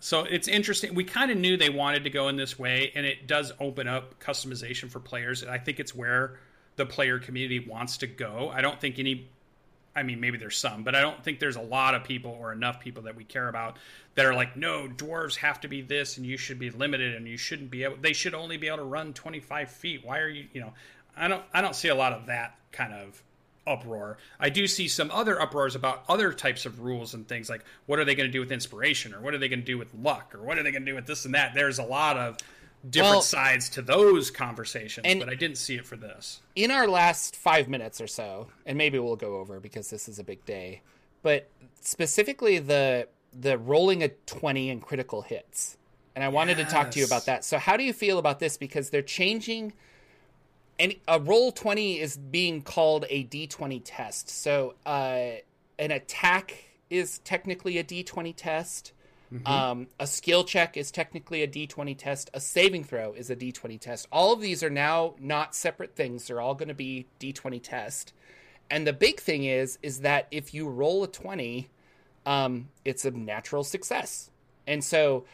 So 0.00 0.24
it's 0.24 0.46
interesting. 0.46 0.94
We 0.94 1.04
kind 1.04 1.30
of 1.30 1.38
knew 1.38 1.56
they 1.56 1.70
wanted 1.70 2.04
to 2.04 2.10
go 2.10 2.28
in 2.28 2.36
this 2.36 2.58
way 2.58 2.92
and 2.94 3.04
it 3.04 3.26
does 3.26 3.52
open 3.58 3.88
up 3.88 4.20
customization 4.20 4.88
for 4.88 5.00
players 5.00 5.42
And 5.42 5.50
i 5.50 5.58
think 5.58 5.80
it's 5.80 5.94
where 5.94 6.38
the 6.76 6.86
player 6.86 7.18
community 7.18 7.58
wants 7.58 7.98
to 7.98 8.06
go. 8.06 8.50
I 8.54 8.60
don't 8.60 8.80
think 8.80 8.98
any 8.98 9.28
I 9.98 10.04
mean, 10.04 10.20
maybe 10.20 10.38
there's 10.38 10.56
some, 10.56 10.84
but 10.84 10.94
I 10.94 11.00
don't 11.00 11.22
think 11.24 11.40
there's 11.40 11.56
a 11.56 11.60
lot 11.60 11.94
of 11.94 12.04
people 12.04 12.36
or 12.40 12.52
enough 12.52 12.78
people 12.78 13.02
that 13.02 13.16
we 13.16 13.24
care 13.24 13.48
about 13.48 13.76
that 14.14 14.24
are 14.24 14.34
like, 14.34 14.56
no, 14.56 14.88
dwarves 14.88 15.36
have 15.36 15.60
to 15.62 15.68
be 15.68 15.82
this, 15.82 16.16
and 16.16 16.24
you 16.24 16.36
should 16.36 16.58
be 16.58 16.70
limited, 16.70 17.14
and 17.14 17.26
you 17.26 17.36
shouldn't 17.36 17.70
be 17.70 17.84
able. 17.84 17.96
They 17.96 18.12
should 18.12 18.34
only 18.34 18.56
be 18.56 18.68
able 18.68 18.78
to 18.78 18.84
run 18.84 19.12
25 19.12 19.70
feet. 19.70 20.04
Why 20.04 20.20
are 20.20 20.28
you? 20.28 20.46
You 20.52 20.60
know, 20.60 20.72
I 21.16 21.26
don't. 21.28 21.42
I 21.52 21.60
don't 21.60 21.74
see 21.74 21.88
a 21.88 21.94
lot 21.94 22.12
of 22.12 22.26
that 22.26 22.56
kind 22.70 22.92
of 22.92 23.22
uproar. 23.66 24.18
I 24.40 24.48
do 24.48 24.66
see 24.66 24.88
some 24.88 25.10
other 25.10 25.40
uproars 25.40 25.74
about 25.74 26.04
other 26.08 26.32
types 26.32 26.64
of 26.64 26.80
rules 26.80 27.14
and 27.14 27.28
things 27.28 27.50
like 27.50 27.64
what 27.86 27.98
are 27.98 28.04
they 28.04 28.14
going 28.14 28.28
to 28.28 28.32
do 28.32 28.40
with 28.40 28.52
inspiration, 28.52 29.14
or 29.14 29.20
what 29.20 29.34
are 29.34 29.38
they 29.38 29.48
going 29.48 29.60
to 29.60 29.66
do 29.66 29.78
with 29.78 29.92
luck, 29.94 30.34
or 30.34 30.42
what 30.42 30.58
are 30.58 30.62
they 30.62 30.70
going 30.70 30.84
to 30.84 30.90
do 30.90 30.94
with 30.94 31.06
this 31.06 31.24
and 31.24 31.34
that. 31.34 31.54
There's 31.54 31.78
a 31.78 31.84
lot 31.84 32.16
of 32.16 32.38
different 32.88 33.14
well, 33.14 33.22
sides 33.22 33.68
to 33.70 33.82
those 33.82 34.30
conversations, 34.30 35.06
but 35.18 35.28
I 35.28 35.34
didn't 35.34 35.58
see 35.58 35.76
it 35.76 35.86
for 35.86 35.96
this. 35.96 36.40
In 36.54 36.70
our 36.70 36.86
last 36.88 37.36
five 37.36 37.68
minutes 37.68 38.00
or 38.00 38.06
so, 38.06 38.48
and 38.66 38.78
maybe 38.78 38.98
we'll 38.98 39.16
go 39.16 39.36
over 39.38 39.60
because 39.60 39.90
this 39.90 40.08
is 40.08 40.18
a 40.18 40.24
big 40.24 40.44
day, 40.44 40.82
but 41.22 41.48
specifically 41.80 42.58
the 42.58 43.08
the 43.38 43.58
rolling 43.58 44.02
a 44.02 44.08
twenty 44.08 44.70
and 44.70 44.82
critical 44.82 45.22
hits, 45.22 45.76
and 46.14 46.24
I 46.24 46.28
wanted 46.28 46.58
yes. 46.58 46.68
to 46.68 46.74
talk 46.74 46.90
to 46.92 46.98
you 46.98 47.04
about 47.04 47.26
that. 47.26 47.44
So, 47.44 47.58
how 47.58 47.76
do 47.76 47.84
you 47.84 47.92
feel 47.92 48.18
about 48.18 48.38
this? 48.38 48.56
Because 48.56 48.90
they're 48.90 49.02
changing. 49.02 49.72
And 50.80 50.94
a 51.08 51.18
roll 51.18 51.50
twenty 51.50 51.98
is 51.98 52.16
being 52.16 52.62
called 52.62 53.04
a 53.10 53.24
D 53.24 53.48
twenty 53.48 53.80
test. 53.80 54.30
So, 54.30 54.74
uh, 54.86 55.40
an 55.78 55.90
attack 55.90 56.64
is 56.88 57.18
technically 57.20 57.78
a 57.78 57.82
D 57.82 58.04
twenty 58.04 58.32
test 58.32 58.92
Mm-hmm. 59.32 59.46
Um, 59.46 59.86
a 59.98 60.06
skill 60.06 60.44
check 60.44 60.76
is 60.76 60.90
technically 60.90 61.42
a 61.42 61.48
d20 61.48 61.96
test. 61.96 62.30
A 62.34 62.40
saving 62.40 62.84
throw 62.84 63.12
is 63.12 63.30
a 63.30 63.36
d20 63.36 63.80
test. 63.80 64.06
All 64.10 64.32
of 64.32 64.40
these 64.40 64.62
are 64.62 64.70
now 64.70 65.14
not 65.18 65.54
separate 65.54 65.94
things. 65.94 66.26
They're 66.26 66.40
all 66.40 66.54
going 66.54 66.68
to 66.68 66.74
be 66.74 67.06
d20 67.20 67.62
test. 67.62 68.12
And 68.70 68.86
the 68.86 68.92
big 68.92 69.20
thing 69.20 69.44
is, 69.44 69.78
is 69.82 70.00
that 70.00 70.28
if 70.30 70.52
you 70.52 70.68
roll 70.68 71.04
a 71.04 71.08
20, 71.08 71.68
um, 72.26 72.68
it's 72.84 73.04
a 73.04 73.10
natural 73.10 73.64
success. 73.64 74.30
And 74.66 74.84
so 74.84 75.24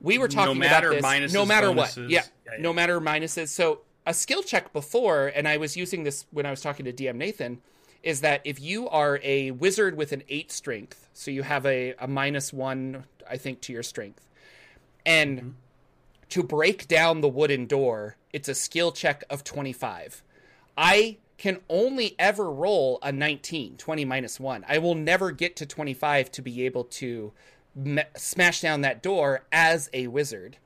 we 0.00 0.18
were 0.18 0.28
talking 0.28 0.58
no 0.58 0.66
about 0.66 0.82
this. 0.82 1.04
Minuses, 1.04 1.34
no 1.34 1.46
matter 1.46 1.68
bonuses. 1.68 1.96
what. 1.96 2.10
Yeah, 2.10 2.22
yeah, 2.44 2.52
yeah. 2.52 2.62
No 2.62 2.72
matter 2.72 3.00
minuses. 3.00 3.48
So 3.48 3.80
a 4.06 4.14
skill 4.14 4.42
check 4.42 4.72
before, 4.72 5.28
and 5.28 5.48
I 5.48 5.56
was 5.56 5.76
using 5.76 6.04
this 6.04 6.26
when 6.30 6.46
I 6.46 6.50
was 6.50 6.60
talking 6.60 6.84
to 6.86 6.92
DM 6.92 7.16
Nathan– 7.16 7.60
is 8.06 8.20
that 8.20 8.40
if 8.44 8.60
you 8.60 8.88
are 8.88 9.18
a 9.24 9.50
wizard 9.50 9.96
with 9.96 10.12
an 10.12 10.22
eight 10.28 10.52
strength, 10.52 11.08
so 11.12 11.28
you 11.28 11.42
have 11.42 11.66
a, 11.66 11.92
a 11.98 12.06
minus 12.06 12.52
one, 12.52 13.02
I 13.28 13.36
think, 13.36 13.60
to 13.62 13.72
your 13.72 13.82
strength, 13.82 14.28
and 15.04 15.38
mm-hmm. 15.38 15.48
to 16.28 16.42
break 16.44 16.86
down 16.86 17.20
the 17.20 17.28
wooden 17.28 17.66
door, 17.66 18.16
it's 18.32 18.48
a 18.48 18.54
skill 18.54 18.92
check 18.92 19.24
of 19.28 19.42
25. 19.42 20.22
I 20.78 21.16
can 21.36 21.58
only 21.68 22.14
ever 22.16 22.48
roll 22.48 23.00
a 23.02 23.10
19, 23.10 23.76
20 23.76 24.04
minus 24.04 24.38
1. 24.38 24.64
I 24.68 24.78
will 24.78 24.94
never 24.94 25.32
get 25.32 25.56
to 25.56 25.66
25 25.66 26.30
to 26.30 26.42
be 26.42 26.64
able 26.64 26.84
to 26.84 27.32
me- 27.74 28.04
smash 28.16 28.60
down 28.60 28.82
that 28.82 29.02
door 29.02 29.46
as 29.50 29.90
a 29.92 30.06
wizard. 30.06 30.58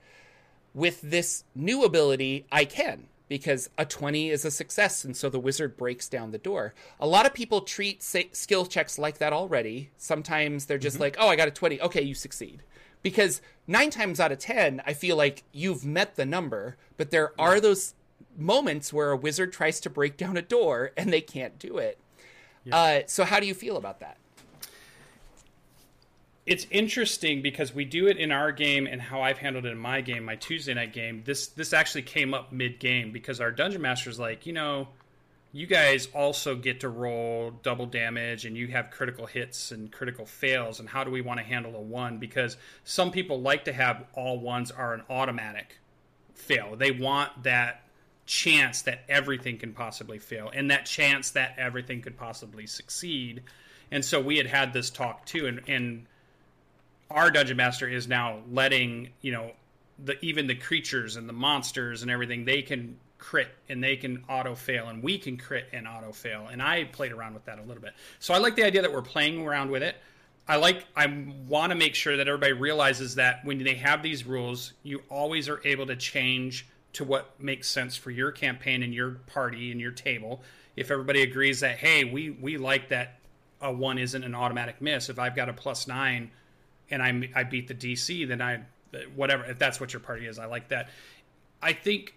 With 0.74 1.00
this 1.00 1.44
new 1.54 1.84
ability, 1.84 2.44
I 2.52 2.66
can 2.66 3.06
because 3.30 3.70
a 3.78 3.86
20 3.86 4.28
is 4.28 4.44
a 4.44 4.50
success 4.50 5.04
and 5.04 5.16
so 5.16 5.30
the 5.30 5.38
wizard 5.38 5.76
breaks 5.76 6.08
down 6.08 6.32
the 6.32 6.38
door 6.38 6.74
a 6.98 7.06
lot 7.06 7.24
of 7.24 7.32
people 7.32 7.60
treat 7.60 8.02
skill 8.02 8.66
checks 8.66 8.98
like 8.98 9.18
that 9.18 9.32
already 9.32 9.88
sometimes 9.96 10.66
they're 10.66 10.76
just 10.76 10.96
mm-hmm. 10.96 11.04
like 11.04 11.16
oh 11.18 11.28
i 11.28 11.36
got 11.36 11.48
a 11.48 11.52
20 11.52 11.80
okay 11.80 12.02
you 12.02 12.14
succeed 12.14 12.62
because 13.02 13.40
nine 13.68 13.88
times 13.88 14.18
out 14.18 14.32
of 14.32 14.38
ten 14.38 14.82
i 14.84 14.92
feel 14.92 15.16
like 15.16 15.44
you've 15.52 15.86
met 15.86 16.16
the 16.16 16.26
number 16.26 16.76
but 16.96 17.12
there 17.12 17.32
yeah. 17.38 17.44
are 17.44 17.60
those 17.60 17.94
moments 18.36 18.92
where 18.92 19.12
a 19.12 19.16
wizard 19.16 19.52
tries 19.52 19.80
to 19.80 19.88
break 19.88 20.16
down 20.16 20.36
a 20.36 20.42
door 20.42 20.90
and 20.96 21.12
they 21.12 21.20
can't 21.20 21.58
do 21.58 21.78
it 21.78 21.98
yeah. 22.64 22.76
uh, 22.76 23.02
so 23.06 23.24
how 23.24 23.38
do 23.38 23.46
you 23.46 23.54
feel 23.54 23.76
about 23.76 24.00
that 24.00 24.18
it's 26.50 26.66
interesting 26.72 27.42
because 27.42 27.72
we 27.72 27.84
do 27.84 28.08
it 28.08 28.16
in 28.16 28.32
our 28.32 28.50
game 28.50 28.88
and 28.88 29.00
how 29.00 29.22
I've 29.22 29.38
handled 29.38 29.66
it 29.66 29.68
in 29.70 29.78
my 29.78 30.00
game, 30.00 30.24
my 30.24 30.34
Tuesday 30.34 30.74
night 30.74 30.92
game. 30.92 31.22
This 31.24 31.46
this 31.46 31.72
actually 31.72 32.02
came 32.02 32.34
up 32.34 32.50
mid 32.50 32.80
game 32.80 33.12
because 33.12 33.40
our 33.40 33.52
dungeon 33.52 33.80
master's 33.80 34.18
like, 34.18 34.46
you 34.46 34.52
know, 34.52 34.88
you 35.52 35.68
guys 35.68 36.08
also 36.12 36.56
get 36.56 36.80
to 36.80 36.88
roll 36.88 37.52
double 37.62 37.86
damage 37.86 38.46
and 38.46 38.56
you 38.56 38.66
have 38.66 38.90
critical 38.90 39.26
hits 39.26 39.70
and 39.70 39.92
critical 39.92 40.26
fails 40.26 40.80
and 40.80 40.88
how 40.88 41.04
do 41.04 41.12
we 41.12 41.20
want 41.20 41.38
to 41.38 41.46
handle 41.46 41.76
a 41.76 41.80
one 41.80 42.18
because 42.18 42.56
some 42.82 43.12
people 43.12 43.40
like 43.40 43.66
to 43.66 43.72
have 43.72 44.04
all 44.14 44.40
ones 44.40 44.72
are 44.72 44.92
an 44.92 45.02
automatic 45.08 45.78
fail. 46.34 46.74
They 46.74 46.90
want 46.90 47.44
that 47.44 47.84
chance 48.26 48.82
that 48.82 49.04
everything 49.08 49.56
can 49.56 49.72
possibly 49.72 50.18
fail 50.18 50.50
and 50.52 50.72
that 50.72 50.84
chance 50.84 51.30
that 51.30 51.54
everything 51.58 52.02
could 52.02 52.16
possibly 52.16 52.66
succeed. 52.66 53.44
And 53.92 54.04
so 54.04 54.20
we 54.20 54.36
had 54.36 54.48
had 54.48 54.72
this 54.72 54.90
talk 54.90 55.26
too 55.26 55.46
and 55.46 55.60
and 55.68 56.06
our 57.10 57.30
dungeon 57.30 57.56
master 57.56 57.88
is 57.88 58.06
now 58.06 58.38
letting 58.50 59.10
you 59.20 59.32
know 59.32 59.52
the 60.04 60.22
even 60.24 60.46
the 60.46 60.54
creatures 60.54 61.16
and 61.16 61.28
the 61.28 61.32
monsters 61.32 62.02
and 62.02 62.10
everything 62.10 62.44
they 62.44 62.62
can 62.62 62.96
crit 63.18 63.48
and 63.68 63.84
they 63.84 63.96
can 63.96 64.24
auto 64.30 64.54
fail 64.54 64.88
and 64.88 65.02
we 65.02 65.18
can 65.18 65.36
crit 65.36 65.66
and 65.72 65.86
auto 65.86 66.10
fail 66.10 66.48
and 66.50 66.62
i 66.62 66.84
played 66.84 67.12
around 67.12 67.34
with 67.34 67.44
that 67.44 67.58
a 67.58 67.62
little 67.62 67.82
bit. 67.82 67.92
So 68.18 68.32
i 68.32 68.38
like 68.38 68.56
the 68.56 68.64
idea 68.64 68.82
that 68.82 68.92
we're 68.92 69.02
playing 69.02 69.46
around 69.46 69.70
with 69.70 69.82
it. 69.82 69.96
I 70.48 70.56
like 70.56 70.86
i 70.96 71.06
want 71.46 71.70
to 71.70 71.76
make 71.76 71.94
sure 71.94 72.16
that 72.16 72.28
everybody 72.28 72.52
realizes 72.52 73.16
that 73.16 73.44
when 73.44 73.62
they 73.62 73.74
have 73.74 74.02
these 74.02 74.24
rules 74.24 74.72
you 74.82 75.02
always 75.08 75.48
are 75.48 75.60
able 75.64 75.86
to 75.86 75.96
change 75.96 76.66
to 76.92 77.04
what 77.04 77.38
makes 77.40 77.68
sense 77.68 77.96
for 77.96 78.10
your 78.10 78.32
campaign 78.32 78.82
and 78.82 78.92
your 78.92 79.10
party 79.26 79.70
and 79.70 79.80
your 79.80 79.92
table. 79.92 80.42
If 80.74 80.90
everybody 80.90 81.22
agrees 81.22 81.60
that 81.60 81.76
hey 81.78 82.04
we 82.04 82.30
we 82.30 82.56
like 82.56 82.88
that 82.88 83.18
a 83.60 83.70
one 83.70 83.98
isn't 83.98 84.24
an 84.24 84.34
automatic 84.34 84.80
miss. 84.80 85.10
If 85.10 85.18
i've 85.18 85.36
got 85.36 85.50
a 85.50 85.52
plus 85.52 85.86
nine 85.86 86.30
and 86.90 87.02
I 87.02 87.40
I 87.40 87.44
beat 87.44 87.68
the 87.68 87.74
DC, 87.74 88.26
then 88.26 88.40
I 88.40 88.60
whatever 89.14 89.44
if 89.44 89.58
that's 89.58 89.80
what 89.80 89.92
your 89.92 90.00
party 90.00 90.26
is, 90.26 90.38
I 90.38 90.46
like 90.46 90.68
that. 90.68 90.90
I 91.62 91.72
think 91.72 92.14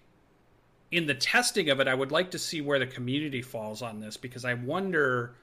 in 0.92 1.08
the 1.08 1.16
testing 1.16 1.70
of 1.70 1.80
it, 1.80 1.88
I 1.88 1.94
would 1.94 2.12
like 2.12 2.32
to 2.32 2.40
see 2.40 2.62
where 2.62 2.80
the 2.80 2.88
community 2.88 3.42
falls 3.42 3.82
on 3.82 4.00
this 4.00 4.18
because 4.18 4.46
I 4.46 4.54
wonder. 4.54 5.34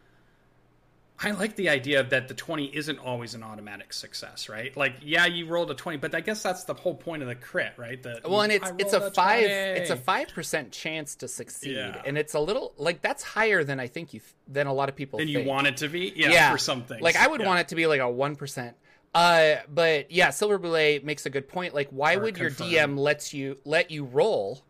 I 1.23 1.33
like 1.33 1.55
the 1.55 1.69
idea 1.69 2.03
that 2.03 2.29
the 2.29 2.35
20 2.35 2.75
isn't 2.75 2.99
always 2.99 3.35
an 3.35 3.43
automatic 3.43 3.93
success, 3.93 4.49
right? 4.49 4.75
Like, 4.75 4.95
yeah, 5.03 5.27
you 5.27 5.47
rolled 5.47 5.71
a 5.71 5.75
20, 5.75 5.99
but 5.99 6.15
I 6.15 6.23
guess 6.23 6.43
that's 6.43 6.65
the 6.65 6.73
whole 6.73 6.95
point 6.95 7.21
of 7.21 7.29
the 7.29 7.35
crit, 7.35 7.75
right? 7.77 8.03
The, 8.03 8.23
well, 8.25 8.41
and 8.41 8.51
it's 8.51 8.73
it's 8.79 8.95
a, 8.95 9.01
a 9.01 9.11
5 9.11 9.45
it's 9.45 9.91
a 9.91 9.97
5% 9.97 10.71
chance 10.71 11.17
to 11.17 11.29
succeed. 11.29 11.77
Yeah. 11.77 12.01
And 12.07 12.17
it's 12.17 12.33
a 12.33 12.41
little 12.41 12.73
like 12.79 13.03
that's 13.03 13.23
higher 13.23 13.65
than 13.65 13.79
I 13.79 13.87
think 13.87 14.15
you 14.15 14.23
than 14.49 14.67
a 14.67 14.73
lot 14.73 14.89
of 14.89 14.97
people 14.97 15.19
than 15.19 15.29
think. 15.29 15.45
you 15.45 15.45
want 15.45 15.67
it 15.67 15.77
to 15.79 15.89
be. 15.89 16.11
Yeah, 16.17 16.31
yeah. 16.31 16.53
for 16.53 16.59
something. 16.59 17.03
Like 17.03 17.17
I 17.17 17.27
would 17.27 17.43
yeah. 17.43 17.49
want 17.49 17.61
it 17.61 17.69
to 17.69 17.75
be 17.75 17.87
like 17.87 18.01
a 18.01 18.05
1%. 18.05 18.73
Uh, 19.15 19.57
but 19.69 20.11
yeah, 20.11 20.31
Silver 20.31 20.59
Boulet 20.59 21.05
makes 21.05 21.27
a 21.27 21.31
good 21.31 21.49
point. 21.49 21.75
Like, 21.75 21.89
why 21.91 22.15
or 22.15 22.21
would 22.21 22.37
confirm. 22.37 22.71
your 22.71 22.81
DM 22.81 22.99
lets 22.99 23.35
you 23.35 23.59
let 23.65 23.91
you 23.91 24.05
roll 24.05 24.63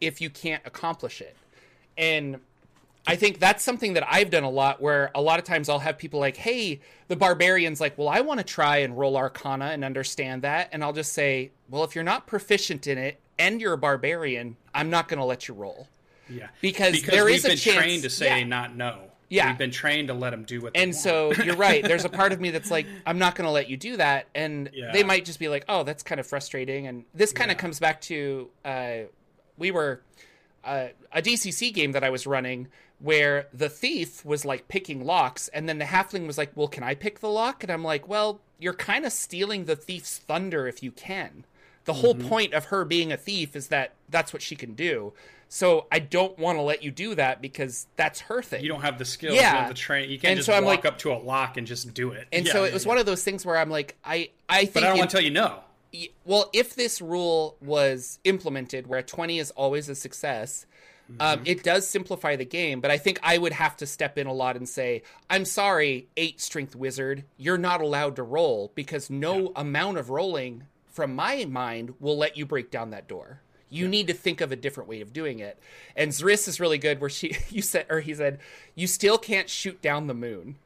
if 0.00 0.20
you 0.20 0.30
can't 0.30 0.62
accomplish 0.64 1.20
it? 1.20 1.36
And 1.98 2.40
I 3.06 3.16
think 3.16 3.40
that's 3.40 3.64
something 3.64 3.94
that 3.94 4.06
I've 4.08 4.30
done 4.30 4.44
a 4.44 4.50
lot. 4.50 4.80
Where 4.80 5.10
a 5.14 5.20
lot 5.20 5.38
of 5.38 5.44
times 5.44 5.68
I'll 5.68 5.80
have 5.80 5.98
people 5.98 6.20
like, 6.20 6.36
"Hey, 6.36 6.80
the 7.08 7.16
barbarian's 7.16 7.80
like, 7.80 7.98
well, 7.98 8.08
I 8.08 8.20
want 8.20 8.38
to 8.38 8.44
try 8.44 8.78
and 8.78 8.96
roll 8.96 9.16
Arcana 9.16 9.66
and 9.66 9.84
understand 9.84 10.42
that," 10.42 10.68
and 10.72 10.84
I'll 10.84 10.92
just 10.92 11.12
say, 11.12 11.50
"Well, 11.68 11.82
if 11.82 11.94
you're 11.94 12.04
not 12.04 12.26
proficient 12.26 12.86
in 12.86 12.98
it 12.98 13.18
and 13.38 13.60
you're 13.60 13.72
a 13.72 13.78
barbarian, 13.78 14.56
I'm 14.72 14.90
not 14.90 15.08
going 15.08 15.18
to 15.18 15.24
let 15.24 15.48
you 15.48 15.54
roll." 15.54 15.88
Yeah, 16.28 16.48
because, 16.60 16.92
because 16.92 17.10
there 17.10 17.28
is 17.28 17.44
a 17.44 17.56
chance, 17.56 17.76
trained 17.76 18.02
to 18.04 18.10
say 18.10 18.38
yeah. 18.38 18.44
not 18.44 18.76
no. 18.76 19.09
Yeah, 19.30 19.48
we've 19.48 19.58
been 19.58 19.70
trained 19.70 20.08
to 20.08 20.14
let 20.14 20.30
them 20.30 20.44
do 20.44 20.60
what. 20.60 20.72
and 20.76 20.94
so 20.94 21.32
you're 21.32 21.56
right. 21.56 21.82
There's 21.82 22.04
a 22.04 22.08
part 22.20 22.32
of 22.32 22.40
me 22.40 22.50
that's 22.50 22.70
like, 22.70 22.86
I'm 23.06 23.18
not 23.18 23.36
going 23.36 23.46
to 23.46 23.52
let 23.52 23.70
you 23.70 23.76
do 23.76 23.96
that, 23.96 24.26
and 24.34 24.68
yeah. 24.74 24.90
they 24.92 25.04
might 25.04 25.24
just 25.24 25.38
be 25.38 25.48
like, 25.48 25.64
oh, 25.68 25.84
that's 25.84 26.02
kind 26.02 26.20
of 26.20 26.26
frustrating. 26.26 26.88
And 26.88 27.04
this 27.14 27.32
kind 27.32 27.50
of 27.50 27.56
yeah. 27.56 27.60
comes 27.60 27.78
back 27.78 28.00
to 28.02 28.50
uh, 28.64 28.96
we 29.56 29.70
were 29.70 30.02
uh, 30.64 30.88
a 31.12 31.22
DCC 31.22 31.72
game 31.72 31.92
that 31.92 32.02
I 32.02 32.10
was 32.10 32.26
running 32.26 32.68
where 32.98 33.46
the 33.54 33.68
thief 33.68 34.24
was 34.24 34.44
like 34.44 34.68
picking 34.68 35.04
locks, 35.04 35.48
and 35.48 35.68
then 35.68 35.78
the 35.78 35.84
halfling 35.84 36.26
was 36.26 36.36
like, 36.36 36.50
well, 36.54 36.68
can 36.68 36.82
I 36.82 36.94
pick 36.94 37.20
the 37.20 37.30
lock? 37.30 37.62
And 37.62 37.72
I'm 37.72 37.84
like, 37.84 38.08
well, 38.08 38.40
you're 38.58 38.74
kind 38.74 39.06
of 39.06 39.12
stealing 39.12 39.64
the 39.64 39.76
thief's 39.76 40.18
thunder 40.18 40.66
if 40.66 40.82
you 40.82 40.90
can. 40.90 41.44
The 41.90 42.00
whole 42.00 42.14
mm-hmm. 42.14 42.28
point 42.28 42.54
of 42.54 42.66
her 42.66 42.84
being 42.84 43.12
a 43.12 43.16
thief 43.16 43.56
is 43.56 43.68
that 43.68 43.94
that's 44.08 44.32
what 44.32 44.42
she 44.42 44.56
can 44.56 44.74
do. 44.74 45.12
So 45.52 45.88
I 45.90 45.98
don't 45.98 46.38
want 46.38 46.58
to 46.58 46.62
let 46.62 46.84
you 46.84 46.92
do 46.92 47.16
that 47.16 47.42
because 47.42 47.88
that's 47.96 48.20
her 48.20 48.40
thing. 48.40 48.62
You 48.62 48.68
don't 48.68 48.82
have 48.82 48.98
the 48.98 49.04
skills. 49.04 49.34
Yeah. 49.34 49.50
You 49.50 49.58
have 49.58 49.68
the 49.68 49.74
train. 49.74 50.08
You 50.08 50.16
can't 50.16 50.30
and 50.30 50.36
just 50.38 50.46
so 50.46 50.52
I'm 50.52 50.64
walk 50.64 50.76
like, 50.76 50.86
up 50.86 50.98
to 51.00 51.12
a 51.12 51.18
lock 51.18 51.56
and 51.56 51.66
just 51.66 51.92
do 51.92 52.12
it. 52.12 52.28
And 52.30 52.46
yeah, 52.46 52.52
so 52.52 52.62
it 52.62 52.72
was 52.72 52.84
yeah. 52.84 52.90
one 52.90 52.98
of 52.98 53.06
those 53.06 53.24
things 53.24 53.44
where 53.44 53.56
I'm 53.56 53.68
like, 53.68 53.96
I, 54.04 54.30
I 54.48 54.60
think. 54.60 54.74
But 54.74 54.84
I 54.84 54.86
don't 54.86 54.98
want 54.98 55.10
to 55.10 55.16
tell 55.16 55.24
you 55.24 55.32
no. 55.32 55.58
Well, 56.24 56.48
if 56.52 56.76
this 56.76 57.02
rule 57.02 57.56
was 57.60 58.20
implemented 58.22 58.86
where 58.86 59.00
a 59.00 59.02
20 59.02 59.40
is 59.40 59.50
always 59.50 59.88
a 59.88 59.96
success, 59.96 60.66
um, 61.08 61.16
mm-hmm. 61.16 61.40
um, 61.40 61.42
it 61.46 61.64
does 61.64 61.88
simplify 61.88 62.36
the 62.36 62.44
game. 62.44 62.80
But 62.80 62.92
I 62.92 62.98
think 62.98 63.18
I 63.24 63.36
would 63.36 63.52
have 63.52 63.76
to 63.78 63.86
step 63.86 64.18
in 64.18 64.28
a 64.28 64.32
lot 64.32 64.54
and 64.56 64.68
say, 64.68 65.02
I'm 65.28 65.44
sorry, 65.44 66.06
eight 66.16 66.40
strength 66.40 66.76
wizard, 66.76 67.24
you're 67.38 67.58
not 67.58 67.80
allowed 67.80 68.14
to 68.16 68.22
roll 68.22 68.70
because 68.76 69.10
no 69.10 69.40
yeah. 69.40 69.48
amount 69.56 69.98
of 69.98 70.10
rolling 70.10 70.62
from 70.90 71.14
my 71.14 71.44
mind 71.44 71.94
will 72.00 72.18
let 72.18 72.36
you 72.36 72.44
break 72.46 72.70
down 72.70 72.90
that 72.90 73.06
door 73.08 73.40
You 73.68 73.86
need 73.86 74.08
to 74.08 74.14
think 74.14 74.40
of 74.40 74.50
a 74.50 74.56
different 74.56 74.88
way 74.88 75.00
of 75.00 75.12
doing 75.12 75.38
it. 75.38 75.56
And 75.94 76.10
Zris 76.10 76.48
is 76.48 76.58
really 76.58 76.78
good 76.78 77.00
where 77.00 77.08
she 77.10 77.36
you 77.50 77.62
said 77.62 77.86
or 77.88 78.00
he 78.00 78.12
said, 78.14 78.40
You 78.74 78.86
still 78.86 79.16
can't 79.18 79.48
shoot 79.48 79.80
down 79.80 80.06
the 80.08 80.14
moon. 80.14 80.56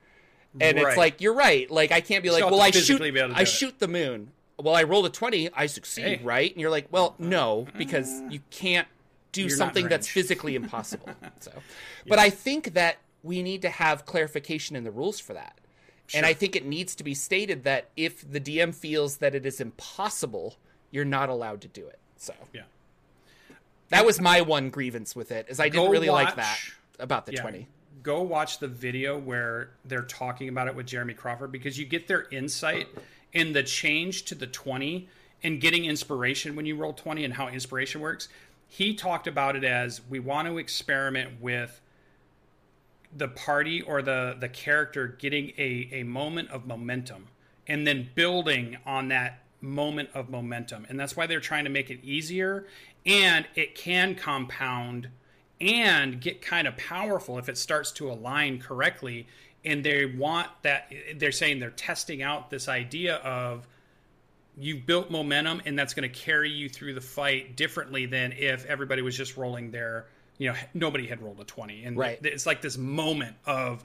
And 0.60 0.78
Right. 0.78 0.86
it's 0.88 0.96
like, 0.96 1.20
you're 1.20 1.34
right. 1.34 1.70
Like 1.70 1.92
I 1.92 2.00
can't 2.00 2.22
be 2.22 2.30
like, 2.30 2.44
Well, 2.44 2.60
I 2.60 2.70
shoot 2.70 2.78
physically 2.80 3.10
be 3.10 3.18
able 3.18 3.28
to 3.30 3.34
do 3.34 3.38
I 3.40 3.42
it." 3.42 3.46
shoot 3.48 3.78
the 3.78 3.88
moon. 3.88 4.30
Well, 4.58 4.74
I 4.74 4.84
rolled 4.84 5.04
a 5.04 5.10
twenty, 5.10 5.50
I 5.52 5.66
succeed, 5.66 6.04
Hey. 6.04 6.20
right? 6.24 6.50
And 6.52 6.60
you're 6.60 6.70
like, 6.70 6.86
Well, 6.90 7.08
uh-huh. 7.18 7.28
no, 7.28 7.66
because 7.76 8.22
you 8.30 8.40
can't 8.50 8.88
do 9.32 9.42
You're 9.42 9.50
something 9.50 9.88
that's 9.88 10.08
physically 10.08 10.54
impossible. 10.54 11.10
so 11.40 11.50
but 12.06 12.18
I 12.20 12.30
think 12.30 12.72
that 12.74 12.98
we 13.22 13.42
need 13.42 13.62
to 13.62 13.68
have 13.68 14.06
clarification 14.06 14.76
in 14.76 14.84
the 14.84 14.90
rules 14.92 15.18
for 15.18 15.32
that. 15.34 15.58
And 16.12 16.26
I 16.26 16.34
think 16.34 16.54
it 16.54 16.66
needs 16.66 16.94
to 16.96 17.04
be 17.04 17.14
stated 17.14 17.64
that 17.64 17.88
if 17.96 18.30
the 18.30 18.40
DM 18.40 18.74
feels 18.74 19.18
that 19.18 19.34
it 19.34 19.46
is 19.46 19.60
impossible, 19.60 20.56
you're 20.90 21.04
not 21.04 21.28
allowed 21.28 21.60
to 21.62 21.68
do 21.68 21.86
it. 21.86 21.98
So 22.16 22.34
Yeah. 22.52 22.62
that 23.88 24.04
was 24.04 24.20
my 24.20 24.40
one 24.40 24.70
grievance 24.70 25.16
with 25.16 25.32
it, 25.32 25.46
is 25.48 25.60
I 25.60 25.68
didn't 25.68 25.86
Go 25.86 25.90
really 25.90 26.10
like 26.10 26.36
that 26.36 26.58
about 26.98 27.26
the 27.26 27.32
Yeah. 27.32 27.40
twenty. 27.40 27.68
Go 28.02 28.20
watch 28.22 28.58
the 28.58 28.68
video 28.68 29.18
where 29.18 29.70
they're 29.86 30.02
talking 30.02 30.48
about 30.48 30.68
it 30.68 30.74
with 30.74 30.86
Jeremy 30.86 31.14
Crawford 31.14 31.50
because 31.50 31.78
you 31.78 31.86
get 31.86 32.06
their 32.06 32.28
insight 32.30 32.88
in 33.32 33.52
the 33.54 33.62
change 33.62 34.24
to 34.26 34.34
the 34.34 34.46
20 34.46 35.08
and 35.42 35.60
getting 35.60 35.84
inspiration 35.86 36.54
when 36.54 36.66
you 36.66 36.76
roll 36.76 36.92
20 36.92 37.24
and 37.24 37.34
how 37.34 37.48
inspiration 37.48 38.00
works. 38.00 38.28
He 38.68 38.94
talked 38.94 39.26
about 39.26 39.56
it 39.56 39.64
as 39.64 40.02
we 40.08 40.18
want 40.18 40.48
to 40.48 40.58
experiment 40.58 41.40
with 41.40 41.80
the 43.16 43.28
party 43.28 43.82
or 43.82 44.02
the 44.02 44.36
the 44.38 44.48
character 44.48 45.06
getting 45.06 45.52
a 45.58 45.88
a 45.92 46.02
moment 46.02 46.50
of 46.50 46.66
momentum 46.66 47.28
and 47.66 47.86
then 47.86 48.08
building 48.14 48.76
on 48.84 49.08
that 49.08 49.40
moment 49.60 50.10
of 50.14 50.28
momentum. 50.28 50.86
And 50.88 51.00
that's 51.00 51.16
why 51.16 51.26
they're 51.26 51.40
trying 51.40 51.64
to 51.64 51.70
make 51.70 51.90
it 51.90 52.00
easier 52.04 52.66
and 53.06 53.46
it 53.54 53.74
can 53.74 54.14
compound 54.14 55.08
and 55.60 56.20
get 56.20 56.42
kind 56.42 56.66
of 56.66 56.76
powerful 56.76 57.38
if 57.38 57.48
it 57.48 57.56
starts 57.56 57.92
to 57.92 58.10
align 58.10 58.58
correctly. 58.58 59.26
And 59.64 59.82
they 59.82 60.04
want 60.04 60.48
that 60.62 60.92
they're 61.16 61.32
saying 61.32 61.60
they're 61.60 61.70
testing 61.70 62.22
out 62.22 62.50
this 62.50 62.68
idea 62.68 63.16
of 63.16 63.66
you've 64.58 64.86
built 64.86 65.10
momentum 65.10 65.62
and 65.64 65.78
that's 65.78 65.94
going 65.94 66.08
to 66.08 66.14
carry 66.14 66.50
you 66.50 66.68
through 66.68 66.94
the 66.94 67.00
fight 67.00 67.56
differently 67.56 68.06
than 68.06 68.32
if 68.32 68.66
everybody 68.66 69.02
was 69.02 69.16
just 69.16 69.36
rolling 69.36 69.70
their 69.70 70.06
you 70.38 70.50
know 70.50 70.56
nobody 70.74 71.06
had 71.06 71.22
rolled 71.22 71.40
a 71.40 71.44
20 71.44 71.84
and 71.84 71.96
Right. 71.96 72.18
it's 72.22 72.46
like 72.46 72.60
this 72.60 72.76
moment 72.76 73.36
of 73.46 73.84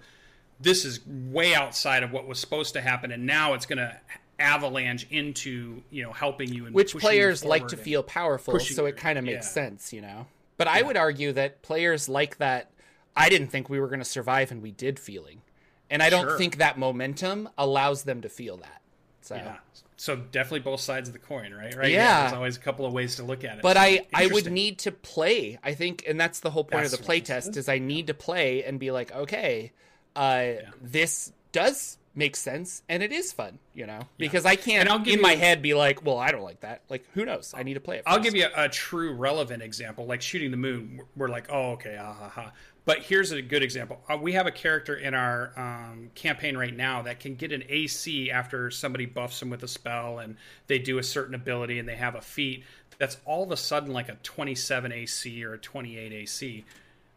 this 0.59 0.83
is 0.85 0.99
way 1.07 1.53
outside 1.55 2.03
of 2.03 2.11
what 2.11 2.27
was 2.27 2.39
supposed 2.39 2.73
to 2.73 2.81
happen 2.81 3.11
and 3.11 3.25
now 3.25 3.53
it's 3.53 3.65
going 3.65 3.77
to 3.77 3.95
avalanche 4.39 5.05
into 5.09 5.81
you 5.89 6.01
know 6.03 6.11
helping 6.13 6.53
you 6.53 6.65
and 6.65 6.73
Which 6.73 6.95
players 6.95 7.43
like 7.43 7.67
to 7.69 7.77
feel 7.77 8.01
powerful, 8.03 8.57
so 8.59 8.85
it 8.85 8.95
kind 8.95 9.17
of 9.19 9.25
makes 9.25 9.45
Yeah. 9.47 9.51
sense, 9.51 9.91
you 9.91 10.01
know. 10.01 10.27
But 10.57 10.67
I 10.69 10.81
would 10.81 10.95
argue 10.97 11.33
that 11.33 11.61
players 11.61 12.07
like 12.09 12.37
that 12.37 12.71
I 13.17 13.27
didn't 13.27 13.47
think 13.49 13.69
we 13.69 13.79
were 13.81 13.87
going 13.87 13.99
to 13.99 14.05
survive 14.05 14.49
and 14.51 14.61
we 14.61 14.71
did 14.71 14.97
feeling. 14.97 15.41
And 15.89 16.01
I 16.01 16.09
don't 16.09 16.27
Sure. 16.29 16.37
think 16.37 16.57
that 16.57 16.77
momentum 16.77 17.49
allows 17.57 18.03
them 18.03 18.21
to 18.21 18.29
feel 18.29 18.55
that. 18.57 18.81
So 19.21 19.35
yeah 19.35 19.57
so 19.99 20.15
definitely 20.15 20.61
both 20.61 20.79
sides 20.79 21.09
of 21.09 21.13
the 21.13 21.19
coin 21.19 21.53
right 21.53 21.75
right 21.75 21.91
Yeah. 21.91 22.21
there's 22.21 22.33
always 22.33 22.57
a 22.57 22.59
couple 22.61 22.85
of 22.85 22.93
ways 22.93 23.17
to 23.17 23.23
look 23.23 23.43
at 23.43 23.57
it 23.57 23.61
but 23.61 23.75
So, 23.75 23.81
I, 23.81 24.05
I 24.13 24.27
would 24.27 24.51
need 24.51 24.79
to 24.79 24.91
play. 24.91 25.59
I 25.63 25.73
think, 25.73 26.03
and 26.07 26.19
that's 26.19 26.39
the 26.39 26.49
whole 26.51 26.63
point 26.63 26.83
That's 26.83 26.93
of 26.93 26.99
the 26.99 27.05
play 27.05 27.19
test 27.21 27.57
is. 27.57 27.67
I 27.67 27.79
need 27.79 28.07
to 28.07 28.13
play 28.13 28.63
and 28.63 28.79
be 28.79 28.91
like, 28.91 29.11
okay, 29.13 29.71
uh, 30.15 30.51
this 30.81 31.33
does 31.51 31.97
make 32.15 32.35
sense 32.35 32.81
and 32.89 33.01
it 33.03 33.11
is 33.11 33.31
fun, 33.31 33.59
you 33.73 33.85
know, 33.85 34.01
because 34.17 34.45
I 34.45 34.55
can't 34.55 34.81
And 34.81 34.89
I'll 34.89 34.99
give 34.99 35.15
in 35.15 35.21
my 35.21 35.35
head 35.35 35.61
be 35.61 35.73
like, 35.73 36.03
well, 36.05 36.17
I 36.17 36.31
don't 36.31 36.43
like 36.43 36.61
that. 36.61 36.81
Like, 36.89 37.05
who 37.13 37.25
knows? 37.25 37.53
I 37.55 37.63
need 37.63 37.75
to 37.75 37.79
play 37.79 37.97
it. 37.97 38.03
I'll 38.05 38.19
give 38.19 38.35
you 38.35 38.47
a, 38.55 38.65
a 38.65 38.69
true 38.69 39.13
relevant 39.13 39.63
example, 39.63 40.05
like 40.05 40.21
shooting 40.21 40.51
the 40.51 40.57
moon. 40.57 41.01
We're 41.15 41.29
like, 41.29 41.47
oh, 41.49 41.71
okay, 41.73 41.97
ah, 41.99 42.13
ha, 42.13 42.29
ha. 42.29 42.51
But 42.85 42.99
here's 42.99 43.31
a 43.31 43.41
good 43.41 43.61
example. 43.61 43.99
Uh, 44.09 44.17
we 44.17 44.33
have 44.33 44.47
a 44.47 44.51
character 44.51 44.95
in 44.95 45.13
our 45.13 45.51
um, 45.55 46.09
campaign 46.15 46.57
right 46.57 46.75
now 46.75 47.03
that 47.03 47.19
can 47.19 47.35
get 47.35 47.51
an 47.51 47.63
AC 47.69 48.31
after 48.31 48.71
somebody 48.71 49.05
buffs 49.05 49.39
them 49.39 49.49
with 49.49 49.61
a 49.63 49.67
spell 49.67 50.19
and 50.19 50.37
they 50.67 50.79
do 50.79 50.97
a 50.97 51.03
certain 51.03 51.35
ability 51.35 51.77
and 51.77 51.87
they 51.87 51.95
have 51.95 52.15
a 52.15 52.21
feat 52.21 52.63
that's 52.99 53.17
all 53.25 53.43
of 53.43 53.51
a 53.51 53.57
sudden 53.57 53.91
like 53.91 54.09
a 54.09 54.17
27 54.21 54.91
AC 54.91 55.43
or 55.43 55.53
a 55.53 55.57
28 55.57 56.11
AC. 56.11 56.65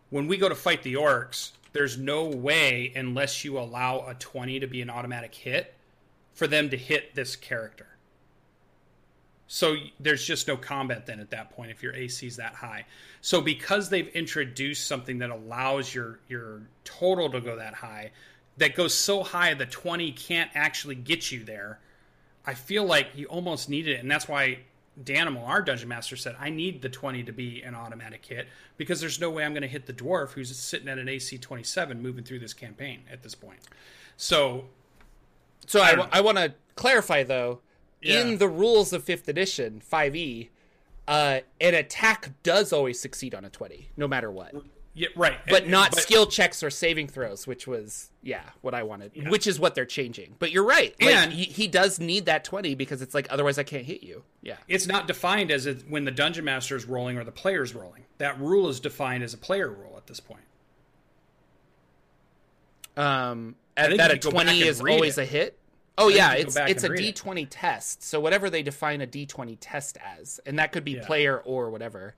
When 0.09 0.29
we 0.29 0.39
go 0.39 0.49
to 0.49 0.55
fight 0.55 0.83
the 0.83 0.95
orcs, 0.95 1.51
there's 1.73 1.99
no 1.99 2.25
way, 2.25 2.93
unless 2.95 3.45
you 3.45 3.59
allow 3.59 4.07
a 4.07 4.15
20 4.15 4.61
to 4.61 4.67
be 4.67 4.81
an 4.81 4.89
automatic 4.89 5.35
hit, 5.35 5.75
for 6.33 6.47
them 6.47 6.71
to 6.71 6.77
hit 6.77 7.15
this 7.15 7.37
character. 7.37 7.87
So 9.55 9.77
there's 10.01 10.25
just 10.25 10.49
no 10.49 10.57
combat 10.57 11.05
then 11.05 11.21
at 11.21 11.29
that 11.33 11.51
point 11.51 11.71
if 11.71 11.83
your 11.83 11.95
AC 11.95 12.27
is 12.27 12.37
that 12.37 12.55
high. 12.55 12.87
So 13.21 13.43
because 13.43 13.91
they've 13.91 14.09
introduced 14.09 14.87
something 14.87 15.19
that 15.19 15.29
allows 15.29 15.95
your 15.95 16.21
your 16.27 16.63
total 16.85 17.29
to 17.29 17.39
go 17.39 17.57
that 17.57 17.75
high, 17.75 18.13
that 18.57 18.75
goes 18.75 18.95
so 18.95 19.23
high 19.23 19.53
the 19.53 19.67
20 19.67 20.11
can't 20.13 20.51
actually 20.55 20.95
get 20.95 21.31
you 21.31 21.45
there. 21.45 21.81
I 22.47 22.55
feel 22.55 22.87
like 22.87 23.09
you 23.15 23.27
almost 23.27 23.69
need 23.69 23.89
it, 23.89 24.01
and 24.01 24.11
that's 24.11 24.27
why 24.27 24.61
Danimal, 25.05 25.47
our 25.47 25.61
dungeon 25.61 25.91
master, 25.91 26.17
said 26.17 26.35
I 26.41 26.49
need 26.49 26.81
the 26.81 26.89
20 26.89 27.23
to 27.25 27.33
be 27.33 27.61
an 27.61 27.75
automatic 27.75 28.25
hit 28.25 28.49
because 28.79 29.03
there's 29.03 29.21
no 29.21 29.29
way 29.29 29.45
I'm 29.45 29.53
going 29.53 29.61
to 29.61 29.69
hit 29.69 29.85
the 29.85 29.93
dwarf 29.93 30.31
who's 30.31 30.57
sitting 30.57 30.89
at 30.89 30.97
an 30.97 31.11
AC 31.11 31.37
27 31.37 32.01
moving 32.01 32.25
through 32.25 32.39
this 32.39 32.55
campaign 32.55 33.03
at 33.13 33.23
this 33.23 33.35
point. 33.35 33.61
So 34.17 34.65
So 35.67 35.83
I, 35.83 35.91
I 35.91 36.09
I 36.11 36.21
want 36.23 36.39
to 36.39 36.55
clarify 36.75 37.23
though, 37.23 37.61
Yeah. 38.03 38.21
in 38.21 38.39
the 38.39 38.49
rules 38.49 38.93
of 38.93 39.05
fifth 39.05 39.29
edition, 39.29 39.81
five 39.81 40.15
E, 40.17 40.51
uh, 41.09 41.41
an 41.61 41.75
attack 41.75 42.31
does 42.43 42.73
always 42.73 43.01
succeed 43.01 43.35
on 43.35 43.45
a 43.45 43.51
twenty, 43.51 43.91
no 43.97 44.07
matter 44.09 44.31
what. 44.31 44.55
yeah, 44.95 45.09
right, 45.17 45.39
But 45.49 45.63
And- 45.63 45.71
not 45.73 45.93
but- 45.93 46.01
skill 46.01 46.27
checks 46.27 46.63
or 46.63 46.71
saving 46.71 47.09
throws, 47.09 47.47
which 47.47 47.67
was 47.67 48.11
yeah 48.23 48.43
what 48.61 48.75
I 48.75 48.83
wanted, 48.83 49.29
which 49.31 49.47
is 49.47 49.59
what 49.59 49.75
they're 49.75 49.85
changing. 49.87 50.37
But 50.39 50.53
you're 50.53 50.65
right, 50.67 50.95
like, 51.01 51.15
And- 51.15 51.33
he, 51.33 51.45
he 51.45 51.67
does 51.69 51.99
need 51.99 52.27
that 52.27 52.45
twenty 52.45 52.75
because 52.75 53.03
it's 53.03 53.15
like 53.15 53.27
otherwise 53.31 53.59
I 53.59 53.63
can't 53.65 53.85
hit 53.87 54.03
you. 54.03 54.23
Yeah, 54.43 54.57
it's 54.69 54.87
not 54.87 55.07
defined 55.07 55.51
as 55.51 55.67
it, 55.67 55.85
when 55.89 56.05
the 56.05 56.11
dungeon 56.11 56.45
master 56.45 56.77
is 56.77 56.85
rolling 56.85 57.17
or 57.19 57.25
the 57.25 57.33
player's 57.33 57.75
rolling. 57.75 58.05
That 58.19 58.39
rule 58.41 58.69
is 58.69 58.79
defined 58.81 59.23
as 59.25 59.33
a 59.35 59.39
player 59.39 59.69
rule 59.71 59.95
at 59.97 60.07
this 60.07 60.21
point. 60.21 60.45
um, 62.97 63.57
think 63.77 63.97
that 63.99 64.11
a 64.11 64.15
you 64.15 64.21
could 64.21 64.23
go 64.23 64.31
back 64.31 64.45
twenty 64.47 64.61
is 64.63 64.81
always 64.81 65.19
it. 65.19 65.23
a 65.23 65.25
hit. 65.25 65.59
Oh 65.99 66.07
think 66.09 66.19
yeah, 66.19 66.35
you 66.37 66.45
could 66.47 66.55
go 66.55 66.63
it's 66.65 66.71
it's 66.73 66.85
a 66.85 66.97
D 66.97 67.13
twenty 67.13 67.47
test. 67.47 68.03
So 68.03 68.19
whatever 68.21 68.49
they 68.51 68.63
define 68.63 69.01
a 69.01 69.07
D 69.07 69.27
twenty 69.27 69.57
test 69.57 69.99
as, 70.19 70.41
and 70.47 70.59
that 70.59 70.73
could 70.73 70.85
be 70.85 70.93
Yeah. 70.93 71.07
player 71.07 71.39
or 71.39 71.71
whatever. 71.71 72.15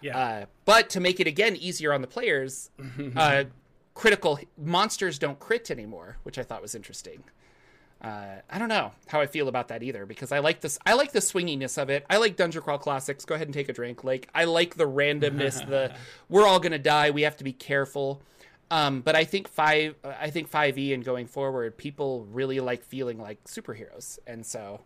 Yeah, 0.00 0.16
Uh, 0.18 0.44
but 0.64 0.90
to 0.90 1.00
make 1.00 1.20
it 1.20 1.26
again 1.26 1.56
easier 1.56 1.92
on 1.92 2.02
the 2.02 2.06
players, 2.06 2.70
uh, 3.16 3.44
critical 3.94 4.38
monsters 4.58 5.18
don't 5.18 5.38
crit 5.40 5.70
anymore, 5.70 6.18
which 6.22 6.38
I 6.38 6.42
thought 6.42 6.60
was 6.62 6.74
interesting. 6.74 7.24
Uh, 8.00 8.36
I 8.50 8.58
don't 8.58 8.68
know 8.68 8.92
how 9.06 9.22
I 9.22 9.26
feel 9.26 9.48
about 9.48 9.68
that 9.68 9.82
either 9.82 10.04
because 10.04 10.30
I 10.30 10.40
like 10.40 10.60
this. 10.60 10.78
I 10.84 10.92
like 10.92 11.12
the 11.12 11.20
swinginess 11.20 11.80
of 11.80 11.88
it. 11.88 12.04
I 12.10 12.18
like 12.18 12.36
Dungeon 12.36 12.60
Crawl 12.62 12.76
Classics. 12.78 13.24
Go 13.24 13.34
ahead 13.34 13.46
and 13.46 13.54
take 13.54 13.70
a 13.70 13.72
drink. 13.72 14.04
Like 14.04 14.28
I 14.34 14.44
like 14.44 14.74
the 14.76 14.84
randomness. 14.86 15.66
the 15.66 15.94
we're 16.28 16.46
all 16.46 16.60
gonna 16.60 16.78
die. 16.78 17.10
We 17.10 17.22
have 17.22 17.38
to 17.38 17.44
be 17.44 17.54
careful. 17.54 18.20
Um, 18.70 19.00
but 19.00 19.14
I 19.14 19.24
think 19.24 19.46
five. 19.48 19.94
I 20.04 20.30
think 20.30 20.48
five 20.48 20.76
E 20.78 20.92
and 20.92 21.04
going 21.04 21.26
forward, 21.26 21.76
people 21.76 22.26
really 22.32 22.58
like 22.60 22.82
feeling 22.82 23.18
like 23.18 23.42
superheroes, 23.44 24.18
and 24.26 24.44
so. 24.44 24.80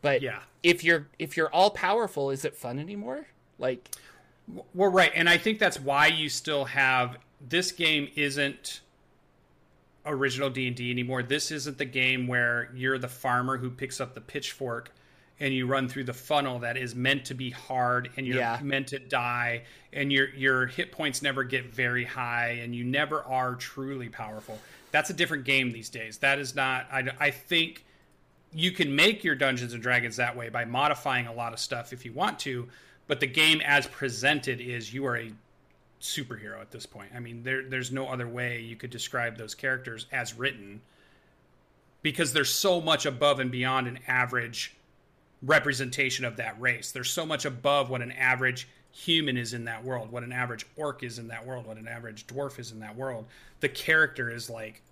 But 0.00 0.22
Yeah. 0.22 0.40
if 0.62 0.82
you're 0.84 1.08
if 1.18 1.36
you're 1.36 1.50
all 1.52 1.70
powerful, 1.70 2.30
is 2.30 2.44
it 2.44 2.54
fun 2.56 2.78
anymore? 2.78 3.26
Like 3.58 3.90
Well, 4.72 4.90
right, 4.90 5.12
and 5.14 5.28
I 5.28 5.36
think 5.36 5.58
that's 5.58 5.78
why 5.78 6.06
you 6.06 6.28
still 6.30 6.64
have 6.66 7.18
this 7.46 7.70
game 7.72 8.08
isn't 8.16 8.80
original 10.06 10.48
D 10.48 10.66
and 10.68 10.74
D 10.76 10.90
anymore. 10.90 11.22
This 11.22 11.50
isn't 11.50 11.76
the 11.76 11.84
game 11.84 12.26
where 12.26 12.70
you're 12.74 12.96
the 12.98 13.08
farmer 13.08 13.58
who 13.58 13.68
picks 13.70 14.00
up 14.00 14.14
the 14.14 14.20
pitchfork 14.22 14.90
and 15.40 15.54
you 15.54 15.66
run 15.66 15.88
through 15.88 16.04
the 16.04 16.12
funnel 16.12 16.58
that 16.60 16.76
is 16.76 16.94
meant 16.94 17.24
to 17.26 17.34
be 17.34 17.50
hard 17.50 18.10
and 18.16 18.26
you're 18.26 18.38
Yeah. 18.38 18.58
meant 18.62 18.88
to 18.88 18.98
die 18.98 19.62
and 19.92 20.12
your 20.12 20.28
your 20.34 20.66
hit 20.66 20.90
points 20.92 21.22
never 21.22 21.44
get 21.44 21.66
very 21.66 22.04
high 22.04 22.58
and 22.62 22.74
you 22.74 22.84
never 22.84 23.22
are 23.22 23.54
truly 23.54 24.08
powerful. 24.08 24.58
That's 24.90 25.10
a 25.10 25.14
different 25.14 25.44
game 25.44 25.70
these 25.70 25.88
days. 25.88 26.18
That 26.18 26.38
is 26.38 26.54
not. 26.54 26.86
I, 26.90 27.08
I 27.20 27.30
think 27.30 27.84
you 28.52 28.72
can 28.72 28.94
make 28.96 29.22
your 29.24 29.34
Dungeons 29.34 29.74
and 29.74 29.82
Dragons 29.82 30.16
that 30.16 30.34
way 30.36 30.48
by 30.48 30.64
modifying 30.64 31.26
a 31.26 31.32
lot 31.32 31.52
of 31.52 31.58
stuff 31.58 31.92
if 31.92 32.04
you 32.06 32.12
want 32.12 32.38
to, 32.40 32.66
but 33.06 33.20
the 33.20 33.26
game 33.26 33.60
as 33.60 33.86
presented 33.86 34.60
is 34.60 34.92
you 34.92 35.04
are 35.06 35.16
a 35.18 35.30
superhero 36.00 36.60
at 36.60 36.70
this 36.70 36.86
point. 36.86 37.10
I 37.14 37.20
mean, 37.20 37.42
there 37.42 37.62
there's 37.68 37.92
no 37.92 38.08
other 38.08 38.26
way 38.26 38.60
you 38.60 38.76
could 38.76 38.90
describe 38.90 39.36
those 39.36 39.54
characters 39.54 40.06
as 40.12 40.34
written 40.34 40.80
because 42.02 42.32
they're 42.32 42.44
so 42.44 42.80
much 42.80 43.04
above 43.06 43.40
and 43.40 43.50
beyond 43.50 43.86
an 43.88 43.98
average 44.06 44.74
representation 45.42 46.24
of 46.24 46.36
that 46.36 46.60
race. 46.60 46.90
They're 46.92 47.04
so 47.04 47.24
much 47.24 47.44
above 47.44 47.90
what 47.90 48.02
an 48.02 48.12
average 48.12 48.68
human 48.90 49.36
is 49.36 49.54
in 49.54 49.64
that 49.64 49.84
world, 49.84 50.10
what 50.10 50.22
an 50.22 50.32
average 50.32 50.66
orc 50.76 51.02
is 51.02 51.18
in 51.18 51.28
that 51.28 51.46
world, 51.46 51.66
what 51.66 51.76
an 51.76 51.86
average 51.86 52.26
dwarf 52.26 52.58
is 52.58 52.72
in 52.72 52.80
that 52.80 52.96
world. 52.96 53.26
The 53.60 53.68
character 53.68 54.30
is 54.30 54.50
like 54.50 54.82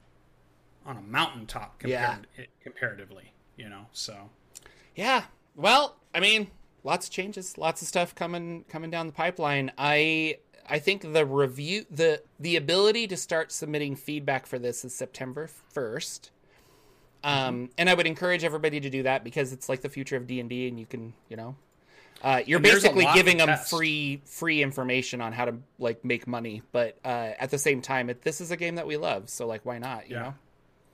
on 0.85 0.97
a 0.97 1.03
mountaintop 1.03 1.79
compared, 1.79 2.27
Yeah. 2.39 2.45
comparatively, 2.63 3.33
you 3.57 3.69
know. 3.69 3.87
So 3.93 4.31
Yeah. 4.95 5.25
Well, 5.57 5.97
I 6.15 6.21
mean, 6.21 6.51
lots 6.85 7.07
of 7.07 7.13
changes, 7.13 7.59
lots 7.59 7.83
of 7.83 7.89
stuff 7.89 8.15
coming 8.15 8.65
coming 8.69 8.91
down 8.91 9.07
the 9.07 9.13
pipeline. 9.13 9.73
I 9.77 10.39
I 10.69 10.79
think 10.79 11.13
the 11.13 11.25
review 11.27 11.87
the 11.91 12.23
the 12.39 12.57
ability 12.57 13.07
to 13.09 13.17
start 13.17 13.51
submitting 13.51 13.97
feedback 13.97 14.47
for 14.47 14.59
this 14.59 14.85
is 14.85 14.95
September 14.95 15.49
1st. 15.75 16.31
Um, 17.27 17.71
and 17.77 17.91
I 17.91 17.95
would 17.95 18.07
encourage 18.07 18.45
everybody 18.45 18.81
to 18.81 18.89
do 18.91 19.03
that 19.03 19.25
because 19.25 19.53
it's 19.53 19.69
like 19.69 19.81
the 19.81 19.89
future 19.89 20.17
of 20.17 20.27
D 20.27 20.41
and 20.41 20.49
D, 20.49 20.69
and 20.69 20.79
you 20.79 20.87
can, 20.87 21.13
you 21.29 21.37
know, 21.37 21.57
uh, 22.23 22.43
you're 22.47 22.59
And 22.59 22.63
basically 22.65 23.07
giving 23.15 23.37
them 23.37 23.49
test. 23.49 23.71
free 23.71 24.23
free 24.25 24.63
information 24.63 25.21
on 25.21 25.33
how 25.33 25.45
to 25.47 25.57
like 25.79 26.05
make 26.05 26.27
money, 26.27 26.63
but 26.73 26.97
uh, 27.05 27.33
at 27.39 27.51
the 27.51 27.59
same 27.59 27.83
time, 27.83 28.11
it, 28.11 28.23
this 28.23 28.41
is 28.41 28.51
a 28.51 28.57
game 28.57 28.77
that 28.77 28.87
we 28.87 28.97
love, 28.97 29.29
so 29.29 29.47
like, 29.47 29.67
why 29.67 29.79
not? 29.79 30.09
You 30.09 30.17
Yeah. 30.17 30.23
know, 30.23 30.35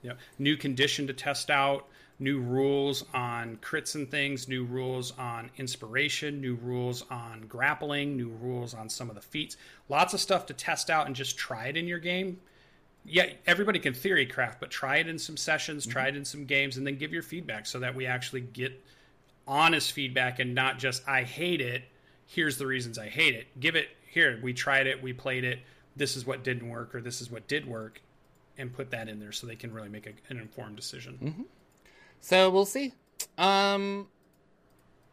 Yeah. 0.03 0.13
New 0.39 0.57
condition 0.57 1.07
to 1.07 1.13
test 1.13 1.51
out, 1.51 1.87
new 2.19 2.41
rules 2.41 3.05
on 3.15 3.57
crits 3.59 3.95
and 3.95 4.11
things, 4.11 4.49
new 4.49 4.65
rules 4.65 5.13
on 5.19 5.51
inspiration, 5.59 6.41
new 6.41 6.55
rules 6.57 7.05
on 7.11 7.43
grappling, 7.49 8.17
new 8.17 8.31
rules 8.31 8.75
on 8.75 8.89
some 8.89 9.09
of 9.09 9.15
the 9.15 9.23
feats. 9.23 9.57
Lots 9.89 10.15
of 10.15 10.21
stuff 10.21 10.47
to 10.47 10.55
test 10.55 10.91
out 10.91 11.07
and 11.07 11.15
just 11.15 11.37
try 11.37 11.67
it 11.67 11.77
in 11.77 11.87
your 11.87 11.99
game. 11.99 12.41
Yeah, 13.05 13.27
everybody 13.47 13.79
can 13.81 13.95
theory 13.95 14.27
craft, 14.27 14.61
but 14.61 14.71
try 14.71 14.99
it 14.99 15.09
in 15.09 15.19
some 15.19 15.37
sessions, 15.37 15.87
try 15.87 16.07
it 16.09 16.17
in 16.17 16.25
some 16.25 16.45
games, 16.45 16.77
and 16.77 16.87
then 16.87 16.97
give 16.97 17.13
your 17.13 17.23
feedback 17.23 17.67
so 17.67 17.81
that 17.81 17.95
we 17.97 18.07
actually 18.07 18.43
get 18.43 18.81
honest 19.47 19.91
feedback 19.93 20.39
and 20.39 20.55
not 20.55 20.79
just 20.79 21.07
I 21.09 21.25
hate 21.25 21.61
it. 21.61 21.83
Here's 22.27 22.59
the 22.59 22.67
reasons 22.67 22.99
I 22.99 23.09
hate 23.09 23.35
it. 23.35 23.49
Give 23.59 23.75
it 23.75 23.89
here. 24.09 24.39
We 24.43 24.53
tried 24.55 24.87
it. 24.87 25.03
We 25.03 25.13
played 25.13 25.43
it. 25.45 25.59
This 25.97 26.17
is 26.17 26.25
what 26.25 26.45
didn't 26.45 26.69
work, 26.71 26.95
or 26.95 27.01
this 27.01 27.21
is 27.21 27.31
what 27.31 27.49
did 27.49 27.67
work, 27.67 28.01
and 28.57 28.73
put 28.73 28.91
that 28.93 29.09
in 29.09 29.19
there 29.19 29.33
so 29.33 29.47
they 29.47 29.57
can 29.57 29.73
really 29.73 29.89
make 29.89 30.07
a, 30.07 30.13
an 30.33 30.39
informed 30.39 30.77
decision. 30.77 31.47
so 32.21 32.51
we'll 32.51 32.65
see. 32.65 32.93
Um, 33.37 34.07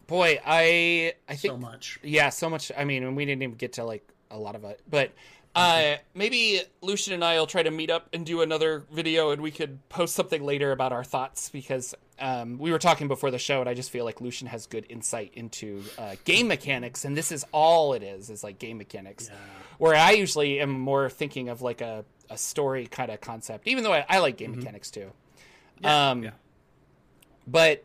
boy, 0.08 0.40
I 0.46 1.14
I 1.28 1.36
think 1.36 1.52
So 1.54 1.58
much. 1.58 2.00
yeah, 2.04 2.30
so 2.30 2.50
much. 2.50 2.72
I 2.78 2.86
mean, 2.86 3.16
we 3.16 3.26
didn't 3.26 3.42
even 3.42 3.56
get 3.56 3.74
to 3.74 3.84
like 3.84 4.08
a 4.32 4.38
lot 4.38 4.56
of 4.56 4.64
it, 4.64 4.80
but 4.90 5.12
uh, 5.60 5.97
maybe 6.14 6.62
Lucien 6.82 7.14
and 7.14 7.24
I 7.24 7.38
will 7.39 7.47
try 7.47 7.64
to 7.64 7.72
meet 7.72 7.89
up 7.89 8.07
and 8.14 8.26
do 8.26 8.41
another 8.41 8.86
video, 8.91 9.32
and 9.32 9.41
we 9.41 9.51
could 9.51 9.88
post 9.89 10.16
something 10.16 10.43
later 10.43 10.72
about 10.72 10.91
our 10.91 11.03
thoughts 11.03 11.49
because 11.49 11.93
um, 12.20 12.57
we 12.57 12.72
were 12.72 12.80
talking 12.80 13.07
before 13.07 13.32
the 13.32 13.38
show, 13.38 13.60
and 13.60 13.70
I 13.70 13.74
just 13.74 13.91
feel 13.91 14.05
like 14.05 14.22
Lucien 14.22 14.47
has 14.47 14.68
good 14.68 14.86
insight 14.89 15.32
into 15.34 15.84
uh, 15.97 16.16
game 16.24 16.47
mechanics, 16.47 17.05
and 17.05 17.16
this 17.16 17.32
is 17.32 17.45
all 17.51 17.93
it 17.93 18.03
is 18.03 18.30
is 18.30 18.43
like 18.43 18.60
game 18.60 18.78
mechanics. 18.78 19.30
Where 19.78 19.95
I 19.95 20.12
usually 20.12 20.60
am 20.60 20.72
more 20.72 21.10
thinking 21.10 21.49
of 21.49 21.62
like 21.62 21.82
a, 21.82 22.03
a 22.30 22.38
story 22.38 22.88
kind 22.88 23.12
of 23.12 23.22
concept, 23.22 23.68
even 23.68 23.84
though 23.84 23.93
I, 23.93 24.05
I 24.07 24.20
like 24.20 24.38
game 24.38 24.55
mechanics 24.55 24.91
too. 24.91 25.12
um, 25.84 26.24
yeah. 26.24 26.32
But 27.47 27.84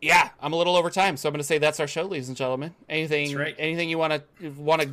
yeah, 0.00 0.30
I'm 0.40 0.52
a 0.52 0.56
little 0.56 0.76
over 0.76 0.90
time, 0.90 1.16
so 1.16 1.28
I'm 1.28 1.32
going 1.32 1.40
to 1.40 1.44
say 1.44 1.58
that's 1.58 1.80
our 1.80 1.86
show, 1.86 2.04
ladies 2.04 2.28
and 2.28 2.36
gentlemen. 2.36 2.74
Anything, 2.88 3.36
right. 3.36 3.54
anything 3.58 3.88
you 3.90 3.98
want 3.98 4.12
to 4.12 4.50
want 4.50 4.82
to 4.82 4.90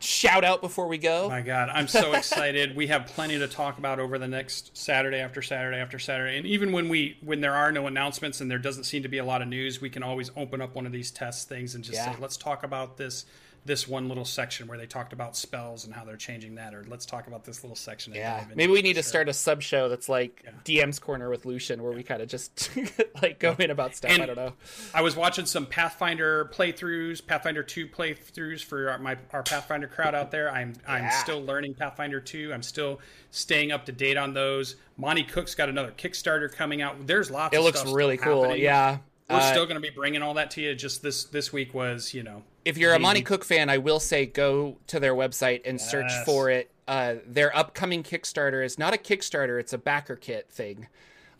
shout 0.00 0.44
out 0.44 0.60
before 0.60 0.86
we 0.88 0.98
go? 0.98 1.28
My 1.28 1.40
God, 1.42 1.68
I'm 1.68 1.88
so 1.88 2.12
excited. 2.14 2.74
we 2.76 2.86
have 2.88 3.06
plenty 3.06 3.38
to 3.38 3.48
talk 3.48 3.78
about 3.78 3.98
over 4.00 4.18
the 4.18 4.28
next 4.28 4.76
Saturday 4.76 5.18
after 5.18 5.42
Saturday 5.42 5.78
after 5.78 5.98
Saturday. 5.98 6.36
And 6.36 6.46
even 6.46 6.72
when 6.72 6.88
we 6.88 7.16
when 7.22 7.40
there 7.40 7.54
are 7.54 7.72
no 7.72 7.86
announcements 7.86 8.40
and 8.40 8.50
there 8.50 8.58
doesn't 8.58 8.84
seem 8.84 9.02
to 9.02 9.08
be 9.08 9.18
a 9.18 9.24
lot 9.24 9.42
of 9.42 9.48
news, 9.48 9.80
we 9.80 9.90
can 9.90 10.02
always 10.02 10.30
open 10.36 10.60
up 10.60 10.74
one 10.74 10.86
of 10.86 10.92
these 10.92 11.10
test 11.10 11.48
things 11.48 11.74
and 11.74 11.82
just 11.84 11.96
Yeah. 11.96 12.12
say, 12.14 12.18
let's 12.20 12.36
talk 12.36 12.62
about 12.62 12.96
this 12.96 13.24
this 13.64 13.86
one 13.86 14.08
little 14.08 14.24
section 14.24 14.66
where 14.66 14.76
they 14.76 14.86
talked 14.86 15.12
about 15.12 15.36
spells 15.36 15.84
and 15.84 15.94
how 15.94 16.04
they're 16.04 16.16
changing 16.16 16.56
that, 16.56 16.74
or 16.74 16.84
let's 16.88 17.06
talk 17.06 17.28
about 17.28 17.44
this 17.44 17.62
little 17.62 17.76
section. 17.76 18.12
Yeah, 18.12 18.44
maybe 18.56 18.72
we 18.72 18.82
need 18.82 18.94
to 18.94 19.02
start 19.04 19.28
a 19.28 19.32
sub 19.32 19.62
show 19.62 19.88
that's 19.88 20.08
like 20.08 20.44
DM's 20.64 20.98
corner 20.98 21.30
with 21.30 21.46
Lucien, 21.46 21.82
where 21.82 21.92
we 21.92 22.02
kind 22.02 22.20
of 22.20 22.28
just 22.28 22.70
like 23.22 23.38
go 23.38 23.54
in 23.58 23.70
about 23.70 23.94
stuff. 23.94 24.10
I 24.10 24.26
don't 24.26 24.36
know. 24.36 24.54
I 24.92 25.02
was 25.02 25.14
watching 25.14 25.46
some 25.46 25.66
Pathfinder 25.66 26.50
playthroughs, 26.52 27.24
Pathfinder 27.24 27.62
2 27.62 27.86
playthroughs 27.86 28.64
for 28.64 28.90
our, 28.90 28.98
my 28.98 29.16
our 29.32 29.42
Pathfinder 29.44 29.86
crowd 29.86 30.14
out 30.14 30.30
there. 30.32 30.50
I'm 30.50 30.74
I'm 30.86 31.10
still 31.12 31.40
learning 31.42 31.74
Pathfinder 31.74 32.20
2. 32.20 32.52
I'm 32.52 32.62
still 32.62 33.00
staying 33.30 33.70
up 33.70 33.86
to 33.86 33.92
date 33.92 34.16
on 34.16 34.34
those. 34.34 34.74
Monte 34.96 35.24
Cook's 35.24 35.54
got 35.54 35.68
another 35.68 35.92
Kickstarter 35.96 36.52
coming 36.52 36.82
out. 36.82 37.06
There's 37.06 37.30
lots. 37.30 37.56
It 37.56 37.60
looks 37.60 37.84
really 37.86 38.16
cool. 38.16 38.42
happening. 38.42 38.62
Yeah. 38.64 38.98
We're 39.30 39.36
Uh, 39.36 39.50
still 39.52 39.64
going 39.66 39.76
to 39.76 39.80
be 39.80 39.90
bringing 39.94 40.20
all 40.20 40.34
that 40.34 40.50
to 40.52 40.60
you. 40.60 40.74
Just 40.74 41.00
this 41.02 41.24
this 41.24 41.52
week 41.52 41.72
was 41.72 42.12
you 42.12 42.22
know 42.22 42.42
if 42.64 42.78
you're 42.78 42.94
a 42.94 42.98
Monte 42.98 43.22
Cook 43.22 43.44
fan, 43.44 43.68
I 43.68 43.78
will 43.78 44.00
say 44.00 44.26
go 44.26 44.78
to 44.88 45.00
their 45.00 45.14
website 45.14 45.62
and 45.64 45.80
search 45.80 46.10
for 46.24 46.50
it. 46.50 46.70
Uh, 46.88 47.16
their 47.26 47.56
upcoming 47.56 48.02
Kickstarter 48.02 48.64
is 48.64 48.78
not 48.78 48.94
a 48.94 48.96
Kickstarter; 48.98 49.58
it's 49.60 49.72
a 49.72 49.78
backer 49.78 50.16
kit 50.16 50.48
thing. 50.50 50.88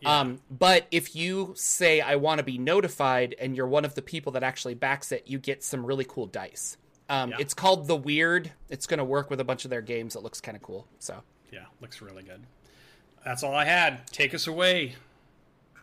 Um, 0.04 0.40
but 0.50 0.86
if 0.90 1.14
you 1.14 1.52
say 1.56 2.00
I 2.00 2.16
want 2.16 2.38
to 2.38 2.44
be 2.44 2.58
notified, 2.58 3.36
and 3.38 3.56
you're 3.56 3.68
one 3.68 3.84
of 3.84 3.94
the 3.94 4.02
people 4.02 4.32
that 4.32 4.42
actually 4.42 4.74
backs 4.74 5.12
it, 5.12 5.24
you 5.26 5.38
get 5.38 5.62
some 5.62 5.86
really 5.86 6.04
cool 6.04 6.26
dice. 6.26 6.76
Um, 7.08 7.30
Yeah. 7.30 7.36
It's 7.38 7.54
called 7.54 7.86
the 7.86 7.94
Weird. 7.96 8.50
It's 8.68 8.86
going 8.86 8.98
to 8.98 9.04
work 9.04 9.30
with 9.30 9.38
a 9.38 9.44
bunch 9.44 9.64
of 9.64 9.70
their 9.70 9.80
games. 9.82 10.16
It 10.16 10.22
looks 10.22 10.40
kind 10.40 10.56
of 10.56 10.62
cool. 10.62 10.86
So 10.98 11.22
yeah 11.52 11.66
looks 11.80 12.00
really 12.02 12.22
good. 12.24 12.42
That's 13.24 13.42
all 13.44 13.54
I 13.54 13.64
had. 13.64 14.06
Take 14.08 14.34
us 14.34 14.46
away. 14.48 14.96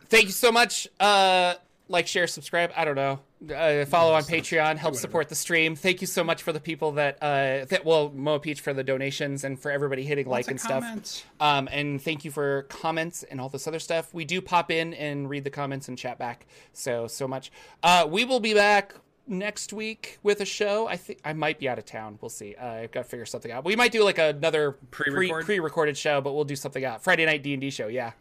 thank 0.08 0.26
you 0.26 0.32
so 0.32 0.52
much. 0.52 0.88
Uh, 1.00 1.54
like, 1.90 2.08
share, 2.08 2.28
subscribe. 2.28 2.72
I 2.78 2.86
don't 2.86 2.96
know. 2.96 3.20
Uh, 3.54 3.84
follow 3.86 4.14
on 4.14 4.24
Patreon. 4.24 4.78
Help 4.78 4.96
support 4.96 5.28
the 5.28 5.36
stream. 5.36 5.76
Thank 5.76 6.02
you 6.02 6.08
so 6.08 6.24
much 6.24 6.44
for 6.44 6.54
the 6.54 6.60
people 6.60 6.94
that 6.94 7.18
uh, 7.22 7.66
that 7.66 7.84
well, 7.84 8.12
Moa 8.14 8.40
Peach 8.40 8.62
for 8.62 8.74
the 8.74 8.84
donations 8.84 9.44
and 9.44 9.60
for 9.60 9.72
everybody 9.72 10.04
hitting 10.04 10.28
like 10.28 10.48
and 10.50 10.62
stuff. 10.62 11.26
Um, 11.40 11.68
and 11.72 12.02
thank 12.02 12.24
you 12.24 12.32
for 12.32 12.64
comments 12.64 13.24
and 13.24 13.42
all 13.42 13.50
this 13.50 13.68
other 13.68 13.80
stuff. 13.80 14.14
We 14.14 14.24
do 14.24 14.40
pop 14.42 14.72
in 14.72 14.94
and 14.94 15.30
read 15.30 15.44
the 15.44 15.50
comments 15.50 15.88
and 15.88 15.98
chat 15.98 16.20
back. 16.20 16.46
So 16.74 17.08
so 17.08 17.28
much. 17.28 17.52
Uh, 17.82 18.08
we 18.10 18.24
will 18.24 18.40
be 18.40 18.54
back 18.54 18.94
next 19.26 19.74
week 19.74 20.20
with 20.24 20.42
a 20.42 20.46
show. 20.46 20.88
I 20.88 20.98
think 20.98 21.20
I 21.24 21.34
might 21.34 21.60
be 21.60 21.70
out 21.70 21.80
of 21.80 21.86
town. 21.86 22.18
We'll 22.22 22.30
see. 22.30 22.56
Uh, 22.56 22.68
I've 22.68 22.92
got 22.92 23.04
to 23.04 23.10
figure 23.10 23.26
something 23.26 23.52
out. 23.52 23.64
We 23.64 23.76
might 23.76 23.92
do 23.92 24.04
like 24.04 24.18
another 24.18 24.74
Pre-record? 24.92 25.46
pre 25.46 25.60
recorded 25.60 25.98
show, 25.98 26.22
but 26.22 26.34
we'll 26.34 26.46
do 26.46 26.56
something 26.56 26.84
out. 26.84 27.04
Friday 27.04 27.26
night 27.26 27.44
D 27.44 27.54
and 27.54 27.62
D 27.62 27.70
show. 27.70 27.88
Yeah. 27.88 28.12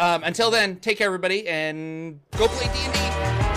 Um, 0.00 0.22
until 0.22 0.50
then, 0.50 0.76
take 0.76 0.98
care, 0.98 1.06
everybody, 1.06 1.48
and 1.48 2.20
go 2.36 2.46
play 2.46 2.72
D 2.72 2.78
and 2.84 3.42
D. 3.42 3.47